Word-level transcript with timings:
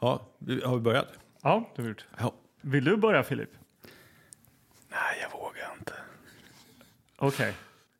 Ja, 0.00 0.20
har 0.64 0.74
vi 0.74 0.80
börjat? 0.80 1.08
Ja, 1.42 1.70
det 1.74 1.82
har 1.82 1.84
vi 1.84 1.88
gjort. 1.88 2.04
Ja. 2.18 2.32
Vill 2.60 2.84
du 2.84 2.96
börja 2.96 3.22
Filip? 3.22 3.50
Nej, 4.90 5.18
jag 5.22 5.38
vågar 5.40 5.74
inte. 5.78 5.92
Okej, 7.18 7.54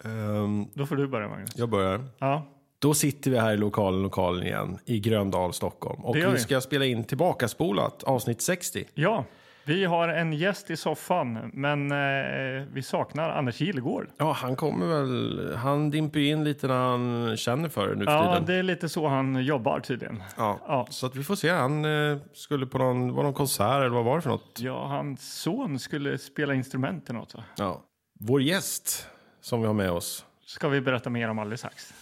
Ehm, 0.05 0.67
då 0.75 0.87
får 0.87 0.97
du 0.97 1.07
börja 1.07 1.29
Magnus. 1.29 1.51
jag 1.57 1.69
börjar. 1.69 2.05
Ja, 2.19 2.47
Då 2.79 2.95
sitter 2.95 3.31
vi 3.31 3.39
här 3.39 3.53
i 3.53 3.57
lokalen, 3.57 4.03
lokalen 4.03 4.43
igen, 4.43 4.79
i 4.85 5.01
Gröndal, 5.01 5.53
Stockholm. 5.53 6.05
Och 6.05 6.15
Det 6.15 6.21
gör 6.21 6.29
vi 6.29 6.35
vi. 6.35 6.41
ska 6.41 6.61
spela 6.61 6.85
in 6.85 7.05
tillbaka 7.05 7.49
spolat 7.49 8.03
avsnitt 8.03 8.41
60. 8.43 8.85
ja. 8.95 9.25
Vi 9.69 9.85
har 9.85 10.09
en 10.09 10.33
gäst 10.33 10.71
i 10.71 10.77
soffan, 10.77 11.51
men 11.55 11.93
eh, 11.93 12.67
vi 12.73 12.83
saknar 12.83 13.31
Anders 13.31 13.61
Gillegård. 13.61 14.07
Ja, 14.19 14.33
han 14.33 14.57
kommer 14.57 14.87
väl, 14.87 15.55
han 15.57 15.91
dimper 15.91 16.21
in 16.21 16.45
lite 16.45 16.67
när 16.69 16.75
han 16.75 17.37
känner 17.37 17.69
för 17.69 17.89
det 17.89 17.95
nu 17.97 18.05
för 18.05 18.13
Ja, 18.13 18.33
tiden. 18.33 18.47
det 18.47 18.55
är 18.55 18.63
lite 18.63 18.89
så 18.89 19.09
han 19.09 19.45
jobbar 19.45 19.81
tydligen. 19.81 20.23
Ja. 20.37 20.59
Ja. 20.69 20.87
Så 20.91 21.07
att 21.07 21.17
vi 21.17 21.25
får 21.25 21.35
se, 21.37 21.51
han 21.51 21.85
eh, 21.85 22.19
skulle 22.33 22.67
på 22.67 22.79
någon, 22.79 23.15
var 23.15 23.23
någon 23.23 23.35
konsert 23.35 23.77
eller 23.81 23.89
vad 23.89 24.05
var 24.05 24.17
det 24.17 24.23
för 24.23 24.31
något? 24.31 24.59
Ja, 24.61 24.87
hans 24.87 25.41
son 25.43 25.79
skulle 25.79 26.19
spela 26.19 26.55
instrument 26.55 27.11
eller 27.11 27.19
något. 27.21 27.35
va? 27.35 27.45
Ja. 27.57 27.83
Vår 28.21 28.43
gäst 28.43 29.07
som 29.41 29.61
vi 29.61 29.67
har 29.67 29.75
med 29.75 29.91
oss. 29.91 30.25
Ska 30.47 30.69
vi 30.69 30.81
berätta 30.81 31.11
mer 31.11 31.29
om 31.29 31.39
alldeles 31.39 31.61
strax. 31.61 31.95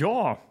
Ja, 0.00 0.42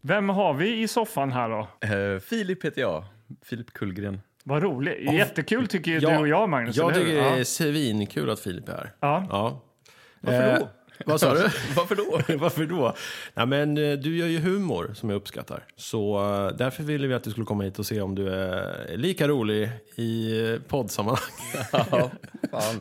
vem 0.00 0.28
har 0.28 0.54
vi 0.54 0.82
i 0.82 0.88
soffan 0.88 1.32
här 1.32 1.48
då? 1.48 1.68
Eh, 1.86 2.18
Filip 2.20 2.64
heter 2.64 2.80
jag. 2.80 3.04
Filip 3.42 3.72
Kullgren. 3.72 4.20
Vad 4.44 4.62
roligt. 4.62 5.12
Jättekul 5.12 5.66
tycker 5.66 6.00
Ja, 6.00 6.10
du 6.10 6.16
och 6.16 6.28
jag, 6.28 6.48
Magnus. 6.48 6.76
Jag 6.76 6.94
tycker 6.94 7.14
det 7.14 7.20
är 7.20 7.38
ja. 7.38 7.44
svinkul 7.44 8.30
att 8.30 8.40
Filip 8.40 8.68
är 8.68 8.72
här. 8.72 8.92
Ja. 9.00 9.26
Ja. 9.30 9.62
Varför 10.20 10.58
då? 10.60 10.68
Vad 11.06 11.20
sa 11.20 11.34
du? 11.34 11.40
Varför 11.76 11.94
då? 11.96 12.20
Varför 12.38 12.66
då? 12.66 12.94
Nej, 13.34 13.46
men, 13.46 13.78
eh, 13.78 13.92
du 13.92 14.16
gör 14.16 14.26
ju 14.26 14.38
humor 14.38 14.90
som 14.94 15.10
jag 15.10 15.16
uppskattar. 15.16 15.64
Så 15.76 16.18
eh, 16.18 16.56
därför 16.56 16.82
ville 16.82 17.06
vi 17.06 17.14
att 17.14 17.24
du 17.24 17.30
skulle 17.30 17.46
komma 17.46 17.64
hit 17.64 17.78
och 17.78 17.86
se 17.86 18.00
om 18.00 18.14
du 18.14 18.28
är 18.28 18.96
lika 18.96 19.28
rolig 19.28 19.70
i 19.96 20.40
eh, 20.50 20.58
poddsammanhang. 20.68 21.30
ja, 21.72 22.10
fan. 22.50 22.80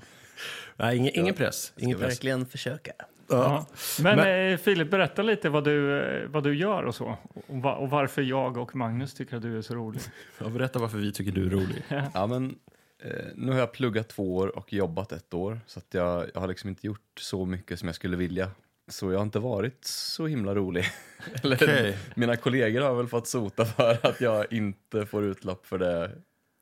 Nej, 0.78 0.98
ingen, 0.98 1.20
ingen 1.20 1.36
press. 1.36 1.62
Ska 1.64 1.82
Ingen 1.84 2.00
press. 2.00 2.12
verkligen 2.12 2.46
försöka. 2.46 2.92
Ja. 3.30 3.66
Men, 4.02 4.16
Men- 4.16 4.52
eh, 4.52 4.58
Filip, 4.58 4.92
berätta 4.92 5.22
lite 5.22 5.50
vad 5.50 5.64
du, 5.64 6.00
eh, 6.02 6.28
vad 6.30 6.44
du 6.44 6.56
gör 6.56 6.84
och 6.84 6.96
så. 6.96 7.18
Och, 7.48 7.56
va- 7.62 7.76
och 7.76 7.90
varför 7.90 8.22
jag 8.22 8.58
och 8.58 8.76
Magnus 8.76 9.14
tycker 9.14 9.36
att 9.36 9.42
du 9.42 9.58
är 9.58 9.62
så 9.62 9.76
rolig. 9.76 10.02
Ja, 10.40 10.50
berätta 10.50 10.80
varför 10.80 10.98
vi 10.98 11.12
tycker 11.12 11.32
du 11.32 11.46
är 11.46 11.50
rolig. 11.50 11.84
Ja, 12.14 12.28
men, 12.28 12.56
eh, 13.04 13.12
nu 13.36 13.52
har 13.52 13.60
jag 13.60 13.72
pluggat 13.72 14.08
två 14.10 14.36
år 14.38 14.58
och 14.58 14.74
jobbat 14.74 15.12
ett 15.12 15.34
år. 15.34 15.60
Så 15.66 15.80
att 15.80 15.94
jag, 15.94 16.26
jag 16.34 16.42
har 16.42 16.48
liksom 16.48 16.70
inte 16.70 16.88
gjort 16.88 17.20
så 17.20 17.46
mycket 17.46 17.80
som 17.80 17.88
jag 17.88 17.96
skulle 17.96 18.18
vilja. 18.18 18.52
Så 18.88 19.12
jag 19.12 19.20
har 19.20 19.24
inte 19.24 19.40
varit 19.40 19.86
så 19.86 20.28
himla 20.28 20.56
rolig. 20.56 20.86
Eller, 21.44 21.56
Okej. 21.56 21.98
Mina 22.16 22.36
kollegor 22.36 22.82
har 22.82 22.96
väl 22.96 23.08
fått 23.08 23.28
sota 23.28 23.66
för 23.66 23.98
att 24.08 24.22
jag 24.22 24.54
inte 24.54 25.06
får 25.06 25.24
utlopp 25.24 25.66
för 25.66 25.78
det. 25.78 26.12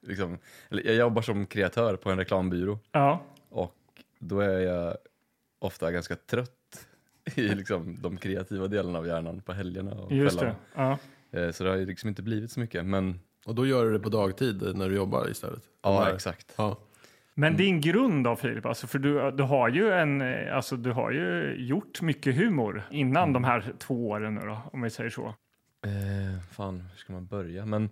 Liksom, 0.08 0.38
eller, 0.72 0.84
jag 0.86 0.96
jobbar 0.96 1.22
som 1.22 1.46
kreatör 1.46 1.96
på 1.96 2.12
en 2.12 2.18
reklambyrå. 2.18 2.80
Ja, 2.92 3.22
Och 3.50 3.76
då 4.20 4.40
är 4.40 4.60
jag 4.60 4.98
ofta 5.60 5.92
ganska 5.92 6.16
trött 6.16 6.57
i 7.36 7.56
liksom 7.56 7.98
de 8.02 8.18
kreativa 8.18 8.68
delarna 8.68 9.00
av 9.00 9.08
hjärnan 9.08 9.42
på 9.42 9.54
helgerna 9.54 9.92
och 9.92 10.12
just 10.12 10.40
det. 10.40 10.56
kvällarna. 10.76 10.98
Ja. 11.32 11.40
Eh, 11.40 11.52
Så 11.52 11.64
det 11.64 11.70
har 11.70 11.78
ju 11.78 11.86
liksom 11.86 12.10
inte 12.10 12.22
blivit 12.24 12.52
så 12.52 12.60
mycket. 12.60 12.86
Men 12.86 13.20
Och 13.46 13.56
då 13.56 13.66
gör 13.66 13.86
du 13.86 13.92
det 13.94 14.00
på 14.00 14.10
dagtid 14.10 14.76
när 14.76 14.90
du 14.90 14.96
jobbar 14.96 15.30
istället? 15.30 15.64
ja, 15.82 16.10
exakt. 16.14 16.54
Ja. 16.58 16.78
Men 17.34 17.58
din 17.58 17.82
grund 17.82 18.24
då, 18.24 18.36
Filip? 18.36 18.66
Alltså, 18.66 18.88
för 18.88 19.00
du, 19.00 19.32
du, 19.32 19.44
har 19.44 19.70
ju 19.70 19.92
en, 19.92 20.22
eh, 20.22 20.56
alltså, 20.56 20.76
du 20.78 20.92
har 20.92 21.12
ju 21.12 21.56
gjort 21.68 22.02
mycket 22.02 22.36
humor 22.36 22.84
innan 22.92 23.34
de 23.34 23.44
här 23.44 23.74
två 23.80 24.10
åren 24.10 24.36
nu 24.36 24.42
då, 24.42 24.58
om 24.74 24.82
vi 24.82 24.90
säger 24.90 25.10
så. 25.10 25.26
Eh, 25.86 26.42
fan, 26.52 26.80
hur 26.92 26.98
ska 26.98 27.14
man 27.14 27.26
börja? 27.26 27.66
Men 27.66 27.90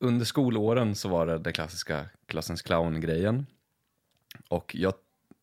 under 0.00 0.24
skolåren 0.24 0.94
så 0.94 1.08
var 1.08 1.26
det 1.26 1.38
den 1.38 1.52
klassiska 1.52 2.04
klassens 2.26 2.62
clown-grejen. 2.62 3.46
Och 4.48 4.76
jag 4.76 4.94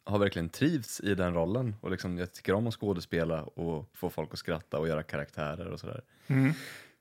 har 0.03 0.19
verkligen 0.19 0.49
trivts 0.49 0.99
i 0.99 1.15
den 1.15 1.33
rollen. 1.33 1.75
Och 1.81 1.91
liksom, 1.91 2.17
jag 2.17 2.33
tycker 2.33 2.53
om 2.53 2.67
att 2.67 2.73
skådespela 2.73 3.43
och 3.43 3.89
få 3.93 4.09
folk 4.09 4.33
att 4.33 4.39
skratta 4.39 4.79
och 4.79 4.87
göra 4.87 5.03
karaktärer 5.03 5.67
och 5.67 5.79
sådär. 5.79 6.01
Mm. 6.27 6.53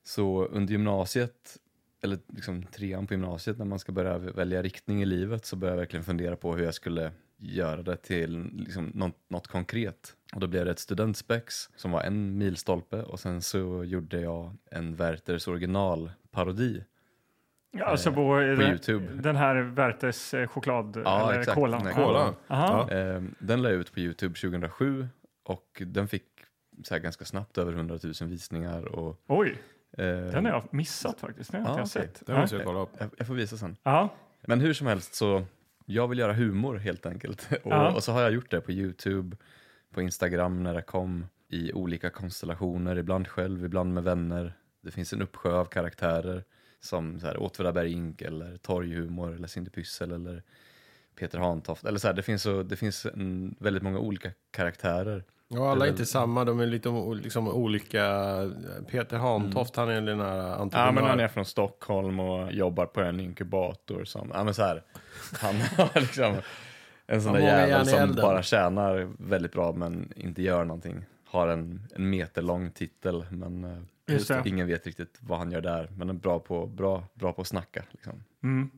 Så 0.05 0.45
under 0.45 0.73
gymnasiet, 0.73 1.59
eller 2.03 2.19
liksom 2.29 2.63
trean 2.63 3.07
på 3.07 3.15
gymnasiet, 3.15 3.59
när 3.59 3.65
man 3.65 3.79
ska 3.79 3.93
börja 3.93 4.19
välja 4.19 4.63
riktning 4.63 5.03
i 5.03 5.07
livet 5.07 5.47
så 5.47 5.57
började 5.57 5.77
jag 5.77 5.81
verkligen 5.81 6.05
fundera 6.05 6.37
på 6.37 6.57
hur 6.57 6.65
jag 6.65 6.75
skulle 6.75 7.13
göra 7.37 7.83
det 7.83 7.97
till 7.97 8.51
liksom 8.53 8.91
något, 8.95 9.17
något 9.29 9.47
konkret. 9.47 10.17
Och 10.35 10.41
då 10.41 10.47
blev 10.47 10.65
det 10.65 10.71
ett 10.71 10.79
studentspex 10.79 11.71
som 11.77 11.91
var 11.91 12.03
en 12.03 12.39
milstolpe 12.39 13.03
och 13.03 13.21
sen 13.21 13.43
så 13.43 13.85
gjorde 13.85 14.21
jag 14.21 14.57
en 14.71 14.97
Werthers 14.97 15.49
originalparodi. 15.49 16.85
Ja, 17.75 17.85
Alltså 17.85 18.11
på, 18.11 18.17
på 18.17 18.37
den, 18.41 18.61
YouTube. 18.61 19.07
Den 19.15 19.37
här 19.37 19.55
Werthers 19.57 20.35
eh, 20.35 20.47
choklad 20.47 21.03
Ja, 21.05 21.31
eller 21.31 21.41
exakt. 21.41 21.55
cola. 21.59 21.77
Den 21.79 21.87
här 21.87 22.01
Ja. 22.01 22.07
Kola. 22.07 22.35
Aha. 22.49 22.87
Ja. 22.91 22.97
Eh, 22.97 23.23
den 23.39 23.63
la 23.63 23.69
jag 23.71 23.79
ut 23.81 23.93
på 23.93 24.01
YouTube 24.01 24.35
2007 24.35 25.09
och 25.45 25.83
den 25.87 26.09
fick 26.09 26.25
så 26.85 26.99
ganska 26.99 27.25
snabbt 27.25 27.59
över 27.59 27.73
100 27.73 27.99
000 28.21 28.31
visningar. 28.31 28.85
Och, 28.85 29.23
Oj, 29.27 29.59
eh, 29.99 30.05
den 30.07 30.45
har 30.45 30.53
jag 30.53 30.65
missat 30.75 31.21
faktiskt. 31.21 31.53
Den 31.53 31.63
har 31.63 31.69
Ja, 31.69 31.73
jag 31.79 31.81
okej. 31.87 31.89
sett. 31.89 32.23
Det 32.27 32.35
måste 32.39 32.57
jag 32.57 32.65
kolla 32.65 32.81
upp. 32.81 32.91
jag, 32.99 33.11
jag 33.19 33.27
får 33.27 33.35
visa 33.35 33.57
sen. 33.57 33.77
Ja, 33.83 34.09
Men 34.47 34.61
hur 34.61 34.73
som 34.75 34.87
helst 34.87 35.15
så, 35.15 35.45
jag 35.87 36.09
vill 36.09 36.19
göra 36.19 36.33
humor 36.33 36.77
helt 36.77 37.07
enkelt. 37.07 37.49
Och, 37.65 37.95
och 37.95 38.05
så 38.05 38.13
har 38.13 38.23
jag 38.23 38.33
gjort 38.33 38.51
det 38.51 38.61
på 38.61 38.73
YouTube, 38.73 39.37
på 39.95 40.03
Instagram 40.03 40.63
när 40.63 40.75
det 40.75 40.83
kom, 40.83 41.27
i 41.49 41.73
olika 41.73 42.11
konstellationer, 42.11 42.99
ibland 42.99 43.29
själv, 43.29 43.65
ibland 43.65 43.95
med 43.95 44.05
vänner. 44.05 44.53
Det 44.81 44.91
finns 44.91 45.13
en 45.13 45.23
uppsjö 45.23 45.53
av 45.53 45.65
karaktärer 45.65 46.45
som 46.85 47.21
så 47.21 47.27
här, 47.27 47.43
Åtvidaberg 47.43 47.93
Ink 47.93 48.23
eller 48.23 48.57
Torghumor 48.57 49.35
eller 49.35 49.49
Cindy 49.49 49.71
Pyssel 49.71 50.13
eller 50.13 50.43
Peter 51.19 51.39
Hantoft. 51.39 51.85
Eller 51.85 51.99
så 51.99 52.07
här, 52.07 52.15
det 52.15 52.23
finns, 52.23 52.43
så, 52.43 52.63
det 52.63 52.77
finns 52.77 53.07
en, 53.07 53.55
väldigt 53.59 53.83
många 53.83 53.99
olika 53.99 54.31
karaktärer. 54.51 55.25
Ja, 55.49 55.71
alla 55.71 55.87
är 55.87 55.91
inte 55.91 56.07
samma, 56.07 56.45
de 56.45 56.61
är 56.61 56.67
lite 56.67 56.89
liksom 57.23 57.49
olika. 57.49 58.05
Peter 58.91 59.17
Hantoft, 59.17 59.77
han 59.77 59.89
är 59.89 60.01
den 60.01 60.21
här 60.21 60.39
entreprenör. 60.39 60.87
Ja, 60.87 60.93
men 60.93 61.05
han 61.05 61.21
är 61.21 61.29
från 61.29 61.45
Stockholm 61.45 62.21
och 62.21 62.53
jobbar 62.53 62.87
på 62.87 63.01
en 63.01 63.21
inkubator 63.21 64.05
som, 64.05 64.31
ja 64.35 64.45
men 64.45 64.55
så 64.55 64.63
här, 64.63 64.83
han 65.41 65.55
har 65.77 66.01
liksom 66.01 66.37
en 67.07 67.23
sån 67.23 67.33
där 67.33 67.41
jävel 67.41 67.87
som 67.87 68.15
bara 68.15 68.43
tjänar 68.43 69.13
väldigt 69.19 69.53
bra 69.53 69.73
men 69.73 70.13
inte 70.17 70.43
gör 70.43 70.65
någonting. 70.65 71.05
Har 71.25 71.49
en, 71.49 71.89
en 71.95 72.11
meterlång 72.11 72.71
titel 72.71 73.27
men 73.31 73.65
eh, 73.65 73.79
Just 74.13 74.29
det. 74.29 74.43
ingen 74.45 74.67
vet 74.67 74.87
riktigt 74.87 75.19
vad 75.21 75.39
han 75.39 75.53
gör 75.53 75.61
där. 75.61 75.91
Men 75.97 76.09
är 76.09 76.13
bra 76.15 76.39
på, 76.39 76.67
bra, 76.67 77.05
bra 77.15 77.33
på 77.33 77.41
att 77.41 77.49
snacka. 77.49 77.83
Liksom. 77.91 78.25
mm. 78.43 78.71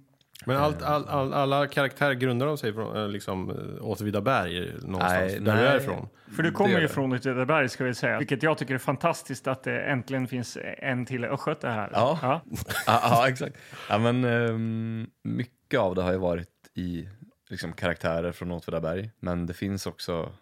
Men 0.47 0.57
allt, 0.57 0.83
all, 0.83 1.09
all, 1.09 1.33
alla 1.33 1.67
karaktärer 1.67 2.15
grundar 2.15 2.47
de 2.47 2.59
sig 2.59 2.73
från 2.73 2.97
eh, 2.97 3.09
liksom, 3.09 3.51
eh, 3.51 3.87
Åtvidaberg 3.87 4.73
någonstans, 4.83 5.33
Nej, 5.33 5.41
där 5.41 5.57
du 5.57 5.63
nej. 5.63 5.67
är 5.67 5.77
ifrån? 5.77 6.09
För 6.37 6.43
du 6.43 6.51
kommer 6.51 6.81
ju 6.81 6.89
från 6.89 7.13
Åtvidaberg 7.13 7.69
ska 7.69 7.85
vi 7.85 7.95
säga. 7.95 8.19
Vilket 8.19 8.43
jag 8.43 8.59
tycker 8.59 8.75
är 8.75 8.79
fantastiskt 8.79 9.47
att 9.47 9.63
det 9.63 9.81
äntligen 9.81 10.29
finns 10.29 10.59
en 10.79 11.07
till 11.07 11.25
Östgöte 11.25 11.69
här. 11.69 11.91
Ja. 11.93 12.19
ja. 12.23 12.41
Ja, 12.87 13.29
exakt. 13.29 13.57
Ja, 13.89 13.99
men, 13.99 14.25
ehm, 14.25 15.07
mycket 15.23 15.81
av 15.81 15.95
det 15.95 16.03
har 16.03 16.13
ju 16.13 16.19
varit 16.19 16.49
i 16.75 17.09
liksom, 17.51 17.73
karaktärer 17.73 18.33
från 18.33 18.51
Åtvidaberg. 18.51 19.11
Men 19.21 19.47
det 19.47 19.55
finns 19.55 19.87
också 19.87 20.33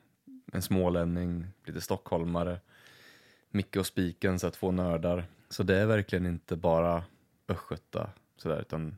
en 0.53 0.63
smålänning, 0.63 1.47
lite 1.67 1.81
stockholmare, 1.81 2.61
Micke 3.53 3.77
och 3.77 3.87
Spiken, 3.87 4.39
så 4.39 4.47
att 4.47 4.55
två 4.55 4.71
nördar. 4.71 5.25
Så 5.49 5.63
det 5.63 5.77
är 5.77 5.87
verkligen 5.87 6.27
inte 6.27 6.57
bara 6.57 7.05
östgöta 7.49 8.11
sådär, 8.37 8.61
utan 8.61 8.97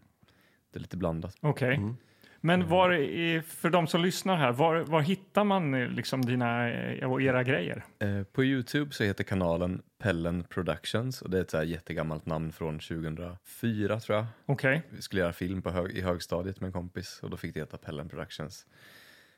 det 0.72 0.78
är 0.78 0.81
lite 0.81 0.97
blandat. 0.97 1.37
Okej. 1.41 1.75
Mm. 1.75 1.97
Men 2.41 2.69
var, 2.69 2.91
är- 2.92 3.41
för 3.41 3.70
de 3.70 3.87
som 3.87 4.03
lyssnar 4.03 4.37
här, 4.37 4.53
var, 4.53 4.76
var 4.81 5.00
hittar 5.00 5.44
man 5.44 5.74
eh, 5.74 5.89
liksom 5.89 6.22
dina 6.24 6.71
eh, 6.72 7.12
och 7.12 7.22
era 7.22 7.42
grejer? 7.42 7.84
Eh, 7.98 8.22
på 8.22 8.45
Youtube 8.45 8.92
så 8.95 9.04
heter 9.04 9.24
kanalen 9.24 9.83
Pellen 9.98 10.45
Productions 10.45 11.22
och 11.22 11.30
det 11.30 11.39
är 11.39 11.42
ett 11.42 11.51
så 11.51 11.56
här 11.56 11.65
jättegammalt 11.65 12.27
namn 12.27 12.53
från 12.53 12.78
2004 12.78 14.01
tror 14.01 14.16
jag. 14.18 14.27
Okej. 14.47 14.83
Vi 14.91 15.03
skulle 15.03 15.21
göra 15.22 15.33
film 15.33 15.62
på 15.62 15.71
hög, 15.71 15.91
i 15.91 16.01
högstadiet 16.01 16.60
med 16.60 16.66
en 16.68 16.72
kompis 16.72 17.21
och 17.22 17.30
då 17.30 17.36
fick 17.36 17.54
det 17.54 17.60
heta 17.60 17.77
Pellen 17.78 18.09
Productions. 18.09 18.66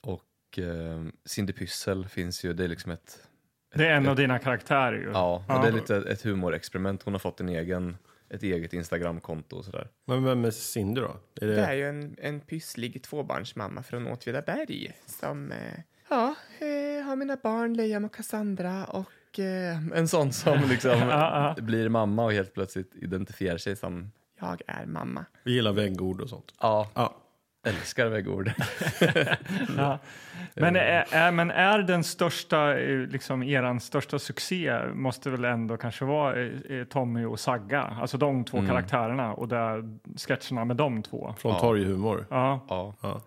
Och 0.01 0.59
eh, 0.59 1.05
Cindy 1.25 1.53
Pyssel 1.53 2.09
finns 2.09 2.45
ju, 2.45 2.53
det 2.53 2.65
är 2.65 2.69
liksom 2.69 2.93
ett, 2.93 3.29
Det 3.77 3.87
är 3.87 3.91
en 3.97 4.09
av 4.09 4.17
dina 4.17 4.39
karaktärer 4.39 4.97
ju. 4.99 5.11
ja, 5.13 5.45
och 5.49 5.63
det 5.63 5.69
är 5.69 5.73
lite 5.73 5.97
ett 5.97 6.23
humorexperiment. 6.23 7.03
Hon 7.03 7.15
har 7.15 7.19
fått 7.19 7.41
en 7.41 7.49
egen, 7.49 7.97
ett 8.31 8.43
eget 8.43 8.73
Instagramkonto 8.73 9.57
och 9.57 9.65
sådär. 9.65 9.89
Men 10.07 10.25
vem 10.25 10.45
är 10.45 10.51
Cindy 10.51 11.01
då? 11.01 11.17
Är 11.41 11.47
Det 11.47 11.55
det, 11.55 11.65
är 11.65 11.73
ju 11.75 11.89
en, 11.89 12.17
en 12.19 12.41
pysslig 12.41 13.03
tvåbarnsmamma 13.03 13.83
från 13.83 14.07
Åtvidaberg 14.07 14.93
som 15.07 15.53
eh, 15.53 15.59
ja, 16.11 16.35
eh, 16.59 17.05
har 17.07 17.17
mina 17.17 17.37
barn 17.43 17.75
Liam 17.75 18.05
och 18.05 18.15
Cassandra 18.15 18.85
och 18.85 19.39
eh, 19.39 19.87
En 19.95 20.09
sån 20.09 20.33
som 20.33 20.59
liksom 20.69 20.93
blir 21.59 21.89
mamma 21.89 22.25
och 22.25 22.33
helt 22.33 22.55
plötsligt 22.55 22.95
identifierar 22.95 23.59
sig 23.59 23.77
som, 23.77 24.13
jag 24.41 24.63
är 24.67 24.87
mamma. 24.87 25.25
vi 25.45 25.53
gillar 25.53 25.73
väggord 25.73 26.21
och 26.21 26.29
sånt. 26.29 26.53
ja, 26.61 26.91
Ja. 26.95 27.17
Älskar 27.67 28.07
väggord. 28.07 28.53
Ja. 29.77 29.99
Men, 30.55 30.77
är, 30.77 31.05
är, 31.11 31.33
men 31.33 31.51
är 31.51 31.79
den 31.79 32.05
största, 32.05 32.79
eh, 32.79 32.99
liksom 32.99 33.43
eran 33.43 33.81
största 33.81 34.19
succé 34.19 34.81
måste 34.95 35.31
väl 35.31 35.45
ändå 35.45 35.77
kanske 35.77 36.05
vara 36.05 36.43
eh, 36.43 36.53
eh, 36.69 36.85
Tommy 36.85 37.25
och 37.25 37.41
Sagga, 37.41 37.83
alltså 37.83 38.19
de 38.19 38.45
två 38.45 38.59
Mm. 38.59 38.69
karaktärerna 38.71 39.33
och 39.35 39.49
där 39.49 39.99
sketcherna 40.17 40.65
med 40.65 40.77
de 40.77 41.03
två. 41.03 41.35
Från 41.39 41.53
Ja. 41.53 41.61
torghumor. 41.61 42.27
Ja, 42.31 42.67
ja. 42.69 42.95
Ja. 43.01 43.23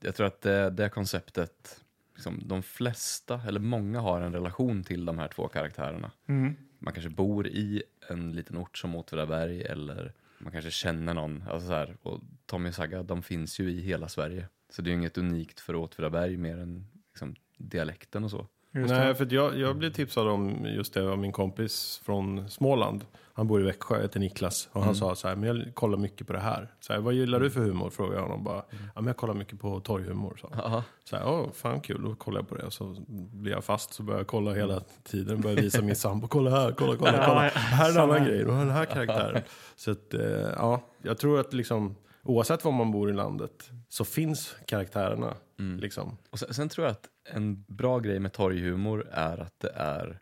Jag 0.00 0.14
tror 0.14 0.26
att 0.26 0.40
det, 0.40 0.70
det 0.70 0.88
konceptet, 0.88 1.80
liksom, 2.14 2.42
de 2.44 2.62
flesta, 2.62 3.40
eller 3.48 3.60
många 3.60 4.00
har 4.00 4.20
en 4.20 4.32
relation 4.32 4.84
till 4.84 5.04
de 5.04 5.18
här 5.18 5.28
två 5.28 5.48
karaktärerna. 5.48 6.10
mm. 6.28 6.56
Man 6.78 6.92
kanske 6.94 7.10
bor 7.10 7.46
i 7.46 7.82
en 8.10 8.32
liten 8.32 8.56
ort 8.58 8.78
som 8.78 8.94
Åtvidaberg 8.94 9.62
eller 9.62 10.12
man 10.44 10.52
kanske 10.52 10.70
känner 10.70 11.14
någon. 11.14 11.44
Alltså 11.48 11.68
så 11.68 11.74
här, 11.74 11.96
och 12.02 12.20
Tommy 12.46 12.68
och 12.68 12.74
Sagga, 12.74 13.02
de 13.02 13.22
finns 13.22 13.58
ju 13.60 13.70
i 13.70 13.80
hela 13.80 14.08
Sverige. 14.08 14.48
Så 14.68 14.82
det 14.82 14.88
är 14.88 14.92
ju 14.92 14.98
inget 14.98 15.18
unikt 15.18 15.60
för 15.60 15.74
Åtvidaberg 15.74 16.36
mer 16.36 16.58
än 16.58 16.86
liksom, 17.08 17.34
dialekten 17.56 18.24
och 18.24 18.30
så. 18.30 18.48
Nej, 18.74 19.14
för 19.14 19.28
jag, 19.34 19.58
jag 19.58 19.76
blev 19.76 19.90
tipsad 19.90 20.28
om 20.28 20.66
just 20.66 20.94
det 20.94 21.10
av 21.10 21.18
min 21.18 21.32
kompis 21.32 22.00
från 22.04 22.48
Småland. 22.50 23.04
Han 23.36 23.46
bor 23.46 23.60
i 23.60 23.64
Växjö, 23.64 24.02
heter 24.02 24.20
Niklas. 24.20 24.68
Och 24.72 24.80
han 24.80 24.82
Mm. 24.88 24.94
sa 24.94 25.14
så 25.14 25.28
här, 25.28 25.36
men 25.36 25.56
jag 25.56 25.74
kollar 25.74 25.98
mycket 25.98 26.26
på 26.26 26.32
det 26.32 26.38
här. 26.40 26.72
Så 26.80 26.92
här, 26.92 27.00
vad 27.00 27.14
gillar 27.14 27.40
du 27.40 27.50
för 27.50 27.60
humor? 27.60 27.90
Frågade 27.90 28.16
jag 28.16 28.22
honom 28.22 28.44
bara. 28.44 28.62
Ja, 28.70 28.76
men 28.94 29.06
jag 29.06 29.16
kollar 29.16 29.34
mycket 29.34 29.60
på 29.60 29.80
torghumor. 29.80 30.36
Så. 30.40 30.46
Aha. 30.46 30.82
Så 31.04 31.16
här, 31.16 31.28
åh, 31.28 31.46
fan 31.52 31.80
kul, 31.80 32.02
då 32.04 32.14
kollar 32.14 32.38
jag 32.40 32.48
på 32.48 32.54
det. 32.54 32.70
Så 32.70 32.96
blir 33.32 33.52
jag 33.52 33.64
fast, 33.64 33.92
så 33.94 34.02
börjar 34.02 34.20
jag 34.20 34.26
kolla 34.26 34.52
hela 34.54 34.80
tiden. 35.04 35.40
Börjar 35.40 35.56
visa 35.56 35.82
min 35.82 35.96
sambo, 35.96 36.26
kolla 36.28 36.50
här, 36.50 36.72
kolla, 36.72 36.96
kolla, 36.96 37.12
kolla. 37.26 37.40
Här 37.48 37.90
är 37.90 37.94
en 37.94 38.00
annan 38.10 38.24
grej, 38.24 38.44
den 38.44 38.70
här 38.70 38.84
karaktären. 38.84 39.42
Så 39.76 39.90
att, 39.90 40.14
eh, 40.14 40.20
ja, 40.56 40.80
jag 41.02 41.18
tror 41.18 41.40
att 41.40 41.52
liksom, 41.54 41.96
oavsett 42.22 42.64
var 42.64 42.72
man 42.72 42.90
bor 42.92 43.10
i 43.10 43.12
landet, 43.12 43.70
så 43.88 44.04
finns 44.04 44.56
karaktärerna. 44.66 45.34
Mm. 45.58 45.80
Liksom. 45.80 46.16
Och 46.30 46.38
sen, 46.38 46.54
sen 46.54 46.68
tror 46.68 46.86
jag 46.86 46.92
att 46.92 47.08
en 47.24 47.64
bra 47.68 47.98
grej 47.98 48.20
med 48.20 48.32
torghumor 48.32 49.08
är 49.10 49.38
att 49.38 49.60
det 49.60 49.72
är, 49.74 50.20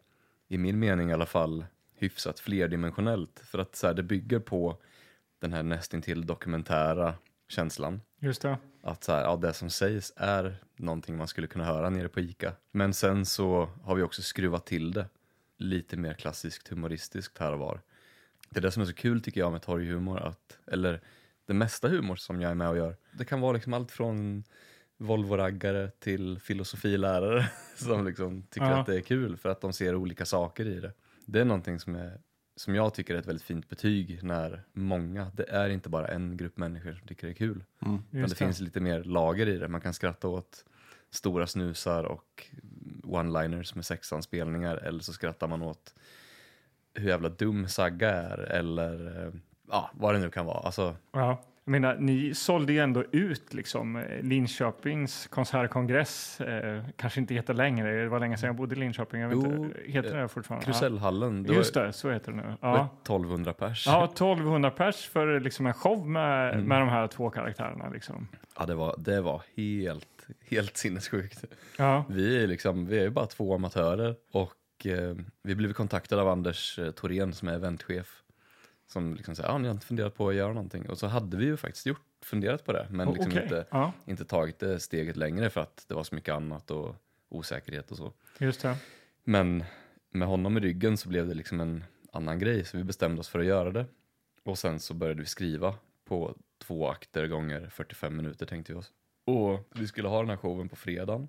i 0.49 0.59
min 0.59 0.79
mening 0.79 1.11
i 1.11 1.13
alla 1.13 1.27
fall, 1.27 1.65
hyfsat 1.95 2.41
flerdimensionellt. 2.41 3.41
För 3.45 3.59
att 3.59 3.77
så 3.77 3.87
här, 3.87 3.95
det 3.95 4.03
bygger 4.03 4.39
på 4.39 4.77
den 5.39 5.53
här 5.53 5.63
nästintill 5.63 6.27
dokumentära 6.27 7.15
känslan. 7.49 8.01
Just 8.19 8.43
det. 8.43 8.59
Att 8.83 9.05
så 9.05 9.13
här, 9.13 9.23
ja, 9.23 9.37
det 9.37 9.53
som 9.53 9.71
sägs 9.71 10.13
är 10.17 10.57
någonting 10.77 11.17
man 11.17 11.29
skulle 11.29 11.47
kunna 11.47 11.65
höra 11.65 11.91
nere 11.91 12.09
på 12.09 12.21
ICA. 12.21 12.53
Men 12.71 12.95
sen 12.95 13.27
så 13.27 13.69
har 13.83 13.95
vi 13.95 14.03
också 14.03 14.23
skruvat 14.23 14.67
till 14.67 14.93
det 14.93 15.07
lite 15.57 15.97
mer 15.97 16.15
klassiskt 16.15 16.69
humoristiskt 16.69 17.39
här 17.39 17.53
och 17.53 17.59
var. 17.59 17.81
Det 18.51 18.59
är 18.59 18.63
det 18.63 18.71
som 18.71 18.83
är 18.83 18.87
så 18.87 18.93
kul 18.93 19.23
tycker 19.23 19.41
jag 19.41 19.53
med 19.53 19.63
torghumor, 19.63 20.21
att, 20.21 20.59
eller 20.67 21.01
det 21.47 21.55
mesta 21.55 21.89
humor 21.89 22.17
som 22.17 22.41
jag 22.41 22.51
är 22.51 22.55
med 22.55 22.69
och 22.69 22.77
gör. 22.77 22.97
Det 23.13 23.25
kan 23.25 23.41
vara 23.41 23.53
liksom 23.53 23.75
allt 23.75 23.91
från 23.91 24.45
Volvo-raggare 25.03 25.91
till 25.99 26.41
filosofilärare 26.41 27.49
som 27.77 28.05
liksom 28.07 28.43
tycker 28.43 28.67
Ja. 28.71 28.81
att 28.81 28.87
det 28.87 28.97
är 28.97 29.01
kul 29.01 29.37
för 29.37 29.49
att 29.49 29.61
de 29.61 29.73
ser 29.73 29.95
olika 29.95 30.25
saker 30.25 30.67
i 30.67 30.81
det. 30.81 30.93
Det 31.27 31.41
är 31.41 31.45
någonting 31.45 31.81
som, 31.81 31.95
är, 31.95 32.21
som 32.57 32.75
jag 32.75 32.95
tycker 32.95 33.15
är 33.15 33.19
ett 33.19 33.27
väldigt 33.27 33.43
fint 33.45 33.69
betyg 33.69 34.23
när 34.23 34.63
många, 34.73 35.31
det 35.35 35.49
är 35.51 35.69
inte 35.69 35.89
bara 35.89 36.09
en 36.09 36.37
grupp 36.37 36.57
människor 36.57 36.93
som 36.93 37.07
tycker 37.09 37.27
det 37.27 37.33
är 37.33 37.35
kul. 37.35 37.65
Mm. 37.87 38.03
Men 38.11 38.21
Just 38.21 38.39
det 38.39 38.45
finns 38.45 38.61
lite 38.61 38.81
mer 38.81 39.03
lager 39.05 39.49
i 39.49 39.59
det. 39.59 39.69
Man 39.69 39.81
kan 39.81 39.95
skratta 39.95 40.29
åt 40.29 40.65
stora 41.11 41.47
snusar 41.47 42.05
och 42.05 42.47
one-liners 43.03 43.75
med 43.75 43.85
sexanspelningar 43.85 44.77
eller 44.77 45.01
så 45.01 45.13
skrattar 45.13 45.49
man 45.49 45.63
åt 45.63 45.95
hur 46.95 47.09
jävla 47.09 47.29
dum 47.29 47.69
Sagga 47.69 48.11
är 48.11 48.39
eller 48.39 49.27
eh, 49.27 49.33
ja, 49.71 49.91
vad 49.95 50.15
det 50.15 50.19
nu 50.21 50.31
kan 50.31 50.47
vara. 50.47 50.59
Alltså, 50.59 50.97
Ja. 51.13 51.43
Jag 51.65 51.73
menar, 51.73 51.97
ni 51.97 52.35
sålde 52.35 52.73
ju 52.73 52.79
ändå 52.79 53.05
ut 53.13 53.55
liksom 53.55 53.97
eh, 53.97 54.23
Linköpings 54.23 55.27
konsertkongress. 55.27 56.41
Eh, 56.41 56.85
kanske 56.97 57.21
inte 57.21 57.35
heter 57.35 57.55
längre. 57.55 58.03
Det 58.03 58.09
var 58.09 58.21
länge 58.21 58.37
sedan 58.37 58.47
jag 58.47 58.57
bodde 58.57 58.75
i 58.75 58.79
Linköping. 58.79 59.21
Jag 59.21 59.29
vet 59.29 59.39
Jo, 59.43 59.65
inte, 59.65 59.79
heter 59.87 60.17
det 60.17 60.29
fortfarande? 60.29 60.65
Krusellhallen, 60.67 61.45
Ja. 61.49 61.55
Just 61.55 61.75
det, 61.75 61.93
så 61.93 62.11
heter 62.11 62.33
det 62.33 62.37
nu. 62.37 62.55
Ja. 62.61 62.89
1200 63.03 63.53
pers. 63.53 63.87
Ja, 63.87 64.05
1200 64.05 64.71
pers 64.71 65.09
för 65.09 65.41
liksom 65.41 65.67
en 65.67 65.75
show 65.75 66.07
med, 66.09 66.55
Mm. 66.55 66.65
med 66.67 66.81
de 66.81 66.89
här 66.89 67.07
två 67.07 67.31
karaktärerna. 67.31 67.89
Liksom. 67.89 68.29
Ja, 68.59 68.67
det 68.67 68.75
var, 68.75 68.95
det 68.99 69.21
var 69.21 69.43
helt, 69.57 70.27
helt 70.51 70.77
sinnessjukt. 70.77 71.45
Ja, 71.79 72.05
Vi 72.09 72.43
är, 72.43 72.47
liksom, 72.47 72.87
vi 72.87 72.99
är 72.99 73.03
ju 73.03 73.11
bara 73.11 73.27
två 73.27 73.55
amatörer 73.55 74.15
och 74.33 74.87
eh, 74.87 75.15
vi 75.43 75.55
blev 75.55 75.73
kontaktade 75.73 76.23
av 76.23 76.29
Anders 76.29 76.79
eh, 76.79 76.91
Thorén 76.91 77.33
som 77.33 77.49
är 77.49 77.53
eventchef. 77.55 78.22
Som 78.93 79.15
liksom 79.15 79.35
säger, 79.37 79.49
ja 79.49 79.59
ni 79.59 79.69
har 79.69 79.75
inte 79.75 79.87
funderat 79.87 80.15
på 80.15 80.29
att 80.29 80.35
göra 80.35 80.53
någonting. 80.53 80.89
Och 80.89 80.99
så 80.99 81.07
hade 81.07 81.37
vi 81.37 81.45
ju 81.45 81.57
faktiskt 81.57 81.87
gjort, 81.87 82.01
funderat 82.23 82.65
på 82.65 82.73
det. 82.73 82.87
Men 82.91 83.09
o- 83.09 83.13
liksom 83.13 83.33
okej. 83.33 83.43
inte, 83.43 83.67
Ja, 83.71 83.93
inte 84.05 84.25
tagit 84.25 84.59
det 84.59 84.81
steget 84.81 85.17
längre 85.17 85.51
för 85.51 85.61
att 85.61 85.85
det 85.89 85.95
var 85.95 86.05
så 86.05 86.15
mycket 86.15 86.35
annat 86.35 86.71
och 86.71 86.95
osäkerhet 87.29 87.91
och 87.91 87.97
så. 87.97 88.13
just 88.39 88.63
det. 88.63 88.77
Men 89.25 89.65
med 90.11 90.29
honom 90.29 90.57
i 90.57 90.61
ryggen 90.61 90.97
så 90.97 91.09
blev 91.09 91.29
det 91.29 91.35
liksom 91.35 91.61
en 91.61 91.85
annan 92.13 92.39
grej 92.39 92.65
så 92.65 92.77
vi 92.77 92.85
bestämde 92.85 93.21
oss 93.21 93.29
för 93.29 93.39
att 93.39 93.47
göra 93.47 93.71
det. 93.71 93.87
Och 94.43 94.59
sen 94.59 94.81
så 94.81 94.95
började 94.95 95.21
vi 95.21 95.27
skriva 95.27 95.75
på 96.05 96.37
två 96.59 96.89
akter 96.91 97.27
gånger 97.27 97.69
45 97.73 98.17
minuter 98.17 98.47
tänkte 98.47 98.73
vi 98.73 98.79
oss. 98.79 98.93
Och 99.25 99.69
vi 99.75 99.87
skulle 99.87 100.09
ha 100.09 100.19
den 100.21 100.31
här 100.31 100.37
showen 100.37 100.69
på 100.69 100.77
fredagen. 100.77 101.29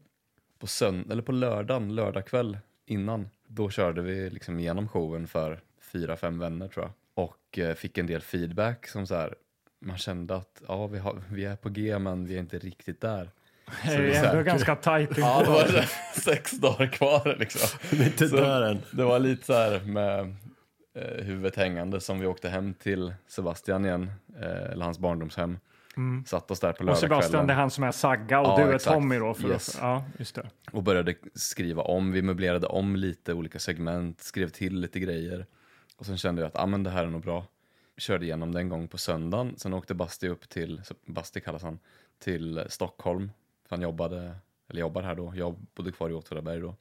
På, 0.59 0.65
sönd- 0.67 1.11
eller 1.11 1.21
på 1.23 1.31
lördagen, 1.31 1.95
lördag 1.95 2.25
kväll 2.27 2.57
innan, 2.85 3.29
då 3.47 3.69
körde 3.69 4.01
vi 4.01 4.29
liksom 4.29 4.59
igenom 4.59 4.87
showen 4.87 5.27
för 5.27 5.61
fyra, 5.81 6.17
fem 6.17 6.39
vänner 6.39 6.67
tror 6.67 6.85
jag. 6.85 6.91
Och 7.15 7.59
eh, 7.59 7.73
fick 7.75 7.97
en 7.97 8.07
del 8.07 8.21
feedback 8.21 8.87
som 8.87 9.07
så 9.07 9.15
här, 9.15 9.35
man 9.85 9.97
kände 9.97 10.35
att 10.35 10.61
ja, 10.67 10.87
vi, 10.87 10.99
har, 10.99 11.21
vi 11.31 11.45
är 11.45 11.55
på 11.55 11.69
G 11.69 11.99
men 11.99 12.25
vi 12.25 12.35
är 12.35 12.39
inte 12.39 12.57
riktigt 12.59 13.01
där. 13.01 13.29
Det 13.85 13.91
är 13.93 14.01
det 14.01 14.07
är 14.09 14.11
så 14.21 14.25
ändå 14.25 14.37
här- 14.37 14.43
ganska 14.43 14.75
tajt. 14.75 15.09
Ja, 15.17 15.43
det 15.45 15.49
var 15.49 15.63
så 15.67 16.21
sex 16.21 16.51
dagar 16.51 16.87
kvar 16.87 17.35
liksom. 17.39 17.79
Det 17.97 18.03
är 18.03 18.07
inte 18.07 18.27
Så- 18.27 18.35
där 18.35 18.61
än. 18.61 18.81
Det 18.91 19.03
var 19.03 19.19
lite 19.19 19.45
så 19.45 19.53
här 19.53 19.79
med 19.79 20.19
eh, 20.99 21.23
huvudet 21.25 21.55
hängande 21.55 22.01
som 22.01 22.19
vi 22.19 22.25
åkte 22.27 22.49
hem 22.49 22.73
till 22.73 23.13
Sebastian 23.27 23.85
igen, 23.85 24.11
eh, 24.41 24.71
eller 24.71 24.85
hans 24.85 24.99
barndomshem. 24.99 25.57
Mm. 25.97 26.25
Satt 26.25 26.51
oss 26.51 26.59
där 26.59 26.73
på 26.73 26.83
Och 26.83 26.97
Sebastian, 26.97 27.09
lördagskvällen 27.09 27.47
det 27.47 27.53
är 27.53 27.57
han 27.57 27.71
som 27.71 27.83
är 27.83 27.91
Sagga 27.91 28.39
och 28.39 28.47
Ja, 28.47 28.57
du 28.65 28.71
är 28.71 28.75
exakt. 28.75 28.93
Tommy 28.93 29.17
då. 29.17 29.33
För 29.33 29.49
Yes. 29.49 29.77
ja, 29.81 30.03
just 30.19 30.35
det. 30.35 30.49
och 30.71 30.83
började 30.83 31.15
skriva 31.35 31.81
om. 31.81 32.11
Vi 32.11 32.21
möblerade 32.21 32.67
om 32.67 32.95
lite 32.95 33.33
olika 33.33 33.59
segment, 33.59 34.21
skrev 34.21 34.49
till 34.49 34.79
lite 34.79 34.99
grejer. 34.99 35.45
Och 36.03 36.07
sen 36.07 36.17
kände 36.17 36.41
jag 36.41 36.47
att 36.47 36.59
ah, 36.59 36.65
men 36.65 36.83
det 36.83 36.89
här 36.89 37.05
är 37.05 37.09
nog 37.09 37.21
bra. 37.21 37.45
Körde 37.97 38.25
igenom 38.25 38.51
den 38.51 38.69
gång 38.69 38.87
på 38.87 38.97
söndagen. 38.97 39.53
Sen 39.57 39.73
åkte 39.73 39.93
Basti 39.93 40.27
upp 40.27 40.49
till, 40.49 40.81
Basti 41.05 41.41
kallas 41.41 41.63
han, 41.63 41.79
till 42.19 42.65
Stockholm. 42.69 43.31
För 43.63 43.75
han 43.75 43.81
jobbade, 43.81 44.35
eller 44.67 44.81
jobbar 44.81 45.01
här 45.01 45.15
då. 45.15 45.33
Jag 45.35 45.55
bodde 45.75 45.91
kvar 45.91 46.09
i 46.09 46.13
Åtvidaberg 46.13 46.59
då. 46.59 46.75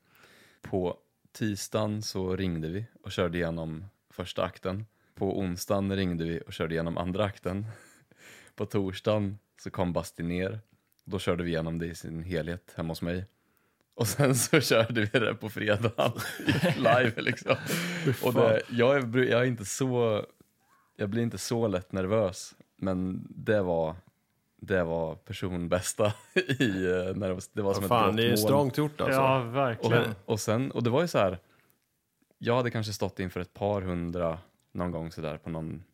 På 0.62 0.98
tisdagen 1.32 2.02
så 2.02 2.36
ringde 2.36 2.68
vi 2.68 2.84
och 3.02 3.12
körde 3.12 3.38
igenom 3.38 3.84
första 4.10 4.42
akten. 4.44 4.86
På 5.14 5.38
onsdagen 5.38 5.96
ringde 5.96 6.24
vi 6.24 6.40
och 6.46 6.52
körde 6.52 6.74
igenom 6.74 6.98
andra 6.98 7.24
akten. 7.24 7.66
På 8.54 8.66
torsdagen 8.66 9.38
så 9.62 9.70
kom 9.70 9.92
Basti 9.92 10.22
ner. 10.22 10.60
Då 11.04 11.18
körde 11.18 11.44
vi 11.44 11.50
igenom 11.50 11.78
det 11.78 11.86
i 11.86 11.94
sin 11.94 12.22
helhet 12.22 12.72
hemma 12.76 12.90
hos 12.90 13.02
mig. 13.02 13.24
Och 13.94 14.06
sen 14.06 14.34
så 14.34 14.60
körde 14.60 15.00
vi 15.00 15.18
det 15.18 15.34
på 15.34 15.48
fredagen 15.48 16.12
live 16.76 17.12
liksom. 17.16 17.56
Och 18.22 18.34
det, 18.34 18.62
jag, 18.70 18.96
är, 18.96 19.18
jag 19.18 19.40
är 19.40 19.44
inte 19.44 19.64
så, 19.64 20.24
jag 20.96 21.08
blir 21.08 21.22
inte 21.22 21.38
så 21.38 21.68
lätt 21.68 21.92
nervös. 21.92 22.54
Men 22.76 23.26
det 23.30 23.62
var, 23.62 23.96
det 24.60 24.84
var 24.84 25.14
personbästa 25.14 26.12
i, 26.34 26.84
eh, 26.84 27.16
när 27.16 27.28
det 27.28 27.34
var, 27.34 27.42
det 27.52 27.62
var 27.62 27.74
som 27.74 27.88
fan, 27.88 28.10
ett 28.10 28.16
det 28.16 28.32
är 28.32 28.36
strångt 28.36 28.78
gjort 28.78 29.00
alltså. 29.00 29.20
Ja, 29.20 29.40
Och, 29.40 29.56
verkligen. 29.56 30.14
och, 30.24 30.40
sen, 30.40 30.70
och 30.70 30.82
det 30.82 30.90
var 30.90 31.02
ju 31.02 31.08
så 31.08 31.18
här, 31.18 31.38
jag 32.38 32.56
hade 32.56 32.70
kanske 32.70 32.92
stått 32.92 33.20
inför 33.20 33.40
ett 33.40 33.54
par 33.54 33.82
hundra 33.82 34.38
någon 34.72 34.90
gång 34.90 35.12
sådär 35.12 35.36
på 35.38 35.50
någon, 35.50 35.84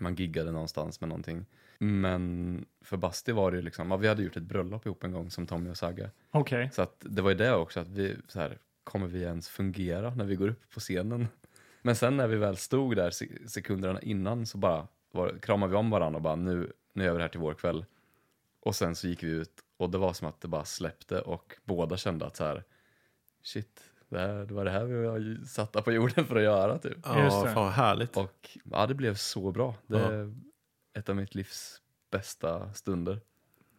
man 0.00 0.14
giggade 0.14 0.50
någonstans 0.52 1.00
med 1.00 1.08
någonting. 1.08 1.46
Men 1.78 2.64
för 2.80 2.96
Basti 2.96 3.32
var 3.32 3.50
det 3.50 3.56
ju 3.56 3.62
liksom, 3.62 3.90
ja, 3.90 3.96
vi 3.96 4.08
hade 4.08 4.22
gjort 4.22 4.36
ett 4.36 4.42
bröllop 4.42 4.86
ihop 4.86 5.04
en 5.04 5.12
gång 5.12 5.30
som 5.30 5.46
Tommy 5.46 5.70
och 5.70 5.76
Saga. 5.76 6.10
Okej. 6.30 6.70
Så 6.72 6.82
att 6.82 6.96
det 7.08 7.22
var 7.22 7.30
ju 7.30 7.36
det 7.36 7.54
också, 7.54 7.80
att 7.80 7.88
vi 7.88 8.16
så 8.28 8.40
här, 8.40 8.58
kommer 8.84 9.06
vi 9.06 9.22
ens 9.22 9.48
fungera 9.48 10.14
när 10.14 10.24
vi 10.24 10.34
går 10.34 10.48
upp 10.48 10.70
på 10.74 10.80
scenen? 10.80 11.28
Men 11.82 11.96
sen 11.96 12.16
när 12.16 12.26
vi 12.26 12.36
väl 12.36 12.56
stod 12.56 12.96
där 12.96 13.10
se- 13.10 13.48
sekunderna 13.48 14.00
innan 14.02 14.46
så 14.46 14.58
bara 14.58 14.88
var, 15.12 15.38
kramade 15.42 15.70
vi 15.70 15.76
om 15.76 15.90
varandra 15.90 16.16
och 16.16 16.22
bara 16.22 16.36
nu, 16.36 16.72
nu 16.92 17.04
gör 17.04 17.12
vi 17.12 17.18
det 17.18 17.24
här 17.24 17.28
till 17.28 17.40
vår 17.40 17.54
kväll. 17.54 17.84
Och 18.60 18.74
sen 18.74 18.96
så 18.96 19.08
gick 19.08 19.22
vi 19.22 19.30
ut 19.30 19.60
och 19.76 19.90
det 19.90 19.98
var 19.98 20.12
som 20.12 20.28
att 20.28 20.40
det 20.40 20.48
bara 20.48 20.64
släppte 20.64 21.20
och 21.20 21.56
båda 21.64 21.96
kände 21.96 22.26
att 22.26 22.36
så 22.36 22.44
här, 22.44 22.64
shit, 23.42 23.89
det, 24.10 24.18
här, 24.18 24.34
det 24.46 24.54
var 24.54 24.64
det 24.64 24.70
här 24.70 24.84
vi 24.84 25.06
var 25.06 25.44
satta 25.44 25.82
på 25.82 25.92
jorden 25.92 26.24
för 26.24 26.36
att 26.36 26.42
göra 26.42 26.78
typ. 26.78 26.92
Just 26.96 27.06
Ja, 27.06 27.42
det. 27.44 27.50
fan 27.54 27.72
härligt. 27.72 28.16
Och 28.16 28.58
ja, 28.64 28.86
det 28.86 28.94
blev 28.94 29.14
så 29.14 29.52
bra. 29.52 29.74
Det 29.86 29.98
är 29.98 30.34
ett 30.98 31.08
av 31.08 31.16
mitt 31.16 31.34
livs 31.34 31.82
bästa 32.12 32.72
stunder. 32.72 33.20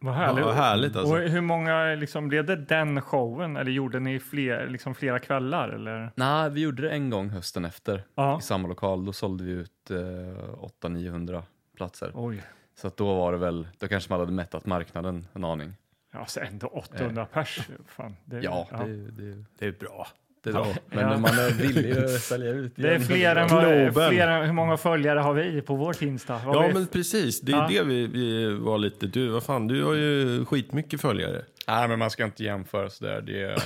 Vad 0.04 0.14
Ja, 0.14 0.18
härligt. 0.18 0.46
vad 0.46 0.54
härligt 0.56 0.96
alltså. 0.96 1.14
Och 1.14 1.20
hur 1.20 1.42
många, 1.42 1.84
liksom, 1.96 2.28
blev 2.28 2.46
det 2.46 2.56
den 2.56 3.02
showen 3.02 3.58
eller 3.58 3.72
gjorde 3.72 4.00
ni 4.00 4.20
fler, 4.20 4.68
liksom, 4.68 4.96
flera 4.96 5.20
kvällar? 5.20 5.70
Eller? 5.70 6.12
Nej, 6.16 6.50
vi 6.50 6.62
gjorde 6.62 6.82
det 6.82 6.90
en 6.90 7.10
gång 7.10 7.30
hösten 7.30 7.66
efter 7.66 8.04
Ja. 8.16 8.40
i 8.40 8.42
samma 8.42 8.68
lokal. 8.68 9.06
Då 9.06 9.14
sålde 9.14 9.44
vi 9.44 9.52
ut 9.52 9.92
eh, 9.92 9.98
800-900 10.82 11.44
platser. 11.76 12.12
Oj. 12.16 12.44
Så 12.76 12.88
att 12.88 12.98
då 12.98 13.16
var 13.16 13.32
det 13.32 13.38
väl, 13.38 13.68
då 13.78 13.88
kanske 13.88 14.12
man 14.14 14.20
hade 14.20 14.32
mättat 14.32 14.66
marknaden 14.66 15.28
en 15.34 15.44
aning. 15.44 15.74
Alltså 16.14 16.40
ändå 16.40 16.68
800 16.68 17.26
pers. 17.26 17.68
Fan, 17.86 18.16
det, 18.26 18.40
Ja, 18.42 18.68
det, 18.72 19.12
det, 19.12 19.44
Det 19.58 19.66
är 19.68 19.72
bra. 19.72 20.08
Det 20.44 20.50
är 20.50 20.54
bra. 20.54 20.68
Men 20.90 21.00
Ja. 21.00 21.18
man 21.18 21.32
är 21.40 21.52
villig 21.52 21.98
att 21.98 22.10
sälja 22.22 22.50
ut 22.52 22.74
Det 22.76 22.96
är 22.96 23.00
fler 23.00 23.36
än, 23.36 23.48
vad, 23.94 24.10
fler 24.10 24.28
än 24.28 24.46
hur 24.46 24.54
många 24.54 24.78
följare 24.78 25.20
har 25.20 25.34
vi 25.34 25.62
på 25.62 25.76
vårt 25.76 26.02
Insta? 26.02 26.42
Ja, 26.46 26.68
vi- 26.68 26.74
men 26.74 26.88
precis. 26.88 27.42
Det 27.42 27.52
är 27.52 27.56
Ja. 27.56 27.68
det 27.70 27.84
vi, 27.84 28.08
vi 28.08 28.54
var 28.54 28.78
lite... 28.78 29.08
Du, 29.08 29.28
vad 29.28 29.44
fan, 29.44 29.68
du 29.68 29.84
har 29.84 29.94
ju 29.94 30.46
skitmycket 30.46 31.02
följare. 31.02 31.42
Nej, 31.68 31.88
men 31.88 32.00
man 32.00 32.10
ska 32.10 32.24
inte 32.26 32.44
jämföra 32.44 32.90
sådär. 32.90 33.22
Det 33.22 33.42
är, 33.42 33.64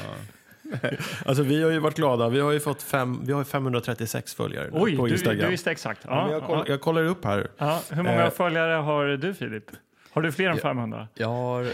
Alltså, 1.25 1.43
vi 1.43 1.63
har 1.63 1.71
ju 1.71 1.79
varit 1.79 1.95
glada. 1.95 2.29
Vi 2.29 2.39
har 2.39 2.51
ju 2.51 2.59
fått 2.59 2.81
fem, 2.83 3.19
vi 3.25 3.31
har 3.33 3.39
ju 3.41 3.45
536 3.45 4.33
följare 4.35 4.65
nu 4.71 4.79
Oj, 4.79 4.97
på 4.97 5.07
Instagram. 5.07 5.37
du 5.45 5.47
visste 5.47 5.71
exakt. 5.71 6.01
Ja, 6.07 6.31
jag, 6.31 6.43
koll, 6.43 6.57
ja, 6.57 6.63
jag 6.67 6.81
kollar 6.81 7.03
upp 7.05 7.25
här. 7.25 7.47
ja. 7.57 7.81
Hur 7.89 8.03
många 8.03 8.23
Eh. 8.25 8.29
följare 8.31 8.73
har 8.73 9.05
du 9.05 9.33
Filip? 9.33 9.63
Har 10.11 10.21
du 10.21 10.31
fler 10.31 10.49
än 10.49 10.55
Ja. 10.55 10.61
500? 10.61 11.07
jag 11.13 11.27
har, 11.27 11.67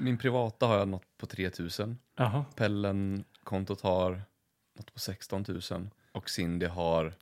min 0.00 0.18
privata 0.18 0.66
har 0.66 0.78
jag 0.78 0.88
nått 0.88 1.02
på 1.20 1.26
3000. 1.26 1.98
Jaha. 2.18 2.44
Pellen-kontot 3.48 3.80
har 3.80 4.22
något 4.78 4.92
på 4.94 4.98
16 5.00 5.44
000. 5.48 5.60
Och 6.12 6.30
Cindy 6.30 6.66
har, 6.66 7.12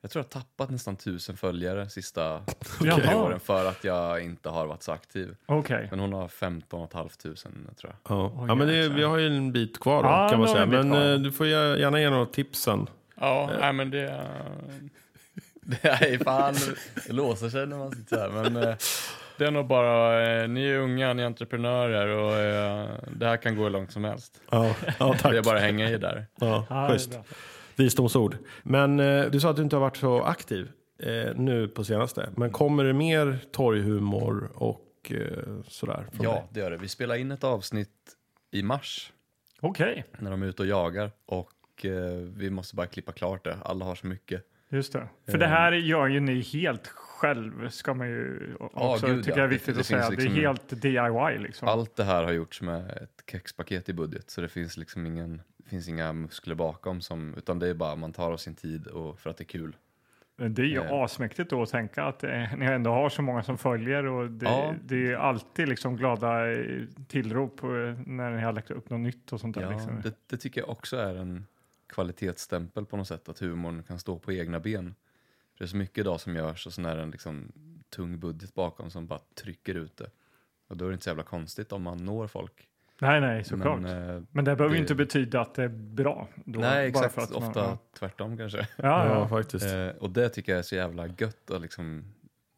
jag 0.00 0.10
tror 0.10 0.20
jag 0.20 0.24
har 0.24 0.42
tappat 0.42 0.70
nästan 0.70 0.94
1000 0.94 1.36
följare 1.36 1.88
sista 1.88 2.44
Jaha. 2.80 3.16
åren 3.16 3.40
för 3.40 3.66
att 3.66 3.84
jag 3.84 4.24
inte 4.24 4.48
har 4.48 4.66
varit 4.66 4.82
så 4.82 4.92
aktiv. 4.92 5.36
Okej. 5.46 5.86
Men 5.90 6.00
hon 6.00 6.12
har 6.12 6.28
15 6.28 6.88
500 6.88 7.72
tror 7.76 7.92
jag. 7.92 8.16
Ja, 8.16 8.32
Oj, 8.36 8.44
ja 8.48 8.54
men 8.54 8.68
det, 8.68 8.88
vi 8.88 9.02
har 9.02 9.18
ju 9.18 9.26
en 9.26 9.52
bit 9.52 9.80
kvar 9.80 10.02
då, 10.02 10.08
Ja, 10.08 10.28
kan 10.28 10.38
man 10.38 10.48
säga. 10.48 10.66
Men 10.66 10.90
kvar. 10.90 11.12
eh, 11.12 11.18
du 11.18 11.32
får 11.32 11.46
gärna 11.46 12.00
ge 12.00 12.10
några 12.10 12.26
tipsen. 12.26 12.86
Ja, 13.16 13.50
nej 13.60 13.72
men 13.72 13.90
det... 13.90 14.26
Det 15.66 15.84
är 15.88 16.24
fan, 16.24 16.54
det 17.06 17.12
låser 17.12 17.48
sig 17.48 17.66
när 17.66 17.76
man 17.78 17.90
sitter 17.92 18.18
här. 18.18 18.28
Men 18.30 18.56
eh, 18.56 18.76
det 19.38 19.44
är 19.44 19.50
nog 19.50 19.66
bara, 19.66 20.22
eh, 20.42 20.48
ni 20.48 20.64
är 20.68 20.78
unga, 20.78 21.12
ni 21.12 21.22
är 21.22 21.26
entreprenörer 21.26 22.08
och 22.08 22.32
eh, 22.36 22.88
det 23.16 23.26
här 23.26 23.36
kan 23.36 23.56
gå 23.56 23.62
hur 23.62 23.70
långt 23.70 23.92
som 23.92 24.04
helst. 24.04 24.40
Ja, 24.50 24.76
ja 24.98 25.14
tack. 25.20 25.32
Det 25.32 25.38
är 25.38 25.42
bara 25.42 25.56
att 25.56 25.62
hänga 25.64 25.90
i 25.90 25.98
där. 25.98 26.26
Ja, 26.40 26.66
Ja, 26.70 26.76
det 26.76 26.82
är 26.84 26.88
schysst. 26.92 27.10
bra. 27.10 27.24
Visdomsord. 27.76 28.36
Men 28.62 29.00
eh, 29.00 29.24
du 29.30 29.40
sa 29.40 29.50
att 29.50 29.56
du 29.56 29.62
inte 29.62 29.76
har 29.76 29.80
varit 29.80 29.96
så 29.96 30.22
aktiv 30.22 30.70
eh, 31.02 31.34
nu 31.34 31.68
på 31.68 31.84
senaste. 31.84 32.28
Men 32.36 32.50
kommer 32.50 32.84
det 32.84 32.92
mer 32.92 33.38
torghumor 33.52 34.50
och 34.54 34.80
eh, 35.10 35.60
sådär? 35.68 36.06
från 36.12 36.24
Ja, 36.26 36.48
det 36.50 36.60
gör 36.60 36.70
det. 36.70 36.76
Vi 36.76 36.88
spelar 36.88 37.14
in 37.14 37.30
ett 37.32 37.44
avsnitt 37.44 37.90
i 38.52 38.62
mars 38.62 39.12
Okej, 39.60 40.04
när 40.18 40.30
de 40.30 40.42
är 40.42 40.46
ute 40.46 40.62
och 40.62 40.68
jagar 40.68 41.10
och 41.26 41.84
eh, 41.84 41.92
vi 42.36 42.50
måste 42.50 42.76
bara 42.76 42.86
klippa 42.86 43.12
klart 43.12 43.44
det. 43.44 43.56
Alla 43.64 43.84
har 43.84 43.94
så 43.94 44.06
mycket. 44.06 44.42
Just 44.76 44.92
det. 44.92 45.08
För 45.26 45.32
Eh. 45.34 45.38
det 45.38 45.46
här 45.46 45.72
gör 45.72 46.06
ju 46.06 46.20
ni 46.20 46.40
helt 46.40 46.86
själv, 46.86 47.68
ska 47.68 47.94
man 47.94 48.08
ju 48.08 48.54
också 48.58 49.06
gud, 49.06 49.24
tycka 49.24 49.38
ja. 49.38 49.44
är 49.44 49.48
viktigt 49.48 49.66
Det- 49.66 49.72
det 49.74 49.80
att 49.80 49.86
säga. 49.86 50.08
liksom- 50.08 50.34
Det 50.34 50.40
är 50.40 50.46
helt 50.46 50.82
DIY 50.82 51.38
liksom. 51.38 51.68
Allt 51.68 51.96
det 51.96 52.04
här 52.04 52.24
har 52.24 52.32
gjorts 52.32 52.62
med 52.62 52.90
ett 52.90 53.22
kexpaket 53.30 53.88
i 53.88 53.92
budget 53.92 54.30
så 54.30 54.40
det 54.40 54.48
finns 54.48 54.76
liksom 54.76 55.06
ingen, 55.06 55.42
finns 55.66 55.88
inga 55.88 56.12
muskler 56.12 56.54
bakom 56.54 57.00
som, 57.00 57.34
utan 57.36 57.58
det 57.58 57.68
är 57.68 57.74
bara 57.74 57.96
man 57.96 58.12
tar 58.12 58.32
av 58.32 58.36
sin 58.36 58.54
tid 58.54 58.86
och 58.86 59.20
för 59.20 59.30
att 59.30 59.36
det 59.36 59.42
är 59.42 59.46
kul. 59.46 59.76
Det 60.36 60.62
är 60.62 60.66
ju 60.66 60.80
Eh. 60.80 60.92
asmäktigt 60.92 61.50
då 61.50 61.62
att 61.62 61.70
tänka 61.70 62.04
att 62.04 62.24
eh, 62.24 62.56
ni 62.56 62.66
ändå 62.66 62.90
har 62.90 63.08
så 63.08 63.22
många 63.22 63.42
som 63.42 63.58
följer 63.58 64.06
och 64.06 64.30
det, 64.30 64.46
Ja. 64.46 64.74
det 64.84 64.94
är 64.94 64.98
ju 64.98 65.16
alltid 65.16 65.68
liksom 65.68 65.96
glada 65.96 66.52
eh, 66.52 66.82
tillrop 67.08 67.62
eh, 67.62 67.68
när 68.06 68.30
ni 68.30 68.42
har 68.42 68.52
lagt 68.52 68.70
upp 68.70 68.90
något 68.90 69.00
nytt 69.00 69.32
och 69.32 69.40
sånt 69.40 69.54
där. 69.54 69.62
Ja, 69.62 69.70
liksom. 69.70 70.00
det, 70.02 70.14
det 70.30 70.36
tycker 70.36 70.60
jag 70.60 70.70
också 70.70 70.96
är 70.96 71.14
en 71.14 71.46
kvalitetsstämpel 71.94 72.86
på 72.86 72.96
något 72.96 73.08
sätt, 73.08 73.28
att 73.28 73.38
humorn 73.38 73.82
kan 73.82 73.98
stå 73.98 74.18
på 74.18 74.32
egna 74.32 74.60
ben. 74.60 74.94
För 75.52 75.58
det 75.58 75.64
är 75.64 75.68
så 75.68 75.76
mycket 75.76 75.98
idag 75.98 76.20
som 76.20 76.36
görs 76.36 76.66
och 76.66 76.72
sen 76.72 76.84
är 76.84 76.96
det 76.96 77.02
en 77.02 77.10
liksom 77.10 77.52
tung 77.90 78.18
budget 78.18 78.54
bakom 78.54 78.90
som 78.90 79.06
bara 79.06 79.20
trycker 79.34 79.74
ut 79.74 79.96
det. 79.96 80.10
Och 80.68 80.76
då 80.76 80.84
är 80.84 80.88
det 80.88 80.92
inte 80.94 81.04
så 81.04 81.10
jävla 81.10 81.22
konstigt 81.22 81.72
om 81.72 81.82
man 81.82 82.04
når 82.04 82.26
folk. 82.26 82.68
Nej, 83.00 83.20
nej, 83.20 83.44
såklart. 83.44 83.80
Men, 83.80 84.26
Men, 84.30 84.46
eh, 84.46 84.50
det 84.50 84.56
behöver 84.56 84.74
ju 84.74 84.80
inte 84.80 84.94
betyda 84.94 85.40
att 85.40 85.54
det 85.54 85.62
är 85.64 85.68
bra. 85.68 86.28
Då, 86.44 86.60
nej, 86.60 86.92
bara 86.92 87.04
exakt. 87.04 87.14
för 87.14 87.22
att 87.22 87.30
man- 87.40 87.48
Ofta 87.48 87.60
ja. 87.60 87.78
tvärtom 87.98 88.36
kanske. 88.36 88.58
Ja, 88.76 89.06
Ja, 89.06 89.06
ja. 89.08 89.28
faktiskt. 89.28 89.66
Eh, 89.74 89.88
och 89.88 90.10
det 90.10 90.28
tycker 90.28 90.52
jag 90.52 90.58
är 90.58 90.62
så 90.62 90.74
jävla 90.74 91.06
gött 91.06 91.50
att 91.50 91.60
liksom 91.62 92.04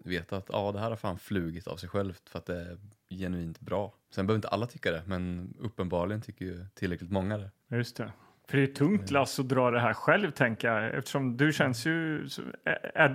veta 0.05 0.37
att 0.37 0.47
ja, 0.53 0.73
det 0.73 0.79
här 0.79 0.89
har 0.91 0.97
fan 0.97 1.19
flugit 1.19 1.67
av 1.67 1.77
sig 1.77 1.89
självt 1.89 2.29
för 2.29 2.39
att 2.39 2.47
det 2.47 2.61
är 2.61 2.79
genuint 3.11 3.61
bra. 3.61 3.95
Sen 4.11 4.27
behöver 4.27 4.39
inte 4.39 4.49
alla 4.49 4.67
tycka 4.67 4.91
det, 4.91 5.03
men 5.07 5.55
uppenbarligen 5.61 6.23
tycker 6.23 6.45
ju 6.45 6.67
tillräckligt 6.75 7.11
många 7.11 7.39
det. 7.39 7.51
Just 7.77 7.97
det. 7.97 8.13
För 8.51 8.57
det 8.59 8.63
är 8.63 8.67
tungt 8.67 9.11
lass 9.11 9.39
att 9.39 9.49
dra 9.49 9.71
det 9.71 9.81
här 9.81 9.93
själv, 9.93 10.31
tänker 10.31 10.69
jag. 10.73 10.95
Eftersom 10.95 11.37
du 11.37 11.53
känns 11.53 11.87
ju... 11.87 12.29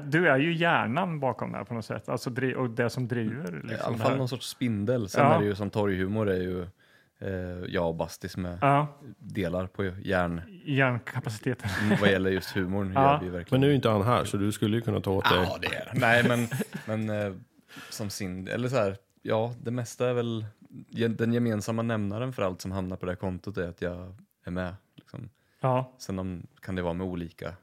du 0.05 0.27
är 0.29 0.37
ju 0.37 0.53
hjärnan 0.53 1.19
bakom 1.19 1.51
det 1.51 1.57
här 1.57 1.65
på 1.65 1.73
något 1.73 1.85
sätt. 1.85 2.09
Alltså, 2.09 2.29
och 2.57 2.69
det 2.69 2.89
som 2.89 3.07
driver. 3.07 3.61
I 3.63 3.67
Liksom, 3.67 3.77
alla 3.87 3.97
det 3.97 4.03
fall 4.03 4.17
någon 4.17 4.27
sorts 4.29 4.47
spindel. 4.49 5.09
Sen 5.09 5.25
Ja. 5.25 5.33
är 5.35 5.39
det 5.39 5.45
ju 5.45 5.55
som 5.55 5.69
torghumor 5.69 6.29
är 6.29 6.41
ju 6.41 6.61
eh, 7.19 7.65
jag 7.67 7.87
och 7.87 7.95
Bastis 7.95 8.37
med 8.37 8.57
Ja, 8.61 8.87
delar 9.17 9.67
på 9.67 9.83
hjärn 9.85 10.41
hjärnkapaciteten. 10.65 11.69
vad 12.01 12.09
gäller 12.11 12.31
just 12.31 12.55
humorn. 12.55 12.91
Ja. 12.95 13.13
Gör 13.13 13.19
vi 13.19 13.29
verkligen. 13.29 13.61
Men 13.61 13.67
nu 13.67 13.71
är 13.71 13.75
inte 13.75 13.89
han 13.89 14.01
här, 14.01 14.23
så 14.23 14.37
du 14.37 14.51
skulle 14.51 14.75
ju 14.77 14.81
kunna 14.81 15.01
ta 15.01 15.11
åt 15.11 15.29
dig. 15.29 15.37
Ja, 15.43 15.57
det 15.61 15.75
är. 15.75 15.91
Nej, 15.93 16.23
men, 16.27 16.47
men 16.85 17.25
eh, 17.27 17.33
som 17.89 18.09
sin, 18.09 18.47
eller 18.47 18.67
så 18.69 18.75
här, 18.75 18.97
ja, 19.21 19.53
det 19.63 19.71
mesta 19.71 20.09
är 20.09 20.13
väl, 20.13 20.45
den 21.17 21.33
gemensamma 21.33 21.81
nämnaren 21.81 22.33
för 22.33 22.43
allt 22.43 22.61
som 22.61 22.71
hamnar 22.71 22.95
på 22.97 23.05
det 23.05 23.11
här 23.11 23.17
kontot 23.17 23.57
är 23.57 23.67
att 23.67 23.81
jag 23.81 24.15
är 24.45 24.51
med. 24.51 24.73
Ja, 25.61 25.91
Sen 25.97 26.19
om, 26.19 26.47
kan 26.61 26.75
det 26.75 26.81
vara 26.81 26.93
med 26.93 27.07
olika 27.07 27.53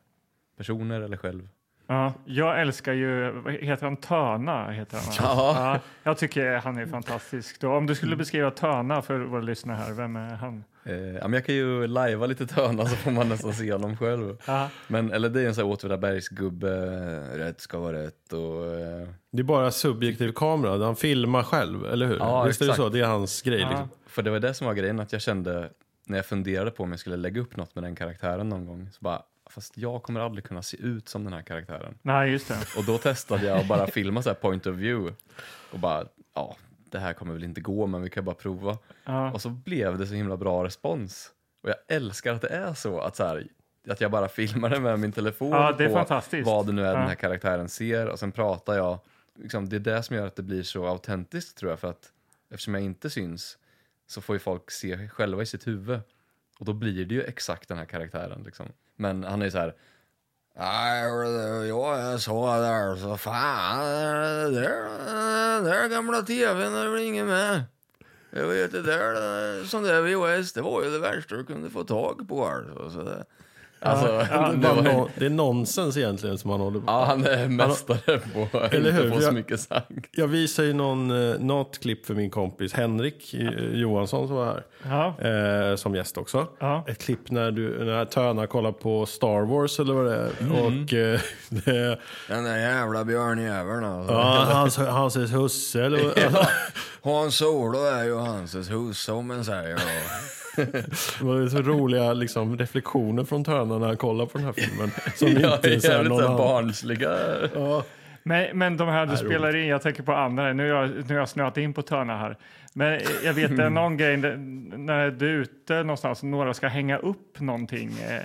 personer 0.56 1.00
eller 1.00 1.16
själv. 1.16 1.48
ja. 1.86 2.12
Jag 2.24 2.60
älskar 2.60 2.92
ju... 2.92 3.42
Heter 3.60 3.84
han? 3.84 3.96
Töna 3.96 4.70
heter 4.70 4.96
han. 4.98 5.14
Ja. 5.18 5.54
Ja, 5.72 5.80
jag 6.02 6.18
tycker 6.18 6.56
han 6.56 6.76
är 6.78 6.86
fantastisk. 6.86 7.60
Då, 7.60 7.72
om 7.72 7.86
du 7.86 7.94
skulle 7.94 8.16
beskriva 8.16 8.50
Töna 8.50 9.02
för 9.02 9.18
våra 9.18 9.40
lyssnare 9.40 9.76
här, 9.76 9.92
vem 9.92 10.16
är 10.16 10.34
han? 10.36 10.64
Eh, 10.84 10.94
ja, 10.96 11.28
jag 11.32 11.46
kan 11.46 11.54
ju 11.54 11.86
lajva 11.86 12.26
lite 12.26 12.46
töna 12.46 12.86
så 12.86 12.96
får 12.96 13.10
man 13.10 13.28
nästan 13.28 13.52
se 13.52 13.72
honom 13.72 13.96
själv. 13.96 14.36
Ja, 14.46 14.68
Men, 14.88 15.12
eller 15.12 15.28
det 15.28 15.42
är 15.42 15.46
en 15.48 15.54
sån 15.54 15.64
här 15.64 15.72
Åtvidabergsgubbe, 15.72 16.70
rätt 17.38 17.60
ska 17.60 17.78
vara 17.78 18.02
rätt 18.02 18.32
och 18.32 18.66
eh, 18.80 19.08
Det 19.30 19.38
är 19.40 19.44
bara 19.44 19.70
subjektiv 19.70 20.32
kamera, 20.32 20.84
han 20.84 20.96
filmar 20.96 21.42
själv, 21.42 21.84
eller 21.86 22.06
hur? 22.06 22.16
Ja, 22.18 22.42
Visst 22.44 22.60
är 22.60 22.64
det 22.66 22.70
exakt. 22.72 22.82
så? 22.86 22.88
Det 22.88 23.00
är 23.00 23.06
hans 23.06 23.42
grej. 23.42 23.60
Ja. 23.60 23.68
Liksom. 23.68 23.88
För 24.06 24.22
det 24.22 24.30
var 24.30 24.38
det 24.40 24.54
som 24.54 24.66
var 24.66 24.74
grejen, 24.74 25.00
att 25.00 25.12
jag 25.12 25.22
kände 25.22 25.70
när 26.08 26.18
jag 26.18 26.26
funderade 26.26 26.70
på 26.70 26.82
om 26.82 26.90
jag 26.90 27.00
skulle 27.00 27.16
lägga 27.16 27.40
upp 27.40 27.56
något 27.56 27.74
med 27.74 27.84
den 27.84 27.94
karaktären 27.94 28.48
någon 28.48 28.66
gång, 28.66 28.88
så 28.92 28.98
bara, 29.00 29.22
fast 29.50 29.76
jag 29.78 30.02
kommer 30.02 30.20
aldrig 30.20 30.44
kunna 30.44 30.62
se 30.62 30.76
ut 30.76 31.08
som 31.08 31.24
den 31.24 31.32
här 31.32 31.42
karaktären. 31.42 31.98
nej, 32.02 32.30
just 32.30 32.48
det. 32.48 32.58
Och 32.78 32.84
då 32.84 32.98
testade 32.98 33.46
jag 33.46 33.58
att 33.58 33.68
bara 33.68 33.86
filma 33.86 34.22
så 34.22 34.28
här 34.30 34.34
point 34.34 34.66
of 34.66 34.74
view 34.74 35.14
och 35.72 35.78
bara, 35.78 36.04
ja, 36.34 36.56
det 36.90 36.98
här 36.98 37.12
kommer 37.12 37.32
väl 37.32 37.44
inte 37.44 37.60
gå, 37.60 37.86
men 37.86 38.02
vi 38.02 38.10
kan 38.10 38.24
bara 38.24 38.34
prova. 38.34 38.78
Ja. 39.04 39.32
Och 39.32 39.42
så 39.42 39.48
blev 39.50 39.98
det 39.98 40.06
så 40.06 40.14
himla 40.14 40.36
bra 40.36 40.64
respons. 40.64 41.30
Och 41.62 41.68
jag 41.68 41.76
älskar 41.88 42.32
att 42.34 42.40
det 42.42 42.48
är 42.48 42.74
så, 42.74 43.00
att, 43.00 43.16
så 43.16 43.24
här, 43.24 43.46
att 43.88 44.00
jag 44.00 44.10
bara 44.10 44.28
filmar 44.28 44.70
det 44.70 44.80
med 44.80 44.98
min 44.98 45.12
telefon 45.12 45.50
Ja, 45.50 45.72
det 45.78 45.84
är 45.84 45.88
på 45.88 45.94
fantastiskt. 45.94 46.46
vad 46.46 46.66
det 46.66 46.72
nu 46.72 46.82
är 46.82 46.92
Ja. 46.92 46.98
den 46.98 47.08
här 47.08 47.14
karaktären 47.14 47.68
ser 47.68 48.06
och 48.08 48.18
sen 48.18 48.32
pratar 48.32 48.74
jag. 48.76 48.98
Liksom, 49.38 49.68
det 49.68 49.76
är 49.76 49.80
det 49.80 50.02
som 50.02 50.16
gör 50.16 50.26
att 50.26 50.36
det 50.36 50.42
blir 50.42 50.62
så 50.62 50.86
autentiskt 50.86 51.58
tror 51.58 51.72
jag, 51.72 51.78
för 51.80 51.88
att 51.90 52.12
eftersom 52.50 52.74
jag 52.74 52.82
inte 52.82 53.10
syns 53.10 53.58
så 54.08 54.20
får 54.20 54.34
ju 54.34 54.40
folk 54.40 54.70
se 54.70 55.08
själva 55.08 55.42
i 55.42 55.46
sitt 55.46 55.66
huvud. 55.66 56.00
Och 56.58 56.64
då 56.64 56.72
blir 56.72 57.04
det 57.04 57.14
ju 57.14 57.22
exakt 57.22 57.68
den 57.68 57.78
här 57.78 57.84
karaktären. 57.84 58.42
Liksom. 58.42 58.66
Men 58.96 59.24
han 59.24 59.42
är 59.42 59.46
ju 59.46 59.50
så 59.50 59.58
här, 59.58 59.74
jag 61.68 62.00
är 62.00 62.18
så 62.18 62.46
där 62.46 62.96
så 62.96 63.16
fan, 63.16 63.84
där, 64.54 65.62
där 65.62 65.88
gamla 65.88 66.22
tvn 66.22 66.74
är 66.74 66.88
väl 66.88 67.02
ingen 67.02 67.26
med. 67.26 67.64
Jag 68.30 68.46
vet 68.46 68.72
det 68.72 68.82
där, 68.82 69.64
sån 69.64 69.82
där 69.82 70.02
VHS, 70.02 70.52
det 70.52 70.62
var 70.62 70.84
ju 70.84 70.90
det 70.90 70.98
värsta 70.98 71.36
du 71.36 71.44
kunde 71.44 71.70
få 71.70 71.84
tag 71.84 72.28
på. 72.28 72.46
Alltså, 72.46 72.90
så 72.90 73.24
alltså, 73.80 74.26
ja, 74.30 74.52
det, 74.56 74.68
var, 74.68 74.82
nå- 74.82 75.08
det 75.14 75.26
är 75.26 75.30
nonsens 75.30 75.96
egentligen 75.96 76.38
som 76.38 76.50
han 76.50 76.60
håller 76.60 76.78
på 76.80 76.84
ja, 76.86 77.04
han 77.04 77.26
är 77.26 77.48
mästare 77.48 78.18
på 78.34 78.58
att 78.58 78.72
Eller 78.72 78.90
inte 78.90 79.02
hur? 79.02 79.10
få 79.10 79.16
så 79.16 79.22
Jag- 79.22 79.34
mycket 79.34 79.60
sagt. 79.60 79.88
Jag 80.12 80.28
visar 80.28 80.62
ju 80.64 80.72
någon, 80.72 81.30
eh, 81.32 81.38
något 81.40 81.78
klipp 81.78 82.06
för 82.06 82.14
min 82.14 82.30
kompis 82.30 82.72
Henrik 82.72 83.34
eh, 83.34 83.48
Johansson 83.80 84.26
som 84.28 84.36
var 84.36 84.46
här. 84.46 84.64
Ja, 84.82 85.14
Eh, 85.28 85.76
som 85.76 85.94
gäst 85.94 86.18
också. 86.18 86.46
Ja. 86.60 86.84
Ett 86.88 87.02
klipp 87.04 87.30
när, 87.30 87.50
du, 87.50 87.84
när 87.84 88.04
Töna 88.04 88.46
kollar 88.46 88.72
på 88.72 89.06
Star 89.06 89.40
Wars 89.46 89.80
eller 89.80 89.94
vad 89.94 90.04
det 90.06 90.14
är. 90.16 90.30
Mm. 90.40 90.52
Och 90.52 90.94
eh, 90.94 91.20
det, 91.48 91.98
Den 92.28 92.44
där 92.44 92.58
jävla 92.58 93.04
björnjäveln 93.04 93.84
alltså. 93.84 94.12
ja, 94.14 94.46
hans, 94.52 94.76
hans 94.76 95.16
husse 95.16 95.84
eller 95.84 96.30
vad- 96.30 96.46
Hans 97.02 97.36
Solo 97.36 97.84
är 97.84 98.04
ju 98.04 98.14
hans 98.16 98.54
hus 98.54 98.98
som 98.98 99.26
man 99.26 99.44
säger. 99.44 99.78
Det 100.66 101.20
var 101.20 101.48
så 101.48 101.62
roliga 101.62 102.12
liksom, 102.12 102.58
reflektioner 102.58 103.24
från 103.24 103.44
Töna 103.44 103.78
när 103.78 103.86
han 103.86 103.96
kollar 103.96 104.26
på 104.26 104.38
den 104.38 104.46
här 104.46 104.52
filmen. 104.52 104.90
Som 105.14 105.28
Ja, 105.28 105.54
inte 105.56 105.74
är 105.74 105.78
så 105.78 105.88
här 105.88 105.94
jävligt 105.94 106.10
någon 106.10 106.36
barnsliga. 106.36 107.16
Ja. 107.54 107.84
men, 108.22 108.58
men 108.58 108.76
de 108.76 108.88
här 108.88 109.06
du 109.06 109.16
spelar 109.16 109.56
in, 109.56 109.66
jag 109.66 109.82
tänker 109.82 110.02
på 110.02 110.12
andra, 110.12 110.52
nu 110.52 110.72
har 110.72 110.82
jag, 110.82 110.90
nu 110.90 111.14
har 111.14 111.20
jag 111.20 111.28
snöat 111.28 111.56
in 111.56 111.74
på 111.74 111.82
Törna 111.82 112.16
här. 112.18 112.36
Men 112.72 113.00
jag 113.24 113.32
vet 113.32 113.56
det 113.56 113.64
är 113.64 113.70
någon 113.82 113.96
grej 113.96 114.16
när 114.16 115.10
du 115.10 115.28
är 115.28 115.40
ute 115.40 115.74
någonstans 115.82 116.22
och 116.22 116.28
några 116.28 116.54
ska 116.54 116.68
hänga 116.68 116.98
upp 116.98 117.40
någonting. 117.40 117.90
Eh, 118.08 118.24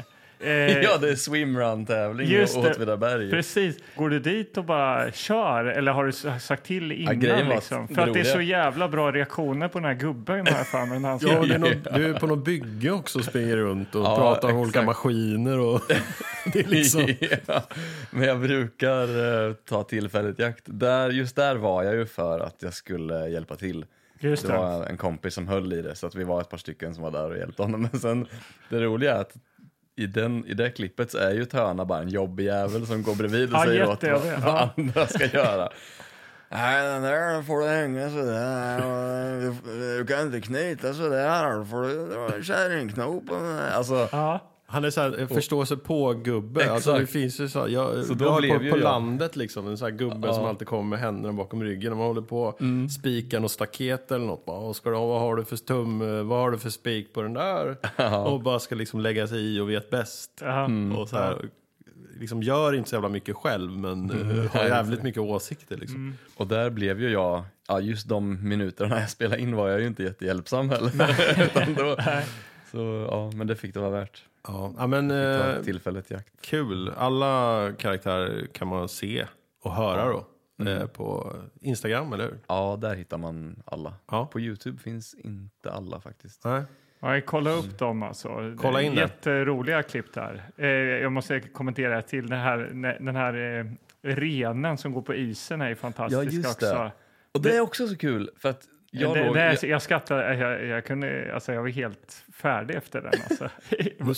Ja, 0.84 0.98
det 0.98 1.10
är 1.10 1.16
swimrun-tävling 1.16 2.28
i 2.28 2.38
det. 2.38 2.56
Åtvidaberg. 2.56 3.30
Precis. 3.30 3.78
Går 3.96 4.10
du 4.10 4.20
dit 4.20 4.58
och 4.58 4.66
bara 4.66 5.12
kör 5.12 5.66
eller 5.66 5.92
har 5.92 6.06
du 6.06 6.40
sagt 6.40 6.66
till 6.66 6.92
innan? 6.92 7.42
att 7.42 7.48
liksom? 7.48 7.88
det 7.88 7.96
För 7.96 8.02
att 8.02 8.14
det 8.14 8.20
är 8.20 8.24
så 8.24 8.42
jävla 8.42 8.88
bra 8.88 9.12
reaktioner 9.12 9.68
på 9.68 9.80
den 9.80 9.86
här 9.86 9.94
gubben 9.94 10.46
jag 10.46 10.68
för 10.68 10.86
mig. 10.86 11.00
han 11.00 11.20
Ja, 11.22 11.46
det 11.46 11.54
är 11.54 11.58
något, 11.60 11.94
du 11.96 12.06
är 12.10 12.20
på 12.20 12.28
något 12.28 12.46
bygge 12.46 12.92
också 12.92 13.20
och 13.20 13.26
springer 13.26 13.58
runt 13.58 13.96
och 13.96 14.02
Ja, 14.02 14.16
pratar 14.16 14.50
om 14.52 14.58
olika 14.58 14.82
maskiner. 14.82 15.60
Och 15.60 15.82
det 16.54 16.60
är 16.60 16.68
liksom... 16.68 17.08
ja, 17.46 17.64
men 18.12 18.28
jag 18.28 18.40
brukar 18.40 19.48
eh, 19.48 19.54
ta 19.54 19.84
tillfället 19.84 20.40
i 20.40 20.44
akt. 20.44 20.64
Där, 20.66 21.10
just 21.10 21.36
där 21.36 21.56
var 21.56 21.84
jag 21.84 21.96
ju 21.96 22.06
för 22.06 22.40
att 22.40 22.56
jag 22.60 22.74
skulle 22.74 23.28
hjälpa 23.28 23.56
till. 23.56 23.86
Just 24.20 24.48
Det 24.48 24.54
det. 24.54 24.58
var 24.60 24.86
en 24.86 24.98
kompis 24.98 25.34
som 25.34 25.48
höll 25.48 25.74
i 25.74 25.82
det, 25.82 25.96
så 25.96 26.08
att 26.08 26.16
vi 26.16 26.24
var 26.24 26.42
ett 26.42 26.50
par 26.50 26.58
stycken 26.58 26.94
som 26.96 27.04
var 27.04 27.12
där 27.12 27.30
och 27.32 27.38
hjälpte 27.38 27.62
honom. 27.64 27.82
Men 27.92 28.00
sen, 28.00 28.28
det 28.70 28.80
roliga 28.80 29.16
är 29.16 29.22
att 29.22 29.34
i, 29.96 30.06
den, 30.08 30.46
i 30.46 30.54
det 30.54 30.70
klippet 30.70 31.12
så 31.12 31.18
är 31.18 31.32
ju 31.32 31.46
Töna 31.46 31.86
bara 31.86 32.00
en 32.02 32.10
jobbig 32.10 32.46
jävel 32.46 32.88
som 32.88 33.04
går 33.04 33.16
bredvid 33.16 33.50
och 33.54 33.60
Ja, 33.60 33.66
säger 33.66 33.88
åt 33.90 34.04
vad, 34.04 34.22
vad 34.44 34.70
andra 34.78 35.08
ska 35.08 35.26
göra. 35.26 35.70
Nej, 36.50 36.84
den 36.88 37.02
där 37.02 37.42
får 37.44 37.60
du 37.60 37.68
hänga 37.68 38.10
sådär. 38.10 38.78
och 38.86 39.42
Du, 39.42 39.98
du 39.98 40.06
kan 40.06 40.22
inte 40.22 40.42
knyta 40.42 40.94
sådär. 40.94 41.58
Då 41.58 41.66
får 41.66 41.82
du 41.82 42.08
dra 42.08 42.44
kärringknop. 42.44 43.28
på 43.28 43.34
den 43.36 43.56
här. 43.56 43.72
Alltså, 43.72 44.10
Ja. 44.12 44.50
Han 44.74 44.86
är 44.86 44.90
så 44.90 45.02
här, 45.02 45.28
förstå 45.28 45.66
sig 45.66 45.78
på-gubbe. 45.78 46.72
Alltså, 46.72 46.92
det 46.92 46.98
Exakt. 46.98 47.12
finns 47.14 47.40
ju 47.40 47.50
så, 47.50 47.66
jag, 47.70 48.06
Så 48.06 48.14
då 48.14 48.38
blev 48.40 48.58
på, 48.58 48.64
ju 48.64 48.72
på 48.72 48.78
jag- 48.78 48.84
landet 48.84 49.36
liksom, 49.36 49.68
en 49.68 49.78
sån 49.78 49.86
här 49.92 49.98
gubbe 49.98 50.28
Ja. 50.28 50.34
som 50.34 50.46
alltid 50.46 50.68
kommer 50.68 50.90
med 50.90 51.00
händerna 51.00 51.34
bakom 51.34 51.64
ryggen. 51.64 51.92
Om 51.92 51.98
man 51.98 52.08
håller 52.08 52.22
på 52.22 52.58
Mm. 52.60 52.90
spiken 52.90 53.44
och 53.44 53.52
staket 53.52 54.12
eller 54.12 54.26
något. 54.26 54.46
Bara, 54.46 54.60
"Åh, 54.60 54.74
ska 54.74 54.90
du 54.90 54.96
ha, 54.96 55.06
vad 55.06 55.20
har 55.22 55.36
du 55.36 55.46
för 55.46 55.58
tum, 55.58 56.00
vad 56.28 56.40
har 56.40 56.52
du 56.52 56.58
för 56.58 56.70
spik 56.70 57.14
på 57.14 57.22
den 57.22 57.34
där? 57.34 57.78
Och 58.28 58.42
bara 58.42 58.60
ska 58.60 58.76
liksom 58.76 59.00
lägga 59.00 59.28
sig 59.28 59.56
i 59.56 59.60
och 59.60 59.70
vet 59.70 59.90
bäst. 59.90 60.32
Ja. 60.42 60.66
Mm. 60.66 60.96
Och 60.98 61.10
så 61.10 61.16
här, 61.18 61.46
liksom 62.20 62.44
gör 62.44 62.74
inte 62.76 62.90
så 62.90 62.96
jävla 62.96 63.10
mycket 63.10 63.36
själv 63.36 63.72
men 63.72 64.12
Mm. 64.12 64.40
eh, 64.40 64.52
har 64.52 64.64
jävligt 64.64 65.04
mycket 65.04 65.22
åsikter 65.22 65.78
liksom. 65.78 66.18
Och 66.38 66.48
där 66.48 66.70
blev 66.70 67.02
ju 67.02 67.10
jag, 67.12 67.44
ja 67.68 67.80
just 67.80 68.10
de 68.10 68.48
minuterna 68.50 69.00
jag 69.00 69.10
spelade 69.10 69.42
in 69.42 69.56
var 69.56 69.70
jag 69.70 69.82
ju 69.82 69.88
inte 69.88 70.04
jättehjälpsam 70.04 70.70
heller. 70.70 70.92
Utan 71.46 71.74
då, 71.74 71.96
så 72.72 73.08
ja, 73.12 73.32
men 73.36 73.48
det 73.48 73.56
fick 73.56 73.74
det 73.74 73.80
vara 73.80 73.90
värt. 73.92 74.24
Ja, 74.48 74.88
men 74.88 75.12
eh, 75.12 75.62
tillfället 75.64 76.12
i 76.12 76.16
akt. 76.16 76.34
kul. 76.42 76.92
Alla 76.98 77.72
karaktärer 77.78 78.46
kan 78.46 78.68
man 78.68 78.90
se 78.90 79.26
och 79.62 79.72
höra 79.72 80.06
då. 80.12 80.26
Mm. 80.62 80.78
eh, 80.82 80.88
På 80.88 81.36
Instagram, 81.62 82.14
eller 82.14 82.24
hur? 82.24 82.40
Ja, 82.48 82.78
där 82.82 82.96
hittar 82.96 83.18
man 83.18 83.64
alla. 83.66 83.94
Ja. 84.12 84.26
På 84.26 84.40
Youtube 84.40 84.78
finns 84.80 85.14
inte 85.14 85.72
alla 85.72 86.00
faktiskt. 86.02 86.44
Nej. 86.46 86.64
Ja, 87.00 87.22
kolla 87.26 87.52
upp 87.52 87.80
dem 87.80 88.04
alltså. 88.04 88.56
Kolla 88.62 88.82
in 88.82 88.96
det. 88.96 89.02
Jätteroliga 89.02 89.84
klipp 89.84 90.14
där. 90.14 90.44
Eh, 90.58 90.68
jag 90.68 91.12
måste 91.12 91.40
kommentera 91.40 92.02
till 92.02 92.28
den 92.28 92.40
här, 92.40 92.58
den 93.00 93.16
här 93.16 93.60
eh, 93.60 93.66
renen 94.16 94.78
som 94.78 94.92
går 94.94 95.02
på 95.02 95.14
isen 95.16 95.62
är 95.62 95.70
ju 95.70 95.76
fantastisk 95.76 96.20
Ja, 96.20 96.24
just 96.24 96.60
det. 96.60 96.72
också. 96.72 96.92
Och 97.32 97.42
det 97.42 97.56
är 97.58 97.62
också 97.62 97.88
så 97.88 97.98
kul 97.98 98.30
för 98.38 98.50
att 98.50 98.64
jag 99.02 99.14
det, 99.16 99.26
låg... 99.26 99.36
det 99.36 99.42
är, 99.42 99.66
jag 99.66 99.82
skrattar, 99.82 100.34
jag, 100.34 100.66
jag, 100.66 100.86
kunde, 100.86 101.34
alltså 101.34 101.54
jag 101.54 101.62
var 101.62 101.70
helt 101.70 102.26
färdig 102.34 102.76
efter 102.76 103.02
den. 103.02 103.14
Alltså. 103.30 103.50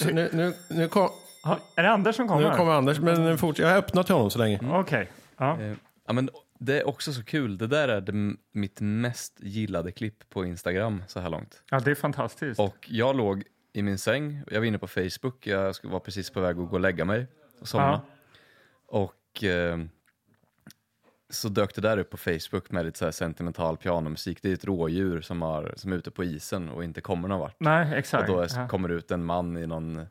Nu, 0.13 0.29
nu, 0.34 0.53
nu, 0.70 0.88
kom, 0.88 1.10
Ha, 1.44 1.60
är 1.75 1.84
det 1.84 1.89
Anders 1.89 2.15
som 2.15 2.27
kommer? 2.27 2.50
nu 2.50 2.55
kommer 2.55 2.72
Anders, 2.72 3.00
men 3.00 3.38
fort, 3.38 3.60
jag 3.60 3.67
har 3.67 3.77
öppnat 3.77 4.05
till 4.05 4.15
honom 4.15 4.32
så 4.32 4.39
länge. 4.39 4.60
Okej. 4.72 5.10
Ja. 5.38 5.62
Eh, 5.62 5.74
Ja, 6.08 6.13
men 6.13 6.29
det 6.60 6.79
är 6.79 6.88
också 6.88 7.13
så 7.13 7.24
kul. 7.24 7.58
Det 7.58 7.67
där 7.67 7.88
är 7.88 8.01
det, 8.01 8.36
mitt 8.51 8.82
mest 8.82 9.38
gillade 9.39 9.91
klipp 9.91 10.29
på 10.29 10.46
Instagram 10.46 11.03
så 11.08 11.20
här 11.20 11.29
långt. 11.29 11.63
ja, 11.70 11.79
det 11.79 11.91
är 11.91 11.96
fantastiskt. 11.96 12.60
Och 12.60 12.88
jag 12.89 13.15
låg 13.15 13.44
i 13.74 13.82
min 13.82 13.98
säng, 13.98 14.41
jag 14.51 14.60
var 14.60 14.65
inne 14.65 14.79
på 14.79 14.88
Facebook, 14.88 15.48
jag 15.48 15.75
var 15.84 16.00
precis 16.00 16.29
på 16.29 16.39
väg 16.39 16.60
att 16.60 16.70
gå 16.70 16.74
och 16.75 16.79
lägga 16.79 17.05
mig 17.05 17.27
och 17.62 17.67
somna. 17.67 18.01
Och 18.88 19.44
eh, 19.44 19.77
så 21.29 21.50
dök 21.50 21.75
det 21.75 21.82
där 21.82 21.98
upp 21.98 22.10
på 22.10 22.17
Facebook 22.17 22.72
med 22.72 22.86
lite 22.86 22.98
så 23.00 23.12
sentimental 23.12 23.77
pianomusik. 23.77 24.41
Det 24.41 24.50
är 24.50 24.53
ett 24.53 24.65
rådjur 24.65 25.22
som, 25.22 25.41
har, 25.41 25.74
som 25.77 25.94
är 25.94 25.98
ute 25.98 26.12
på 26.12 26.24
isen 26.24 26.70
och 26.70 26.84
inte 26.84 27.01
kommer 27.01 27.27
någon 27.27 27.39
vart. 27.39 27.55
Nej, 27.60 27.91
Och 27.91 27.98
exakt. 27.98 28.27
då 28.27 28.39
är, 28.39 28.67
kommer 28.67 28.89
ut 28.89 29.12
en 29.12 29.25
man 29.25 29.58
i 29.58 29.67
någon 29.67 30.05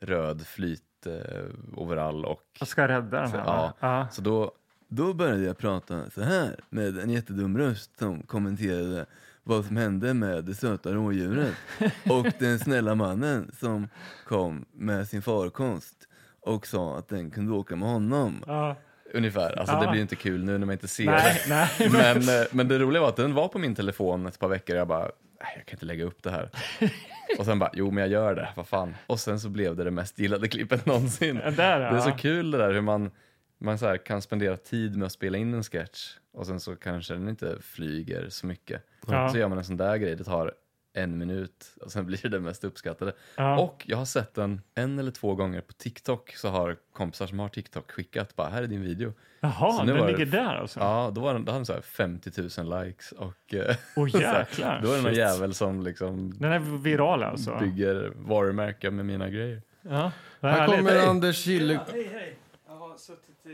röd 0.00 0.46
flyt 0.46 1.06
eh, 1.06 1.74
och 1.74 1.96
Jag 2.58 2.68
ska 2.68 2.88
rädda 2.88 3.20
den 3.20 3.30
här. 3.30 3.38
Ja. 3.44 3.72
Ja. 3.80 4.08
så 4.10 4.22
då, 4.22 4.52
då 4.88 5.14
började 5.14 5.44
jag 5.44 5.58
prata 5.58 6.10
så 6.10 6.22
här 6.22 6.60
med 6.70 6.98
en 6.98 7.10
jättedum 7.10 7.58
röst 7.58 7.98
som 7.98 8.22
kommenterade 8.22 9.06
vad 9.42 9.64
som 9.64 9.76
hände 9.76 10.14
med 10.14 10.44
det 10.44 10.54
söta 10.54 10.92
rådjuret 10.92 11.54
och 12.10 12.26
den 12.38 12.58
snälla 12.58 12.94
mannen 12.94 13.50
som 13.58 13.88
kom 14.26 14.64
med 14.72 15.08
sin 15.08 15.22
farkost 15.22 16.08
och 16.40 16.66
sa 16.66 16.98
att 16.98 17.08
den 17.08 17.30
kunde 17.30 17.52
åka 17.52 17.76
med 17.76 17.88
honom. 17.88 18.44
Ja. 18.46 18.76
Ungefär. 19.14 19.58
Alltså 19.58 19.74
Ja. 19.76 19.80
det 19.80 19.90
blir 19.90 20.00
inte 20.00 20.16
kul 20.16 20.44
nu 20.44 20.58
när 20.58 20.66
man 20.66 20.72
inte 20.72 20.88
ser 20.88 21.04
Nej, 21.06 21.42
nej. 21.48 21.68
det. 21.78 21.88
Men, 21.92 22.16
eh, 22.16 22.46
men 22.52 22.68
det 22.68 22.78
roliga 22.78 23.00
var 23.02 23.08
att 23.08 23.16
den 23.16 23.34
var 23.34 23.48
på 23.48 23.58
min 23.58 23.74
telefon 23.74 24.26
ett 24.26 24.38
par 24.38 24.48
veckor 24.48 24.74
och 24.76 24.80
jag 24.80 24.88
bara, 24.88 25.02
"Nej, 25.02 25.52
jag 25.56 25.66
kan 25.66 25.76
inte 25.76 25.86
lägga 25.86 26.04
upp 26.04 26.22
det 26.22 26.30
här. 26.30 26.50
Och 27.38 27.44
sen 27.44 27.58
bara, 27.58 27.70
jo 27.72 27.90
men 27.90 28.00
jag 28.02 28.10
gör 28.10 28.34
det, 28.34 28.48
vad 28.56 28.68
fan. 28.68 28.94
Och 29.06 29.20
sen 29.20 29.40
så 29.40 29.48
blev 29.48 29.76
det 29.76 29.84
det 29.84 29.90
mest 29.90 30.18
gillade 30.18 30.48
klippet 30.48 30.86
någonsin. 30.86 31.40
Ja, 31.44 31.50
där, 31.50 31.80
Det 31.80 31.86
är 31.86 32.00
så 32.00 32.08
ja. 32.10 32.16
kul 32.16 32.50
det 32.50 32.58
där 32.58 32.72
hur 32.72 32.80
man, 32.80 33.10
man 33.60 33.78
så 33.78 33.98
kan 33.98 34.22
spendera 34.22 34.56
tid 34.56 34.96
med 34.96 35.06
att 35.06 35.12
spela 35.12 35.38
in 35.38 35.54
en 35.54 35.62
sketch 35.62 36.14
och 36.32 36.46
sen 36.46 36.60
så 36.60 36.76
kanske 36.76 37.14
den 37.14 37.28
inte 37.28 37.56
flyger 37.60 38.26
så 38.28 38.46
mycket. 38.46 38.82
Ja. 39.06 39.28
Så 39.28 39.38
gör 39.38 39.48
man 39.48 39.58
en 39.58 39.64
sån 39.64 39.76
där 39.76 39.96
grej, 39.96 40.16
det 40.16 40.24
tar 40.24 40.52
en 40.92 41.18
minut 41.18 41.74
och 41.80 41.92
sen 41.92 42.06
blir 42.06 42.18
det 42.22 42.28
det 42.28 42.40
mest 42.40 42.64
uppskattade. 42.64 43.12
Ja. 43.36 43.58
Och 43.60 43.84
jag 43.86 43.96
har 43.98 44.04
sett 44.04 44.34
den 44.34 44.60
en 44.74 44.98
eller 44.98 45.10
två 45.10 45.34
gånger 45.34 45.60
på 45.60 45.72
TikTok 45.72 46.34
så 46.36 46.48
har 46.48 46.76
kompisar 46.92 47.26
som 47.26 47.38
har 47.38 47.48
TikTok 47.48 47.90
skickat 47.92 48.36
bara 48.36 48.48
här 48.48 48.62
är 48.62 48.66
din 48.66 48.82
video. 48.82 49.12
Jaha, 49.40 49.72
Så 49.72 49.84
nu 49.84 49.92
den 49.92 50.00
var 50.00 50.06
det- 50.10 50.16
ligger 50.18 50.32
där 50.32 50.54
alltså? 50.54 50.80
Ja, 50.80 51.10
då, 51.14 51.20
var 51.20 51.32
den, 51.34 51.44
då 51.44 51.52
hade 51.52 51.58
den 51.58 51.66
så 51.66 51.72
här 51.72 51.80
50 51.80 52.60
000 52.62 52.84
likes 52.86 53.12
och 53.12 53.34
här, 53.50 54.38
jäklar. 54.40 54.80
då 54.82 54.92
är 54.92 54.96
det 54.96 55.02
någon 55.02 55.10
Shit. 55.10 55.18
jävel 55.18 55.54
som 55.54 55.82
liksom 55.82 56.38
Den 56.38 56.52
är 56.52 56.58
viral 56.58 57.22
alltså? 57.22 57.58
bygger 57.60 58.12
varumärken 58.16 58.96
med 58.96 59.06
mina 59.06 59.28
grejer. 59.28 59.62
Ja, 59.82 60.12
Här 60.42 60.66
kommer. 60.66 61.06
Anders 61.08 61.46
Gille... 61.46 61.80
Hej, 61.92 62.08
hej. 62.12 62.36
Jag 62.68 62.74
har 62.76 62.96
suttit 62.96 63.46
eh, 63.46 63.52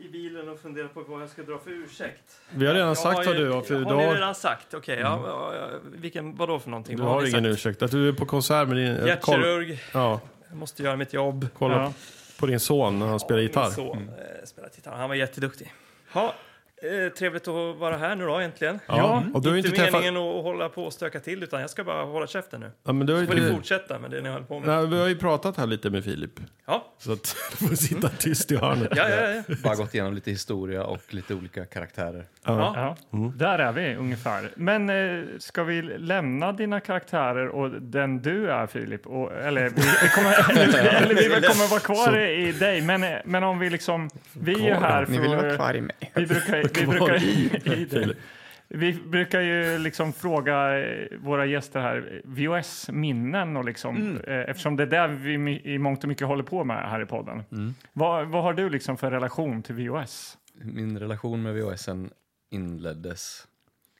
i 0.00 0.08
bilen 0.08 0.48
och 0.48 0.60
funderat 0.60 0.94
på 0.94 1.02
vad 1.02 1.22
jag 1.22 1.28
ska 1.28 1.42
dra 1.42 1.58
för 1.58 1.70
ursäkt. 1.70 2.40
Vi 2.50 2.66
har 2.66 2.74
redan 2.74 2.88
Jag 2.88 2.98
sagt 2.98 3.26
vad 3.26 3.36
ju- 3.38 3.44
du 3.44 3.50
har 3.50 3.62
för... 3.62 3.74
Du 3.74 3.84
Har 3.84 3.96
ni 3.96 4.04
har, 4.06 4.14
redan 4.14 4.34
sagt? 4.34 4.74
Okej, 4.74 4.98
ja, 5.00 5.22
ja, 5.26 5.54
ja, 5.54 5.66
vilken, 5.94 6.36
vad 6.36 6.48
då 6.48 6.58
för 6.58 6.70
någonting? 6.70 6.96
du 6.96 7.02
Vad 7.02 7.12
har 7.12 7.22
ni 7.22 7.28
ingen 7.28 7.42
sagt? 7.44 7.52
ursäkt. 7.54 7.82
Att 7.82 7.90
du 7.90 8.08
är 8.08 8.12
på 8.12 8.26
konsert 8.26 8.68
med 8.68 8.76
din... 8.76 9.06
Hjärtkirurg, 9.06 9.82
Ja, 9.94 10.20
jag 10.48 10.56
måste 10.58 10.82
göra 10.82 10.96
mitt 10.96 11.12
jobb. 11.12 11.46
kolla 11.58 11.74
Ja. 11.76 11.92
på 12.40 12.46
din 12.46 12.60
son 12.60 12.98
när 12.98 13.06
han 13.06 13.20
spelar 13.20 13.38
Min 13.38 13.46
gitarr. 13.48 13.70
son 13.70 13.98
eh, 14.18 14.46
spelar 14.46 14.70
gitarr. 14.76 14.96
Han 14.96 15.08
var 15.08 15.16
jätteduktig. 15.16 15.72
Ja, 16.14 16.34
eh, 16.82 17.12
trevligt 17.12 17.48
att 17.48 17.76
vara 17.76 17.96
här 17.96 18.14
nu 18.16 18.26
då 18.26 18.34
äntligen. 18.34 18.80
Ja, 18.86 19.22
och 19.34 19.42
du 19.42 19.48
har 19.50 19.56
inte 19.56 19.68
inte 19.68 19.80
träffat... 19.80 20.00
meningen 20.02 20.16
att 20.22 20.42
hålla 20.42 20.68
på 20.68 20.84
och 20.84 20.92
stöka 20.92 21.20
till 21.20 21.42
utan 21.42 21.60
jag 21.60 21.70
ska 21.70 21.84
bara 21.84 22.04
hålla 22.04 22.26
käften 22.26 22.60
nu. 22.60 22.70
Ja, 22.84 22.92
men 22.92 23.06
du 23.06 23.14
har 23.14 23.20
Så 23.20 23.26
får 23.26 23.34
ni 23.34 23.50
fortsätta 23.52 23.98
med 23.98 24.10
det 24.10 24.20
ni 24.20 24.28
håller 24.28 24.44
på 24.44 24.60
med. 24.60 24.68
Nej, 24.68 24.86
vi 24.86 25.00
har 25.00 25.08
ju 25.08 25.16
pratat 25.16 25.56
här 25.56 25.66
lite 25.66 25.90
med 25.90 26.04
Filip. 26.04 26.30
Ja, 26.66 26.92
Så 26.98 27.12
att 27.12 27.36
du 27.60 27.66
får 27.68 27.74
sitta 27.76 28.08
tyst 28.08 28.52
i 28.52 28.56
hörnet. 28.56 28.92
ja, 28.96 29.08
ja. 29.08 29.42
ja. 29.48 29.54
Bara 29.64 29.74
gått 29.74 29.94
igenom 29.94 30.14
lite 30.14 30.30
historia 30.30 30.84
och 30.84 31.00
lite 31.14 31.34
olika 31.34 31.64
karaktärer. 31.64 32.24
Ja. 32.44 32.72
Ja, 32.76 32.96
Mm. 33.18 33.38
där 33.38 33.58
är 33.58 33.72
vi 33.72 33.94
ungefär. 33.96 34.50
Men 34.56 34.90
eh, 34.90 35.24
ska 35.38 35.64
vi 35.64 35.82
lämna 35.82 36.52
dina 36.52 36.80
karaktärer 36.80 37.48
och 37.48 37.70
den 37.70 38.22
du 38.22 38.50
är, 38.50 38.66
Filip? 38.66 39.06
Och, 39.06 39.32
eller, 39.32 39.62
vi, 39.68 39.82
vi 40.02 40.08
kommer, 40.14 40.50
eller, 41.02 41.14
vi 41.14 41.46
kommer 41.46 41.70
vara 41.70 41.80
kvar 41.80 42.18
i 42.18 42.52
dig, 42.52 42.82
men, 42.82 43.02
eh, 43.02 43.18
men 43.24 43.44
om 43.44 43.58
vi 43.58 43.70
liksom... 43.70 44.10
Vi 44.32 44.68
är 44.68 44.74
här 44.80 45.04
för... 45.04 45.12
Ni 45.12 45.18
vill 45.18 45.36
vara 45.36 45.56
kvar 45.56 45.74
i 45.76 45.80
mig. 45.80 45.96
Vi 46.14 46.26
brukar, 46.26 46.67
vi 46.74 46.86
brukar, 46.86 47.22
i 47.24 48.14
vi 48.68 48.92
brukar 48.92 49.40
ju 49.40 49.78
liksom 49.78 50.12
fråga 50.12 50.78
eh, 50.78 51.18
våra 51.18 51.46
gäster 51.46 51.80
här 51.80 52.22
VHS-minnen 52.24 53.56
och 53.56 53.64
liksom, 53.64 54.16
eh, 54.26 54.34
eftersom 54.40 54.76
det 54.76 54.82
är 54.82 54.86
där 54.86 55.08
vi 55.08 55.60
i 55.64 55.78
mångt 55.78 56.02
och 56.04 56.08
mycket 56.08 56.26
håller 56.26 56.44
på 56.44 56.64
med 56.64 56.90
här 56.90 57.02
i 57.02 57.06
podden. 57.06 57.44
Vad, 57.92 58.28
vad 58.28 58.42
har 58.42 58.52
du 58.54 58.70
liksom 58.70 58.96
för 58.96 59.10
relation 59.10 59.62
till 59.62 59.74
VHS? 59.74 60.38
Min 60.54 60.98
relation 60.98 61.42
med 61.42 61.54
VHSen 61.54 62.10
inleddes 62.50 63.46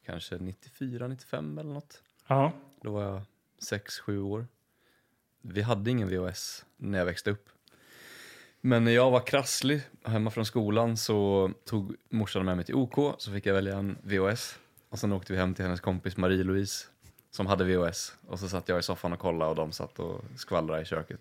kanske 0.07 0.38
94, 0.38 1.09
95 1.09 1.59
eller 1.59 1.72
något. 1.74 2.02
Ja, 2.28 2.52
Då 2.83 2.92
var 2.92 3.02
jag 3.02 3.22
6-7 3.70 4.18
år. 4.22 4.46
Vi 5.42 5.62
hade 5.62 5.90
ingen 5.90 6.09
VHS 6.09 6.64
när 6.76 6.98
jag 6.98 7.07
växte 7.07 7.31
upp. 7.31 7.48
Men 8.61 8.85
när 8.85 8.92
jag 8.92 9.11
var 9.11 9.21
krasslig 9.21 9.81
hemma 10.05 10.31
från 10.31 10.44
skolan 10.44 10.97
så 10.97 11.51
tog 11.64 11.94
morsan 12.11 12.44
med 12.44 12.57
mig 12.57 12.64
till 12.64 12.75
OK 12.75 13.14
så 13.18 13.33
fick 13.33 13.47
jag 13.47 13.55
välja 13.55 13.77
en 13.77 13.99
VHS. 14.03 14.59
Och 14.90 14.99
sen 14.99 15.12
åkte 15.12 15.33
vi 15.33 15.38
hem 15.38 15.55
till 15.55 15.64
hennes 15.64 15.81
kompis 15.81 16.16
Marie-Louise 16.16 16.87
som 17.31 17.47
hade 17.47 17.64
VHS. 17.64 18.14
Och 18.27 18.38
så 18.38 18.49
satt 18.49 18.68
jag 18.68 18.79
i 18.79 18.83
soffan 18.83 19.12
och 19.12 19.18
kollade 19.18 19.51
och 19.51 19.57
de 19.57 19.73
satt 19.73 19.99
och 19.99 20.25
skvallrade 20.37 20.83
i 20.83 20.85
köket. 20.85 21.21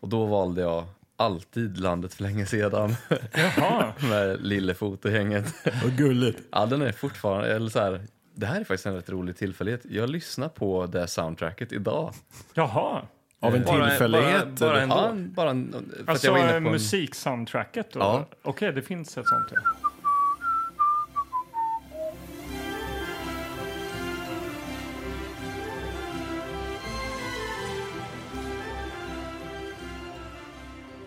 Och 0.00 0.08
då 0.08 0.26
valde 0.26 0.60
jag 0.60 0.86
alltid 1.16 1.78
Landet 1.78 2.14
för 2.14 2.22
länge 2.22 2.46
sedan 2.46 2.94
jaha. 3.34 3.92
med 4.10 4.46
Lillefot 4.46 5.04
och 5.04 5.10
gänget. 5.10 5.54
Vad 5.82 5.96
gulligt. 5.96 6.42
Ja, 6.52 6.66
den 6.66 6.82
är 6.82 6.92
fortfarande, 6.92 7.54
eller 7.54 7.70
så 7.70 7.80
här, 7.80 8.06
det 8.34 8.46
här 8.46 8.60
är 8.60 8.64
faktiskt 8.64 8.86
en 8.86 8.94
rätt 8.94 9.10
rolig 9.10 9.36
tillfällighet. 9.36 9.80
Jag 9.84 10.10
lyssnar 10.10 10.48
på 10.48 10.86
det 10.86 11.06
soundtracket 11.06 11.72
idag. 11.72 12.14
jaha. 12.54 13.02
Av 13.40 13.54
en 13.54 13.64
Bara- 13.64 13.88
tillfällighet? 13.88 14.44
bara- 14.60 14.70
bara 14.70 14.80
en- 14.82 14.88
Ja, 14.90 15.12
bara 15.34 15.50
en, 15.50 15.72
för 15.72 16.02
att 16.02 16.08
Alltså 16.08 16.26
jag 16.26 16.32
var 16.32 16.38
inne 16.40 16.50
på 16.50 16.56
en, 16.56 16.62
musiksoundtracket? 16.62 17.86
Ja. 17.94 18.26
Okej, 18.42 18.72
det 18.72 18.82
finns 18.82 19.08
ett 19.18 19.26
sånt. 19.28 19.48
Ja. 19.54 19.60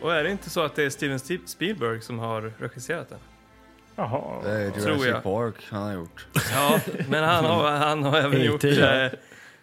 Och 0.01 0.13
är 0.15 0.23
det 0.23 0.31
inte 0.31 0.49
så 0.49 0.61
att 0.61 0.75
det 0.75 0.83
är 0.83 0.89
Steven 0.89 1.17
Sp- 1.17 1.45
Spielberg 1.45 2.01
som 2.01 2.19
har 2.19 2.53
regisserat 2.59 3.09
den? 3.09 3.19
Jaha. 3.95 4.41
det 4.43 4.51
är 4.51 4.71
Tror 4.71 4.85
Jurassic 4.87 5.07
jag. 5.07 5.23
Park 5.23 5.55
han 5.71 5.83
har 5.83 5.93
gjort. 5.93 6.27
Ja, 6.53 6.79
men 7.09 7.23
han 7.23 7.45
har, 7.45 7.71
han 7.71 8.03
har 8.03 8.17
även 8.17 8.41
gjort... 8.45 8.63
Eh, 8.63 9.07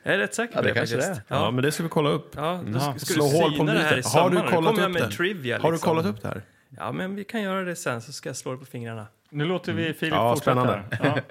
jag 0.07 0.15
är 0.15 0.19
rätt 0.19 0.35
säker 0.35 0.53
på 0.53 0.59
Ja, 0.59 0.63
det 0.63 0.69
det, 0.69 0.75
kanske 0.75 0.97
faktiskt. 0.97 1.29
det. 1.29 1.35
Ja, 1.35 1.45
Ja, 1.45 1.51
men 1.51 1.63
det 1.65 1.73
ska 1.73 1.83
vi 1.83 1.89
kolla 1.89 2.11
upp. 2.11 2.33
ja, 2.37 2.61
då 2.67 2.81
ska, 2.81 2.93
ska 2.99 3.15
Slå 3.15 3.25
du 3.25 3.37
hål 3.37 3.57
på 3.59 3.65
det 3.65 3.73
här 3.73 3.99
i. 3.99 4.03
Har 4.05 4.31
du 4.31 4.37
kollat 4.43 4.79
upp 4.79 4.91
med 4.91 5.03
det? 5.03 5.11
trivia. 5.11 5.59
Har 5.59 5.69
du 5.71 5.75
liksom. 5.75 5.89
kollat 5.91 6.07
upp 6.07 6.23
det 6.23 6.29
här? 6.29 6.43
Ja, 6.69 6.93
men 6.93 7.15
vi 7.17 7.25
kan 7.25 7.43
göra 7.43 7.65
det 7.65 7.77
sen 7.77 8.01
så 8.03 8.13
ska 8.13 8.29
jag 8.29 8.37
slå 8.37 8.53
det 8.53 8.59
på 8.59 8.65
fingrarna. 8.65 9.07
Nu 9.31 9.45
låter 9.45 9.73
vi 9.73 9.93
Filip 9.95 10.15
Ja, 10.15 10.35
fortsätta. 10.35 10.63
spännande. 10.63 10.99
Ja. 11.03 11.19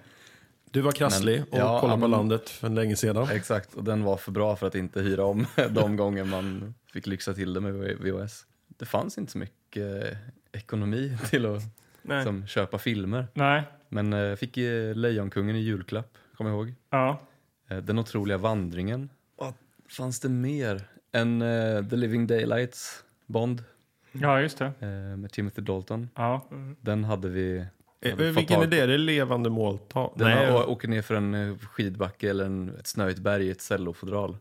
Du 0.72 0.82
var 0.82 0.92
krasslig 0.92 1.40
Men- 1.40 1.62
och 1.62 1.68
ja, 1.68 1.80
kollade 1.80 2.02
på 2.02 2.08
landet 2.08 2.50
för 2.50 2.70
länge 2.70 2.96
sedan. 2.96 3.28
Exakt, 3.32 3.74
och 3.74 3.84
den 3.84 4.04
var 4.04 4.18
för 4.18 4.32
bra 4.32 4.56
för 4.56 4.68
att 4.68 4.76
inte 4.76 5.02
hyra 5.02 5.24
om 5.26 5.46
de 5.70 5.96
gånger 5.98 6.24
man 6.24 6.74
fick 6.94 7.08
lyxa 7.08 7.34
till 7.34 7.54
det 7.54 7.62
med 7.62 7.74
VHS. 8.00 8.46
Det 8.68 8.86
fanns 8.86 9.18
inte 9.18 9.32
så 9.32 9.38
mycket 9.38 10.04
eh, 10.04 10.18
ekonomi 10.52 11.18
till 11.30 11.46
att 11.46 11.62
Nej. 12.02 12.18
liksom, 12.18 12.48
köpa 12.48 12.78
filmer. 12.78 13.28
Nej. 13.34 13.64
Men 13.90 14.14
eh, 14.14 14.20
jag 14.20 14.40
fick 14.40 14.58
eh, 14.58 14.96
Lejonkungen 14.96 15.56
i 15.56 15.60
julklapp, 15.60 16.18
kommer 16.38 16.52
jag 16.52 16.58
ihåg. 16.60 16.74
Ja. 16.90 17.20
Eh, 17.70 17.78
Den 17.78 18.00
otroliga 18.00 18.38
vandringen. 18.38 19.10
Vad 19.38 19.54
fanns 19.90 20.20
det 20.20 20.30
mer? 20.30 20.82
En 21.12 21.42
eh, 21.42 21.88
The 21.90 21.96
Living 21.96 22.28
Daylights, 22.28 23.04
Bond, 23.26 23.64
ja, 24.12 24.42
just 24.42 24.58
det. 24.58 24.66
eh, 24.80 25.18
med 25.18 25.32
Timothy 25.32 25.62
Dalton. 25.62 26.10
Ja. 26.16 26.48
Den 26.82 27.04
hade 27.04 27.30
vi... 27.30 27.66
Hade 28.10 28.32
Vilken 28.32 28.58
är 28.60 28.64
på. 28.64 28.70
det? 28.70 28.80
Är 28.80 28.88
det 28.88 28.98
levande 28.98 29.50
måltavla? 29.50 30.12
Den 30.16 30.28
Nej. 30.38 30.54
Åker 30.54 30.88
ner 30.88 31.02
för 31.02 31.16
en 31.16 31.60
skidbacke 31.60 32.30
eller 32.30 32.46
en, 32.46 32.76
ett 32.80 32.88
snöigt 32.88 33.20
berg 33.20 33.46
i 33.48 33.52
ett 33.52 33.62
cellofodral. 33.62 34.38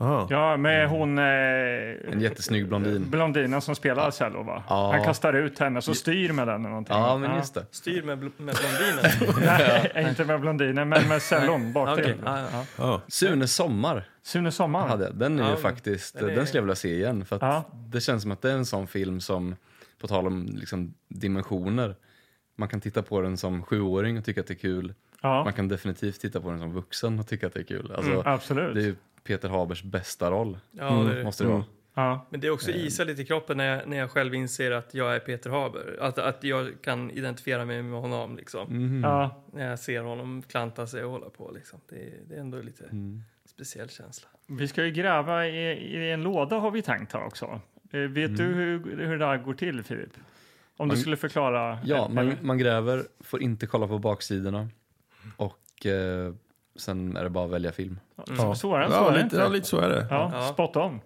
Aha. 0.00 0.26
ja, 0.30 0.56
med 0.56 0.88
hon... 0.88 1.18
Eh, 1.18 1.24
En 2.12 2.20
jättesnygg 2.20 2.68
blondin. 2.68 3.10
blondinen 3.10 3.60
som 3.60 3.74
spelar 3.74 4.10
cello, 4.10 4.42
va? 4.42 4.62
Ja. 4.68 4.92
Han 4.92 5.04
kastar 5.04 5.32
ut 5.32 5.58
henne, 5.58 5.82
så 5.82 5.94
styr 5.94 6.32
med 6.32 6.46
den 6.48 6.60
eller 6.60 6.68
någonting. 6.68 6.96
Ja, 6.96 7.16
men 7.18 7.36
just 7.36 7.54
det. 7.54 7.66
Styr 7.70 8.02
med, 8.02 8.18
bl- 8.18 8.30
med 8.36 8.54
blondinen. 8.60 9.44
Nej, 9.94 10.06
inte 10.08 10.24
med 10.24 10.40
blondinen, 10.40 10.88
men 10.88 11.08
med 11.08 11.22
cellon 11.22 11.72
bak 11.72 11.96
till. 12.02 12.14
ja, 12.24 12.40
ja. 12.52 12.64
Ja. 12.78 13.00
Sune 13.08 13.46
Sommar 13.46 14.04
Sune 14.22 14.52
Sommar. 14.52 14.88
hade. 14.88 15.10
Den 15.12 15.38
är 15.38 15.42
Ja, 15.44 15.50
ju 15.50 15.56
faktiskt, 15.56 16.14
den 16.18 16.26
den, 16.28 16.38
är- 16.38 16.44
skulle 16.44 16.58
jag 16.58 16.62
vilja 16.62 16.74
se 16.74 16.94
igen. 16.94 17.24
För 17.24 17.36
att 17.36 17.42
Ja. 17.42 17.64
det 17.72 18.00
känns 18.00 18.22
som 18.22 18.30
att 18.32 18.42
det 18.42 18.50
är 18.50 18.54
en 18.54 18.66
sån 18.66 18.86
film 18.86 19.20
som, 19.20 19.56
på 20.00 20.06
tal 20.06 20.26
om 20.26 20.46
liksom 20.52 20.94
dimensioner, 21.08 21.94
man 22.56 22.68
kan 22.68 22.80
titta 22.80 23.02
på 23.02 23.20
den 23.20 23.36
som 23.36 23.62
sjuåring 23.62 24.18
och 24.18 24.24
tycka 24.24 24.40
att 24.40 24.46
det 24.46 24.54
är 24.54 24.58
kul. 24.58 24.94
Ja, 25.22 25.44
Man 25.44 25.52
kan 25.52 25.68
definitivt 25.68 26.20
titta 26.20 26.40
på 26.40 26.50
den 26.50 26.58
som 26.58 26.72
vuxen 26.72 27.18
och 27.18 27.26
tycka 27.26 27.46
att 27.46 27.54
det 27.54 27.60
är 27.60 27.64
kul. 27.64 27.92
Alltså, 27.96 28.10
mm, 28.10 28.22
absolut. 28.24 28.74
Det 28.74 28.84
är 28.84 28.94
Peter 29.24 29.48
Habers 29.48 29.82
bästa 29.82 30.30
roll, 30.30 30.58
ja 30.70 30.90
det 30.90 31.10
är 31.12 31.16
det. 31.16 31.24
måste 31.24 31.44
det 31.44 31.50
vara. 31.50 31.64
Ja. 31.94 32.26
Men 32.30 32.40
det 32.40 32.46
är 32.46 32.50
också 32.50 32.70
isa 32.70 33.04
lite 33.04 33.22
i 33.22 33.24
kroppen 33.26 33.56
när 33.56 33.64
jag, 33.76 33.88
när 33.88 33.96
jag 33.96 34.10
själv 34.10 34.34
inser 34.34 34.70
att 34.70 34.94
jag 34.94 35.14
är 35.14 35.18
Peter 35.18 35.50
Haber. 35.50 35.96
Att, 36.00 36.18
att 36.18 36.44
jag 36.44 36.72
kan 36.82 37.10
identifiera 37.10 37.64
mig 37.64 37.82
med 37.82 38.00
honom 38.00 38.36
liksom. 38.36 38.66
Mhm. 38.68 39.02
Ja. 39.04 39.44
När 39.52 39.68
jag 39.70 39.78
ser 39.78 40.02
honom 40.02 40.42
klanta 40.42 40.86
sig 40.86 41.04
och 41.04 41.10
hålla 41.10 41.30
på 41.30 41.50
liksom. 41.54 41.80
Det, 41.88 41.96
är- 41.96 42.20
det 42.28 42.34
är 42.34 42.40
ändå 42.40 42.60
lite 42.62 42.84
Mm. 42.84 43.22
speciell 43.44 43.88
känsla. 43.90 44.28
Vi 44.46 44.68
ska 44.68 44.84
ju 44.84 44.90
gräva 44.90 45.46
i, 45.46 45.72
i 45.72 46.10
en 46.10 46.22
låda 46.22 46.58
har 46.58 46.70
vi 46.70 46.82
tänkt 46.82 47.12
här 47.12 47.24
också. 47.26 47.60
Eh, 47.92 48.00
vet 48.00 48.36
du 48.36 48.44
hur, 48.44 48.96
hur 49.06 49.18
det 49.18 49.26
här 49.26 49.36
går 49.36 49.54
till, 49.54 49.82
Filip? 49.82 50.10
Om 50.76 50.88
du 50.88 50.94
Man- 50.94 51.00
skulle 51.00 51.16
förklara. 51.16 51.78
Ja, 51.84 51.96
Eh, 52.04 52.08
man, 52.12 52.32
man 52.40 52.58
gräver, 52.58 53.02
får 53.20 53.42
inte 53.42 53.66
kolla 53.66 53.86
på 53.88 53.98
baksidorna 53.98 54.68
och 55.36 55.86
eh, 55.86 56.34
sen 56.80 57.16
är 57.16 57.24
det 57.24 57.30
bara 57.30 57.44
att 57.44 57.50
välja 57.50 57.72
film. 57.72 58.00
Så 58.26 58.32
är 58.32 58.48
det, 58.48 58.56
så 58.56 58.68
Ja, 58.68 59.06
är 59.08 59.10
det 59.10 59.10
lite, 59.12 59.20
inte. 59.24 59.36
ja, 59.36 59.48
lite 59.48 59.66
så 59.68 59.78
är 59.78 59.88
det. 59.88 60.06
Ja, 60.10 60.30
Ja. 60.34 60.42
spot 60.52 60.76
on. 60.76 61.00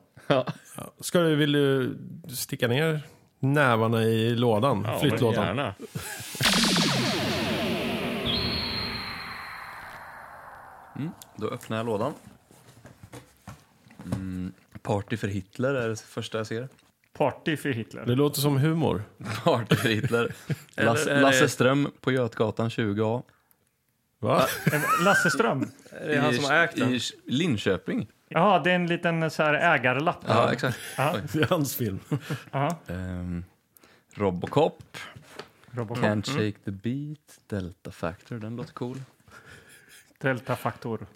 Ska 1.01 1.21
du, 1.21 1.37
vill 1.37 1.53
du 1.53 1.97
sticka 2.29 2.69
ner 2.69 3.01
nävarna 3.39 4.03
i 4.03 4.35
lådan? 4.35 4.87
Flyttlådan? 5.01 5.47
Gärna. 5.47 5.75
Mm, 10.97 11.11
då 11.37 11.49
öppnar 11.49 11.77
jag 11.77 11.87
lådan. 11.87 12.13
Mm, 14.15 14.53
Party 14.83 15.17
för 15.17 15.29
Hitler 15.29 15.75
är 15.75 15.89
det 15.89 15.97
första 16.01 16.39
jag 16.39 16.47
ser. 16.47 16.69
Party 17.19 17.57
för 17.57 17.69
Hitler. 17.69 18.07
Det 18.07 18.15
låter 18.15 18.41
som 18.41 18.57
humor. 18.57 19.03
Party 19.45 19.77
för 19.77 19.89
Hitler. 19.89 20.35
Eller 20.77 20.91
Lasse, 20.91 21.11
är 21.11 21.15
det- 21.15 21.21
Lasse 21.21 21.49
Ström 21.49 21.91
på 22.01 22.13
Götgatan 22.13 22.69
20A. 22.69 23.23
Va? 24.25 24.47
Eh, 24.73 24.83
Lasse 25.05 25.31
Ström. 25.31 25.71
Är 25.91 26.09
det 26.09 26.21
han 26.21 26.35
som 26.35 26.45
har 26.45 26.55
ägt 26.65 26.77
den? 26.77 26.95
I 26.95 27.01
Linköping. 27.27 28.09
Ja, 28.29 28.61
det 28.65 28.71
är 28.71 28.75
en 28.75 28.87
liten 28.87 29.31
så 29.31 29.43
här 29.43 29.55
ägarlapp. 29.55 30.25
Ja, 30.27 30.53
exakt. 30.53 30.79
Det 30.97 31.41
är 31.43 31.49
hans 31.49 31.77
film. 31.77 32.01
Ehm, 32.87 33.45
Robocop. 34.15 34.97
Robocop. 35.71 36.05
Can't 36.05 36.27
shake 36.27 36.59
the 36.65 36.71
beat. 36.71 37.39
Delta 37.47 37.91
Factor, 37.91 38.37
den 38.39 38.57
låter 38.57 38.73
cool. 38.73 39.01
Delta-faktor. 40.19 41.07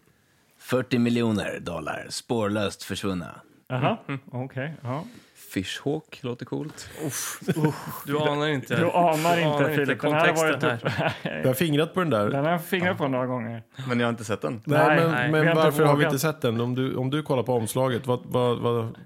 40 0.58 0.98
miljoner 0.98 1.60
dollar 1.60 2.06
spårlöst 2.10 2.82
försvunna. 2.82 3.40
Jaha, 3.68 3.98
okej. 4.32 4.74
ja. 4.82 5.04
Fishhawk 5.48 6.22
låter 6.22 6.46
coolt. 6.46 6.88
Du 8.06 8.18
anar 8.18 8.48
inte. 8.48 8.76
Du 8.76 8.90
anar 8.90 9.36
Du 9.36 9.42
inte, 9.42 9.74
Filip. 9.74 10.00
Den 10.00 10.12
här 10.12 10.26
har 10.28 10.34
varit 10.34 10.60
kontexten 10.60 10.88
upp. 11.06 11.12
Jag 11.42 11.46
har 11.46 11.54
fingrat 11.54 11.94
på 11.94 12.00
den 12.00 12.10
där. 12.10 12.30
Den 12.30 12.44
har 12.44 12.52
jag 12.52 12.64
fingrat 12.64 12.98
på 12.98 13.08
några 13.08 13.26
gånger. 13.26 13.62
Men 13.88 14.00
jag 14.00 14.06
har 14.06 14.10
inte 14.10 14.24
sett 14.24 14.40
den. 14.40 14.60
Nej, 14.64 14.86
Nej, 14.86 14.96
men, 14.96 15.10
nej, 15.10 15.30
men 15.32 15.48
har 15.48 15.54
varför 15.54 15.84
har 15.84 15.96
vi 15.96 16.04
inte 16.04 16.18
sett 16.18 16.40
den? 16.40 16.60
Om 16.60 16.74
du, 16.74 16.94
om 16.96 17.10
du 17.10 17.22
kollar 17.22 17.42
på 17.42 17.52
omslaget, 17.54 18.06
vad, 18.06 18.20
vad, 18.24 18.58
vad, 18.58 18.98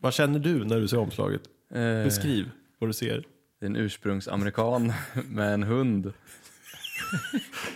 vad 0.00 0.14
känner 0.14 0.38
du 0.38 0.64
när 0.64 0.80
du 0.80 0.88
ser 0.88 0.98
omslaget? 0.98 1.42
Eh, 1.74 2.04
Beskriv 2.04 2.50
vad 2.78 2.88
du 2.88 2.94
ser. 2.94 3.24
Det 3.60 3.66
är 3.66 3.70
en 3.70 3.76
ursprungsamerikan 3.76 4.92
med 5.28 5.54
en 5.54 5.62
hund. 5.62 6.12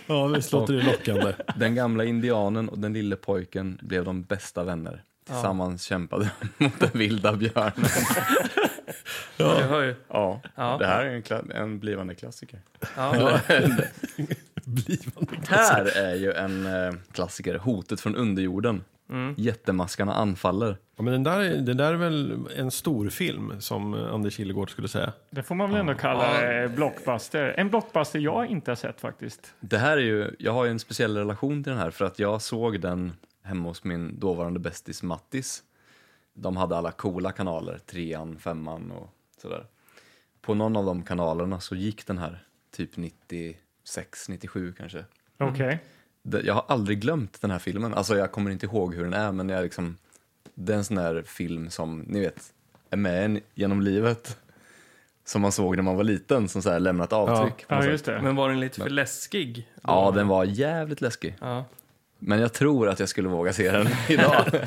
Ja, 0.07 0.27
visst 0.27 0.51
låter 0.51 0.73
det 0.73 0.83
lockande. 0.83 1.33
Den 1.55 1.75
gamla 1.75 2.03
indianen 2.03 2.69
och 2.69 2.79
den 2.79 2.93
lille 2.93 3.15
pojken 3.15 3.79
blev 3.81 4.05
de 4.05 4.23
bästa 4.23 4.63
vänner. 4.63 5.03
Tillsammans 5.25 5.83
kämpade 5.83 6.31
de 6.57 6.63
mot 6.65 6.79
den 6.79 6.89
vilda 6.93 7.33
björnen. 7.33 7.73
Jag 9.37 9.55
hör 9.55 9.81
ju. 9.83 9.95
Ja, 10.07 10.41
Ja. 10.55 10.77
det 10.79 10.85
här 10.87 11.05
är 11.05 11.09
en, 11.15 11.23
kla- 11.23 11.53
en 11.55 11.79
blivande 11.79 12.15
klassiker. 12.15 12.59
Ja. 12.95 13.39
Här 15.47 15.97
är 15.97 16.15
ju 16.15 16.31
en 16.33 16.65
eh, 16.65 16.93
klassiker, 17.11 17.57
Hotet 17.57 18.01
från 18.01 18.15
underjorden. 18.15 18.83
Jättemaskarna 19.37 20.13
anfaller. 20.13 20.77
Ja, 20.97 21.03
men 21.03 21.13
den 21.13 21.23
där, 21.23 21.39
är- 21.39 21.57
den 21.57 21.77
där 21.77 21.93
är 21.93 21.97
väl 21.97 22.37
en 22.57 22.71
stor 22.71 23.09
film 23.09 23.53
som 23.59 23.93
eh, 23.93 24.13
Anders 24.13 24.33
Killegård 24.35 24.71
skulle 24.71 24.87
säga. 24.87 25.11
Det 25.29 25.43
får 25.43 25.55
man 25.55 25.71
väl 25.71 25.79
ändå 25.79 25.93
kalla 25.93 26.53
eh, 26.63 26.69
blockbuster. 26.71 27.53
En 27.57 27.69
blockbuster 27.69 28.19
jag 28.19 28.47
inte 28.47 28.71
har 28.71 28.75
sett 28.75 29.01
faktiskt. 29.01 29.53
Det 29.59 29.77
här 29.77 29.97
är 29.97 30.01
ju, 30.01 30.35
jag 30.39 30.51
har 30.53 30.65
ju 30.65 30.71
en 30.71 30.79
speciell 30.79 31.17
relation 31.17 31.63
till 31.63 31.71
den 31.71 31.81
här 31.81 31.91
för 31.91 32.05
att 32.05 32.19
jag 32.19 32.41
såg 32.41 32.79
den 32.81 33.13
hemma 33.45 33.69
hos 33.69 33.83
min 33.83 34.19
dåvarande 34.19 34.59
bästis 34.59 35.03
Mattis. 35.03 35.63
De 36.33 36.57
hade 36.57 36.77
alla 36.77 36.91
coola 36.91 37.31
kanaler, 37.31 37.77
trean, 37.85 38.37
femman 38.39 38.91
och 38.91 39.09
sådär. 39.41 39.65
På 40.41 40.53
någon 40.53 40.75
av 40.77 40.85
de 40.85 41.03
kanalerna 41.03 41.59
så 41.59 41.75
gick 41.75 42.07
den 42.07 42.17
här 42.17 42.43
typ 42.71 42.97
96, 42.97 44.29
97 44.29 44.73
kanske. 44.77 45.05
Okej. 45.37 45.79
Det- 46.21 46.41
Jag 46.41 46.53
har 46.53 46.65
aldrig 46.67 46.99
glömt 47.01 47.41
den 47.41 47.51
här 47.51 47.59
filmen. 47.59 47.93
Alltså 47.93 48.17
jag 48.17 48.31
kommer 48.31 48.51
inte 48.51 48.65
ihåg 48.65 48.95
hur 48.95 49.03
den 49.03 49.13
är 49.13 49.31
men 49.31 49.49
jag 49.49 49.63
liksom, 49.63 49.97
det 50.53 50.73
är 50.73 50.77
en 50.77 50.85
sån 50.85 50.97
där 50.97 51.21
film 51.21 51.69
som, 51.69 51.99
ni 51.99 52.19
vet, 52.19 52.53
är 52.89 52.97
med 52.97 53.25
en 53.25 53.39
genom 53.53 53.81
livet. 53.81 54.37
Som 55.27 55.41
man 55.41 55.51
såg 55.51 55.75
när 55.75 55.83
man 55.83 55.95
var 55.95 56.03
liten, 56.03 56.47
som 56.49 56.61
så 56.61 56.69
här 56.69 56.79
lämnat 56.79 57.13
avtryck. 57.13 57.67
på 57.67 57.73
Ja, 57.75 57.81
det. 57.81 58.21
Men 58.21 58.35
var 58.35 58.49
den 58.49 58.59
lite 58.59 58.81
för 58.81 58.89
läskig? 58.89 59.69
Ja, 59.83 60.11
den 60.11 60.27
var 60.27 60.43
jävligt 60.43 61.01
läskig. 61.01 61.35
Ja. 61.41 61.65
Men 62.27 62.39
jag 62.39 62.53
tror 62.53 62.89
att 62.89 62.99
jag 62.99 63.09
skulle 63.09 63.27
våga 63.29 63.53
se 63.53 63.71
den 63.71 63.87
idag. 64.09 64.45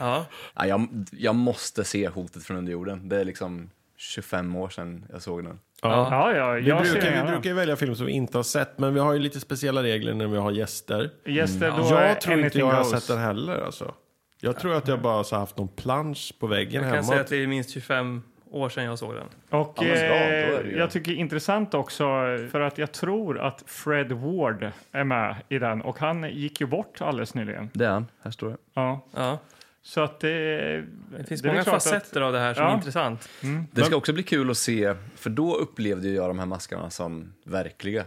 Ja. 0.00 0.26
ja, 0.54 0.66
jag, 0.66 0.88
jag 1.12 1.34
måste 1.34 1.84
se 1.84 2.08
Hotet 2.08 2.42
från 2.44 2.56
underjorden. 2.56 3.08
Det 3.08 3.16
är 3.20 3.24
liksom 3.24 3.70
25 3.96 4.56
år 4.56 4.68
sedan 4.68 5.04
jag 5.12 5.22
såg 5.22 5.44
den. 5.44 5.58
Ja. 5.82 6.08
Ja, 6.10 6.32
ja, 6.36 6.52
Vi 6.52 6.68
jag 6.68 6.82
brukar, 6.82 7.24
vi 7.24 7.30
brukar 7.32 7.54
välja 7.54 7.76
film 7.76 7.94
som 7.96 8.06
vi 8.06 8.12
inte 8.12 8.38
har 8.38 8.42
sett, 8.42 8.78
men 8.78 8.94
vi 8.94 9.00
har 9.00 9.12
ju 9.12 9.18
lite 9.18 9.40
speciella 9.40 9.82
regler 9.82 10.14
när 10.14 10.26
vi 10.26 10.36
har 10.36 10.50
gäster. 10.52 11.10
Gäster, 11.26 11.70
då 11.76 11.94
är 11.96 12.08
Jag 12.08 12.20
tror 12.20 12.44
inte 12.44 12.58
jag 12.58 12.66
har 12.66 12.78
goes. 12.84 12.90
sett 12.90 13.08
den 13.08 13.18
heller. 13.18 13.64
Alltså. 13.64 13.94
Jag 14.40 14.58
tror 14.58 14.74
att 14.74 14.88
jag 14.88 15.00
bara 15.02 15.24
så 15.24 15.36
haft 15.36 15.56
någon 15.58 15.68
plansch 15.68 16.34
på 16.40 16.46
väggen 16.46 16.72
Jag 16.74 16.82
kan 16.82 16.90
hemma. 16.94 17.02
säga 17.08 17.20
att 17.20 17.26
det 17.28 17.36
är 17.42 17.46
minst 17.46 17.70
25 17.70 18.22
år 18.50 18.68
sedan 18.68 18.84
jag 18.84 18.98
såg 18.98 19.14
den. 19.14 19.26
Och 19.60 19.74
Ja, 19.78 19.84
eh, 19.84 20.62
det 20.64 20.70
jag 20.76 20.90
tycker 20.90 21.12
intressant 21.12 21.74
också 21.74 22.04
för 22.50 22.60
att 22.60 22.78
jag 22.78 22.92
tror 22.92 23.38
att 23.40 23.62
Fred 23.66 24.12
Ward 24.12 24.70
är 24.92 25.04
med 25.04 25.36
i 25.48 25.58
den 25.58 25.82
och 25.82 25.98
han 25.98 26.30
gick 26.30 26.60
ju 26.60 26.66
bort 26.66 27.00
alldeles 27.00 27.34
nyligen. 27.34 27.70
Det 27.74 27.84
är 27.86 27.90
han. 27.90 28.06
Här 28.22 28.30
står 28.30 28.48
det. 28.50 28.56
Ja. 28.74 29.00
Ja. 29.14 29.38
Så 29.82 30.00
att 30.00 30.20
det... 30.20 30.84
Det 31.18 31.24
finns 31.28 31.44
väl 31.44 31.50
många 31.52 31.62
klart 31.64 31.76
att- 31.76 31.84
facetter 31.84 32.20
av 32.20 32.32
det 32.32 32.38
här 32.38 32.54
som 32.54 32.62
Ja. 32.64 32.70
är 32.70 32.74
intressant. 32.74 33.28
Det 33.72 33.84
ska 33.84 33.96
också 33.96 34.12
bli 34.12 34.22
kul 34.22 34.50
att 34.50 34.56
se, 34.58 34.94
för 35.16 35.30
då 35.30 35.54
upplevde 35.54 36.08
jag 36.08 36.30
de 36.30 36.38
här 36.38 36.46
maskarna 36.46 36.90
som 36.90 37.32
verkliga. 37.44 38.04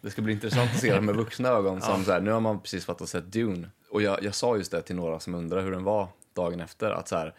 Det 0.00 0.10
ska 0.10 0.22
bli 0.22 0.32
intressant 0.32 0.70
att 0.74 0.80
se 0.80 0.94
dem 0.94 1.06
med 1.06 1.14
vuxna 1.16 1.48
ögon. 1.48 1.80
Som 1.80 2.04
så 2.04 2.12
här, 2.12 2.20
nu 2.20 2.30
har 2.30 2.40
man 2.40 2.60
precis 2.60 2.88
varit 2.88 3.00
och 3.00 3.08
sett 3.08 3.32
Dune. 3.32 3.68
Och 3.90 4.02
jag, 4.02 4.22
jag 4.22 4.34
sa 4.34 4.56
just 4.56 4.70
det 4.70 4.82
till 4.82 4.96
några 4.96 5.20
som 5.20 5.34
undrar 5.34 5.62
hur 5.62 5.70
den 5.70 5.84
var 5.84 6.08
dagen 6.34 6.60
efter. 6.60 6.90
Att 6.90 7.08
så 7.08 7.16
här, 7.16 7.34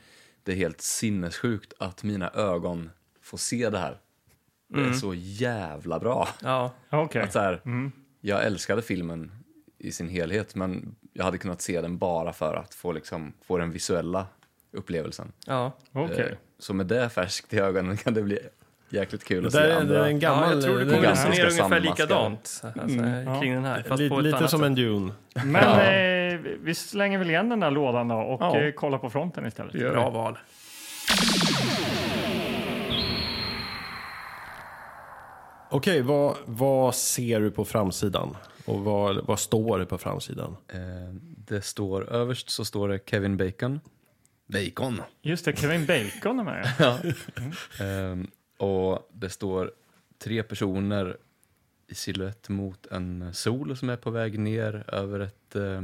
det 0.46 0.52
är 0.52 0.56
helt 0.56 0.82
sinnessjukt 0.82 1.74
att 1.80 2.04
mina 2.04 2.30
ögon 2.30 2.90
får 3.22 3.38
se 3.38 3.70
det 3.70 3.78
här. 3.78 3.98
Det 4.68 4.82
är 4.82 4.94
så 4.94 5.14
jävla 5.14 6.00
bra. 6.00 6.28
Ja, 6.44 6.74
Okej. 6.90 7.22
Att 7.22 7.34
så 7.34 7.40
här, 7.40 7.62
Jag 8.22 8.44
älskade 8.46 8.82
filmen 8.82 9.32
i 9.78 9.92
sin 9.92 10.10
helhet, 10.10 10.56
men 10.56 10.96
jag 11.14 11.24
hade 11.26 11.38
kunnat 11.38 11.62
se 11.62 11.82
den 11.82 11.98
bara 11.98 12.34
för 12.34 12.56
att 12.56 12.74
få, 12.74 12.92
liksom, 12.92 13.34
få 13.48 13.58
den 13.58 13.72
visuella 13.72 14.26
upplevelsen. 14.72 15.32
ja. 15.46 15.72
Okej. 15.92 16.20
Eh, 16.32 16.38
Så 16.60 16.74
med 16.74 16.86
det 16.86 17.10
färskt 17.10 17.54
i 17.54 17.60
ögonen 17.60 17.98
kan 17.98 18.14
det 18.14 18.22
bli 18.24 18.40
jäkligt 18.90 19.24
kul 19.24 19.42
Det 19.44 19.48
att 19.48 19.54
se 19.54 19.60
är, 19.60 19.68
det 19.68 19.78
andra. 19.78 20.06
är 20.06 20.10
en 20.10 20.20
ja 20.20 20.30
gammal... 20.30 20.54
jag 20.54 20.64
tror 20.64 20.78
det 20.80 20.86
det 20.86 20.92
är 20.92 20.96
kommer 20.96 21.10
resonera 21.10 21.50
ungefär 21.50 21.80
likadant 21.80 22.62
alltså, 22.64 23.40
kring 23.42 23.54
den 23.54 23.66
här. 23.66 23.84
Fast 23.88 24.00
Lite, 24.02 24.16
lite 24.22 24.38
som 24.48 24.60
sätt. 24.60 24.62
en 24.66 24.76
Dune. 24.76 25.12
Men 25.46 25.56
eh, 25.56 26.25
vi 26.62 26.76
slänger 26.76 27.18
väl 27.18 27.30
igen 27.30 27.50
den 27.50 27.60
där 27.60 27.72
lådan 27.72 28.08
då 28.08 28.16
och 28.16 28.42
Ja. 28.42 28.60
eh, 28.62 28.72
kollar 28.72 28.98
på 28.98 29.10
fronten 29.10 29.46
istället. 29.46 29.74
Bra 29.74 30.10
val. 30.10 30.38
Okej, 35.70 36.02
vad, 36.02 36.36
vad 36.46 36.96
ser 36.96 37.40
du 37.40 37.52
på 37.52 37.66
framsidan? 37.66 38.38
Och 38.66 38.80
vad, 38.84 39.26
vad 39.26 39.40
står 39.40 39.80
det 39.80 39.86
på 39.86 39.98
framsidan? 39.98 40.58
Eh, 40.68 40.80
Det 41.48 41.62
står, 41.62 42.10
överst 42.14 42.50
så 42.50 42.66
står 42.66 42.88
det 42.90 43.00
Kevin 43.10 43.38
Bacon. 43.38 43.80
Bacon. 44.48 45.02
Just 45.22 45.46
det, 45.46 45.60
Kevin 45.60 45.86
Bacon 45.86 46.40
är 46.40 46.44
med. 46.44 46.68
Ehm, 48.12 48.28
och 48.58 49.10
det 49.14 49.30
står 49.30 49.72
tre 50.24 50.44
personer 50.44 51.18
i 51.88 51.96
silhuett 51.96 52.50
mot 52.50 52.86
en 52.86 53.34
sol 53.34 53.78
som 53.78 53.90
är 53.90 53.98
på 53.98 54.10
väg 54.10 54.40
ner 54.40 54.84
över 54.88 55.20
ett 55.20 55.56
eh, 55.56 55.82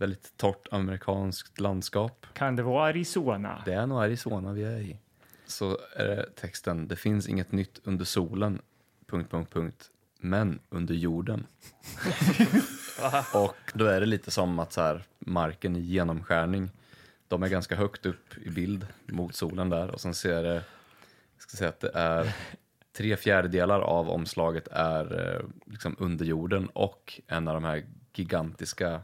väldigt 0.00 0.36
torrt 0.36 0.68
amerikanskt 0.70 1.60
landskap. 1.60 2.26
Kan 2.32 2.56
det 2.56 2.62
vara 2.62 2.88
Arizona? 2.88 3.62
Det 3.64 3.72
är 3.72 3.86
nog 3.86 4.02
Arizona 4.02 4.52
vi 4.52 4.62
är 4.62 4.78
i. 4.78 4.96
Så 5.46 5.78
är 5.96 6.06
det 6.06 6.26
texten, 6.36 6.88
det 6.88 6.96
finns 6.96 7.28
inget 7.28 7.52
nytt 7.52 7.80
under 7.84 8.04
solen, 8.04 8.62
punkt, 9.06 9.30
punkt, 9.30 9.52
punkt, 9.52 9.90
men 10.20 10.58
under 10.68 10.94
jorden. 10.94 11.46
och 13.34 13.72
då 13.74 13.84
är 13.84 14.00
det 14.00 14.06
lite 14.06 14.30
som 14.30 14.58
att 14.58 14.72
så 14.72 14.80
här, 14.80 15.04
marken 15.18 15.76
i 15.76 15.80
genomskärning, 15.80 16.70
de 17.28 17.42
är 17.42 17.48
ganska 17.48 17.76
högt 17.76 18.06
upp 18.06 18.38
i 18.38 18.50
bild 18.50 18.86
mot 19.06 19.34
solen 19.34 19.68
där 19.68 19.90
och 19.90 20.00
sen 20.00 20.14
ser 20.14 20.42
det, 20.42 20.54
jag 21.34 21.42
ska 21.42 21.56
säga 21.56 21.68
att 21.68 21.80
det 21.80 21.90
är 21.94 22.36
tre 22.96 23.16
fjärdedelar 23.16 23.80
av 23.80 24.10
omslaget 24.10 24.68
är 24.72 25.34
eh, 25.34 25.70
liksom 25.72 25.96
under 25.98 26.24
jorden 26.24 26.66
och 26.66 27.20
en 27.26 27.48
av 27.48 27.54
de 27.54 27.64
här 27.64 27.84
gigantiska 28.14 29.00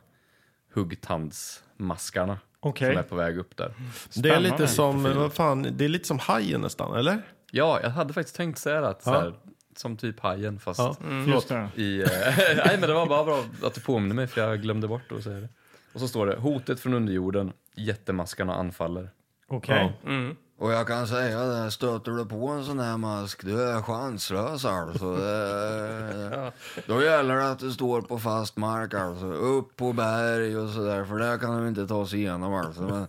huggtandsmaskarna 0.76 2.38
Okej. 2.60 2.88
som 2.90 2.98
är 2.98 3.02
på 3.02 3.16
väg 3.16 3.38
upp 3.38 3.56
där. 3.56 3.74
Det 4.14 4.28
är 4.30 4.40
lite 4.40 4.66
som, 4.68 5.02
vad 5.02 5.32
fan, 5.32 5.62
det 5.72 5.84
är 5.84 5.88
lite 5.88 6.06
som 6.08 6.18
hajen 6.18 6.60
nästan, 6.60 6.96
eller? 6.96 7.22
Ja, 7.50 7.80
jag 7.82 7.90
hade 7.90 8.12
faktiskt 8.12 8.36
tänkt 8.36 8.58
säga 8.58 8.80
det, 8.80 8.88
att 8.88 9.02
så 9.02 9.10
Ja. 9.10 9.20
här, 9.20 9.34
som 9.76 9.96
typ 9.96 10.20
hajen 10.20 10.58
fast 10.60 10.78
Ja. 10.80 10.96
Just 11.26 11.48
det. 11.48 11.68
i... 11.74 12.02
eh, 12.02 12.08
nej, 12.66 12.76
men 12.80 12.88
det 12.88 12.94
var 12.94 13.06
bara 13.06 13.24
bra 13.24 13.44
att 13.62 13.74
du 13.74 13.80
påminner 13.80 14.14
mig 14.14 14.26
för 14.26 14.40
jag 14.40 14.62
glömde 14.62 14.88
bort 14.88 15.12
att 15.12 15.22
säga 15.22 15.40
det. 15.40 15.48
Och 15.92 16.00
så 16.00 16.08
står 16.08 16.26
det, 16.26 16.36
hotet 16.36 16.80
från 16.80 16.94
underjorden, 16.94 17.52
jättemaskarna 17.74 18.54
anfaller. 18.54 19.10
Okej. 19.48 19.92
Mm. 20.06 20.36
Och 20.58 20.72
jag 20.72 20.86
kan 20.86 21.06
säga 21.06 21.44
det, 21.44 21.70
stöter 21.70 22.12
du 22.12 22.26
på 22.26 22.48
en 22.48 22.64
sån 22.64 22.78
här 22.78 22.96
mask, 22.96 23.44
du 23.44 23.62
är 23.62 23.82
chanslös 23.82 24.64
alltså. 24.64 25.16
Det, 25.16 26.52
då 26.86 27.02
gäller 27.02 27.36
det 27.36 27.50
att 27.50 27.58
du 27.58 27.72
står 27.72 28.02
på 28.02 28.18
fast 28.18 28.56
mark 28.56 28.94
alltså. 28.94 29.26
Upp 29.26 29.76
på 29.76 29.92
berg 29.92 30.58
och 30.58 30.70
sådär, 30.70 31.04
för 31.04 31.18
där 31.18 31.38
kan 31.38 31.62
du 31.62 31.68
inte 31.68 31.86
ta 31.86 32.06
sig 32.06 32.18
igenom 32.18 32.54
alltså. 32.54 32.82
Men, 32.82 33.06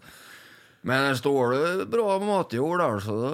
men 0.82 1.18
står 1.18 1.52
du 1.52 1.86
bra 1.86 2.20
matjord 2.20 2.82
alltså, 2.82 3.12
då, 3.12 3.32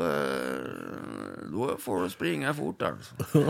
då 1.51 1.77
får 1.77 2.03
du 2.03 2.09
springa 2.09 2.53
fort 2.53 2.81
alltså. 2.81 3.15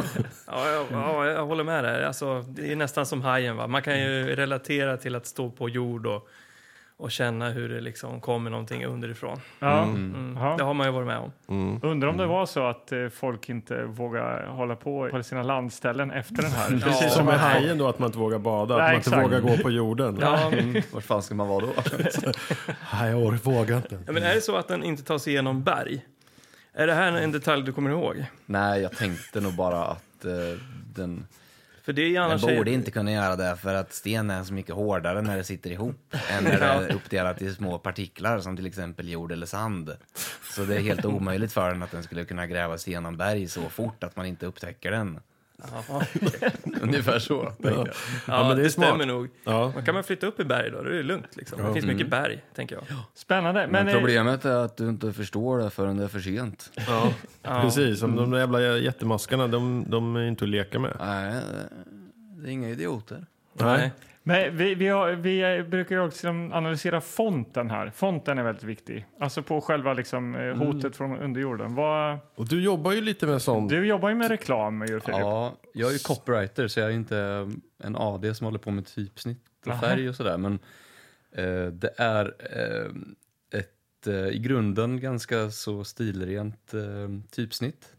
Ja, 0.47 0.69
jag, 0.69 0.85
ja, 0.91 1.25
jag 1.25 1.45
håller 1.45 1.63
med 1.63 1.83
där. 1.83 2.01
Alltså, 2.01 2.41
det 2.41 2.71
är 2.71 2.75
nästan 2.75 3.05
som 3.05 3.21
hajen. 3.21 3.57
Va? 3.57 3.67
Man 3.67 3.81
kan 3.81 3.99
ju 3.99 4.35
relatera 4.35 4.97
till 4.97 5.15
att 5.15 5.27
stå 5.27 5.49
på 5.49 5.69
jord 5.69 6.07
och, 6.07 6.27
och 6.97 7.11
känna 7.11 7.49
hur 7.49 7.69
det 7.69 7.81
liksom 7.81 8.21
kommer 8.21 8.49
någonting 8.49 8.85
underifrån. 8.85 9.39
Ja. 9.59 9.83
Mm. 9.83 10.37
Ja. 10.39 10.55
Det 10.57 10.63
har 10.63 10.73
man 10.73 10.87
ju 10.87 10.93
varit 10.93 11.07
med 11.07 11.17
om. 11.47 11.79
Undrar 11.83 12.09
om 12.09 12.17
det 12.17 12.25
var 12.25 12.45
så 12.45 12.67
att 12.67 12.91
eh, 12.91 13.07
folk 13.09 13.49
inte 13.49 13.83
vågar 13.83 14.47
hålla 14.47 14.75
på 14.75 15.09
på 15.09 15.23
sina 15.23 15.43
landställen 15.43 16.11
efter 16.11 16.35
den 16.35 16.51
här. 16.51 16.69
Precis 16.83 17.13
som 17.13 17.25
med 17.25 17.39
hajen 17.39 17.77
då, 17.77 17.87
att 17.87 17.99
man 17.99 18.05
inte 18.05 18.19
vågar 18.19 18.39
bada, 18.39 18.77
Nej, 18.77 18.97
att 18.97 19.09
man 19.09 19.19
inte 19.23 19.37
vågar 19.37 19.55
gå 19.55 19.63
på 19.63 19.71
jorden. 19.71 20.17
Ja, 20.21 20.51
Vart 20.93 21.03
fan 21.03 21.23
ska 21.23 21.35
man 21.35 21.47
vara 21.47 21.65
då? 21.65 21.73
Nej, 22.93 23.11
jag 23.11 23.31
vågar 23.31 23.77
inte. 23.77 23.99
Ja, 24.05 24.11
men 24.11 24.23
är 24.23 24.35
det 24.35 24.41
så 24.41 24.55
att 24.55 24.67
den 24.67 24.83
inte 24.83 25.03
tar 25.03 25.17
sig 25.17 25.33
igenom 25.33 25.63
berg? 25.63 26.05
Är 26.73 26.87
det 26.87 26.93
här 26.93 27.11
en 27.11 27.31
detalj 27.31 27.63
du 27.63 27.73
kommer 27.73 27.89
ihåg? 27.89 28.25
nej, 28.45 28.81
jag 28.81 28.97
tänkte 28.97 29.41
nog 29.41 29.53
bara 29.53 29.85
att 29.85 30.25
eh, 30.25 30.31
den... 30.95 31.27
För 31.83 31.93
det 31.93 32.01
är 32.01 32.07
ju 32.07 32.13
Den 32.13 32.23
annars... 32.23 32.41
borde 32.41 32.71
inte 32.71 32.91
kunna 32.91 33.11
göra 33.11 33.35
det 33.35 33.55
för 33.55 33.73
att 33.73 33.93
sten 33.93 34.29
är 34.29 34.43
så 34.43 34.53
mycket 34.53 34.75
hårdare 34.75 35.21
när 35.21 35.37
det 35.37 35.43
sitter 35.43 35.71
ihop 35.71 36.15
än 36.29 36.43
när 36.43 36.59
det 36.59 36.65
är 36.65 36.95
uppdelat 36.95 37.41
i 37.41 37.53
små 37.53 37.77
partiklar 37.79 38.39
som 38.39 38.55
till 38.55 38.65
exempel 38.65 39.09
jord 39.09 39.31
eller 39.31 39.45
sand. 39.45 39.97
Så 40.51 40.65
det 40.65 40.75
är 40.75 40.79
helt 40.79 41.05
omöjligt 41.05 41.53
för 41.53 41.71
den 41.71 41.83
att 41.83 41.91
den 41.91 42.03
skulle 42.03 42.25
kunna 42.25 42.47
gräva 42.47 42.77
sig 42.77 42.93
igenom 42.93 43.17
berg 43.17 43.47
så 43.47 43.61
fort 43.61 44.03
att 44.03 44.15
man 44.15 44.25
inte 44.25 44.45
upptäcker 44.45 44.91
den. 44.91 45.19
Ungefär 46.81 47.19
så. 47.19 47.43
tänker 47.61 47.77
jag. 47.77 47.87
Ja, 48.27 48.47
men 48.47 48.57
det 48.57 48.63
det, 48.63 48.69
stämmer 48.69 49.05
nog. 49.05 49.29
Ja. 49.43 49.71
Man 49.75 49.85
kan 49.85 49.93
man 49.93 50.03
flytta 50.03 50.27
upp 50.27 50.39
i 50.39 50.43
berg 50.43 50.71
då, 50.71 50.81
då 50.81 50.89
är 50.89 50.93
det 50.93 51.03
lugnt. 51.03 51.35
Liksom. 51.35 51.63
Det 51.63 51.73
finns 51.73 51.85
mycket 51.85 52.09
berg, 52.09 52.43
tänker 52.55 52.75
jag. 52.75 52.83
Spännande. 53.13 53.61
Men, 53.61 53.71
Men 53.71 53.87
eh, 53.87 53.93
problemet 53.93 54.45
är 54.45 54.55
att 54.55 54.77
du 54.77 54.89
inte 54.89 55.13
förstår 55.13 55.57
det 55.59 55.69
förrän 55.69 55.97
det 55.97 56.03
är 56.03 56.07
för 56.07 56.19
sent. 56.19 56.71
Ja, 56.87 57.13
precis. 57.61 57.99
Som 57.99 58.15
de 58.15 58.31
där 58.31 58.39
jävla 58.39 58.61
jättemaskarna, 58.61 59.47
de, 59.47 59.85
de 59.87 60.15
är 60.15 60.23
inte 60.27 60.45
att 60.45 60.49
leka 60.49 60.79
med. 60.79 60.97
Nej, 60.99 61.41
det 62.37 62.49
är 62.49 62.51
inga 62.51 62.69
idioter. 62.69 63.25
Nej. 63.53 63.91
Men 64.25 64.57
vi, 64.57 64.75
vi, 64.75 64.87
har, 64.87 65.11
vi 65.11 65.57
eh, 65.57 65.63
brukar 65.65 65.95
ju 65.95 66.01
också 66.01 66.27
analysera 66.27 67.01
fonten 67.01 67.69
här. 67.69 67.89
Fonten 67.89 68.37
är 68.37 68.43
väldigt 68.43 68.63
viktig. 68.63 69.05
Alltså 69.19 69.43
på 69.43 69.61
själva 69.61 69.93
liksom, 69.93 70.35
eh, 70.35 70.55
hotet 70.55 70.95
från 70.95 71.19
underjorden. 71.19 71.75
Vad, 71.75 72.17
Och 72.35 72.47
du 72.47 72.63
jobbar 72.63 72.91
ju 72.91 73.01
lite 73.01 73.27
med 73.27 73.41
sånt. 73.41 73.69
du 73.69 73.85
jobbar 73.85 74.09
ju 74.09 74.15
med 74.15 74.27
reklam, 74.29 74.81
ju, 74.81 74.87
Filip. 74.99 75.19
Ja, 75.19 75.53
jag 75.73 75.89
är 75.89 75.93
ju 75.93 75.99
copywriter 75.99 76.67
så 76.67 76.79
jag 76.79 76.89
är 76.89 76.93
inte 76.93 77.49
en 77.83 77.95
AD 77.95 78.33
som 78.35 78.45
håller 78.45 78.59
på 78.59 78.71
med 78.71 78.85
typsnitt 78.85 79.43
och 79.65 79.71
Aha. 79.71 79.81
färg 79.81 80.09
och 80.09 80.15
sådär. 80.15 80.37
Men 80.37 80.59
eh, 81.31 81.65
det 81.65 81.93
är 81.97 82.33
eh, 82.39 82.91
ett 83.59 84.07
eh, 84.07 84.27
i 84.27 84.39
grunden 84.39 84.99
ganska 84.99 85.49
så 85.49 85.83
stilrent 85.83 86.73
eh, 86.73 86.81
typsnitt. 87.31 87.95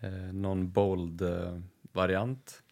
Eh, 0.00 0.10
någon 0.34 0.70
bold 0.70 1.22
eh, 1.22 1.60
variant. 1.92 2.62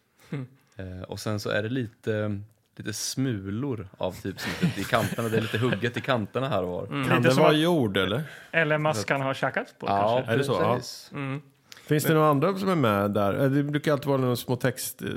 Eh, 0.75 1.01
och 1.01 1.19
sen 1.19 1.39
så 1.39 1.49
är 1.49 1.63
det 1.63 1.69
lite, 1.69 2.39
lite 2.75 2.93
smulor 2.93 3.87
av 3.97 4.11
typsnittet 4.11 4.77
i 4.77 4.83
kanterna. 4.83 5.29
Det 5.29 5.37
är 5.37 5.41
lite 5.41 5.57
hugget 5.57 5.97
i 5.97 6.01
kanterna 6.01 6.49
här 6.49 6.63
och 6.63 6.69
var. 6.69 6.85
Kan 6.87 6.99
Lite 7.01 7.19
det 7.19 7.31
som 7.31 7.43
vara 7.43 7.53
jord 7.53 7.97
eller? 7.97 8.23
Eller 8.51 8.77
maskan 8.77 9.21
har 9.21 9.33
tjackat 9.33 9.75
på 9.79 9.87
Ja, 9.87 10.13
kanske. 10.15 10.33
Är 10.33 10.37
det 10.37 10.43
så? 10.43 10.53
Ja. 10.53 10.79
Mm. 11.17 11.41
Finns 11.87 12.03
det 12.03 12.13
några 12.13 12.27
andra 12.29 12.57
som 12.57 12.69
är 12.69 12.75
med 12.75 13.11
där? 13.11 13.43
Eh, 13.43 13.49
Det 13.49 13.63
brukar 13.63 13.91
alltid 13.91 14.07
vara 14.07 14.17
några 14.17 14.35
små 14.35 14.55
text 14.55 15.01
eh, 15.01 15.09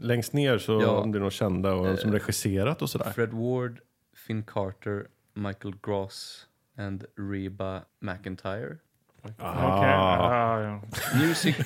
längst 0.00 0.32
ner 0.32 0.58
så 0.58 0.80
Ja. 0.82 0.88
om 0.88 1.12
det 1.12 1.18
är 1.18 1.20
några 1.20 1.30
kända 1.30 1.72
och 1.72 1.98
som 1.98 2.10
Eh, 2.10 2.12
regisserat 2.12 2.82
och 2.82 2.90
sådär. 2.90 3.10
Fred 3.10 3.32
Ward, 3.32 3.80
Finn 4.26 4.42
Carter, 4.42 5.06
Michael 5.34 5.74
Gross 5.82 6.46
and 6.78 7.04
Reba 7.32 7.80
McIntyre. 8.00 8.76
Okej. 9.22 9.34
Ah. 9.38 10.60
Ja. 10.60 10.82
Music, 11.22 11.56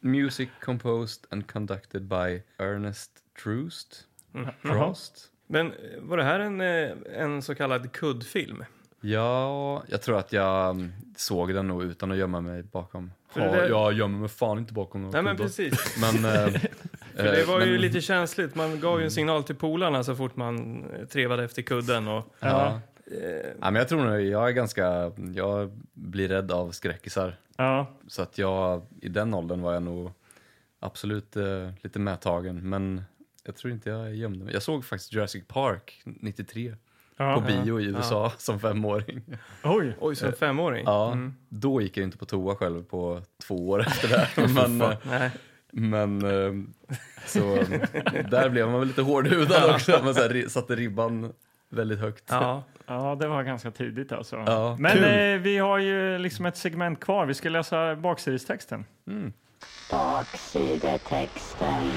music 0.00 0.48
composed 0.64 1.24
and 1.30 1.52
conducted 1.52 2.02
by 2.02 2.42
Ernest 2.58 3.10
Troost. 3.42 4.04
Frost. 4.62 5.28
Men 5.46 5.66
eh, 5.66 5.72
var 6.00 6.16
det 6.16 6.24
här 6.24 6.40
en, 6.40 6.60
eh, 6.60 6.90
en 7.22 7.42
så 7.42 7.54
kallad 7.54 7.92
kuddfilm? 7.92 8.64
Ja, 9.00 9.82
jag 9.88 10.02
tror 10.02 10.18
att 10.18 10.32
jag 10.32 10.70
mm, 10.70 10.92
såg 11.16 11.54
den 11.54 11.68
nog 11.68 11.82
utan 11.82 12.10
att 12.12 12.16
gömma 12.18 12.40
mig 12.40 12.62
bakom. 12.62 13.12
För 13.32 13.40
Ja, 13.40 13.52
det 13.52 13.68
Jag 13.68 13.92
gömmer 13.92 14.18
mig 14.18 14.28
fan 14.28 14.58
inte 14.58 14.72
bakom 14.72 15.02
någon 15.02 15.10
Nej, 15.10 15.22
men 15.22 15.36
precis. 15.36 15.96
Men, 16.00 16.24
eh, 16.46 16.60
För 17.16 17.22
det 17.24 17.44
var 17.48 17.60
ju 17.60 17.72
men- 17.72 17.80
lite 17.80 18.00
känsligt. 18.00 18.54
Man 18.54 18.80
gav 18.80 18.98
ju 18.98 19.04
en 19.04 19.10
signal 19.10 19.44
till 19.44 19.54
polarna 19.56 20.04
så 20.04 20.16
fort 20.16 20.36
man 20.36 20.84
trevade 21.10 21.44
efter 21.44 21.62
kudden. 21.62 22.08
Och, 22.08 22.34
Ja. 22.40 22.66
eh, 23.06 23.20
Ja, 23.60 23.70
men 23.70 23.74
jag 23.74 23.88
tror 23.88 24.04
nog, 24.04 24.20
jag 24.20 24.48
är 24.48 24.52
ganska, 24.52 25.12
jag 25.34 25.70
blir 25.94 26.28
rädd 26.28 26.52
av 26.52 26.70
skräckisar. 26.70 27.36
ja. 27.56 27.86
Så 28.06 28.22
att 28.22 28.38
jag, 28.38 28.82
i 29.00 29.08
den 29.08 29.34
åldern 29.34 29.62
var 29.62 29.72
jag 29.72 29.82
nog 29.82 30.10
absolut 30.80 31.36
eh, 31.36 31.70
lite 31.82 31.98
medtagen. 31.98 32.68
Men 32.68 33.02
jag 33.44 33.56
tror 33.56 33.72
inte 33.72 33.90
jag 33.90 34.14
gömde 34.14 34.44
mig. 34.44 34.54
Jag 34.54 34.62
såg 34.62 34.84
faktiskt 34.84 35.12
Jurassic 35.12 35.44
Park 35.46 36.02
93. 36.04 36.74
Ja. 37.16 37.34
på 37.34 37.40
bio 37.40 37.80
i 37.80 37.84
USA 37.84 38.32
som 38.38 38.60
femåring. 38.60 39.22
Oj! 39.64 39.96
Oj, 40.00 40.16
som 40.16 40.32
femåring? 40.32 40.82
Ja, 40.86 41.16
Då 41.48 41.80
gick 41.80 41.96
jag 41.96 42.04
inte 42.04 42.18
på 42.18 42.24
toa 42.24 42.54
själv 42.56 42.84
på 42.84 43.22
två 43.46 43.68
år 43.68 43.80
efter 43.80 44.08
det. 44.08 44.28
Men, 44.54 44.80
eh, 44.82 45.30
men 45.74 46.24
eh, 46.24 46.52
så 47.26 47.56
eh, 47.56 47.80
där 48.30 48.48
blev 48.48 48.68
man 48.70 48.78
väl 48.78 48.88
lite 48.88 49.02
hårdhudad 49.02 49.70
också. 49.70 50.00
Man 50.04 50.14
så 50.14 50.20
här, 50.20 50.48
satte 50.48 50.76
ribban 50.76 51.32
väldigt 51.68 51.98
högt. 51.98 52.24
Ja. 52.28 52.64
Ja, 52.86 53.16
det 53.20 53.28
var 53.28 53.42
ganska 53.42 53.70
tidigt 53.70 54.12
alltså. 54.12 54.36
Ja, 54.36 54.76
Men 54.78 55.04
eh, 55.04 55.40
vi 55.40 55.58
har 55.58 55.78
ju 55.78 56.18
liksom 56.18 56.46
ett 56.46 56.56
segment 56.56 57.00
kvar. 57.00 57.26
Vi 57.26 57.34
ska 57.34 57.48
läsa 57.48 57.96
baksidestexten. 57.96 58.84
Baksidetexten. 59.90 61.90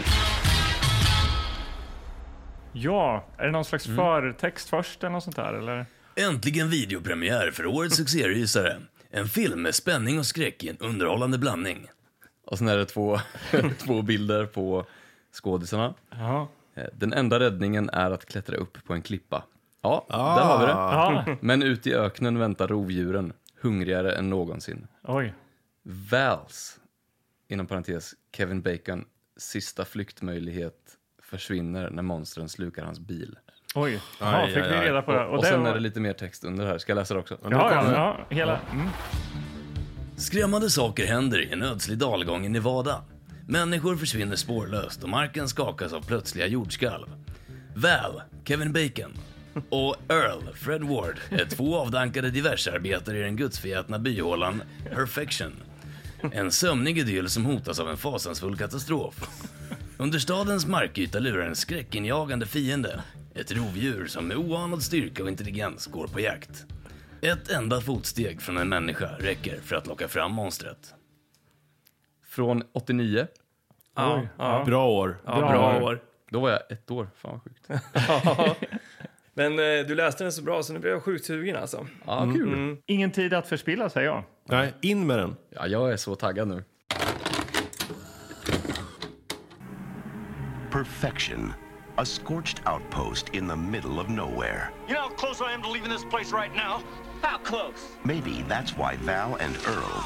Ja, 2.77 3.25
är 3.37 3.45
det 3.45 3.51
någon 3.51 3.65
slags 3.65 3.85
Mm. 3.87 3.97
förtext 3.97 4.69
först 4.69 5.03
eller 5.03 5.11
något 5.11 5.23
sånt 5.23 5.35
där? 5.35 5.53
Eller? 5.53 5.85
Äntligen 6.15 6.69
videopremiär 6.69 7.51
för 7.51 7.65
årets 7.65 7.95
succérysare. 7.95 8.77
En 9.09 9.27
film 9.27 9.61
med 9.61 9.75
spänning 9.75 10.19
och 10.19 10.25
skräck 10.25 10.63
i 10.63 10.69
en 10.69 10.77
underhållande 10.77 11.37
blandning. 11.37 11.87
Och 12.45 12.57
sen 12.57 12.67
är 12.67 12.77
det 12.77 12.85
två, 12.85 13.19
två 13.77 14.01
bilder 14.01 14.45
på 14.45 14.85
skådisarna. 15.31 15.93
Ja. 16.09 16.47
Eh, 16.75 16.83
Den 16.93 17.13
enda 17.13 17.39
räddningen 17.39 17.89
är 17.89 18.11
att 18.11 18.25
klättra 18.25 18.55
upp 18.57 18.83
på 18.85 18.93
en 18.93 19.01
klippa. 19.01 19.43
Ja, 19.81 20.05
där 20.09 20.43
har 20.43 20.59
vi 20.59 20.65
det. 20.65 20.71
ja. 20.71 21.37
Men 21.41 21.63
ute 21.63 21.89
i 21.89 21.93
öknen 21.95 22.39
väntar 22.39 22.67
rovdjuren, 22.67 23.33
hungrigare 23.61 24.15
än 24.15 24.29
någonsin. 24.29 24.87
Oj. 25.03 25.33
Vals, 26.11 26.79
inom 27.47 27.67
parentes 27.67 28.13
Kevin 28.37 28.61
Bacon, 28.61 29.05
sista 29.37 29.85
flyktmöjlighet 29.85 30.75
försvinner 31.37 31.89
när 31.89 32.03
monstren 32.03 32.49
slukar 32.49 32.83
hans 32.85 32.99
bil. 32.99 33.35
Oj. 33.75 33.99
Jaha, 34.19 34.35
Aj, 34.37 34.47
fick 34.53 34.63
aj, 34.63 34.69
vi 34.69 34.75
aj. 34.75 34.85
reda 34.87 35.01
på 35.01 35.11
det. 35.11 35.25
Och, 35.25 35.41
det 35.41 35.47
sen 35.47 35.61
var- 35.63 35.69
är 35.69 35.73
det 35.73 35.79
lite 35.79 35.99
mer 35.99 36.13
text 36.13 36.43
under 36.43 36.65
här. 36.65 36.77
Ska 36.77 36.91
jag 36.91 36.97
läsa 36.97 37.13
det 37.13 37.19
också? 37.19 37.37
Ja, 37.43 37.49
ja, 37.51 37.91
ja. 37.91 38.25
Hela. 38.35 38.59
Mm. 38.71 38.87
Skrämmande 40.17 40.69
saker 40.69 41.05
händer 41.05 41.41
i 41.41 41.51
en 41.51 41.61
ödslig 41.63 41.97
dalgång 41.97 42.45
i 42.45 42.49
Nevada. 42.49 43.01
Människor 43.47 43.95
försvinner 43.97 44.35
spårlöst 44.35 45.03
och 45.03 45.09
marken 45.09 45.47
skakas 45.49 45.93
av 45.93 46.01
plötsliga 46.05 46.47
jordskalv. 46.47 47.05
Val, 47.75 48.21
Kevin 48.45 48.73
Bacon 48.73 49.13
och 49.69 49.95
Earl, 50.09 50.53
Fred 50.55 50.83
Ward, 50.83 51.19
är 51.29 51.45
två 51.45 51.77
avdankade 51.77 52.29
diversarbetare 52.29 53.17
i 53.17 53.21
den 53.21 53.35
gudsförgätna 53.35 53.99
byhålan 53.99 54.61
Perfection. 54.93 55.53
En 56.31 56.51
sömnig 56.51 56.97
idyll 56.97 57.29
som 57.29 57.45
hotas 57.45 57.79
av 57.79 57.89
en 57.89 57.97
fasansfull 57.97 58.57
katastrof. 58.57 59.29
Under 59.99 60.19
stadens 60.19 60.67
markyta 60.67 61.19
lurar 61.19 61.47
en 61.47 61.55
skräckinjagande 61.55 62.45
fiende. 62.45 63.03
Ett 63.35 63.51
rovdjur 63.51 64.07
som 64.07 64.27
med 64.27 64.37
oanad 64.37 64.83
styrka 64.83 65.23
och 65.23 65.29
intelligens 65.29 65.87
går 65.87 66.07
på 66.07 66.19
jakt. 66.19 66.65
Ett 67.21 67.51
enda 67.51 67.81
fotsteg 67.81 68.41
från 68.41 68.57
en 68.57 68.69
människa 68.69 69.09
räcker 69.19 69.59
för 69.61 69.75
att 69.75 69.87
locka 69.87 70.07
fram 70.07 70.31
monstret. 70.31 70.93
Från 72.27 72.63
89. 72.73 73.27
Ja, 73.95 74.21
ja. 74.37 74.63
Bra 74.65 74.87
år. 74.89 75.17
ja, 75.25 75.37
Bra 75.39 75.49
bra 75.49 75.77
år. 75.77 75.81
år. 75.81 76.01
Då 76.31 76.39
var 76.39 76.49
jag 76.49 76.71
ett 76.71 76.91
år. 76.91 77.09
Fan 77.15 77.31
vad 77.31 77.43
sjukt. 77.43 77.69
Ja. 77.93 78.55
Men 79.33 79.51
eh, 79.51 79.85
du 79.87 79.95
läste 79.95 80.23
den 80.23 80.31
så 80.31 80.41
bra 80.41 80.63
så 80.63 80.73
nu 80.73 80.79
blev 80.79 80.93
jag 80.93 81.03
sjukt 81.03 81.25
sugen 81.25 81.55
alltså. 81.55 81.87
Ja, 82.05 82.31
kul. 82.35 82.77
Ingen 82.85 83.11
tid 83.11 83.33
att 83.33 83.47
förspilla, 83.47 83.89
säger 83.89 84.07
jag. 84.07 84.23
Nej, 84.45 84.73
in 84.81 85.07
med 85.07 85.19
den. 85.19 85.35
Ja, 85.49 85.67
jag 85.67 85.91
är 85.91 85.97
så 85.97 86.15
taggad 86.15 86.47
nu. 86.47 86.63
Perfection. 90.75 91.55
A 91.99 92.05
scorched 92.05 92.59
outpost 92.65 93.29
in 93.29 93.47
the 93.47 93.55
middle 93.55 93.97
of 93.97 94.09
nowhere. 94.09 94.73
You 94.89 94.95
know 94.95 95.03
how 95.03 95.07
close 95.07 95.39
I 95.39 95.53
am 95.53 95.61
to 95.61 95.69
leaving 95.69 95.89
this 95.89 96.03
place 96.03 96.33
right 96.33 96.53
now? 96.53 96.83
How 97.21 97.37
close? 97.37 97.95
Maybe 98.03 98.41
that's 98.41 98.75
why 98.75 98.97
Val 98.97 99.35
and 99.35 99.55
Earl 99.65 100.05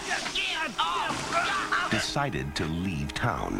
decided 1.90 2.56
to 2.56 2.66
leave 2.66 3.16
town. 3.16 3.60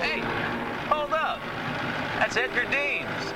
Hey, 0.00 0.20
hold 0.88 1.12
up. 1.12 1.40
That's 2.18 2.38
Edgar 2.38 2.64
Deans. 2.70 3.34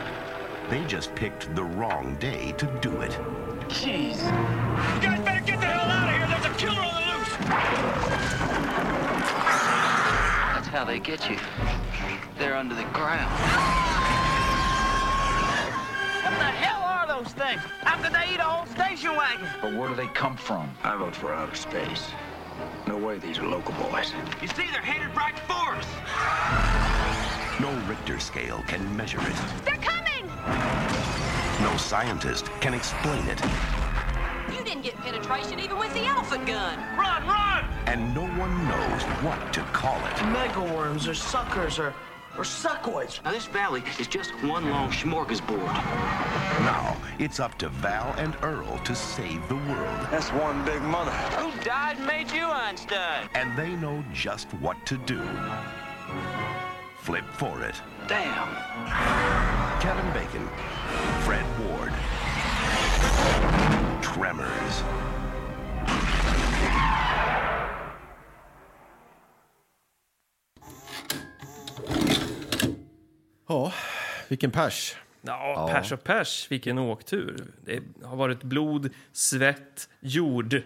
They 0.70 0.82
just 0.86 1.14
picked 1.14 1.54
the 1.54 1.64
wrong 1.64 2.16
day 2.18 2.52
to 2.52 2.64
do 2.80 3.02
it. 3.02 3.18
Jeez. 3.68 4.16
You 4.94 5.02
guys 5.02 5.20
better 5.20 5.44
get 5.44 5.60
the 5.60 5.66
hell 5.66 5.90
out 5.90 6.08
of 6.08 6.16
here. 6.16 6.26
There's 6.26 6.46
a 6.46 6.54
killer 6.58 6.80
on 6.80 6.94
the 6.94 7.00
loose. 7.18 8.34
That's 10.74 10.86
how 10.88 10.92
they 10.92 10.98
get 10.98 11.30
you. 11.30 11.36
They're 12.36 12.56
under 12.56 12.74
the 12.74 12.82
ground. 12.86 13.30
What 16.24 16.36
the 16.36 16.50
hell 16.50 16.82
are 16.82 17.06
those 17.06 17.32
things? 17.32 17.60
How 17.82 18.02
could 18.02 18.12
they 18.12 18.34
eat 18.34 18.40
a 18.40 18.42
whole 18.42 18.66
station 18.66 19.14
wagon? 19.14 19.46
But 19.62 19.74
where 19.74 19.88
do 19.88 19.94
they 19.94 20.08
come 20.08 20.36
from? 20.36 20.68
I 20.82 20.96
vote 20.96 21.14
for 21.14 21.32
outer 21.32 21.54
space. 21.54 22.10
No 22.88 22.96
way 22.96 23.18
these 23.18 23.38
are 23.38 23.46
local 23.46 23.72
boys. 23.74 24.12
You 24.42 24.48
see, 24.48 24.66
they're 24.72 24.82
headed 24.82 25.16
right 25.16 25.38
for 25.46 25.76
us. 25.76 25.86
No 27.60 27.70
Richter 27.88 28.18
scale 28.18 28.60
can 28.66 28.96
measure 28.96 29.20
it. 29.20 29.36
They're 29.64 29.76
coming! 29.76 30.26
No 31.62 31.76
scientist 31.76 32.46
can 32.60 32.74
explain 32.74 33.24
it. 33.28 33.40
You 34.64 34.70
didn't 34.70 34.84
get 34.84 34.96
penetration 34.96 35.60
even 35.60 35.76
with 35.76 35.92
the 35.92 36.06
elephant 36.06 36.46
gun. 36.46 36.78
Run, 36.96 37.26
run! 37.26 37.64
And 37.84 38.14
no 38.14 38.22
one 38.22 38.66
knows 38.66 39.02
what 39.22 39.52
to 39.52 39.60
call 39.74 39.98
it. 40.06 40.14
Megaworms 40.32 41.06
or 41.06 41.12
suckers 41.12 41.78
or, 41.78 41.92
or 42.38 42.44
suckoids. 42.44 43.22
Now, 43.22 43.32
this 43.32 43.44
valley 43.44 43.82
is 44.00 44.06
just 44.06 44.30
one 44.42 44.70
long 44.70 44.90
smorgasbord. 44.90 45.66
Now, 46.60 46.96
it's 47.18 47.40
up 47.40 47.58
to 47.58 47.68
Val 47.68 48.14
and 48.16 48.38
Earl 48.40 48.78
to 48.84 48.94
save 48.94 49.46
the 49.48 49.56
world. 49.56 50.08
That's 50.10 50.30
one 50.30 50.64
big 50.64 50.80
mother. 50.80 51.10
Who 51.10 51.52
died 51.62 51.98
and 51.98 52.06
made 52.06 52.30
you 52.30 52.46
Einstein? 52.46 53.28
And 53.34 53.54
they 53.58 53.76
know 53.76 54.02
just 54.14 54.48
what 54.54 54.86
to 54.86 54.96
do. 54.96 55.20
Flip 57.00 57.24
for 57.34 57.62
it. 57.62 57.74
Damn. 58.08 58.48
Kevin 59.82 60.10
Bacon, 60.14 60.48
Fred 61.26 61.44
Tremors. 64.24 64.84
Ja, 73.48 73.72
vilken 74.28 74.50
pers. 74.50 74.96
Ja, 75.22 75.70
pers 75.72 75.92
och 75.92 76.04
pers, 76.04 76.46
vilken 76.50 76.78
åktur. 76.78 77.44
Det 77.64 77.82
har 78.02 78.16
varit 78.16 78.42
blod, 78.42 78.90
svett, 79.12 79.88
jord 80.00 80.62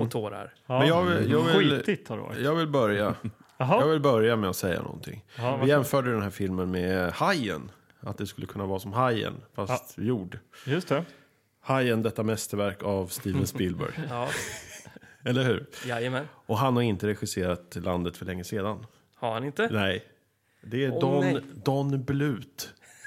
och 0.00 0.10
tårar. 0.10 0.54
Ja. 0.66 0.78
Men 0.78 0.88
jag 0.88 1.02
vill, 1.04 1.30
jag 1.30 1.42
vill, 1.42 1.70
Skitigt 1.70 2.08
har 2.08 2.16
det 2.16 2.22
varit. 2.22 2.40
jag 2.40 2.54
vill 2.54 2.68
börja. 2.68 3.14
Jag 3.58 3.86
vill 3.86 4.00
börja 4.00 4.36
med 4.36 4.50
att 4.50 4.56
säga 4.56 4.82
någonting. 4.82 5.24
Ja, 5.36 5.50
vad 5.50 5.60
Vi 5.60 5.68
jämförde 5.68 6.12
den 6.12 6.22
här 6.22 6.30
filmen 6.30 6.70
med 6.70 7.12
Hajen. 7.12 7.70
Att 8.00 8.18
det 8.18 8.26
skulle 8.26 8.46
kunna 8.46 8.66
vara 8.66 8.78
som 8.78 8.92
Hajen, 8.92 9.34
fast 9.54 9.98
jord. 9.98 10.38
Just 10.66 10.88
det. 10.88 11.04
Hajen, 11.64 12.02
detta 12.02 12.22
mästerverk 12.22 12.82
av 12.82 13.06
Steven 13.06 13.46
Spielberg. 13.46 13.92
Ja, 14.10 14.28
Eller 15.24 15.44
hur? 15.44 15.66
jajamän. 15.86 16.28
Och 16.46 16.58
han 16.58 16.74
har 16.76 16.82
inte 16.82 17.06
regisserat 17.06 17.76
Landet 17.76 18.16
för 18.16 18.24
länge 18.26 18.44
sedan. 18.44 18.86
Har 19.14 19.32
han 19.32 19.44
inte? 19.44 19.68
Nej. 19.72 20.04
Det 20.62 20.84
är 20.84 20.90
Åh, 20.92 21.00
Don, 21.00 21.20
nej. 21.20 21.42
Don 21.64 22.04
Bluth 22.04 22.64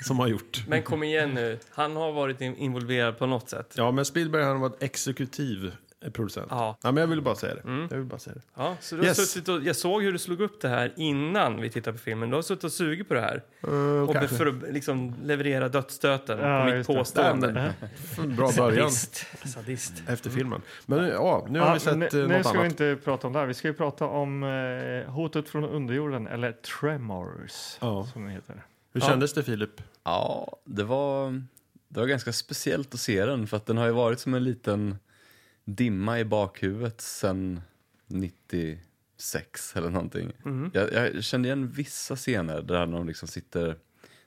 som 0.07 0.19
har 0.19 0.27
gjort. 0.27 0.63
Men 0.67 0.83
kom 0.83 1.03
igen 1.03 1.29
nu, 1.33 1.59
han 1.69 1.95
har 1.95 2.11
varit 2.11 2.41
in- 2.41 2.55
involverad 2.55 3.17
på 3.17 3.25
något 3.25 3.49
sätt. 3.49 3.73
Ja, 3.77 3.91
men 3.91 4.05
Spielberg 4.05 4.43
han 4.43 4.51
har 4.51 4.69
varit 4.69 4.83
exekutiv 4.83 5.71
producent. 6.13 6.47
Ja. 6.49 6.77
men 6.83 6.97
jag 6.97 7.07
vill 7.07 7.21
bara 7.21 7.35
säga 7.35 7.55
det. 7.55 7.61
Jag 7.91 7.97
vill 7.97 8.05
bara 8.05 8.19
säga 8.19 8.33
det. 8.35 8.41
Ja, 8.55 8.75
så 8.79 8.95
du 8.95 9.01
har 9.01 9.07
Yes. 9.07 9.31
suttit 9.31 9.49
och, 9.49 9.63
jag 9.63 9.75
såg 9.75 10.03
hur 10.03 10.11
du 10.11 10.17
slog 10.19 10.41
upp 10.41 10.61
det 10.61 10.67
här 10.69 10.93
innan 10.97 11.61
vi 11.61 11.69
tittade 11.69 11.97
på 11.97 12.03
filmen. 12.03 12.29
Du 12.29 12.35
har 12.35 12.41
suttit 12.41 12.63
och 12.63 12.71
sugit 12.71 13.07
på 13.07 13.13
det 13.13 13.21
här. 13.21 13.43
Uh, 13.67 14.03
Och 14.03 14.13
kanske. 14.13 14.35
för 14.35 14.45
att 14.45 14.73
liksom 14.73 15.15
leverera 15.23 15.69
dödsstöten 15.69 16.39
Ja, 16.39 16.65
på 16.69 16.75
mitt 16.77 16.87
påstående. 16.87 17.73
Bra 18.37 18.51
början 18.57 18.91
Sadist. 18.91 19.25
Sadist. 19.45 20.03
efter 20.07 20.29
filmen. 20.29 20.61
Men 20.85 21.05
ja, 21.07 21.45
nu 21.49 21.59
har 21.59 21.67
Ja, 21.67 21.73
vi 21.73 21.79
sett 21.79 21.97
nu, 21.97 22.05
eh, 22.05 22.13
nu 22.13 22.27
något 22.27 22.45
ska 22.45 22.53
vi 22.53 22.59
annat. 22.59 22.71
inte 22.71 22.97
prata 23.03 23.27
om 23.27 23.33
det 23.33 23.39
här. 23.39 23.45
Vi 23.45 23.53
ska 23.53 23.67
ju 23.67 23.73
prata 23.73 24.05
om 24.05 24.43
eh, 24.43 25.11
hotet 25.11 25.49
från 25.49 25.63
underjorden, 25.63 26.27
eller 26.27 26.51
Tremors, 26.51 27.77
Ja. 27.81 28.07
som 28.13 28.25
det 28.25 28.31
heter. 28.31 28.63
Hur 28.93 29.01
kändes 29.01 29.33
det 29.33 29.43
Filip? 29.43 29.81
Ja, 30.03 30.57
det 30.65 30.83
var, 30.83 31.31
det 31.87 31.99
var 31.99 32.07
ganska 32.07 32.33
speciellt 32.33 32.93
att 32.93 32.99
se 32.99 33.25
den 33.25 33.47
för 33.47 33.57
att 33.57 33.65
den 33.65 33.77
har 33.77 33.85
ju 33.85 33.91
varit 33.91 34.19
som 34.19 34.33
en 34.33 34.43
liten 34.43 34.97
dimma 35.65 36.19
i 36.19 36.25
bakhuvudet 36.25 37.01
sen 37.01 37.61
96 38.07 39.75
eller 39.75 39.89
någonting. 39.89 40.31
Jag, 40.73 40.93
jag 40.93 41.23
kände 41.23 41.47
igen 41.47 41.67
vissa 41.67 42.15
scener 42.15 42.61
där 42.61 42.85
de 42.85 43.07
liksom 43.07 43.27
sitter, 43.27 43.67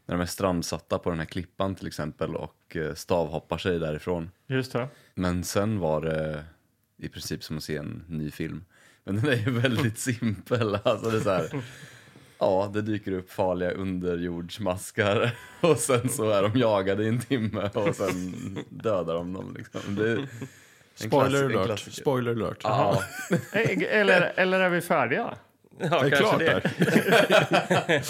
när 0.06 0.14
de 0.14 0.20
är 0.20 0.26
strandsatta 0.26 0.98
på 0.98 1.10
den 1.10 1.18
här 1.18 1.26
klippan 1.26 1.74
till 1.74 1.86
exempel 1.86 2.36
och 2.36 2.76
eh, 2.76 2.94
stavhoppar 2.94 3.58
sig 3.58 3.78
därifrån. 3.78 4.30
Just 4.46 4.72
det. 4.72 4.88
Men 5.14 5.44
sen 5.44 5.78
var 5.78 6.00
det 6.00 6.44
i 6.96 7.08
princip 7.08 7.44
som 7.44 7.56
att 7.56 7.64
se 7.64 7.76
en 7.76 8.04
ny 8.08 8.30
film. 8.30 8.64
Men 9.04 9.16
den 9.16 9.26
är 9.28 9.36
ju 9.36 9.50
väldigt 9.50 9.98
simpel. 10.08 10.78
Alltså 10.84 11.10
det 11.10 11.16
är 11.16 11.20
så 11.20 11.30
här, 11.30 11.62
Ja, 12.38 12.70
det 12.74 12.82
dyker 12.82 13.12
upp 13.12 13.30
farliga 13.30 13.70
underjordsmaskar 13.70 15.36
och 15.60 15.78
sen 15.78 16.08
så 16.08 16.30
är 16.30 16.42
de 16.42 16.58
jagade 16.58 17.04
i 17.04 17.08
en 17.08 17.20
timme 17.20 17.70
och 17.74 17.94
sen 17.96 18.34
dödar 18.70 19.14
de 19.14 19.32
dem. 19.32 19.54
Liksom. 19.58 19.94
Det 19.94 20.28
Spoiler 21.06 21.48
klass- 21.48 21.64
alert. 21.64 21.78
Spoiler 21.92 22.30
alert. 22.32 22.58
Ja, 22.62 23.02
Eller, 23.90 24.32
eller 24.36 24.60
är 24.60 24.68
vi 24.68 24.80
färdiga? 24.80 25.34
Ja, 25.80 26.02
Det 26.02 26.06
är 26.06 26.10
klart 26.10 26.38
det. 26.38 26.62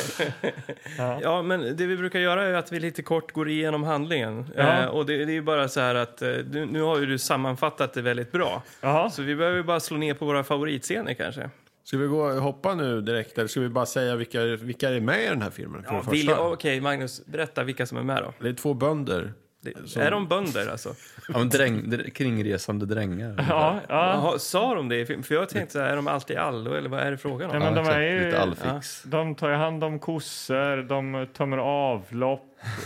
Ja. 0.98 1.18
Ja, 1.22 1.42
men 1.42 1.76
det 1.76 1.86
vi 1.86 1.96
brukar 1.96 2.18
göra 2.18 2.42
är 2.44 2.52
att 2.54 2.72
vi 2.72 2.80
lite 2.80 3.02
kort 3.02 3.32
går 3.32 3.48
igenom 3.48 3.82
handlingen. 3.82 4.46
Ja. 4.56 4.82
Eh, 4.82 4.86
och 4.86 5.06
det, 5.06 5.24
det 5.24 5.36
är 5.36 5.42
bara 5.42 5.68
så 5.68 5.80
här 5.80 5.94
att 5.94 6.22
eh, 6.22 6.28
du, 6.30 6.66
nu 6.66 6.80
har 6.82 6.98
ju 6.98 7.06
du 7.06 7.18
sammanfattat 7.18 7.92
det 7.94 8.02
väldigt 8.02 8.32
bra. 8.32 8.62
Jaha. 8.80 9.10
Så 9.10 9.22
vi 9.22 9.36
behöver 9.36 9.62
bara 9.62 9.80
slå 9.80 9.96
ner 9.96 10.14
på 10.14 10.24
våra 10.26 10.44
favoritscener 10.44 11.14
kanske. 11.14 11.50
Ska 11.84 11.98
vi 11.98 12.06
gå 12.06 12.30
hoppa 12.32 12.74
nu 12.74 13.00
direkt 13.00 13.38
eller 13.38 13.48
ska 13.48 13.60
vi 13.60 13.68
bara 13.68 13.86
säga 13.86 14.16
vilka, 14.16 14.42
vilka 14.44 14.88
är 14.90 15.00
med 15.00 15.24
i 15.24 15.28
den 15.28 15.42
här 15.42 15.50
filmen? 15.50 15.82
För 15.82 16.14
Ja? 16.14 16.38
Okej, 16.52 16.80
Magnus, 16.80 17.26
berätta 17.26 17.64
vilka 17.64 17.86
som 17.86 17.98
är 17.98 18.02
med 18.02 18.22
då. 18.22 18.32
Det 18.40 18.48
är 18.48 18.52
två 18.52 18.74
bönder. 18.74 19.32
Det, 19.76 19.88
Så- 19.88 20.00
Är 20.00 20.10
de 20.10 20.28
bönder 20.28 20.68
alltså? 20.70 20.88
ja 21.28 21.38
men 21.38 21.48
dräng, 21.48 21.82
dr- 21.82 22.10
kringresande 22.10 22.86
drängar. 22.86 23.34
Ja, 23.48 23.80
ja. 23.88 24.12
Jaha, 24.14 24.38
sa 24.38 24.74
de 24.74 24.88
det? 24.88 25.06
För 25.26 25.34
jag 25.34 25.48
tänkte 25.48 25.72
så 25.72 25.78
här, 25.78 25.86
är 25.90 25.96
de 25.96 26.08
alltid 26.08 26.36
allo 26.36 26.74
eller 26.74 26.88
vad 26.88 27.00
är 27.00 27.10
det 27.10 27.16
frågan 27.18 27.50
om? 27.50 27.58
Nej, 27.58 27.72
men 27.72 27.84
de 27.84 27.90
är 27.92 28.00
ju- 28.00 28.24
Lite 28.26 28.40
allfix. 28.42 29.02
De 29.02 29.34
tar 29.34 29.48
ju 29.48 29.54
hand 29.54 29.84
om 29.84 29.98
kossor, 29.98 30.82
de 30.82 31.26
tömmer 31.36 31.58
avlopp, 31.58 32.44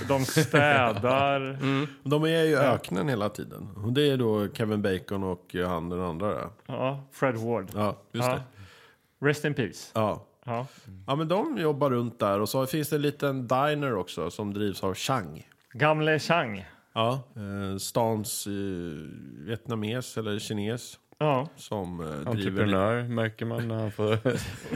de 0.09 0.25
städar. 0.25 1.59
Mm. 1.63 1.87
De 2.03 2.25
är 2.25 2.43
ju 2.45 2.57
öknen 2.59 3.09
hela 3.09 3.29
tiden. 3.29 3.69
Och 3.85 3.93
det 3.93 4.11
är 4.11 4.17
då 4.17 4.49
Kevin 4.55 4.83
Bacon 4.83 5.23
och 5.25 5.55
han 5.67 5.89
den 5.89 6.01
andra 6.01 6.29
där. 6.29 6.49
Ja, 6.67 7.05
Fred 7.13 7.37
Ward. 7.37 7.67
Ja, 7.75 7.97
just 8.13 8.29
Ja. 8.29 8.35
det. 8.35 9.27
Rest 9.27 9.45
in 9.45 9.55
peace. 9.55 9.91
Ja. 9.95 10.25
Ja. 10.45 10.67
ja, 11.07 11.15
men 11.17 11.29
de 11.29 11.59
jobbar 11.59 11.91
runt 11.91 12.19
där. 12.19 12.41
Och 12.41 12.49
så 12.49 12.67
finns 12.67 12.89
det 12.89 12.97
en 12.97 13.03
liten 13.03 13.47
diner 13.49 13.95
också 13.95 14.31
som 14.31 14.55
drivs 14.55 14.83
av 14.85 14.95
Chang. 14.95 15.47
Gamle 15.73 16.19
Chang. 16.19 16.65
Ja. 16.95 17.23
Eh, 17.37 17.77
stans 17.79 18.47
eh, 18.47 18.53
vietnames 19.47 20.17
eller 20.19 20.39
kines 20.39 20.99
Ja. 21.19 21.49
som 21.57 22.01
eh, 22.01 22.07
driver... 22.07 22.31
Entreprenör 22.31 23.03
märker 23.03 23.47
man 23.47 23.69
när 23.69 23.75
han 23.79 23.93
får 23.93 24.19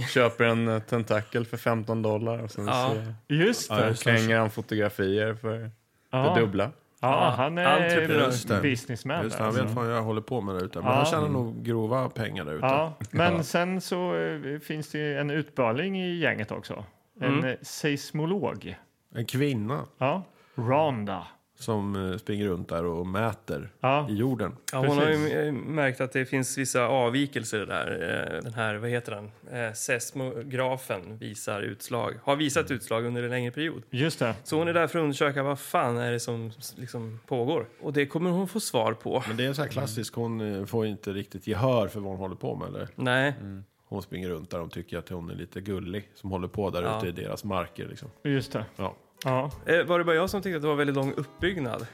köper 0.14 0.44
en 0.44 0.68
eh, 0.68 0.78
tentakel 0.78 1.46
för 1.46 1.56
15 1.56 2.02
dollar 2.02 2.38
och 2.42 2.50
sen 2.50 2.66
Ja. 2.66 2.92
så 3.28 3.34
Just 3.34 3.70
det. 3.70 3.86
just 3.88 4.04
det. 4.04 4.16
klänger 4.16 4.38
han 4.38 4.50
fotografier 4.50 5.34
för 5.34 5.70
Ja. 6.10 6.18
det 6.34 6.40
dubbla. 6.40 6.70
Ja, 7.00 7.34
han 7.36 7.58
är 7.58 7.82
Entreprenör. 7.82 8.24
Just 8.24 8.48
det. 8.48 8.60
businessman. 8.62 9.22
Just 9.24 9.38
det, 9.38 9.44
han 9.44 9.52
vet 9.52 9.62
alltså. 9.62 9.76
vad 9.76 9.92
jag 9.92 10.02
håller 10.02 10.20
på 10.20 10.40
med 10.40 10.54
där 10.54 10.64
ute. 10.64 10.78
Men 10.78 10.88
Ja. 10.88 10.94
han 10.94 11.06
tjänar 11.06 11.28
nog 11.28 11.62
grova 11.64 12.08
pengar 12.08 12.44
där 12.44 12.54
ute. 12.54 12.66
Ja, 12.66 12.94
men 13.10 13.32
Ja. 13.36 13.42
sen 13.42 13.80
så 13.80 14.16
eh, 14.16 14.58
finns 14.58 14.90
det 14.90 14.98
ju 14.98 15.18
en 15.18 15.30
utbörling 15.30 16.00
i 16.02 16.18
gänget 16.18 16.50
också. 16.52 16.84
En 17.20 17.32
Mm. 17.34 17.44
eh, 17.44 17.54
seismolog. 17.62 18.76
En 19.14 19.26
kvinna 19.26 19.84
Ja. 19.98 20.22
Rhonda. 20.56 21.26
som 21.58 22.10
eh, 22.10 22.16
springer 22.18 22.46
runt 22.46 22.68
där 22.68 22.84
och 22.84 23.06
mäter 23.06 23.72
Ja. 23.80 24.06
i 24.10 24.14
jorden. 24.14 24.56
Ja, 24.72 24.78
hon 24.86 24.98
har 24.98 25.08
ju 25.10 25.52
märkt 25.52 26.00
att 26.00 26.12
det 26.12 26.24
finns 26.26 26.58
vissa 26.58 26.86
avvikelser 26.86 27.66
där. 27.66 27.90
Eh, 28.36 28.42
Den 28.42 28.54
här, 28.54 28.74
vad 28.74 28.90
heter 28.90 29.12
den? 29.14 29.30
Eh, 29.66 29.72
Seismografen 29.72 31.18
visar 31.18 31.60
utslag, 31.62 32.14
har 32.22 32.36
visat 32.36 32.70
utslag 32.70 33.04
under 33.06 33.22
en 33.22 33.30
längre 33.30 33.50
period. 33.50 33.82
Just 33.90 34.18
det. 34.18 34.34
Så 34.44 34.58
hon 34.58 34.68
är 34.68 34.74
där 34.74 34.86
för 34.86 34.98
att 34.98 35.02
undersöka 35.02 35.42
vad 35.42 35.58
fan 35.58 35.96
är 35.96 36.12
det 36.12 36.20
som 36.20 36.50
liksom 36.76 37.20
pågår. 37.26 37.66
Och 37.80 37.92
det 37.92 38.06
kommer 38.06 38.30
hon 38.30 38.48
få 38.48 38.60
svar 38.60 38.92
på. 38.92 39.22
Men 39.28 39.36
det 39.36 39.44
är 39.44 39.52
så 39.52 39.62
här 39.62 39.68
klassiskt, 39.68 40.14
hon 40.14 40.66
får 40.66 40.86
inte 40.86 41.12
riktigt 41.12 41.46
gehör 41.46 41.88
för 41.88 42.00
vad 42.00 42.10
hon 42.10 42.18
håller 42.20 42.36
på 42.36 42.56
med. 42.56 42.68
Eller? 42.68 42.88
Nej, 42.94 43.34
Hon 43.88 44.02
springer 44.02 44.28
runt 44.28 44.50
där 44.50 44.60
och 44.60 44.70
tycker 44.70 44.98
att 44.98 45.08
hon 45.08 45.30
är 45.30 45.34
lite 45.34 45.60
gullig 45.60 46.10
som 46.14 46.30
håller 46.30 46.48
på 46.48 46.70
där 46.70 46.82
Ja. 46.82 46.98
ute 46.98 47.06
i 47.08 47.12
deras 47.24 47.44
marker. 47.44 47.88
Liksom. 47.88 48.08
Just 48.24 48.52
det. 48.52 48.64
Ja. 48.76 48.96
Ja. 49.26 49.50
Eh, 49.66 49.82
var 49.82 49.98
det 49.98 50.04
bara 50.04 50.16
jag 50.16 50.30
som 50.30 50.42
tyckte 50.42 50.56
att 50.56 50.62
det 50.62 50.68
var 50.68 50.74
väldigt 50.74 50.96
lång 50.96 51.12
uppbyggnad? 51.16 51.86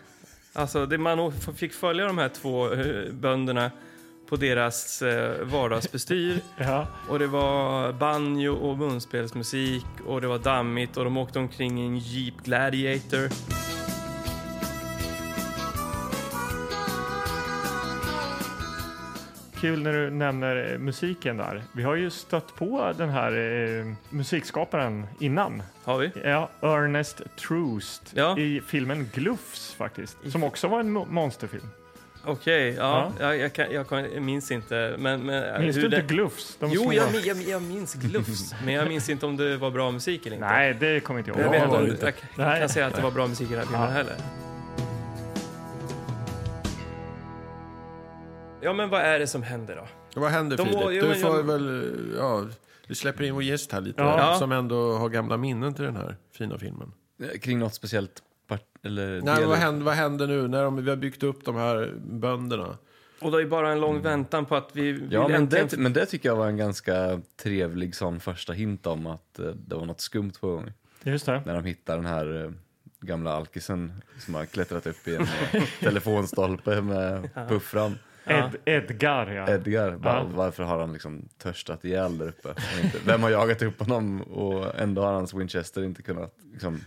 Alltså, 0.52 0.86
det, 0.86 0.98
man 0.98 1.32
fick 1.32 1.72
följa 1.72 2.06
de 2.06 2.18
här 2.18 2.28
två 2.28 2.72
eh, 2.72 3.12
bönderna 3.12 3.70
på 4.28 4.36
deras 4.36 5.02
eh, 5.02 5.44
vardagsbestyr. 5.44 6.40
Ja. 6.56 6.86
Och 7.08 7.18
det 7.18 7.26
var 7.26 7.92
banjo 7.92 8.52
och 8.52 8.78
munspelsmusik 8.78 9.86
och 10.06 10.20
det 10.20 10.26
var 10.26 10.38
dammigt 10.38 10.96
och 10.96 11.04
de 11.04 11.16
åkte 11.16 11.38
omkring 11.38 11.80
i 11.80 11.86
en 11.86 11.98
Jeep 11.98 12.34
Gladiator. 12.44 13.28
Kul 19.62 19.82
när 19.82 19.92
du 19.92 20.10
nämner 20.10 20.72
eh, 20.72 20.78
musiken 20.78 21.36
där. 21.36 21.62
Vi 21.72 21.82
har 21.82 21.94
ju 21.94 22.10
stött 22.10 22.54
på 22.54 22.92
den 22.98 23.08
här 23.10 23.32
eh, 23.32 23.92
musikskaparen 24.10 25.06
innan. 25.18 25.62
Har 25.84 25.98
vi? 25.98 26.10
Ja, 26.24 26.50
Ernest 26.62 27.20
Troost 27.36 28.02
Ja. 28.14 28.38
i 28.38 28.60
filmen 28.66 29.10
Gluffs 29.14 29.74
faktiskt. 29.74 30.16
Som 30.32 30.44
också 30.44 30.68
var 30.68 30.80
en 30.80 30.96
mo- 30.98 31.06
monsterfilm. 31.10 31.68
Okej, 32.24 32.74
ja. 32.78 33.12
Jag, 33.20 33.38
jag, 33.38 33.52
kan, 33.52 33.66
jag, 33.72 33.88
kan, 33.88 34.12
jag 34.14 34.22
minns 34.22 34.50
inte. 34.50 34.94
Men, 34.98 35.20
men, 35.26 35.62
Minns 35.62 35.76
hur 35.76 35.80
du 35.80 35.86
inte 35.86 36.00
det- 36.00 36.14
Gluffs? 36.14 36.56
De 36.60 36.70
Jo, 36.74 36.92
jag, 36.92 37.12
min- 37.12 37.22
jag, 37.24 37.36
jag 37.42 37.62
minns 37.62 37.94
Glufs. 37.94 38.54
men 38.64 38.74
jag 38.74 38.88
minns 38.88 39.08
inte 39.08 39.26
om 39.26 39.36
det 39.36 39.56
var 39.56 39.70
bra 39.70 39.90
musik 39.90 40.26
eller 40.26 40.36
inte. 40.36 40.48
Nej, 40.48 40.74
det 40.80 41.00
kommer 41.00 41.20
inte 41.20 41.30
jag 41.30 41.38
Jag, 41.38 41.44
ihåg. 41.44 41.52
vet 41.52 41.68
var 41.70 41.88
inte 41.88 42.12
jag, 42.36 42.46
jag 42.50 42.58
kan 42.58 42.68
säga 42.68 42.86
att 42.86 42.94
det 42.96 43.02
var 43.02 43.10
bra 43.10 43.26
musik 43.26 43.50
i 43.50 43.54
den 43.54 43.58
här 43.58 43.66
filmen 43.66 43.82
Ja. 43.82 43.88
heller. 43.90 44.14
Ja, 48.62 48.72
men 48.72 48.88
vad 48.90 49.00
är 49.00 49.18
det 49.18 49.26
som 49.26 49.42
händer 49.42 49.76
då? 49.76 50.20
Vad 50.20 50.30
händer 50.30 50.56
De 50.56 50.66
Filip? 50.66 50.80
jo, 50.82 50.88
Du 50.90 51.08
men 51.08 51.16
får 51.16 51.36
jag- 51.36 51.42
väl, 51.42 51.92
ja, 52.18 52.46
du 52.86 52.94
släpper 52.94 53.24
in 53.24 53.34
vår 53.34 53.42
gäst 53.42 53.72
här 53.72 53.80
lite. 53.80 54.02
Ja. 54.02 54.36
Som 54.38 54.52
ändå 54.52 54.92
har 54.96 55.08
gamla 55.08 55.36
minnen 55.36 55.74
till 55.74 55.84
den 55.84 55.96
här 55.96 56.16
fina 56.32 56.58
filmen. 56.58 56.92
Eh, 57.22 57.38
Kring 57.40 57.58
något 57.58 57.74
speciellt 57.74 58.22
part, 58.48 58.64
eller 58.82 59.20
Nej, 59.22 59.44
vad, 59.46 59.58
händer, 59.58 59.84
vad 59.84 59.94
händer 59.94 60.26
nu 60.26 60.48
när 60.48 60.64
de, 60.64 60.84
vi 60.84 60.90
har 60.90 60.96
byggt 60.96 61.22
upp 61.22 61.44
de 61.44 61.56
här 61.56 61.92
bönderna? 62.00 62.76
Och 63.20 63.30
det 63.30 63.42
är 63.42 63.46
bara 63.46 63.72
en 63.72 63.80
lång 63.80 64.02
väntan 64.02 64.46
på 64.46 64.56
att 64.56 64.70
vi 64.72 64.92
vill 64.92 65.12
Ja, 65.12 65.28
men 65.28 65.42
äntligen... 65.42 65.68
det, 65.70 65.76
men 65.78 65.92
det 65.92 66.06
tycker 66.06 66.28
jag 66.28 66.36
var 66.36 66.46
en 66.48 66.56
ganska 66.56 67.20
trevlig 67.42 67.94
sån 67.96 68.20
första 68.20 68.52
hint 68.52 68.86
om 68.86 69.06
att 69.06 69.38
eh, 69.38 69.46
det 69.46 69.74
var 69.74 69.86
något 69.86 70.00
skumt 70.00 70.32
på 70.40 70.46
gång. 70.48 70.72
Just 71.02 71.26
det. 71.26 71.42
När 71.46 71.54
de 71.54 71.64
hittar 71.64 71.96
den 71.96 72.06
här 72.06 72.44
eh, 72.44 72.50
gamla 73.00 73.32
alkisen 73.32 74.02
som 74.18 74.34
har 74.34 74.44
klättrat 74.46 74.86
upp 74.86 75.08
i 75.08 75.14
en 75.16 75.22
eh, 75.22 75.62
telefonstolpe 75.80 76.80
med 76.82 77.28
puffran. 77.48 77.98
Ed, 78.26 78.56
Edgar, 78.64 79.26
ja. 79.32 79.48
Edgar, 79.50 79.96
bara, 79.96 80.14
Ja. 80.18 80.24
varför 80.34 80.62
har 80.62 80.80
han 80.80 80.92
liksom 80.92 81.28
törstat 81.38 81.84
ihjäl 81.84 82.18
där 82.18 82.28
uppe? 82.28 82.48
Vem 83.06 83.22
har 83.22 83.30
jagat 83.30 83.62
upp 83.62 83.80
honom 83.80 84.22
och 84.22 84.80
ändå 84.80 85.02
har 85.02 85.12
hans 85.12 85.34
Winchester 85.34 85.84
inte 85.84 86.02
kunnat 86.02 86.34
liksom, 86.52 86.80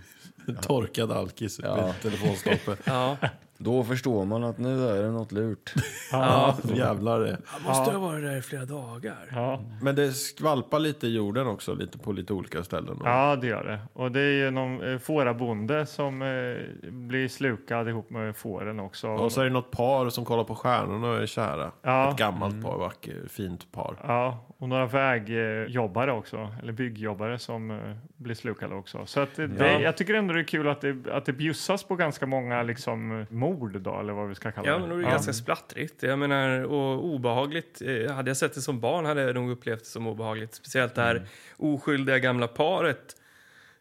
torkad 0.62 1.12
alkis 1.12 1.60
Ja. 1.64 1.76
med 1.76 2.02
telefonstolpe. 2.02 2.76
Ja, 2.84 3.18
Då 3.58 3.84
förstår 3.84 4.26
man 4.26 4.44
att 4.44 4.58
nu 4.58 4.90
är 4.90 5.04
det 5.04 5.12
något 5.12 5.32
lurt. 5.32 5.74
ja, 6.12 6.58
jävlar 6.64 7.20
det. 7.20 7.38
han 7.46 7.62
måste 7.62 7.92
ha 7.92 8.00
varit 8.00 8.24
där 8.24 8.38
i 8.38 8.42
flera 8.42 8.66
dagar. 8.66 9.30
Ja. 9.32 9.62
Men 9.82 9.96
det 9.96 10.12
skvalpar 10.12 10.80
lite 10.80 11.08
i 11.08 11.16
jorden 11.16 11.48
också, 11.48 11.74
lite 11.74 11.98
på 11.98 12.12
lite 12.12 12.34
olika 12.34 12.64
ställen. 12.64 12.98
då. 13.00 13.06
ja, 13.06 13.36
det 13.36 13.48
gör 13.48 13.64
det. 13.64 13.80
Och 13.94 14.12
det 14.12 14.20
är 14.20 14.32
ju 14.32 14.52
någon 14.52 14.92
eh, 14.94 14.98
fårabonde 15.00 15.86
som 15.86 16.22
eh, 16.22 16.90
blir 16.92 17.28
slukad 17.28 17.90
ihop 17.90 18.10
med 18.10 18.36
fåren 18.36 18.80
också. 18.80 19.10
Och 19.10 19.32
så 19.32 19.42
är 19.42 19.46
det 19.46 19.52
något 19.52 19.72
par 19.72 20.10
som 20.10 20.26
kollar 20.26 20.44
på 20.44 20.56
stjärnorna 20.56 21.10
och 21.10 21.18
är 21.22 21.26
kära. 21.26 21.72
Ja. 21.82 22.12
Ett 22.12 22.18
gammalt 22.18 22.64
par, 22.64 22.78
vackert, 22.78 23.32
fint 23.32 23.72
par. 23.72 23.98
Ja, 24.04 24.46
och 24.58 24.70
några 24.70 24.86
vägjobbare 24.86 26.12
också, 26.12 26.50
eller 26.62 26.74
byggjobbare 26.74 27.40
som 27.40 27.72
eh, 27.72 27.78
blir 28.18 28.36
slukade 28.36 28.76
också. 28.76 29.06
Så 29.06 29.20
att 29.20 29.36
det, 29.36 29.50
Ja. 29.60 29.66
jag 29.80 29.98
tycker 29.98 30.14
ändå 30.14 30.34
det 30.34 30.40
är 30.40 30.44
kul 30.44 30.68
att 30.68 30.82
det, 30.82 30.96
att 31.12 31.26
det 31.26 31.34
bjussas 31.34 31.84
på 31.84 31.96
ganska 31.96 32.26
många 32.26 32.64
liksom, 32.64 33.26
mord 33.30 33.82
då, 33.82 34.00
eller 34.00 34.14
vad 34.14 34.30
vi 34.30 34.36
ska 34.36 34.52
kalla 34.52 34.68
Ja, 34.68 34.74
det. 34.74 34.80
men 34.80 34.90
det 34.90 34.96
är 34.96 35.00
ju 35.00 35.06
ganska 35.06 35.34
splattrigt. 35.34 36.04
Jag 36.04 36.20
menar, 36.20 36.64
och 36.64 37.06
obehagligt. 37.06 37.82
Eh, 37.82 38.12
Hade 38.14 38.30
jag 38.30 38.38
sett 38.38 38.54
det 38.56 38.62
som 38.62 38.80
barn 38.80 39.06
hade 39.06 39.22
jag 39.22 39.36
nog 39.36 39.52
upplevt 39.52 39.80
det 39.80 39.86
som 39.86 40.08
obehagligt. 40.08 40.54
Speciellt 40.56 40.96
det 40.96 41.02
här 41.02 41.28
oskyldiga 41.58 42.20
gamla 42.20 42.48
paret 42.48 43.16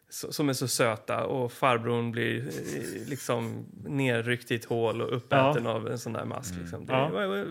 som 0.09 0.49
är 0.49 0.53
så 0.53 0.67
söta 0.67 1.25
och 1.25 1.51
farbrorn 1.51 2.11
blir 2.11 2.39
eh, 2.39 3.09
liksom 3.09 3.65
nerryckt 3.87 4.51
i 4.51 4.55
ett 4.55 4.65
hål 4.65 5.01
och 5.01 5.15
uppäten 5.17 5.67
av 5.67 5.87
en 5.87 5.99
sån 5.99 6.13
där 6.13 6.25
mask. 6.25 6.53
Liksom. 6.59 6.85
Det, 6.85 6.93
Ja. 6.93 7.45